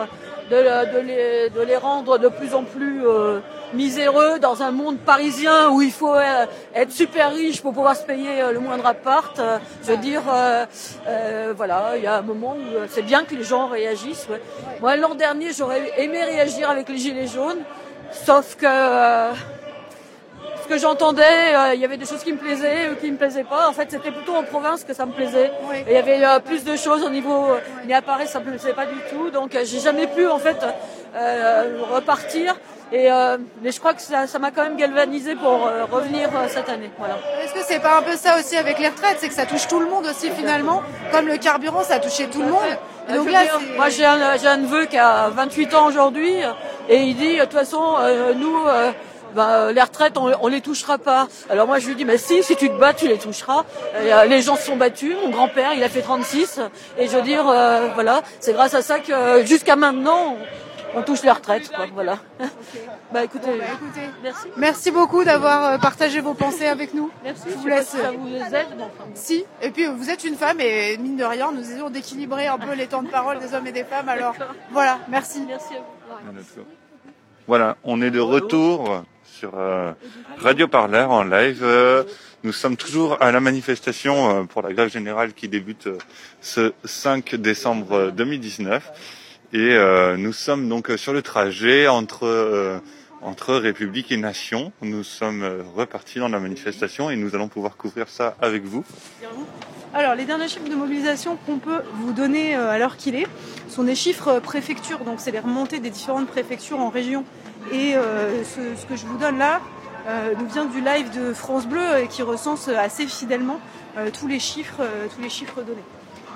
euh, 0.51 0.85
les, 1.01 1.49
de 1.49 1.61
les 1.61 1.77
rendre 1.77 2.17
de 2.17 2.27
plus 2.27 2.53
en 2.53 2.63
plus 2.63 3.05
euh, 3.05 3.39
miséreux 3.73 4.39
dans 4.39 4.61
un 4.63 4.71
monde 4.71 4.97
parisien 4.99 5.69
où 5.69 5.81
il 5.81 5.91
faut 5.91 6.15
être 6.73 6.91
super 6.91 7.33
riche 7.33 7.61
pour 7.61 7.73
pouvoir 7.73 7.95
se 7.95 8.03
payer 8.03 8.43
le 8.53 8.59
moindre 8.59 8.85
appart. 8.85 9.41
Je 9.83 9.91
veux 9.91 9.97
dire, 9.97 10.21
voilà, 11.57 11.93
il 11.97 12.03
y 12.03 12.07
a 12.07 12.17
un 12.17 12.21
moment 12.21 12.55
où 12.55 12.85
c'est 12.87 13.01
bien 13.01 13.25
que 13.25 13.35
les 13.35 13.43
gens 13.43 13.67
réagissent. 13.67 14.27
Moi, 14.81 14.95
l'an 14.97 15.15
dernier, 15.15 15.51
j'aurais 15.51 15.91
aimé 15.97 16.23
réagir 16.23 16.69
avec 16.69 16.87
les 16.89 16.97
gilets 16.97 17.27
jaunes, 17.27 17.63
sauf 18.11 18.55
que 18.55 18.67
ce 20.65 20.73
que 20.73 20.79
j'entendais, 20.79 21.23
euh, 21.53 21.73
il 21.75 21.79
y 21.79 21.85
avait 21.85 21.97
des 21.97 22.05
choses 22.05 22.23
qui 22.23 22.33
me 22.33 22.37
plaisaient 22.37 22.89
ou 22.91 22.95
qui 22.95 23.11
me 23.11 23.17
plaisaient 23.17 23.43
pas. 23.43 23.67
En 23.69 23.73
fait, 23.73 23.87
c'était 23.91 24.11
plutôt 24.11 24.35
en 24.35 24.43
province 24.43 24.83
que 24.83 24.93
ça 24.93 25.05
me 25.05 25.11
plaisait. 25.11 25.51
Et 25.87 25.91
il 25.91 25.93
y 25.93 25.97
avait 25.97 26.23
euh, 26.25 26.39
plus 26.39 26.63
de 26.63 26.75
choses 26.75 27.03
au 27.03 27.09
niveau. 27.09 27.45
euh, 27.51 27.59
Mais 27.85 27.93
à 27.93 28.01
Paris, 28.01 28.27
ça 28.27 28.39
me 28.39 28.45
plaisait 28.45 28.73
pas 28.73 28.85
du 28.85 28.99
tout. 29.11 29.29
Donc, 29.29 29.53
euh, 29.55 29.61
j'ai 29.63 29.79
jamais 29.79 30.07
pu 30.07 30.27
en 30.27 30.39
fait 30.39 30.57
euh, 31.15 31.77
repartir. 31.93 32.55
Et 32.91 33.11
euh, 33.11 33.37
mais 33.63 33.71
je 33.71 33.79
crois 33.79 33.93
que 33.95 34.01
ça 34.01 34.27
ça 34.27 34.37
m'a 34.37 34.51
quand 34.51 34.61
même 34.63 34.77
galvanisé 34.77 35.33
pour 35.35 35.65
euh, 35.67 35.85
revenir 35.91 36.29
cette 36.49 36.69
année. 36.69 36.91
Voilà. 36.99 37.15
Est-ce 37.43 37.53
que 37.53 37.59
c'est 37.63 37.79
pas 37.79 37.97
un 37.97 38.03
peu 38.03 38.15
ça 38.15 38.37
aussi 38.39 38.55
avec 38.57 38.77
les 38.79 38.89
retraites? 38.89 39.17
C'est 39.19 39.27
que 39.27 39.33
ça 39.33 39.47
touche 39.47 39.67
tout 39.67 39.79
le 39.79 39.87
monde 39.87 40.05
aussi 40.05 40.29
finalement. 40.29 40.83
Comme 41.11 41.27
le 41.27 41.37
carburant, 41.37 41.81
ça 41.83 41.95
a 41.95 41.99
touché 41.99 42.27
tout 42.27 42.41
le 42.43 42.49
monde. 42.49 42.61
Et 43.09 43.13
donc 43.13 43.29
là, 43.31 43.41
dire, 43.43 43.59
c'est- 43.59 43.75
moi 43.75 43.89
j'ai 43.89 44.05
un, 44.05 44.37
j'ai 44.37 44.47
un 44.47 44.57
neveu 44.57 44.85
qui 44.85 44.97
a 44.99 45.29
28 45.29 45.73
ans 45.73 45.87
aujourd'hui 45.87 46.31
et 46.89 46.97
il 46.97 47.15
dit 47.15 47.37
de 47.37 47.41
toute 47.43 47.53
façon 47.53 47.83
euh, 47.99 48.33
nous 48.35 48.57
euh, 48.67 48.91
bah, 49.35 49.71
les 49.71 49.81
retraites 49.81 50.17
on, 50.17 50.31
on 50.41 50.47
les 50.47 50.61
touchera 50.61 50.97
pas. 50.97 51.27
Alors 51.49 51.67
moi 51.67 51.79
je 51.79 51.87
lui 51.87 51.95
dis 51.95 52.05
mais 52.05 52.17
si 52.17 52.41
si 52.43 52.55
tu 52.55 52.69
te 52.69 52.77
bats 52.79 52.93
tu 52.93 53.07
les 53.07 53.17
toucheras. 53.17 53.63
Et, 54.03 54.13
euh, 54.13 54.25
les 54.25 54.41
gens 54.41 54.55
se 54.55 54.63
sont 54.63 54.77
battus. 54.77 55.15
Mon 55.23 55.29
grand-père 55.29 55.73
il 55.73 55.83
a 55.83 55.89
fait 55.89 56.01
36 56.01 56.59
et 56.97 57.07
je 57.07 57.15
veux 57.15 57.21
dire 57.21 57.47
euh, 57.47 57.89
voilà 57.93 58.21
c'est 58.39 58.53
grâce 58.53 58.73
à 58.73 58.81
ça 58.81 58.99
que 58.99 59.11
euh, 59.11 59.45
jusqu'à 59.45 59.75
maintenant 59.75 60.37
on, 60.95 60.99
on 60.99 61.01
touche 61.03 61.23
les 61.23 61.31
retraites 61.31 61.69
quoi 61.69 61.87
voilà. 61.93 62.17
bah 63.11 63.23
écoutez, 63.25 63.47
Bon, 63.47 63.57
bah, 63.57 63.65
écoutez, 63.73 64.07
merci. 64.23 64.47
Merci 64.55 64.91
beaucoup 64.91 65.23
d'avoir 65.25 65.65
euh, 65.65 65.77
partagé 65.77 66.21
vos 66.21 66.33
pensées 66.33 66.67
avec 66.67 66.93
nous. 66.93 67.11
Merci. 67.23 67.43
Je 67.47 67.51
Je 67.51 67.55
vous 67.57 67.63
pas 67.67 67.69
laisse. 67.75 67.89
si 67.89 67.97
ça 67.97 68.11
vous 68.11 68.27
aide, 68.35 68.67
mais 68.77 68.83
enfin. 68.83 69.09
Si. 69.13 69.43
Et 69.61 69.71
puis 69.71 69.85
vous 69.87 70.09
êtes 70.09 70.23
une 70.23 70.35
femme 70.35 70.59
et 70.61 70.97
mine 70.97 71.17
de 71.17 71.23
rien, 71.25 71.51
nous 71.51 71.59
essayons 71.59 71.89
d'équilibrer 71.89 72.47
un 72.47 72.57
peu 72.57 72.73
les 72.73 72.87
temps 72.87 73.03
de 73.03 73.09
parole 73.09 73.39
des 73.39 73.53
hommes 73.53 73.67
et 73.67 73.73
des 73.73 73.83
femmes. 73.83 74.07
Alors 74.07 74.35
voilà, 74.71 74.99
merci. 75.09 75.43
Merci 75.47 75.73
à 75.75 75.79
vous. 75.79 76.63
Voilà, 77.47 77.75
on 77.83 78.01
est 78.01 78.11
de 78.11 78.19
retour 78.21 79.03
euh, 79.53 79.91
Radio 80.39 80.67
Parleur 80.67 81.11
en 81.11 81.23
live. 81.23 81.61
Euh, 81.63 82.03
nous 82.43 82.51
sommes 82.51 82.77
toujours 82.77 83.21
à 83.21 83.31
la 83.31 83.39
manifestation 83.39 84.29
euh, 84.29 84.43
pour 84.43 84.61
la 84.61 84.73
grève 84.73 84.89
générale 84.89 85.33
qui 85.33 85.47
débute 85.47 85.89
ce 86.41 86.73
5 86.83 87.35
décembre 87.35 87.91
euh, 87.93 88.11
2019. 88.11 88.91
Et 89.53 89.77
nous 90.17 90.33
sommes 90.33 90.67
donc 90.67 90.91
sur 90.97 91.13
le 91.13 91.21
trajet 91.21 91.87
entre 91.87 92.81
entre 93.21 93.55
République 93.55 94.11
et 94.11 94.17
Nation. 94.17 94.73
Nous 94.81 95.03
sommes 95.03 95.47
repartis 95.75 96.19
dans 96.19 96.27
la 96.27 96.39
manifestation 96.39 97.09
et 97.09 97.15
nous 97.15 97.35
allons 97.35 97.47
pouvoir 97.47 97.77
couvrir 97.77 98.09
ça 98.09 98.35
avec 98.41 98.65
vous. 98.65 98.83
Alors, 99.93 100.15
les 100.15 100.25
derniers 100.25 100.49
chiffres 100.49 100.67
de 100.67 100.75
mobilisation 100.75 101.37
qu'on 101.45 101.57
peut 101.57 101.83
vous 101.93 102.11
donner 102.11 102.53
à 102.53 102.77
l'heure 102.77 102.97
qu'il 102.97 103.15
est 103.15 103.27
sont 103.69 103.83
des 103.83 103.95
chiffres 103.95 104.27
euh, 104.27 104.39
préfecture, 104.39 104.99
donc 104.99 105.19
c'est 105.19 105.31
les 105.31 105.39
remontées 105.39 105.79
des 105.79 105.89
différentes 105.89 106.27
préfectures 106.27 106.79
en 106.79 106.89
région. 106.89 107.23
Et 107.71 107.95
euh, 107.95 108.43
ce, 108.43 108.85
que 108.85 108.95
je 108.95 109.05
vous 109.05 109.17
donne 109.17 109.37
là 109.37 109.59
euh, 110.07 110.33
nous 110.37 110.47
vient 110.47 110.65
du 110.65 110.81
live 110.81 111.09
de 111.15 111.33
France 111.33 111.65
Bleu 111.65 111.97
et 112.03 112.07
qui 112.07 112.21
recense 112.21 112.67
assez 112.67 113.07
fidèlement 113.07 113.59
euh, 113.97 114.09
tous 114.11 114.27
les 114.27 114.39
chiffres, 114.39 114.81
euh, 114.81 115.07
tous 115.13 115.21
les 115.21 115.29
chiffres 115.29 115.61
donnés. 115.61 115.83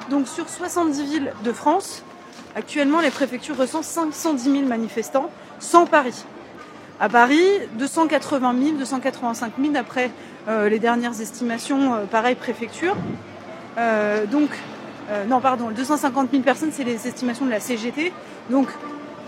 Donc 0.10 0.28
sur 0.28 0.50
70 0.50 1.04
villes 1.04 1.34
de 1.44 1.52
France, 1.52 2.04
actuellement 2.56 3.00
les 3.00 3.12
préfectures 3.12 3.58
recensent 3.58 3.88
510 3.88 4.52
000 4.52 4.66
manifestants, 4.66 5.30
sans 5.60 5.86
Paris. 5.86 6.26
À 7.00 7.10
Paris, 7.10 7.46
280 7.78 8.56
000, 8.62 8.78
285 8.78 9.54
000 9.60 9.74
d'après 9.74 10.12
euh, 10.48 10.68
les 10.68 10.80
dernières 10.80 11.22
estimations, 11.22 11.94
euh, 11.94 12.06
pareil 12.06 12.36
préfecture. 12.36 12.96
Euh, 13.78 14.26
donc, 14.26 14.50
euh, 15.10 15.26
non, 15.26 15.40
pardon, 15.40 15.70
250 15.70 16.30
000 16.32 16.44
personnes, 16.44 16.72
c'est 16.74 16.84
les 16.84 17.08
estimations 17.08 17.46
de 17.46 17.52
la 17.52 17.60
CGT. 17.60 18.12
Donc, 18.50 18.68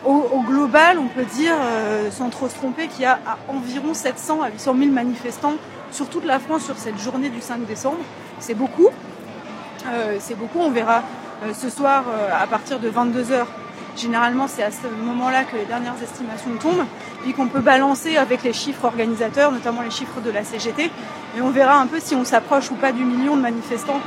au, 0.06 0.28
au 0.34 0.42
global, 0.42 0.98
on 0.98 1.08
peut 1.08 1.26
dire, 1.26 1.56
euh, 1.60 2.10
sans 2.12 2.30
trop 2.30 2.50
se 2.50 2.56
tromper, 2.56 2.88
qu'il 2.88 3.04
y 3.04 3.06
a 3.06 3.20
à 3.26 3.38
environ 3.48 3.94
700 3.94 4.42
à 4.42 4.50
800 4.50 4.76
000 4.78 4.92
manifestants 4.92 5.56
sur 5.92 6.08
toute 6.08 6.26
la 6.26 6.40
France 6.40 6.64
sur 6.66 6.78
cette 6.78 7.00
journée 7.00 7.30
du 7.30 7.42
5 7.42 7.66
décembre. 7.66 8.00
C'est 8.40 8.54
beaucoup. 8.56 8.90
Euh, 9.88 10.18
c'est 10.20 10.36
beaucoup. 10.36 10.60
On 10.60 10.72
verra 10.72 11.04
euh, 11.44 11.54
ce 11.54 11.70
soir 11.70 12.06
euh, 12.08 12.30
à 12.34 12.48
partir 12.48 12.80
de 12.80 12.90
22h. 12.90 13.46
Généralement, 13.98 14.48
c'est 14.48 14.64
à 14.64 14.72
ce 14.72 14.88
moment-là 14.88 15.44
que 15.44 15.58
les 15.58 15.66
dernières 15.66 16.02
estimations 16.02 16.52
tombent, 16.62 16.86
puis 17.24 17.34
qu'on 17.34 17.48
peut 17.48 17.60
balancer 17.60 18.16
avec 18.16 18.42
les 18.44 18.54
chiffres 18.54 18.86
organisateurs, 18.86 19.52
notamment 19.52 19.82
les 19.82 19.92
chiffres 19.92 20.22
de 20.22 20.32
la 20.32 20.44
CGT. 20.44 20.90
Et 21.38 21.42
on 21.42 21.50
verra 21.50 21.78
un 21.80 21.88
peu 21.88 22.00
si 22.00 22.16
on 22.16 22.24
s'approche 22.24 22.72
ou 22.72 22.76
pas 22.76 22.92
du 22.94 23.04
million 23.04 23.36
de 23.36 23.42
manifestants 23.42 24.00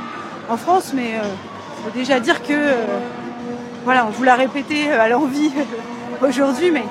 en 0.49 0.57
France. 0.57 0.91
Mais 0.95 1.13
il 1.13 1.83
faut 1.83 1.97
déjà 1.97 2.19
dire 2.19 2.41
que, 2.41 2.53
euh, 2.53 2.99
voilà, 3.85 4.07
on 4.07 4.09
vous 4.09 4.23
l'a 4.23 4.33
répété 4.33 4.89
euh, 4.89 4.99
à 4.99 5.07
l'envie 5.07 5.51
aujourd'hui, 6.21 6.71
mais 6.71 6.83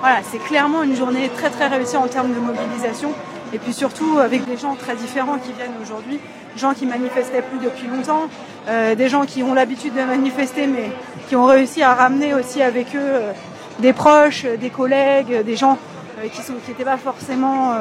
voilà, 0.00 0.18
c'est 0.22 0.38
clairement 0.38 0.82
une 0.82 0.94
journée 0.94 1.30
très 1.30 1.48
très 1.48 1.66
réussie 1.66 1.96
en 1.96 2.06
termes 2.06 2.32
de 2.34 2.38
mobilisation. 2.38 3.10
Et 3.54 3.58
puis 3.58 3.72
surtout 3.72 4.18
avec 4.18 4.44
des 4.46 4.58
gens 4.58 4.74
très 4.74 4.94
différents 4.94 5.38
qui 5.38 5.52
viennent 5.52 5.74
aujourd'hui, 5.82 6.20
gens 6.56 6.74
qui 6.74 6.84
manifestaient 6.84 7.40
plus 7.40 7.58
depuis 7.58 7.86
longtemps, 7.86 8.28
euh, 8.68 8.94
des 8.94 9.08
gens 9.08 9.24
qui 9.24 9.42
ont 9.42 9.54
l'habitude 9.54 9.94
de 9.94 10.02
manifester 10.02 10.66
mais 10.66 10.90
qui 11.28 11.36
ont 11.36 11.46
réussi 11.46 11.82
à 11.82 11.94
ramener 11.94 12.34
aussi 12.34 12.62
avec 12.62 12.94
eux 12.94 13.00
euh, 13.00 13.32
des 13.78 13.94
proches, 13.94 14.44
des 14.44 14.70
collègues, 14.70 15.44
des 15.44 15.56
gens 15.56 15.78
qui 16.22 16.40
qui 16.42 16.52
n'étaient 16.68 16.84
pas 16.84 16.98
forcément 16.98 17.74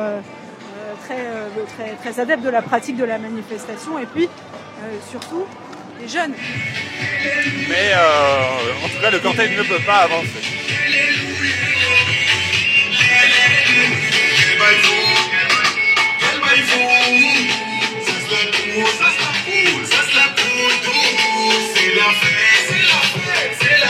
très, 1.04 1.18
très 1.76 1.96
très 2.02 2.20
adeptes 2.20 2.44
de 2.44 2.50
la 2.50 2.62
pratique 2.62 2.98
de 2.98 3.04
la 3.04 3.20
manifestation 3.20 4.00
et 4.00 4.06
puis 4.06 4.30
surtout 5.12 5.46
jeunes. 6.08 6.34
Mais 7.70 7.92
euh, 7.94 8.86
en 8.86 8.90
tout 8.90 9.02
cas, 9.02 9.12
le 9.12 9.20
cortège 9.20 9.58
ne 9.58 9.64
peut 9.64 9.80
pas 9.86 10.04
avancer. 10.04 10.28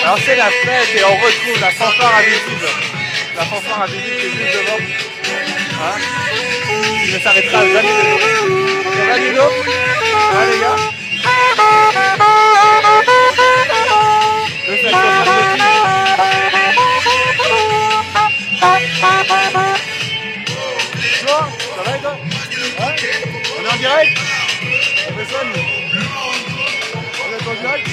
Alors 0.03 0.17
c'est 0.25 0.35
la 0.35 0.49
fête 0.49 0.95
et 0.95 1.03
on 1.03 1.15
retrouve 1.15 1.61
la 1.61 1.71
fanfare 1.71 2.15
invisible. 2.17 2.67
La 3.37 3.45
fanfare 3.45 3.81
invisible 3.83 4.15
qui 4.19 4.25
est 4.25 4.31
juste 4.31 4.57
devant. 4.59 4.77
Hein 5.83 5.97
Il 7.05 7.13
ne 7.13 7.19
s'arrêtera 7.19 7.59
jamais 7.67 7.81
de 9.31 9.39
Hein 10.33 10.45
les 10.49 10.59
gars 10.59 10.90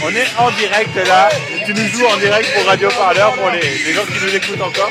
On 0.02 0.10
est 0.10 0.26
en 0.38 0.50
direct 0.52 0.96
là. 1.06 1.28
Tu 1.66 1.74
nous 1.74 1.88
joues 1.88 2.06
en 2.06 2.16
direct 2.16 2.48
pour 2.54 2.64
Radio 2.66 2.88
Parleur 2.90 3.34
pour 3.34 3.50
les, 3.50 3.60
les 3.60 3.92
gens 3.92 4.04
qui 4.06 4.24
nous 4.24 4.34
écoutent 4.34 4.62
encore. 4.62 4.90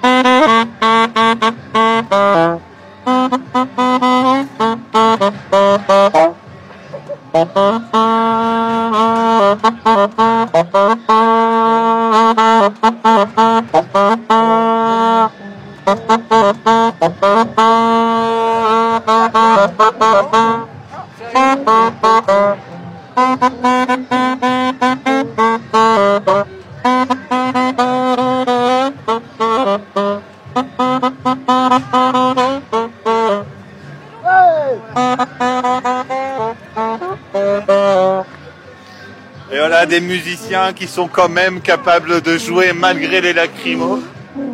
des 39.91 39.99
musiciens 39.99 40.71
qui 40.71 40.87
sont 40.87 41.09
quand 41.09 41.27
même 41.27 41.59
capables 41.59 42.21
de 42.21 42.37
jouer 42.37 42.71
malgré 42.71 43.19
les 43.19 43.33
lacrymos. 43.33 43.99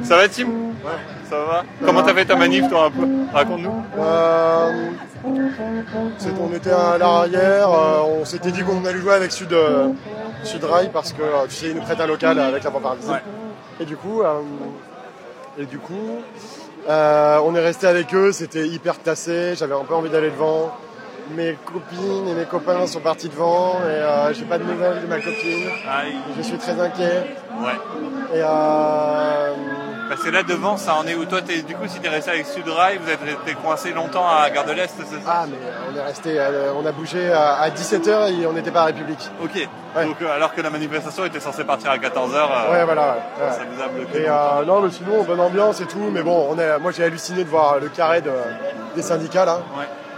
Ça 0.01 0.17
va 0.17 0.27
Tim 0.27 0.47
Ouais. 0.47 0.91
Ça 1.29 1.37
va 1.37 1.63
Comment 1.85 2.01
t'as 2.01 2.15
fait 2.15 2.25
ta 2.25 2.35
manif 2.35 2.67
toi 2.69 2.85
un 2.85 2.91
peu 2.91 3.07
Raconte-nous. 3.31 3.83
Euh, 3.99 4.89
on 6.41 6.55
était 6.55 6.71
à 6.71 6.97
l'arrière, 6.97 7.69
euh, 7.69 8.19
on 8.19 8.25
s'était 8.25 8.51
dit 8.51 8.63
qu'on 8.63 8.83
allait 8.83 8.97
jouer 8.99 9.13
avec 9.13 9.31
Sud, 9.31 9.53
euh, 9.53 9.89
Sud 10.43 10.63
Rail 10.63 10.89
parce 10.91 11.13
que 11.13 11.21
tu 11.49 11.55
sais, 11.55 11.67
ils 11.67 11.75
nous 11.75 11.81
prêtent 11.81 12.01
un 12.01 12.07
local 12.07 12.39
avec 12.39 12.63
la 12.63 12.71
visible. 12.71 13.21
Et 13.79 13.85
du 13.85 13.95
coup, 13.95 14.23
et 15.59 15.65
du 15.65 15.77
coup 15.77 16.23
on 16.87 17.55
est 17.55 17.63
resté 17.63 17.85
avec 17.85 18.11
eux, 18.15 18.31
c'était 18.31 18.67
hyper 18.67 18.97
tassé, 18.97 19.53
j'avais 19.55 19.75
un 19.75 19.83
peu 19.83 19.93
envie 19.93 20.09
d'aller 20.09 20.31
devant. 20.31 20.71
Mes 21.35 21.57
copines 21.65 22.27
et 22.29 22.33
mes 22.33 22.45
copains 22.45 22.87
sont 22.87 23.01
partis 23.01 23.27
devant 23.29 23.79
et 23.85 23.89
euh, 23.89 24.33
j'ai 24.33 24.45
pas 24.45 24.57
de 24.57 24.63
nouvelles 24.63 25.01
de 25.01 25.07
ma 25.07 25.17
copine. 25.17 25.67
Je 26.37 26.41
suis 26.41 26.57
très 26.57 26.79
inquiet. 26.79 27.35
Ouais. 27.59 27.73
Et 28.33 28.41
euh, 28.41 29.53
Parce 30.09 30.23
que 30.23 30.29
là 30.29 30.43
devant, 30.43 30.77
ça 30.77 30.95
en 30.95 31.05
est 31.05 31.15
où? 31.15 31.25
Toi 31.25 31.41
Du 31.41 31.75
coup, 31.75 31.87
si 31.87 31.99
t'es 31.99 32.07
resté 32.09 32.31
avec 32.31 32.45
Sudrail, 32.45 32.97
vous 33.03 33.09
êtes 33.09 33.19
resté 33.21 33.55
coincé 33.61 33.91
longtemps 33.91 34.25
à 34.27 34.49
Gare 34.49 34.65
de 34.65 34.71
l'Est, 34.71 34.93
c'est 34.97 35.15
ça? 35.15 35.19
Ah, 35.27 35.45
mais 35.49 35.57
on 35.91 35.97
est 35.97 36.01
resté, 36.03 36.39
euh, 36.39 36.71
on 36.81 36.85
a 36.85 36.91
bougé 36.93 37.31
à, 37.31 37.55
à 37.55 37.69
17h 37.69 38.41
et 38.41 38.45
on 38.47 38.53
n'était 38.53 38.71
pas 38.71 38.81
à 38.81 38.85
République. 38.85 39.29
Ok. 39.43 39.67
Donc, 40.01 40.21
euh, 40.21 40.33
alors 40.35 40.53
que 40.53 40.61
la 40.61 40.69
manifestation 40.69 41.25
était 41.25 41.39
censée 41.39 41.63
partir 41.65 41.91
à 41.91 41.97
14h. 41.97 42.71
Ouais, 42.71 42.85
voilà. 42.85 43.17
ouais, 43.39 43.45
ouais. 43.45 43.51
Ça 43.51 43.61
vous 43.69 43.81
a 43.83 43.87
bloqué. 43.89 44.21
Et 44.23 44.29
euh, 44.29 44.63
non, 44.65 44.81
mais 44.81 44.91
sinon, 44.91 45.23
bonne 45.23 45.39
ambiance 45.41 45.81
et 45.81 45.85
tout. 45.87 46.09
Mais 46.11 46.21
bon, 46.21 46.47
on 46.51 46.57
est, 46.59 46.79
moi 46.79 46.91
j'ai 46.91 47.03
halluciné 47.03 47.43
de 47.43 47.49
voir 47.49 47.79
le 47.79 47.89
carré 47.89 48.21
de- 48.21 48.31
des 48.95 49.01
syndicats 49.01 49.45
là. 49.45 49.59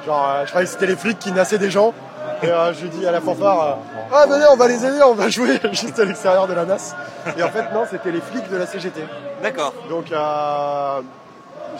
Genre, 0.05 0.29
euh, 0.29 0.41
je 0.45 0.49
croyais 0.49 0.65
que 0.65 0.71
c'était 0.71 0.85
les 0.87 0.95
flics 0.95 1.19
qui 1.19 1.31
nassaient 1.31 1.57
des 1.57 1.71
gens. 1.71 1.93
Et 2.41 2.47
euh, 2.47 2.73
je 2.73 2.85
dis 2.87 3.05
à 3.05 3.11
la 3.11 3.19
fanfare, 3.21 3.61
euh, 3.61 3.71
ah 4.13 4.25
venez, 4.27 4.45
on 4.51 4.55
va 4.55 4.67
les 4.67 4.85
aider, 4.85 5.01
on 5.03 5.13
va 5.13 5.27
jouer 5.29 5.59
juste 5.71 5.99
à 5.99 6.05
l'extérieur 6.05 6.47
de 6.47 6.53
la 6.53 6.63
NAS. 6.65 6.95
Et 7.37 7.43
en 7.43 7.49
fait, 7.49 7.63
non, 7.73 7.85
c'était 7.89 8.11
les 8.11 8.21
flics 8.21 8.49
de 8.49 8.55
la 8.57 8.65
CGT. 8.65 9.01
D'accord. 9.43 9.73
Donc, 9.89 10.11
euh, 10.11 11.01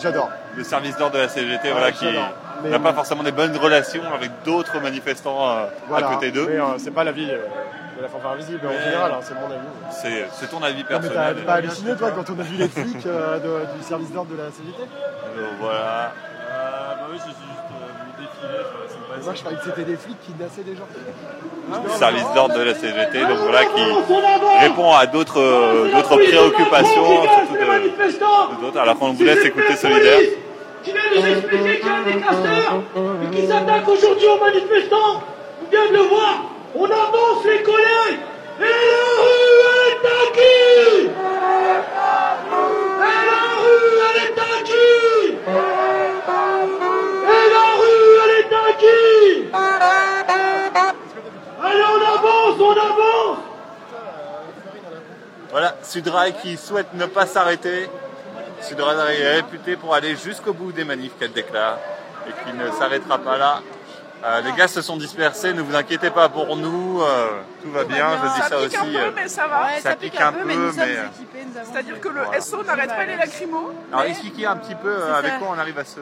j'adore. 0.02 0.30
Le 0.58 0.64
service 0.64 0.98
d'ordre 0.98 1.16
de 1.16 1.22
la 1.22 1.30
CGT, 1.30 1.68
Ouais, 1.68 1.72
voilà, 1.72 1.92
qui. 1.92 2.06
Mais- 2.62 2.72
n'a 2.72 2.80
pas 2.80 2.92
forcément 2.94 3.24
des 3.24 3.32
bonnes 3.32 3.56
relations 3.56 4.02
avec 4.14 4.32
d'autres 4.44 4.82
manifestants 4.82 5.38
euh, 5.50 5.66
Voilà. 5.88 6.08
à 6.10 6.14
côté 6.16 6.32
d'eux. 6.32 6.46
Mais 6.50 6.60
euh, 6.60 6.78
c'est 6.78 6.92
pas 6.92 7.06
l'avis 7.06 7.32
euh, 7.32 7.38
de 7.98 8.02
la 8.02 8.10
fanfare 8.10 8.36
visible 8.36 8.60
en 8.68 8.84
général, 8.84 9.12
hein, 9.14 9.20
c'est 9.22 9.34
mon 9.36 9.46
avis. 9.46 9.92
C'est, 9.92 10.28
c'est 10.34 10.48
ton 10.50 10.62
avis 10.62 10.80
Non, 10.84 10.86
mais 10.90 11.08
t'as 11.08 11.10
personnel. 11.14 11.46
pas 11.46 11.54
halluciné 11.54 11.96
toi 11.96 12.12
quand 12.14 12.34
on 12.36 12.40
a 12.40 12.44
vu 12.44 12.56
les 12.58 12.68
flics 12.68 13.06
euh, 13.06 13.38
de- 13.40 13.78
du 13.78 13.84
service 13.88 14.12
d'ordre 14.12 14.32
de 14.32 14.38
la 14.38 14.52
CGT 14.52 14.82
Euh, 15.38 15.46
voilà. 15.62 16.12
bah 16.50 17.06
oui, 17.10 17.16
défiler, 17.18 17.34
Moi 19.24 19.34
je 19.36 19.40
croyais 19.42 19.58
que 19.58 19.64
c'était 19.66 19.84
des 19.84 19.98
flics 19.98 20.18
qui 20.26 20.32
nassaient 20.40 20.64
des 20.64 20.76
gens. 20.76 20.88
Le 21.84 21.90
service 21.92 22.26
d'ordre 22.34 22.56
de 22.56 22.62
la 22.62 22.74
CGT, 22.74 23.20
donc 23.26 23.38
voilà, 23.40 23.66
qui 23.66 23.82
répond 24.62 24.94
à 24.94 25.06
d'autres, 25.06 25.40
euh, 25.40 25.92
d'autres 25.94 26.16
préoccupations, 26.18 27.06
surtout 27.24 27.54
de, 27.54 28.62
d'autres. 28.62 28.80
Alors 28.80 28.98
qu'on 28.98 29.14
vous 29.14 29.24
laisse 29.24 29.44
écouter 29.46 29.76
Solidaire. 29.76 30.20
qui 30.84 30.92
vient 30.92 31.02
nous 31.16 31.28
expliquer 31.28 31.80
qu'il 31.80 31.88
y 31.88 31.92
a 31.92 32.04
des 32.04 32.22
casseurs 32.22 32.82
et 32.96 33.36
qui 33.36 33.48
s'attaquent 33.48 33.88
aujourd'hui 33.88 34.28
aux 34.28 34.44
manifestants. 34.44 35.24
On 35.62 35.70
vient 35.70 35.88
de 35.92 35.94
le 35.94 36.04
voir. 36.04 36.44
On 36.76 36.86
avance 36.86 37.44
les 37.46 37.62
collègues. 37.62 38.20
Et 38.60 38.64
la 38.64 38.68
rue 39.22 39.60
est 39.90 40.06
à 40.06 40.22
qui 40.34 41.06
Et 41.06 41.10
la 43.30 43.44
rue 43.64 43.96
elle 44.10 44.22
est 44.24 44.40
à 44.40 44.64
Voilà, 55.52 55.76
Sudrail 55.84 56.34
qui 56.42 56.58
souhaite 56.58 56.94
ne 56.94 57.06
pas 57.06 57.26
s'arrêter. 57.26 57.90
Sudrail 58.62 59.20
est 59.22 59.36
réputé 59.36 59.76
pour 59.76 59.96
aller 59.96 60.16
jusqu'au 60.16 60.54
bout 60.54 60.72
des 60.72 60.84
manifs 60.84 61.14
qu'elle 61.18 61.32
déclare 61.34 61.78
et 62.28 62.32
qui 62.50 62.56
ne 62.56 62.70
s'arrêtera 62.72 63.18
pas 63.18 63.38
là. 63.38 63.62
Euh, 64.24 64.42
les 64.42 64.52
gars 64.52 64.68
se 64.68 64.82
sont 64.82 64.98
dispersés, 64.98 65.54
ne 65.54 65.62
vous 65.62 65.74
inquiétez 65.76 66.10
pas 66.10 66.28
pour 66.28 66.58
nous, 66.58 67.02
euh, 67.02 67.40
tout 67.64 67.72
va 67.72 67.86
bien, 67.86 68.10
je 68.22 68.28
dis 68.42 68.50
ça, 68.50 68.58
pique 68.58 68.66
aussi. 68.66 68.78
un 68.78 69.00
euh, 69.00 69.10
peu, 69.12 69.16
mais 69.16 69.28
ça 69.30 69.48
va. 69.48 69.80
ça 69.82 69.96
pique 69.96 70.20
un 70.20 70.34
peu, 70.34 70.44
mais, 70.44 70.56
euh, 70.58 70.72
C'est-à-dire 71.64 72.02
que 72.02 72.10
le 72.10 72.24
Voilà. 72.26 72.42
SO 72.42 72.62
n'arrête 72.64 72.90
pas 72.90 73.06
les 73.06 73.16
lacrymos. 73.16 73.72
Alors 73.94 74.04
mais- 74.04 74.10
expliquez 74.10 74.46
un 74.46 74.58
petit 74.58 74.76
peu 74.76 74.90
euh, 74.90 75.16
avec 75.18 75.32
ça. 75.32 75.38
quoi 75.38 75.48
on 75.56 75.58
arrive 75.58 75.80
à 75.80 75.86
se, 75.86 76.02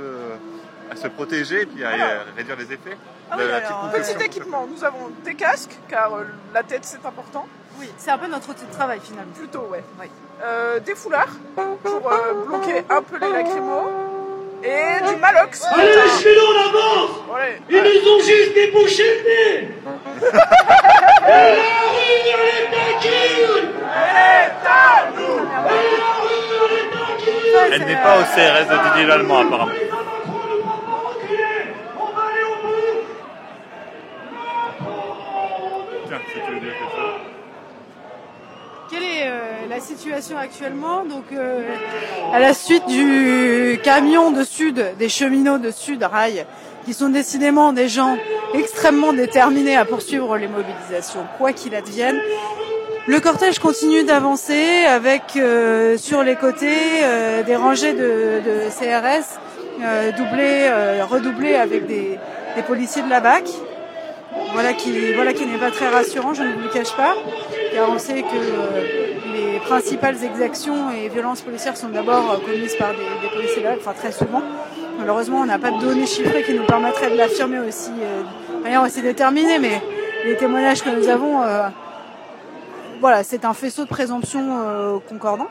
à 0.92 0.96
se 0.96 1.08
protéger 1.10 1.62
et 1.62 1.66
puis 1.68 1.84
à 1.86 1.90
euh, 1.90 2.24
réduire 2.36 2.56
les 2.58 2.74
effets 2.74 2.98
Ah 3.30 3.38
de 3.38 3.44
oui, 3.44 3.50
la 3.52 3.58
alors, 3.58 3.92
petite 3.92 4.18
petit 4.18 4.26
équipement, 4.26 4.66
nous 4.68 4.84
avons 4.84 5.12
des 5.24 5.36
casques, 5.36 5.78
car 5.88 6.16
euh, 6.16 6.24
la 6.56 6.64
tête 6.64 6.86
c'est 6.86 7.06
important. 7.06 7.46
Oui, 7.80 7.90
c'est 7.98 8.12
un 8.12 8.18
peu 8.18 8.28
notre 8.28 8.50
outil 8.50 8.66
de 8.66 8.72
travail 8.72 9.00
finalement. 9.04 9.34
Plutôt, 9.34 9.68
ouais. 9.72 9.84
Euh, 10.42 10.80
des 10.80 10.96
foulards 10.96 11.36
pour 11.56 12.12
euh, 12.12 12.46
bloquer 12.46 12.84
un 12.90 13.02
peu 13.02 13.18
les 13.20 13.32
lacrymos. 13.32 13.90
Et 14.64 15.00
du 15.08 15.16
malox. 15.18 15.64
Allez 15.72 15.84
les 15.84 16.10
cheminots, 16.10 16.42
on 16.50 16.58
avance 16.70 17.12
Ouais. 17.36 17.62
Ils 17.70 17.78
nous 17.78 18.12
ont 18.12 18.20
juste 18.20 18.54
débouché 18.56 19.04
le 19.04 19.24
nez 19.30 19.70
Et 21.28 21.30
la 21.30 21.84
rue, 21.94 22.16
elle 22.50 22.74
est 22.74 22.98
Elle 23.94 24.18
est 24.18 24.66
à 24.66 25.12
nous 25.16 25.38
Et 25.38 25.88
la 25.98 26.10
rue, 26.22 27.72
elle 27.72 27.82
est 27.82 27.86
n'est 27.86 28.02
pas 28.02 28.16
au 28.18 28.24
CRS 28.24 28.68
de 28.68 28.90
Didier 28.90 29.06
Lallemand 29.06 29.40
apparemment. 29.42 29.72
Tiens, 36.08 36.22
si 36.34 36.40
tu 36.40 36.52
veux 36.54 36.60
dire 36.60 36.74
quelque 36.74 36.96
chose. 36.96 37.28
Quelle 38.90 39.04
est 39.04 39.28
euh, 39.28 39.68
la 39.70 39.82
situation 39.82 40.38
actuellement? 40.38 41.04
Donc, 41.04 41.26
euh, 41.34 41.62
à 42.34 42.40
la 42.40 42.54
suite 42.54 42.86
du 42.88 43.78
camion 43.84 44.32
de 44.32 44.46
Sud, 44.46 44.94
des 44.98 45.10
cheminots 45.10 45.58
de 45.58 45.72
Sud 45.72 46.04
Rail, 46.04 46.46
qui 46.86 46.94
sont 46.94 47.10
décidément 47.10 47.74
des 47.74 47.90
gens 47.90 48.18
extrêmement 48.54 49.12
déterminés 49.12 49.76
à 49.76 49.84
poursuivre 49.84 50.38
les 50.38 50.48
mobilisations, 50.48 51.26
quoi 51.38 51.52
qu'il 51.52 51.76
advienne. 51.76 52.18
Le 53.08 53.20
cortège 53.20 53.60
continue 53.60 54.06
d'avancer 54.06 54.86
avec 54.86 55.36
euh, 55.36 55.98
sur 55.98 56.24
les 56.24 56.36
côtés 56.36 57.02
des 57.46 57.56
rangées 57.58 57.94
de, 57.94 58.42
de 58.46 58.70
CRS 58.70 59.40
doublées, 60.18 60.72
redoublées 61.04 61.56
avec 61.56 61.88
des 61.88 62.18
policiers 62.66 63.02
de 63.02 63.10
la 63.10 63.20
BAC. 63.20 63.44
Voilà 64.54 64.74
qui, 64.74 65.14
voilà 65.14 65.34
qui 65.34 65.46
n'est 65.46 65.58
pas 65.58 65.72
très 65.72 65.88
rassurant, 65.88 66.34
je 66.34 66.44
ne 66.44 66.54
vous 66.54 66.62
le 66.62 66.70
cache 66.70 66.96
pas, 66.96 67.16
car 67.74 67.90
on 67.90 68.00
sait 68.00 68.22
que 68.22 68.36
euh, 68.36 69.16
les 69.34 69.60
principales 69.60 70.24
exactions 70.24 70.90
et 70.92 71.10
violences 71.10 71.42
policières 71.42 71.78
sont 71.78 71.90
d'abord 71.90 72.32
euh, 72.32 72.38
commises 72.38 72.76
par 72.76 72.92
des, 72.92 73.30
policiers 73.36 73.62
BAC, 73.62 73.78
enfin 73.80 73.94
très 73.94 74.12
souvent. 74.12 74.42
Malheureusement, 74.98 75.42
on 75.42 75.46
n'a 75.46 75.60
pas 75.60 75.72
de 75.72 75.80
données 75.80 76.08
chiffrées 76.08 76.44
qui 76.44 76.54
nous 76.54 76.66
permettraient 76.66 77.12
de 77.12 77.18
l'affirmer 77.18 77.60
aussi, 77.60 77.92
euh, 78.02 78.24
de 78.64 78.86
aussi 78.86 79.02
déterminée, 79.02 79.60
mais 79.60 79.82
les 80.26 80.36
témoignages 80.38 80.82
que 80.82 80.90
nous 80.90 81.08
avons 81.08 81.44
voilà, 83.00 83.24
c'est 83.24 83.46
un 83.46 83.54
faisceau 83.54 83.84
de 83.84 83.90
présomption 83.90 84.60
euh, 84.60 84.98
concordante. 85.08 85.50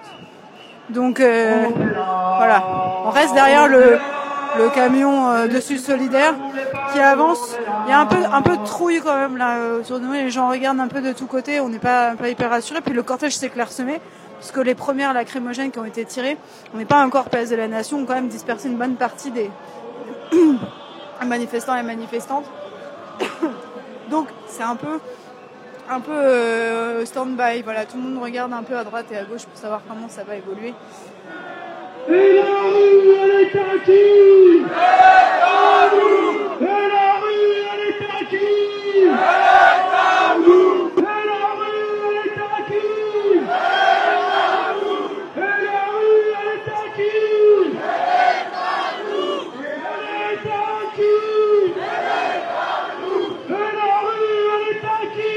Donc 0.90 1.20
voilà, 1.20 2.64
on 3.04 3.10
reste 3.10 3.34
derrière 3.34 3.66
le, 3.68 3.98
le 4.58 4.70
camion 4.70 5.30
euh, 5.30 5.46
de 5.46 5.60
Sud 5.60 5.80
Solidaire 5.80 6.34
qui 6.92 7.00
avance. 7.00 7.56
Il 7.86 7.90
y 7.90 7.92
a 7.92 8.00
un 8.00 8.06
peu, 8.06 8.16
un 8.16 8.42
peu 8.42 8.56
de 8.56 8.64
trouille 8.64 9.00
quand 9.00 9.16
même 9.16 9.36
là 9.36 9.58
euh, 9.58 9.80
autour 9.80 10.00
de 10.00 10.04
nous. 10.04 10.12
Les 10.12 10.30
gens 10.30 10.48
regardent 10.48 10.80
un 10.80 10.88
peu 10.88 11.00
de 11.00 11.12
tous 11.12 11.26
côtés. 11.26 11.60
On 11.60 11.68
n'est 11.68 11.78
pas, 11.78 12.14
pas 12.16 12.28
hyper 12.28 12.50
rassurés. 12.50 12.80
Puis 12.80 12.94
le 12.94 13.02
cortège 13.02 13.36
s'est 13.36 13.50
clairsemé 13.50 14.00
puisque 14.38 14.58
les 14.58 14.74
premières 14.74 15.14
lacrymogènes 15.14 15.70
qui 15.70 15.78
ont 15.78 15.84
été 15.84 16.04
tirées, 16.04 16.36
on 16.74 16.78
n'est 16.78 16.84
pas 16.84 17.04
encore 17.04 17.30
place 17.30 17.48
de 17.48 17.56
la 17.56 17.68
Nation, 17.68 18.00
ont 18.00 18.04
quand 18.04 18.14
même 18.14 18.28
dispersé 18.28 18.68
une 18.68 18.76
bonne 18.76 18.96
partie 18.96 19.30
des 19.30 19.50
manifestants 21.26 21.74
et 21.74 21.82
manifestantes. 21.82 22.44
Donc 24.10 24.28
c'est 24.46 24.62
un 24.62 24.76
peu 24.76 25.00
un 25.88 26.00
peu 26.00 26.12
euh, 26.12 27.04
stand-by. 27.06 27.62
Voilà, 27.62 27.86
tout 27.86 27.96
le 27.96 28.02
monde 28.02 28.22
regarde 28.22 28.52
un 28.52 28.62
peu 28.62 28.76
à 28.76 28.84
droite 28.84 29.06
et 29.10 29.16
à 29.16 29.24
gauche 29.24 29.44
pour 29.44 29.58
savoir 29.58 29.80
comment 29.88 30.08
ça 30.08 30.24
va 30.24 30.36
évoluer 30.36 30.74
la 32.08 32.14
rue, 32.14 33.14
elle 33.22 33.30
est 33.40 33.56
à 33.58 33.78
qui 33.84 33.90
Et 33.90 34.64
la 36.64 37.06
rue, 37.20 37.50
elle 37.72 37.84
est 37.88 38.04
à 38.06 38.24
qui 38.28 38.36
Et 38.36 39.06
la 39.06 39.38
rue, 41.16 41.44
elle 42.12 42.24
est 42.24 42.40
à 42.40 42.62
qui 42.68 42.86
Et 45.36 45.50
la 45.64 45.80
rue, 45.90 46.24
elle 46.38 46.52
est 46.54 46.70
à 46.70 46.84
qui 46.96 47.12
Elle 49.86 50.06
est 50.12 50.38
à 50.38 50.78
qui 50.94 51.14
Et 53.48 53.64
la 53.76 53.92
rue, 54.04 54.34
elle 54.52 54.68
est 54.72 54.84
à 54.84 55.06
qui 55.14 55.36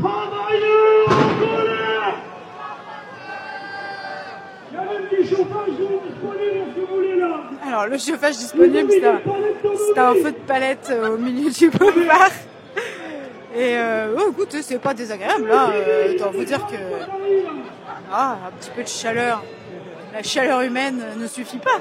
Travailleurs 0.00 1.08
en 1.08 1.30
colère 1.40 2.14
Il 4.70 4.74
y 4.74 4.78
a 4.78 4.80
même 4.82 5.08
du 5.10 5.28
chauffage 5.28 5.70
disponible, 5.70 6.56
est-ce 6.56 6.74
que 6.74 6.80
vous 6.80 6.94
voulez 6.94 7.16
là 7.16 7.32
Alors 7.66 7.86
le 7.86 7.98
chauffage 7.98 8.36
disponible, 8.68 9.20
c'est 9.94 9.98
un, 9.98 10.14
feu 10.14 10.32
de 10.32 10.38
palette 10.46 10.88
euh, 10.90 11.14
au 11.14 11.18
milieu 11.18 11.50
du 11.50 11.70
boulevard. 11.70 12.30
Et 13.54 13.76
euh, 13.76 14.14
oh, 14.16 14.30
écoute, 14.30 14.56
c'est 14.62 14.78
pas 14.78 14.94
désagréable. 14.94 15.50
Hein. 15.52 15.70
Euh, 15.74 16.14
autant 16.14 16.30
vous 16.30 16.44
dire 16.44 16.66
que 16.66 16.76
ah, 18.12 18.38
un 18.46 18.50
petit 18.58 18.70
peu 18.70 18.82
de 18.82 18.88
chaleur, 18.88 19.42
la 20.12 20.22
chaleur 20.22 20.60
humaine 20.62 21.02
ne 21.18 21.26
suffit 21.26 21.58
pas 21.58 21.80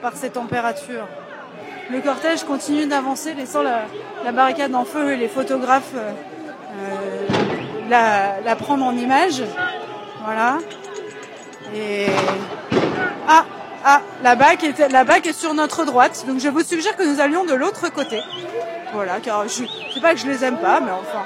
par 0.00 0.16
ces 0.16 0.30
températures. 0.30 1.06
Le 1.90 2.00
cortège 2.00 2.44
continue 2.44 2.86
d'avancer, 2.86 3.34
laissant 3.34 3.62
la, 3.62 4.32
barricade 4.32 4.74
en 4.74 4.84
feu 4.84 5.12
et 5.12 5.16
les 5.16 5.28
photographes 5.28 5.94
euh, 5.94 6.10
euh, 6.78 7.26
la, 7.88 8.40
la 8.44 8.56
prendre 8.56 8.84
en 8.84 8.96
image. 8.96 9.42
Voilà. 10.24 10.58
Et 11.74 12.06
la 14.26 14.34
BAC 14.34 14.64
est, 14.64 14.88
la 14.88 15.04
est 15.18 15.32
sur 15.32 15.54
notre 15.54 15.84
droite, 15.84 16.24
donc 16.26 16.40
je 16.40 16.48
vous 16.48 16.64
suggère 16.64 16.96
que 16.96 17.04
nous 17.04 17.20
allions 17.20 17.44
de 17.44 17.54
l'autre 17.54 17.92
côté. 17.92 18.20
Voilà, 18.92 19.20
car 19.20 19.46
je 19.46 19.62
sais 19.94 20.00
pas 20.02 20.14
que 20.14 20.18
je 20.18 20.26
les 20.26 20.42
aime 20.44 20.58
pas, 20.58 20.80
mais 20.80 20.90
enfin, 20.90 21.22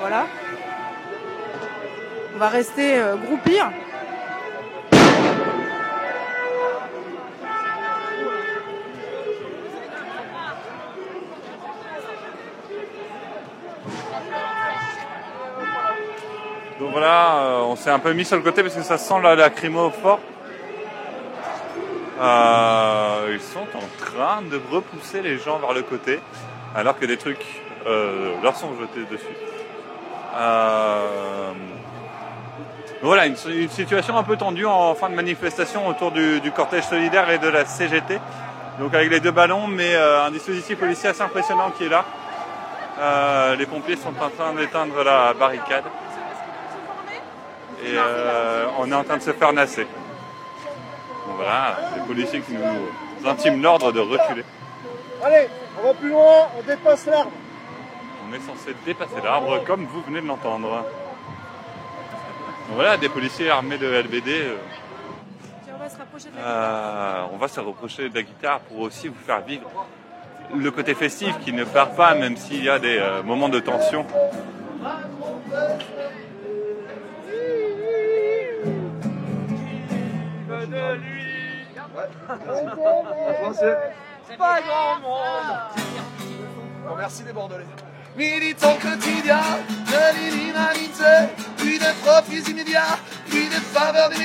voilà. 0.00 0.24
On 2.34 2.38
va 2.38 2.48
rester 2.48 2.96
euh, 2.96 3.16
groupir. 3.16 3.70
Donc 16.80 16.92
voilà, 16.92 17.40
euh, 17.40 17.60
on 17.64 17.76
s'est 17.76 17.90
un 17.90 17.98
peu 17.98 18.14
mis 18.14 18.24
sur 18.24 18.36
le 18.36 18.42
côté 18.42 18.62
parce 18.62 18.74
que 18.74 18.82
ça 18.82 18.96
sent 18.96 19.20
la 19.22 19.34
lacrymo 19.34 19.90
fort. 19.90 20.20
Euh, 22.20 23.30
ils 23.32 23.40
sont 23.40 23.60
en 23.60 24.04
train 24.04 24.42
de 24.42 24.60
repousser 24.72 25.22
les 25.22 25.38
gens 25.38 25.58
vers 25.58 25.72
le 25.72 25.82
côté, 25.82 26.18
alors 26.74 26.98
que 26.98 27.06
des 27.06 27.16
trucs 27.16 27.44
euh, 27.86 28.34
leur 28.42 28.56
sont 28.56 28.70
jetés 28.80 29.04
dessus. 29.10 29.24
Euh, 30.36 31.52
voilà, 33.02 33.26
une, 33.26 33.36
situation 33.68 34.16
un 34.16 34.24
peu 34.24 34.36
tendue 34.36 34.66
en 34.66 34.94
fin 34.96 35.08
de 35.08 35.14
manifestation 35.14 35.86
autour 35.86 36.10
du, 36.10 36.50
cortège 36.54 36.84
solidaire 36.84 37.30
et 37.30 37.38
de 37.38 37.48
la 37.48 37.64
CGT. 37.64 38.18
Donc 38.80 38.94
avec 38.94 39.10
les 39.10 39.20
deux 39.20 39.30
ballons, 39.30 39.68
mais 39.68 39.94
un 39.94 40.30
dispositif 40.32 40.78
policier 40.78 41.10
assez 41.10 41.22
impressionnant 41.22 41.70
qui 41.70 41.84
est 41.84 41.88
là. 41.88 42.04
Les 43.56 43.66
pompiers 43.66 43.96
sont 43.96 44.14
en 44.20 44.28
train 44.30 44.52
d'éteindre 44.54 45.04
la 45.04 45.32
barricade. 45.34 45.84
Et 47.84 47.96
on 48.78 48.90
est 48.90 48.94
en 48.94 49.04
train 49.04 49.18
de 49.18 49.22
se 49.22 49.32
faire 49.32 49.52
nasser. 49.52 49.86
Voilà, 51.36 51.76
les 51.96 52.02
policiers 52.02 52.40
qui 52.40 52.52
nous 52.54 53.28
intiment 53.28 53.62
l'ordre 53.62 53.92
de 53.92 54.00
reculer. 54.00 54.44
Allez, 55.24 55.48
on 55.80 55.86
va 55.86 55.94
plus 55.94 56.08
loin, 56.10 56.48
on 56.58 56.62
dépasse 56.62 57.06
l'arbre. 57.06 57.32
On 58.28 58.34
est 58.34 58.40
censé 58.40 58.74
dépasser 58.84 59.20
l'arbre 59.22 59.62
comme 59.64 59.84
vous 59.86 60.02
venez 60.02 60.20
de 60.20 60.26
l'entendre. 60.26 60.84
Voilà, 62.70 62.96
des 62.96 63.08
policiers 63.08 63.50
armés 63.50 63.78
de 63.78 63.86
LBD. 63.86 64.28
euh, 64.28 64.56
On 65.74 65.78
va 65.78 65.88
se 65.88 65.98
rapprocher 65.98 66.28
de 66.28 66.36
la 66.36 66.42
euh, 66.42 67.22
on 67.32 67.36
va 67.38 67.48
se 67.48 67.60
reprocher 67.60 68.08
de 68.10 68.14
la 68.14 68.22
guitare 68.22 68.60
pour 68.60 68.80
aussi 68.80 69.08
vous 69.08 69.14
faire 69.26 69.40
vivre 69.40 69.70
le 70.54 70.70
côté 70.70 70.94
festif 70.94 71.38
qui 71.40 71.52
ne 71.52 71.64
perd 71.64 71.94
pas 71.96 72.14
même 72.14 72.36
s'il 72.36 72.64
y 72.64 72.68
a 72.68 72.78
des 72.78 72.98
euh, 72.98 73.22
moments 73.22 73.48
de 73.48 73.60
tension. 73.60 74.04
C'est 84.26 84.36
pas 84.36 84.60
grand 84.60 85.00
monde 85.00 85.98
merci 86.98 87.22
les 87.24 87.32
Bordelais. 87.32 87.64
Militant 88.16 88.74
quotidien 88.74 89.40
de 89.86 90.02
l'inhumanité, 90.16 91.32
puis 91.56 91.78
des 91.78 91.94
profits 92.02 92.50
immédiats, 92.50 92.98
puis 93.28 93.48
des 93.48 93.60
faveurs 93.72 94.10
des. 94.10 94.18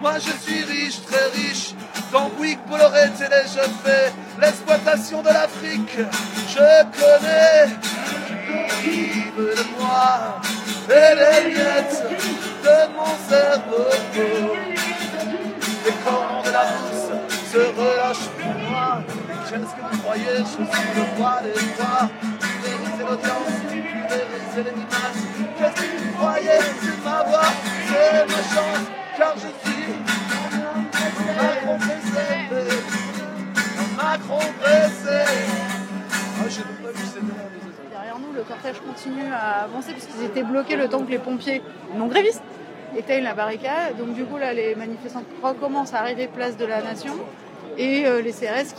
Moi 0.00 0.14
je 0.18 0.30
suis 0.30 0.64
riche, 0.64 1.02
très 1.02 1.26
riche, 1.34 1.74
dans 2.12 2.28
Bouygues, 2.28 2.60
Bolloré, 2.68 3.10
Télé, 3.18 3.42
je 3.46 3.60
fais 3.84 4.12
l'exploitation 4.40 5.22
de 5.22 5.28
l'Afrique. 5.28 5.98
Je 6.48 6.82
connais 7.00 7.74
qui 8.82 9.30
veut 9.36 9.54
de 9.54 9.64
moi 9.80 10.40
et 10.88 11.14
les 11.14 11.54
miettes 11.54 12.02
de 12.62 12.76
mon 12.94 13.12
cerveau. 13.28 13.88
Les 15.84 15.90
de 15.90 16.52
la 16.52 16.64
bourse 16.64 16.91
se 17.52 17.58
relâchent 17.58 18.30
pour 18.40 18.54
moi. 18.70 19.02
Qu'est-ce 19.48 19.74
que 19.76 19.82
vous 19.90 20.02
croyez 20.02 20.36
Je 20.38 20.44
suis 20.44 20.88
le 20.96 21.04
roi 21.16 21.40
des 21.44 21.52
rois. 21.76 22.08
Pulvériser 22.40 23.04
l'audience, 23.08 23.52
pulvériser 23.68 24.62
les 24.66 24.76
images. 24.84 25.20
Qu'est-ce 25.58 25.82
que 25.82 25.98
vous 25.98 26.12
croyez 26.16 26.58
C'est 26.80 27.04
ma 27.04 27.22
voix, 27.24 27.50
c'est 27.88 28.24
ma 28.32 28.42
chance. 28.54 28.84
Car 29.18 29.34
je 29.36 29.50
suis 29.62 29.92
Macron 31.36 31.78
pressé. 31.78 32.24
Macron 33.96 34.44
pressé. 34.60 35.20
Ah, 36.40 36.48
j'ai 36.48 36.62
pas 36.62 36.90
vu 36.90 37.04
cette 37.04 37.90
Derrière 37.90 38.18
nous, 38.18 38.32
le 38.34 38.42
cortège 38.44 38.80
continue 38.80 39.30
à 39.30 39.64
avancer 39.64 39.92
puisqu'ils 39.92 40.24
étaient 40.24 40.42
bloqués 40.42 40.76
le 40.76 40.88
temps 40.88 41.04
que 41.04 41.10
les 41.10 41.18
pompiers 41.18 41.62
non 41.94 42.06
grévistes 42.06 42.42
éteignent 42.96 43.24
la 43.24 43.34
barricade. 43.34 43.98
Donc 43.98 44.14
du 44.14 44.24
coup, 44.24 44.38
là, 44.38 44.54
les 44.54 44.74
manifestants 44.74 45.24
recommencent 45.42 45.92
à 45.92 45.98
arriver 45.98 46.28
place 46.28 46.56
de 46.56 46.64
la 46.64 46.80
Nation 46.80 47.14
et 47.78 48.06
euh, 48.06 48.20
les 48.20 48.32
CRS 48.32 48.74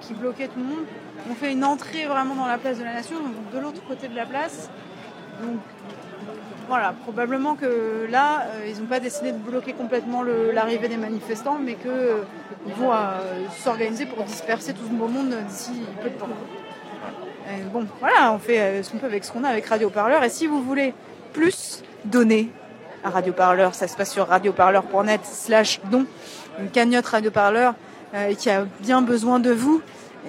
qui, 0.00 0.14
bloquaient 0.14 0.48
tout 0.48 0.58
le 0.58 0.64
monde 0.64 0.84
ont 1.30 1.34
fait 1.34 1.52
une 1.52 1.64
entrée 1.64 2.06
vraiment 2.06 2.34
dans 2.34 2.46
la 2.46 2.58
place 2.58 2.78
de 2.78 2.84
la 2.84 2.94
Nation, 2.94 3.16
donc 3.16 3.52
de 3.52 3.58
l'autre 3.58 3.82
côté 3.86 4.08
de 4.08 4.16
la 4.16 4.26
place. 4.26 4.70
Donc 5.42 5.58
voilà, 6.68 6.94
probablement 7.02 7.54
que 7.54 8.06
là, 8.10 8.46
euh, 8.54 8.66
ils 8.68 8.80
n'ont 8.80 8.86
pas 8.86 9.00
décidé 9.00 9.32
de 9.32 9.38
bloquer 9.38 9.72
complètement 9.72 10.22
l'arrivée 10.22 10.88
des 10.88 10.96
manifestants, 10.96 11.58
mais 11.58 11.74
qu'ils 11.74 12.74
vont 12.76 12.92
euh, 12.92 13.18
s'organiser 13.58 14.06
pour 14.06 14.24
disperser 14.24 14.72
tout 14.72 14.84
ce 14.84 14.92
beau 14.92 15.08
monde 15.08 15.34
d'ici 15.48 15.72
peu 16.02 16.10
de 16.10 16.14
temps. 16.14 16.28
Euh, 17.48 17.64
bon, 17.72 17.86
voilà, 18.00 18.32
on 18.32 18.38
fait 18.38 18.60
euh, 18.60 18.82
ce 18.82 18.90
qu'on 18.90 18.98
peut 18.98 19.06
avec 19.06 19.24
ce 19.24 19.32
qu'on 19.32 19.44
a 19.44 19.48
avec 19.48 19.66
Radio 19.66 19.90
Parleur. 19.90 20.22
Et 20.22 20.30
si 20.30 20.46
vous 20.46 20.62
voulez 20.62 20.94
plus 21.32 21.82
donner 22.04 22.50
à 23.04 23.10
Radio 23.10 23.32
Parleur, 23.32 23.74
ça 23.74 23.88
se 23.88 23.96
passe 23.96 24.12
sur 24.12 24.28
radioparleur.net 24.28 25.20
slash 25.24 25.80
don, 25.90 26.06
une 26.60 26.70
cagnotte 26.70 27.06
Radio 27.06 27.30
Parleur 27.30 27.74
euh, 28.14 28.34
qui 28.34 28.50
a 28.50 28.66
bien 28.80 29.02
besoin 29.02 29.40
de 29.40 29.50
vous. 29.50 29.82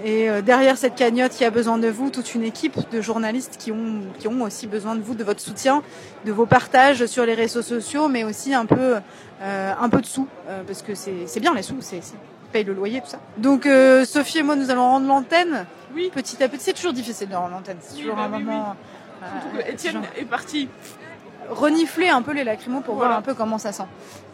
Et 0.04 0.30
euh, 0.30 0.42
derrière 0.42 0.76
cette 0.76 0.96
cagnotte, 0.96 1.40
il 1.40 1.44
y 1.44 1.46
a 1.46 1.52
besoin 1.52 1.78
de 1.78 1.88
vous, 1.88 2.10
toute 2.10 2.34
une 2.34 2.44
équipe 2.44 2.78
de 2.92 3.02
journalistes 3.02 3.58
qui 3.60 3.72
ont, 3.72 4.02
qui 4.18 4.28
ont 4.28 4.42
aussi 4.42 4.66
besoin 4.66 4.96
de 4.96 5.02
vous, 5.02 5.14
de 5.14 5.24
votre 5.24 5.40
soutien, 5.40 5.84
de 6.26 6.32
vos 6.32 6.48
partages 6.48 7.06
sur 7.06 7.26
les 7.26 7.36
réseaux 7.36 7.62
sociaux, 7.62 8.08
mais 8.08 8.24
aussi 8.24 8.56
un 8.56 8.66
peu, 8.66 8.96
euh, 9.42 9.74
un 9.80 9.90
peu 9.90 10.02
de 10.02 10.06
sous, 10.06 10.28
euh, 10.50 10.64
parce 10.66 10.82
que 10.82 10.96
c'est 10.96 11.40
bien 11.40 11.54
les 11.54 11.62
sous, 11.62 11.78
c'est 11.82 12.02
paye 12.52 12.64
le 12.64 12.74
loyer, 12.74 13.02
tout 13.02 13.08
ça. 13.08 13.20
Donc 13.38 13.66
euh, 13.66 14.06
Sophie 14.06 14.40
et 14.40 14.44
moi, 14.44 14.56
nous 14.56 14.70
allons 14.72 14.84
rendre 14.84 15.08
l'antenne. 15.08 15.66
Oui. 15.96 16.12
Petit 16.14 16.42
à 16.44 16.50
petit, 16.50 16.64
c'est 16.64 16.74
toujours 16.74 16.94
difficile 16.94 17.30
de 17.30 17.36
rendre 17.36 17.52
l'antenne. 17.52 17.78
C'est 17.82 17.98
toujours 17.98 18.18
un 18.18 18.30
moment 18.30 18.76
Surtout 19.42 19.58
que 19.58 19.72
Étienne 19.72 20.02
est 20.18 20.26
parti 20.26 20.68
renifler 21.50 22.10
un 22.10 22.22
peu 22.22 22.34
les 22.34 22.44
lacrymos 22.44 22.82
pour 22.82 22.96
voir 22.96 23.16
un 23.16 23.22
peu 23.22 23.34
comment 23.34 23.58
ça 23.58 23.72
sent. 23.72 23.86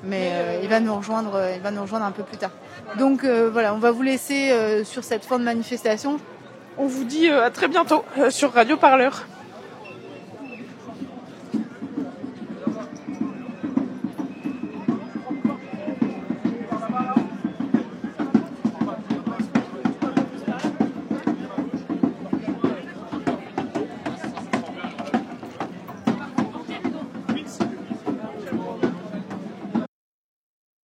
Mais 0.03 0.31
euh, 0.31 0.59
il 0.63 0.69
va 0.69 0.79
nous 0.79 0.95
rejoindre, 0.95 1.39
il 1.55 1.61
va 1.61 1.71
nous 1.71 1.81
rejoindre 1.81 2.05
un 2.05 2.11
peu 2.11 2.23
plus 2.23 2.37
tard. 2.37 2.51
Donc 2.97 3.23
euh, 3.23 3.49
voilà, 3.51 3.73
on 3.73 3.77
va 3.77 3.91
vous 3.91 4.01
laisser 4.01 4.51
sur 4.83 5.03
cette 5.03 5.25
fin 5.25 5.39
de 5.39 5.43
manifestation. 5.43 6.19
On 6.77 6.87
vous 6.87 7.03
dit 7.03 7.29
à 7.29 7.49
très 7.49 7.67
bientôt 7.67 8.03
sur 8.29 8.53
Radio 8.53 8.77
Parleur. 8.77 9.25